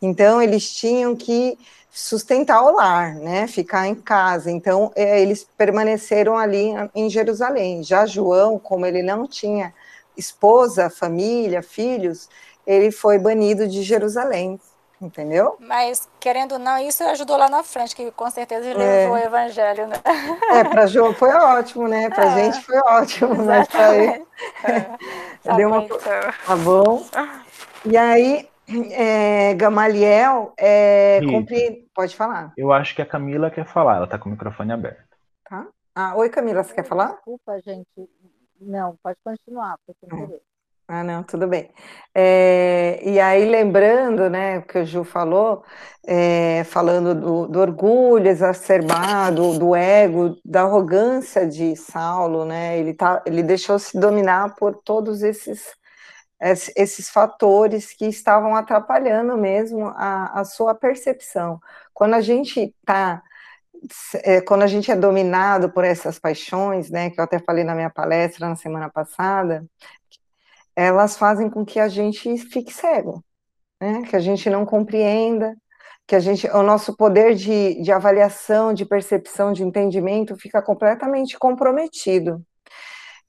Então, 0.00 0.40
eles 0.40 0.72
tinham 0.72 1.14
que 1.14 1.58
sustentar 1.90 2.62
o 2.62 2.74
lar, 2.74 3.14
né, 3.16 3.46
ficar 3.46 3.86
em 3.86 3.94
casa. 3.94 4.50
Então, 4.50 4.90
é, 4.94 5.20
eles 5.20 5.46
permaneceram 5.58 6.38
ali 6.38 6.72
em 6.94 7.10
Jerusalém. 7.10 7.82
Já 7.82 8.06
João, 8.06 8.58
como 8.58 8.86
ele 8.86 9.02
não 9.02 9.26
tinha 9.26 9.74
esposa, 10.16 10.88
família, 10.88 11.62
filhos, 11.62 12.28
ele 12.66 12.90
foi 12.90 13.18
banido 13.18 13.66
de 13.66 13.82
Jerusalém, 13.82 14.58
entendeu? 15.00 15.56
Mas, 15.60 16.08
querendo 16.18 16.52
ou 16.52 16.58
não, 16.58 16.78
isso 16.78 17.02
ajudou 17.04 17.36
lá 17.36 17.48
na 17.48 17.62
frente, 17.62 17.96
que 17.96 18.10
com 18.10 18.30
certeza 18.30 18.68
ele 18.68 18.82
é. 18.82 19.02
levou 19.02 19.16
o 19.16 19.18
evangelho, 19.18 19.86
né? 19.86 19.96
É, 20.52 20.64
para 20.64 20.86
João 20.86 21.14
foi 21.14 21.30
ótimo, 21.30 21.88
né? 21.88 22.10
Para 22.10 22.26
é. 22.26 22.44
gente 22.44 22.64
foi 22.64 22.78
ótimo, 22.78 23.32
Exatamente. 23.34 23.46
mas 23.46 23.68
para 23.68 23.96
ele... 23.96 24.26
É. 24.64 25.56
Deu 25.56 25.68
uma... 25.68 25.86
Tá 25.88 26.56
bom. 26.56 27.04
E 27.84 27.96
aí, 27.96 28.48
é, 28.92 29.54
Gamaliel 29.54 30.52
é, 30.58 31.20
compre... 31.24 31.88
pode 31.94 32.14
falar. 32.14 32.52
Eu 32.56 32.72
acho 32.72 32.94
que 32.94 33.02
a 33.02 33.06
Camila 33.06 33.50
quer 33.50 33.64
falar, 33.64 33.96
ela 33.96 34.04
está 34.04 34.18
com 34.18 34.28
o 34.28 34.32
microfone 34.32 34.72
aberto. 34.72 35.16
Tá? 35.48 35.66
Ah, 35.94 36.14
oi, 36.16 36.28
Camila, 36.28 36.62
você 36.62 36.74
quer 36.74 36.84
falar? 36.84 37.14
Desculpa, 37.14 37.58
gente. 37.60 38.08
Não, 38.60 38.96
pode 39.02 39.18
continuar, 39.24 39.76
porque 39.86 40.06
não. 40.06 40.40
Ah, 40.92 41.04
não, 41.04 41.22
tudo 41.22 41.46
bem. 41.46 41.70
É, 42.12 43.00
e 43.08 43.20
aí, 43.20 43.44
lembrando, 43.44 44.28
né, 44.28 44.58
o 44.58 44.62
que 44.62 44.78
o 44.80 44.84
Ju 44.84 45.04
falou, 45.04 45.62
é, 46.04 46.64
falando 46.64 47.14
do, 47.14 47.46
do, 47.46 47.60
orgulho 47.60 48.26
exacerbado, 48.26 49.56
do 49.56 49.76
ego, 49.76 50.36
da 50.44 50.62
arrogância 50.62 51.46
de 51.46 51.76
Saulo, 51.76 52.44
né, 52.44 52.76
ele, 52.76 52.92
tá, 52.92 53.22
ele 53.24 53.40
deixou-se 53.40 53.96
dominar 54.00 54.56
por 54.56 54.74
todos 54.74 55.22
esses, 55.22 55.64
esses 56.76 57.08
fatores 57.08 57.92
que 57.94 58.06
estavam 58.06 58.56
atrapalhando 58.56 59.36
mesmo 59.36 59.86
a, 59.96 60.40
a 60.40 60.44
sua 60.44 60.74
percepção. 60.74 61.60
Quando 61.94 62.14
a 62.14 62.20
gente 62.20 62.74
está 62.80 63.22
é, 64.24 64.40
quando 64.42 64.62
a 64.62 64.66
gente 64.66 64.90
é 64.90 64.96
dominado 64.96 65.70
por 65.70 65.84
essas 65.84 66.18
paixões, 66.18 66.90
né, 66.90 67.10
que 67.10 67.20
eu 67.20 67.24
até 67.24 67.38
falei 67.38 67.64
na 67.64 67.74
minha 67.74 67.90
palestra 67.90 68.48
na 68.48 68.56
semana 68.56 68.90
passada, 68.90 69.64
elas 70.86 71.16
fazem 71.16 71.50
com 71.50 71.64
que 71.64 71.78
a 71.78 71.88
gente 71.88 72.38
fique 72.38 72.72
cego, 72.72 73.22
né? 73.80 74.02
que 74.08 74.16
a 74.16 74.20
gente 74.20 74.48
não 74.48 74.64
compreenda, 74.64 75.54
que 76.06 76.16
a 76.16 76.20
gente, 76.20 76.48
o 76.48 76.62
nosso 76.62 76.96
poder 76.96 77.34
de, 77.34 77.80
de 77.82 77.92
avaliação, 77.92 78.72
de 78.72 78.84
percepção, 78.84 79.52
de 79.52 79.62
entendimento 79.62 80.36
fica 80.36 80.62
completamente 80.62 81.38
comprometido. 81.38 82.42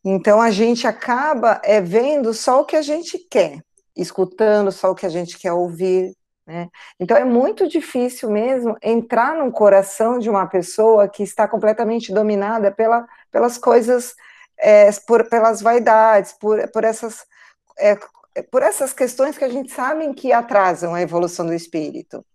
Então 0.04 0.42
a 0.42 0.50
gente 0.50 0.88
acaba 0.88 1.62
é, 1.64 1.80
vendo 1.80 2.34
só 2.34 2.62
o 2.62 2.66
que 2.66 2.76
a 2.76 2.82
gente 2.82 3.20
quer, 3.30 3.60
escutando 3.96 4.72
só 4.72 4.92
o 4.92 4.96
que 4.96 5.06
a 5.06 5.10
gente 5.10 5.38
quer 5.38 5.52
ouvir. 5.52 6.16
Né? 6.48 6.70
Então 7.00 7.16
é 7.16 7.24
muito 7.26 7.68
difícil 7.68 8.32
mesmo 8.32 8.76
entrar 8.82 9.36
no 9.36 9.52
coração 9.52 10.18
de 10.18 10.30
uma 10.30 10.48
pessoa 10.48 11.08
que 11.08 11.22
está 11.22 11.48
completamente 11.48 12.12
dominada 12.12 12.72
pela, 12.72 13.06
pelas 13.30 13.58
coisas, 13.58 14.16
é, 14.58 14.90
por, 15.06 15.30
pelas 15.30 15.62
vaidades, 15.62 16.34
por, 16.34 16.68
por 16.72 16.84
essas 16.84 17.30
é, 17.78 17.98
é, 18.36 18.42
por 18.42 18.62
essas 18.62 18.94
questões 18.94 19.38
que 19.38 19.44
a 19.44 19.50
gente 19.50 19.72
sabe 19.72 20.14
que 20.14 20.32
atrasam 20.32 20.94
a 20.94 21.02
evolução 21.02 21.46
do 21.46 21.54
espírito. 21.54 22.26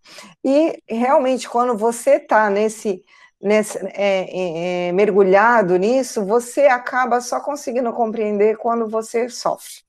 E 0.44 0.82
realmente, 0.88 1.48
quando 1.48 1.76
você 1.76 2.16
está 2.16 2.50
nesse, 2.50 3.02
nesse 3.40 3.78
é, 3.94 4.88
é, 4.88 4.92
mergulhado 4.92 5.76
nisso, 5.76 6.24
você 6.24 6.66
acaba 6.66 7.20
só 7.20 7.40
conseguindo 7.40 7.92
compreender 7.92 8.56
quando 8.56 8.88
você 8.88 9.28
sofre. 9.28 9.82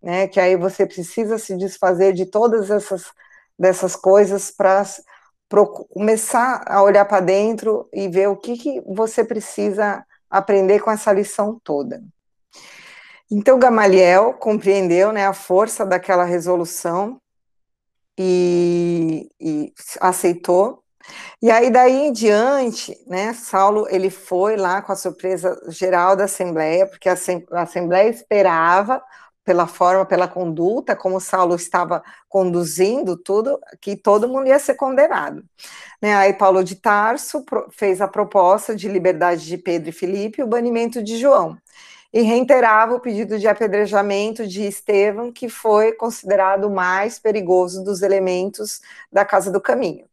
Né? 0.00 0.28
Que 0.28 0.40
aí 0.40 0.56
você 0.56 0.86
precisa 0.86 1.38
se 1.38 1.56
desfazer 1.56 2.12
de 2.12 2.26
todas 2.26 2.70
essas 2.70 3.12
dessas 3.58 3.94
coisas 3.94 4.50
para 4.50 4.84
começar 5.92 6.64
a 6.66 6.82
olhar 6.82 7.04
para 7.04 7.20
dentro 7.20 7.88
e 7.92 8.08
ver 8.08 8.28
o 8.28 8.36
que, 8.36 8.56
que 8.56 8.80
você 8.80 9.22
precisa 9.22 10.04
aprender 10.28 10.80
com 10.80 10.90
essa 10.90 11.12
lição 11.12 11.60
toda. 11.62 12.02
Então 13.34 13.58
Gamaliel 13.58 14.34
compreendeu 14.34 15.10
né, 15.10 15.26
a 15.26 15.32
força 15.32 15.86
daquela 15.86 16.22
resolução 16.22 17.18
e, 18.18 19.30
e, 19.40 19.72
aceitou. 20.02 20.82
E 21.40 21.50
aí 21.50 21.70
daí 21.70 22.08
em 22.08 22.12
diante, 22.12 22.94
né, 23.06 23.32
Saulo 23.32 23.86
ele 23.88 24.10
foi 24.10 24.56
lá 24.56 24.82
com 24.82 24.92
a 24.92 24.96
surpresa 24.96 25.58
geral 25.68 26.14
da 26.14 26.24
Assembleia, 26.24 26.86
porque 26.86 27.08
a, 27.08 27.16
a 27.52 27.62
Assembleia 27.62 28.10
esperava 28.10 29.02
pela 29.42 29.66
forma, 29.66 30.04
pela 30.04 30.28
conduta, 30.28 30.94
como 30.94 31.18
Saulo 31.18 31.54
estava 31.54 32.02
conduzindo 32.28 33.16
tudo, 33.16 33.58
que 33.80 33.96
todo 33.96 34.28
mundo 34.28 34.48
ia 34.48 34.58
ser 34.58 34.74
condenado. 34.74 35.42
Né, 36.02 36.14
aí 36.14 36.34
Paulo 36.34 36.62
de 36.62 36.76
Tarso 36.76 37.42
fez 37.70 38.02
a 38.02 38.06
proposta 38.06 38.76
de 38.76 38.88
liberdade 38.88 39.46
de 39.46 39.56
Pedro 39.56 39.88
e 39.88 39.92
Filipe 39.92 40.42
e 40.42 40.44
o 40.44 40.46
banimento 40.46 41.02
de 41.02 41.16
João 41.16 41.56
e 42.12 42.22
reiterava 42.22 42.94
o 42.94 43.00
pedido 43.00 43.38
de 43.38 43.48
apedrejamento 43.48 44.46
de 44.46 44.66
Estevão, 44.66 45.32
que 45.32 45.48
foi 45.48 45.92
considerado 45.92 46.64
o 46.64 46.70
mais 46.70 47.18
perigoso 47.18 47.82
dos 47.82 48.02
elementos 48.02 48.82
da 49.10 49.24
Casa 49.24 49.50
do 49.50 49.60
Caminho. 49.60 50.04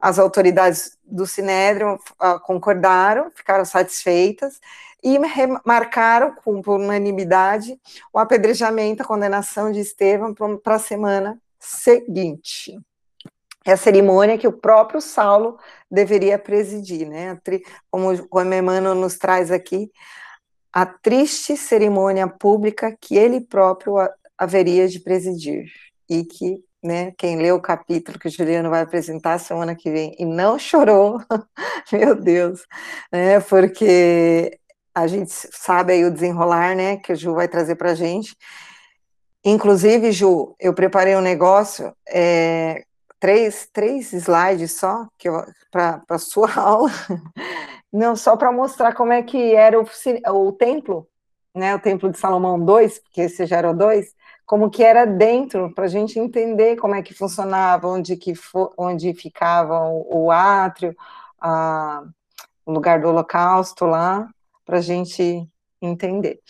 As 0.00 0.18
autoridades 0.18 0.96
do 1.04 1.26
Sinédrio 1.26 1.94
uh, 1.94 2.40
concordaram, 2.40 3.30
ficaram 3.30 3.64
satisfeitas 3.64 4.60
e 5.02 5.18
marcaram, 5.64 6.34
com 6.44 6.62
por 6.62 6.80
unanimidade, 6.80 7.78
o 8.12 8.18
apedrejamento, 8.18 9.02
a 9.02 9.06
condenação 9.06 9.70
de 9.70 9.80
Estevão 9.80 10.34
para 10.34 10.76
a 10.76 10.78
semana 10.78 11.38
seguinte. 11.58 12.78
É 13.64 13.72
a 13.72 13.76
cerimônia 13.76 14.38
que 14.38 14.48
o 14.48 14.52
próprio 14.52 15.00
Saulo 15.00 15.58
deveria 15.90 16.38
presidir, 16.38 17.08
né? 17.08 17.38
Como, 17.90 18.28
como 18.28 18.54
Emmanuel 18.54 18.94
nos 18.94 19.16
traz 19.18 19.52
aqui, 19.52 19.90
a 20.72 20.86
triste 20.86 21.56
cerimônia 21.56 22.26
pública 22.26 22.96
que 23.00 23.16
ele 23.16 23.40
próprio 23.40 23.96
haveria 24.38 24.88
de 24.88 25.00
presidir 25.00 25.70
e 26.08 26.24
que 26.24 26.62
né, 26.82 27.12
quem 27.16 27.36
leu 27.36 27.56
o 27.56 27.60
capítulo 27.60 28.18
que 28.18 28.26
o 28.26 28.30
Juliano 28.30 28.68
vai 28.68 28.82
apresentar 28.82 29.38
semana 29.38 29.74
que 29.74 29.90
vem 29.90 30.16
e 30.18 30.24
não 30.24 30.58
chorou, 30.58 31.20
meu 31.92 32.14
Deus, 32.14 32.66
né, 33.12 33.38
porque 33.40 34.58
a 34.94 35.06
gente 35.06 35.30
sabe 35.30 35.92
aí 35.92 36.04
o 36.04 36.10
desenrolar, 36.10 36.74
né, 36.74 36.96
que 36.96 37.12
o 37.12 37.16
Ju 37.16 37.34
vai 37.34 37.46
trazer 37.46 37.76
para 37.76 37.92
a 37.92 37.94
gente. 37.94 38.36
Inclusive, 39.44 40.12
Ju, 40.12 40.54
eu 40.58 40.74
preparei 40.74 41.16
um 41.16 41.20
negócio, 41.20 41.94
é, 42.08 42.84
três, 43.18 43.68
três 43.72 44.12
slides 44.12 44.72
só, 44.72 45.06
para 45.70 46.02
a 46.08 46.18
sua 46.18 46.52
aula, 46.58 46.90
não, 47.92 48.16
só 48.16 48.36
para 48.36 48.50
mostrar 48.50 48.94
como 48.94 49.12
é 49.12 49.22
que 49.22 49.54
era 49.54 49.78
o, 49.80 49.86
o 50.48 50.52
templo, 50.52 51.06
né, 51.54 51.74
o 51.74 51.80
templo 51.80 52.10
de 52.10 52.18
Salomão 52.18 52.58
2, 52.58 53.00
porque 53.00 53.22
esse 53.22 53.44
já 53.44 53.58
era 53.58 53.70
o 53.70 53.76
2, 53.76 54.14
como 54.46 54.70
que 54.70 54.82
era 54.82 55.04
dentro, 55.04 55.72
para 55.74 55.84
a 55.84 55.88
gente 55.88 56.18
entender 56.18 56.76
como 56.76 56.94
é 56.94 57.02
que 57.02 57.14
funcionava, 57.14 57.88
onde, 57.88 58.16
que 58.16 58.32
onde 58.78 59.12
ficava 59.14 59.78
o, 59.88 60.24
o 60.24 60.30
átrio, 60.30 60.96
a, 61.40 62.02
o 62.64 62.72
lugar 62.72 63.00
do 63.00 63.08
holocausto 63.08 63.84
lá, 63.84 64.28
para 64.64 64.78
a 64.78 64.80
gente 64.80 65.46
entender. 65.80 66.40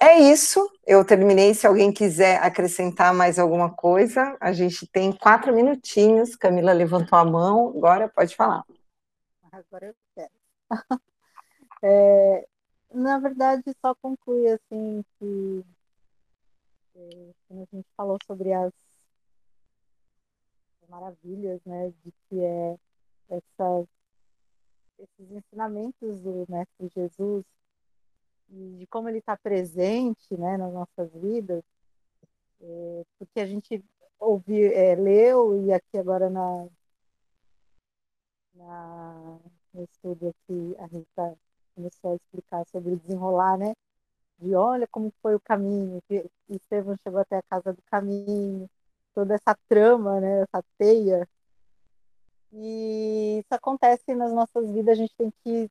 É 0.00 0.18
isso, 0.18 0.70
eu 0.86 1.04
terminei. 1.04 1.54
Se 1.54 1.66
alguém 1.66 1.92
quiser 1.92 2.42
acrescentar 2.42 3.14
mais 3.14 3.38
alguma 3.38 3.70
coisa, 3.70 4.36
a 4.40 4.52
gente 4.52 4.86
tem 4.86 5.12
quatro 5.12 5.54
minutinhos. 5.54 6.34
Camila 6.34 6.72
levantou 6.72 7.18
a 7.18 7.24
mão, 7.24 7.68
agora 7.76 8.08
pode 8.08 8.34
falar. 8.34 8.64
Agora 9.52 9.86
eu 9.86 9.94
quero. 10.14 10.39
é, 11.82 12.46
na 12.92 13.18
verdade, 13.18 13.64
só 13.80 13.94
conclui 13.96 14.48
assim 14.48 15.04
que 15.18 15.64
é, 16.96 17.32
quando 17.46 17.62
a 17.62 17.76
gente 17.76 17.88
falou 17.96 18.18
sobre 18.26 18.52
as 18.52 18.72
maravilhas, 20.88 21.60
né, 21.64 21.92
de 22.04 22.12
que 22.28 22.40
é 22.40 22.76
essas, 23.28 23.86
esses 24.98 25.30
ensinamentos 25.30 26.20
do 26.20 26.44
Mestre 26.48 26.88
Jesus 26.88 27.44
e 28.50 28.78
de 28.78 28.86
como 28.88 29.08
ele 29.08 29.18
está 29.18 29.36
presente, 29.36 30.36
né, 30.36 30.56
nas 30.56 30.72
nossas 30.72 31.10
vidas, 31.12 31.62
é, 32.60 33.04
porque 33.18 33.40
a 33.40 33.46
gente 33.46 33.82
ouviu, 34.18 34.70
é, 34.72 34.96
leu 34.96 35.64
e 35.64 35.72
aqui 35.72 35.96
agora 35.96 36.28
na, 36.28 36.68
na 38.54 39.38
no 39.72 39.84
estudo 39.84 40.28
aqui, 40.28 40.76
a 40.78 40.86
Rita 40.86 41.38
começou 41.74 42.12
a 42.12 42.16
explicar 42.16 42.64
sobre 42.66 42.96
desenrolar, 42.96 43.56
né? 43.58 43.74
De 44.38 44.54
olha 44.54 44.86
como 44.88 45.12
foi 45.22 45.34
o 45.34 45.40
caminho, 45.40 46.00
que 46.08 46.30
Estevão 46.48 46.96
chegou 47.02 47.20
até 47.20 47.38
a 47.38 47.42
casa 47.42 47.72
do 47.72 47.82
caminho, 47.90 48.68
toda 49.14 49.34
essa 49.34 49.56
trama, 49.68 50.20
né? 50.20 50.42
Essa 50.42 50.64
teia. 50.78 51.28
E 52.52 53.38
isso 53.40 53.54
acontece 53.54 54.14
nas 54.14 54.32
nossas 54.32 54.70
vidas, 54.70 54.92
a 54.92 54.94
gente 54.94 55.14
tem 55.16 55.32
que 55.44 55.70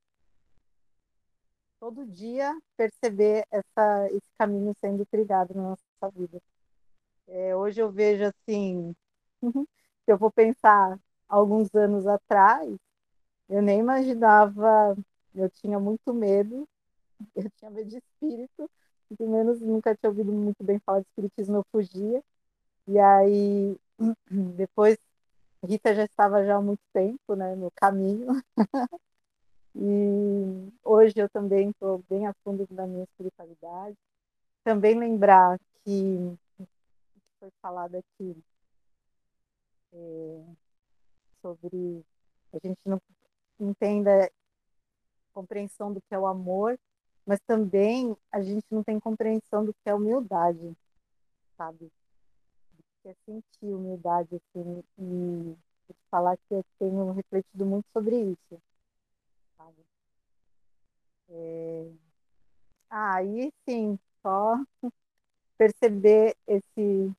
todo 1.80 2.06
dia 2.06 2.58
perceber 2.76 3.46
essa, 3.50 4.08
esse 4.12 4.28
caminho 4.38 4.74
sendo 4.80 5.06
trilhado 5.06 5.54
na 5.56 5.62
nossa 5.64 6.12
vida. 6.14 6.42
É, 7.28 7.56
hoje 7.56 7.82
eu 7.82 7.92
vejo 7.92 8.26
assim, 8.26 8.96
se 9.40 9.42
eu 10.08 10.18
vou 10.18 10.32
pensar 10.32 11.00
alguns 11.28 11.74
anos 11.76 12.06
atrás, 12.08 12.76
eu 13.50 13.62
nem 13.62 13.80
imaginava, 13.80 14.96
eu 15.34 15.50
tinha 15.50 15.80
muito 15.80 16.14
medo, 16.14 16.68
eu 17.36 17.50
tinha 17.58 17.72
medo 17.72 17.90
de 17.90 17.98
espírito, 17.98 18.70
pelo 19.18 19.32
menos 19.32 19.60
nunca 19.60 19.96
tinha 19.96 20.10
ouvido 20.10 20.32
muito 20.32 20.64
bem 20.64 20.80
falar 20.80 21.00
de 21.00 21.08
espiritismo, 21.08 21.58
eu 21.58 21.66
fugia. 21.72 22.24
E 22.88 23.00
aí, 23.00 23.78
depois, 24.56 24.98
Rita 25.64 25.94
já 25.96 26.06
estava 26.06 26.46
já 26.46 26.58
há 26.58 26.62
muito 26.62 26.82
tempo, 26.94 27.36
né, 27.36 27.56
no 27.56 27.72
caminho. 27.72 28.28
e 29.76 30.72
hoje 30.84 31.16
eu 31.18 31.30
também 31.30 31.70
estou 31.70 32.04
bem 32.10 32.28
a 32.28 32.34
fundo 32.44 32.68
da 32.72 32.86
minha 32.88 33.04
espiritualidade. 33.04 33.98
Também 34.64 34.98
lembrar 34.98 35.60
que 35.84 36.38
foi 37.40 37.50
falado 37.62 37.96
aqui 37.96 38.38
é, 39.94 40.44
sobre 41.42 42.06
a 42.54 42.60
gente 42.60 42.80
não 42.86 43.00
entenda 43.60 44.30
compreensão 45.34 45.92
do 45.94 46.02
que 46.02 46.14
é 46.14 46.20
o 46.20 46.28
amor, 46.28 46.78
mas 47.26 47.40
também 47.48 48.16
a 48.32 48.42
gente 48.42 48.66
não 48.72 48.84
tem 48.84 49.00
compreensão 49.00 49.64
do 49.66 49.74
que 49.74 49.90
é 49.90 49.94
humildade, 49.94 50.76
sabe? 51.58 51.92
Que 53.02 53.10
é 53.10 53.16
sentir 53.26 53.74
humildade, 53.74 54.36
assim, 54.36 54.84
e 54.98 55.56
falar 56.10 56.38
que 56.38 56.54
eu 56.54 56.64
tenho 56.78 57.12
refletido 57.12 57.66
muito 57.66 57.86
sobre 57.94 58.16
isso, 58.32 58.62
sabe? 59.58 59.86
É... 61.30 61.92
Ah, 62.90 63.16
aí 63.16 63.52
sim, 63.68 63.98
só 64.22 64.56
perceber 65.58 66.36
esse 66.48 67.14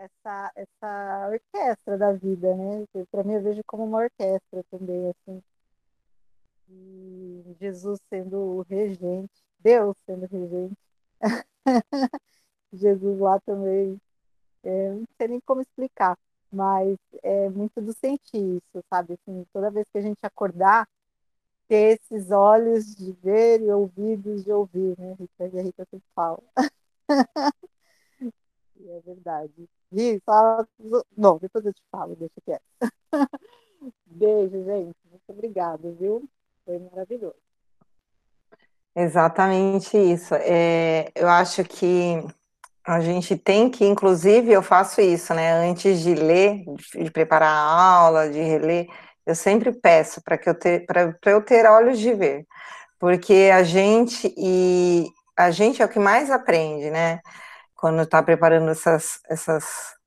essa, 0.00 0.52
essa 0.56 1.28
orquestra 1.28 1.98
da 1.98 2.12
vida, 2.12 2.54
né? 2.54 2.86
Para 3.10 3.22
mim 3.22 3.34
eu 3.34 3.42
vejo 3.42 3.62
como 3.66 3.84
uma 3.84 3.98
orquestra 3.98 4.64
também, 4.70 5.10
assim. 5.10 5.42
E 6.68 7.56
Jesus 7.60 8.00
sendo 8.08 8.36
o 8.38 8.62
regente, 8.62 9.32
Deus 9.58 9.96
sendo 10.06 10.26
regente. 10.26 10.76
Jesus 12.72 13.18
lá 13.18 13.38
também, 13.40 14.00
é, 14.62 14.90
não 14.92 15.04
sei 15.18 15.28
nem 15.28 15.40
como 15.40 15.60
explicar, 15.60 16.16
mas 16.52 16.96
é 17.22 17.48
muito 17.50 17.80
do 17.82 17.92
sentir 17.92 18.56
isso, 18.56 18.84
sabe? 18.88 19.14
Assim, 19.14 19.44
toda 19.52 19.70
vez 19.70 19.86
que 19.90 19.98
a 19.98 20.02
gente 20.02 20.18
acordar, 20.22 20.88
ter 21.68 22.00
esses 22.00 22.30
olhos 22.30 22.94
de 22.96 23.12
ver 23.12 23.60
e 23.62 23.70
ouvidos 23.70 24.44
de 24.44 24.52
ouvir, 24.52 24.98
né? 24.98 25.14
Rita, 25.18 25.44
a 25.44 25.62
Rita 25.62 25.86
sempre 25.90 26.08
fala. 26.14 26.42
é 28.88 29.00
verdade. 29.00 29.68
Gui, 29.92 30.20
fala. 30.24 30.66
Bom, 31.16 31.38
depois 31.38 31.64
eu 31.64 31.72
te 31.72 31.82
falo, 31.90 32.16
deixa 32.16 32.40
quieto. 32.44 32.62
Beijo, 34.06 34.64
gente. 34.64 34.96
Muito 35.10 35.28
obrigada, 35.28 35.90
viu? 35.92 36.28
Foi 36.64 36.78
maravilhoso. 36.78 37.36
Exatamente 38.94 39.96
isso. 39.96 40.34
É, 40.34 41.10
eu 41.14 41.28
acho 41.28 41.64
que 41.64 42.22
a 42.84 43.00
gente 43.00 43.36
tem 43.36 43.70
que, 43.70 43.84
inclusive, 43.84 44.52
eu 44.52 44.62
faço 44.62 45.00
isso, 45.00 45.32
né? 45.34 45.52
Antes 45.52 46.00
de 46.00 46.14
ler, 46.14 46.64
de 46.94 47.10
preparar 47.10 47.48
a 47.48 47.94
aula, 47.94 48.28
de 48.28 48.40
reler, 48.40 48.88
eu 49.26 49.34
sempre 49.34 49.72
peço 49.72 50.20
para 50.22 50.36
que 50.36 50.48
eu 50.48 50.54
ter, 50.54 50.86
para 50.86 51.14
eu 51.26 51.42
ter 51.42 51.66
olhos 51.66 51.98
de 51.98 52.12
ver, 52.14 52.46
porque 52.98 53.50
a 53.52 53.62
gente 53.62 54.32
e 54.36 55.06
a 55.36 55.50
gente 55.50 55.80
é 55.82 55.84
o 55.84 55.88
que 55.88 55.98
mais 55.98 56.30
aprende, 56.30 56.90
né? 56.90 57.20
Quando 57.80 58.02
está 58.02 58.22
preparando 58.22 58.70
essas, 58.70 59.20
essas. 59.28 59.64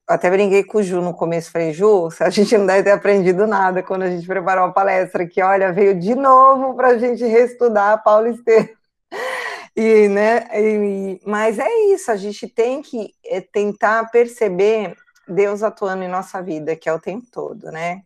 Até 0.08 0.30
brinquei 0.30 0.64
com 0.64 0.78
o 0.78 0.84
Ju 0.84 1.02
no 1.02 1.14
começo, 1.14 1.52
falei, 1.52 1.74
Ju, 1.74 2.10
a 2.20 2.30
gente 2.30 2.56
não 2.58 2.68
deve 2.68 2.84
ter 2.84 2.92
aprendido 2.92 3.48
nada 3.48 3.82
quando 3.82 4.04
a 4.04 4.10
gente 4.10 4.28
preparou 4.28 4.66
a 4.66 4.72
palestra, 4.72 5.26
que 5.26 5.42
olha, 5.42 5.72
veio 5.72 5.98
de 5.98 6.14
novo 6.14 6.76
para 6.76 6.90
a 6.90 6.98
gente 6.98 7.26
reestudar 7.26 8.04
Paulo 8.04 8.28
Estevam. 8.28 8.70
E, 9.76 10.08
né, 10.08 10.48
e, 10.54 11.20
mas 11.26 11.58
é 11.58 11.68
isso, 11.92 12.12
a 12.12 12.16
gente 12.16 12.48
tem 12.48 12.80
que 12.80 13.12
é, 13.26 13.42
tentar 13.42 14.08
perceber 14.12 14.96
Deus 15.28 15.64
atuando 15.64 16.04
em 16.04 16.08
nossa 16.08 16.44
vida, 16.44 16.76
que 16.76 16.88
é 16.88 16.94
o 16.94 17.00
tempo 17.00 17.26
todo, 17.32 17.72
né? 17.72 18.04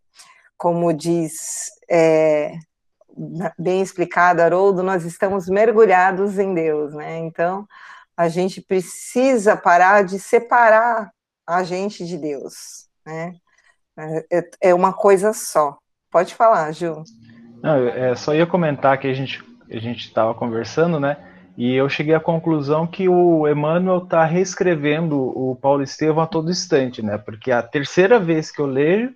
Como 0.58 0.94
diz 0.94 1.70
é, 1.90 2.54
bem 3.60 3.82
explicado, 3.82 4.42
Haroldo, 4.42 4.82
nós 4.82 5.04
estamos 5.04 5.50
mergulhados 5.50 6.40
em 6.40 6.54
Deus, 6.54 6.94
né? 6.94 7.18
Então, 7.18 7.68
a 8.18 8.28
gente 8.28 8.62
precisa 8.62 9.56
parar 9.56 10.04
de 10.04 10.20
separar 10.20 11.12
a 11.46 11.64
gente 11.64 12.06
de 12.06 12.18
Deus, 12.18 12.88
né? 13.06 13.36
É, 14.32 14.50
é 14.62 14.74
uma 14.74 14.92
coisa 14.92 15.32
só. 15.34 15.78
Pode 16.12 16.34
falar, 16.36 16.72
Ju. 16.72 17.04
Não, 17.62 17.88
é, 17.88 18.16
só 18.16 18.34
ia 18.34 18.46
comentar 18.46 18.98
que 18.98 19.08
a 19.08 19.14
gente 19.14 19.44
a 19.70 19.80
gente 19.80 20.08
estava 20.08 20.34
conversando, 20.34 21.00
né? 21.00 21.18
E 21.58 21.74
eu 21.74 21.90
cheguei 21.90 22.14
à 22.14 22.20
conclusão 22.20 22.86
que 22.86 23.10
o 23.10 23.48
Emmanuel 23.48 24.04
está 24.04 24.24
reescrevendo 24.24 25.18
o 25.18 25.56
Paulo 25.56 25.84
Estevam 25.84 26.24
a 26.24 26.28
todo 26.28 26.52
instante, 26.52 27.02
né? 27.02 27.18
Porque 27.18 27.52
é 27.52 27.56
a 27.56 27.64
terceira 27.64 28.20
vez 28.20 28.52
que 28.52 28.62
eu 28.62 28.66
leio 28.66 29.14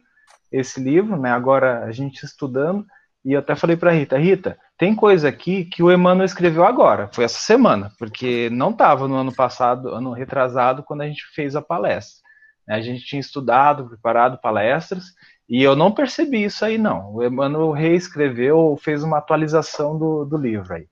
esse 0.52 0.82
livro, 0.82 1.18
né? 1.18 1.32
Agora 1.32 1.86
a 1.86 1.91
gente 1.91 2.26
estudando, 2.26 2.86
e 3.23 3.34
eu 3.34 3.40
até 3.40 3.56
falei 3.56 3.78
para 3.78 3.91
Rita, 3.91 4.18
Rita, 4.18 4.57
tem 4.82 4.95
coisa 4.95 5.30
aqui 5.30 5.66
que 5.66 5.84
o 5.84 5.91
Emmanuel 5.91 6.26
escreveu 6.26 6.66
agora, 6.66 7.08
foi 7.14 7.24
essa 7.24 7.40
semana, 7.40 7.91
porque 7.99 8.49
não 8.49 8.72
estava 8.72 9.08
no 9.08 9.14
ano 9.14 9.32
passado, 9.32 9.90
ano 9.90 10.12
retrasado, 10.12 10.82
quando 10.82 11.02
a 11.02 11.08
gente 11.08 11.24
fez 11.36 11.56
a 11.56 11.62
palestra. 11.62 12.24
A 12.68 12.82
gente 12.82 13.06
tinha 13.06 13.20
estudado, 13.20 13.88
preparado 13.88 14.41
palestras, 14.41 15.14
e 15.48 15.62
eu 15.62 15.76
não 15.76 15.91
percebi 15.91 16.45
isso 16.45 16.66
aí, 16.66 16.80
não. 16.80 17.14
O 17.14 17.24
Emmanuel 17.24 17.70
reescreveu, 17.70 18.76
fez 18.82 19.03
uma 19.03 19.20
atualização 19.20 19.99
do, 19.99 20.26
do 20.26 20.36
livro 20.36 20.74
aí. 20.74 20.88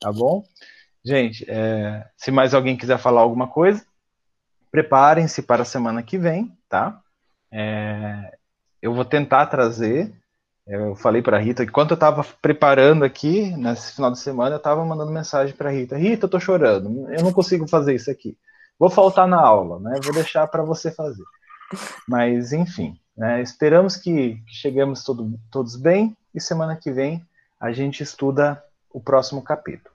Tá 0.00 0.10
bom? 0.10 0.42
Gente, 1.04 1.44
é, 1.46 2.06
se 2.16 2.30
mais 2.30 2.54
alguém 2.54 2.74
quiser 2.74 2.96
falar 2.96 3.20
alguma 3.20 3.48
coisa, 3.48 3.84
preparem-se 4.70 5.42
para 5.42 5.60
a 5.60 5.66
semana 5.66 6.02
que 6.02 6.16
vem, 6.16 6.56
tá? 6.70 6.98
É, 7.52 8.34
eu 8.80 8.94
vou 8.94 9.04
tentar 9.04 9.44
trazer 9.44 10.10
eu 10.70 10.94
falei 10.94 11.20
para 11.20 11.38
Rita 11.38 11.66
que 11.66 11.72
quando 11.72 11.90
eu 11.90 11.94
estava 11.94 12.24
preparando 12.40 13.04
aqui, 13.04 13.54
nesse 13.56 13.94
final 13.94 14.10
de 14.10 14.20
semana, 14.20 14.54
eu 14.54 14.58
estava 14.58 14.84
mandando 14.84 15.10
mensagem 15.10 15.54
para 15.54 15.70
Rita: 15.70 15.96
Rita, 15.96 16.24
eu 16.24 16.28
estou 16.28 16.40
chorando, 16.40 17.10
eu 17.10 17.24
não 17.24 17.32
consigo 17.32 17.66
fazer 17.68 17.94
isso 17.94 18.10
aqui. 18.10 18.36
Vou 18.78 18.88
faltar 18.88 19.26
na 19.26 19.40
aula, 19.40 19.80
né? 19.80 19.98
Vou 20.02 20.14
deixar 20.14 20.46
para 20.46 20.62
você 20.62 20.90
fazer. 20.90 21.24
Mas, 22.08 22.52
enfim, 22.52 22.98
né? 23.16 23.42
esperamos 23.42 23.96
que, 23.96 24.36
que 24.46 24.54
cheguemos 24.54 25.04
todo, 25.04 25.38
todos 25.50 25.76
bem 25.76 26.16
e 26.34 26.40
semana 26.40 26.76
que 26.76 26.90
vem 26.90 27.24
a 27.60 27.72
gente 27.72 28.02
estuda 28.02 28.62
o 28.92 29.00
próximo 29.00 29.42
capítulo. 29.42 29.88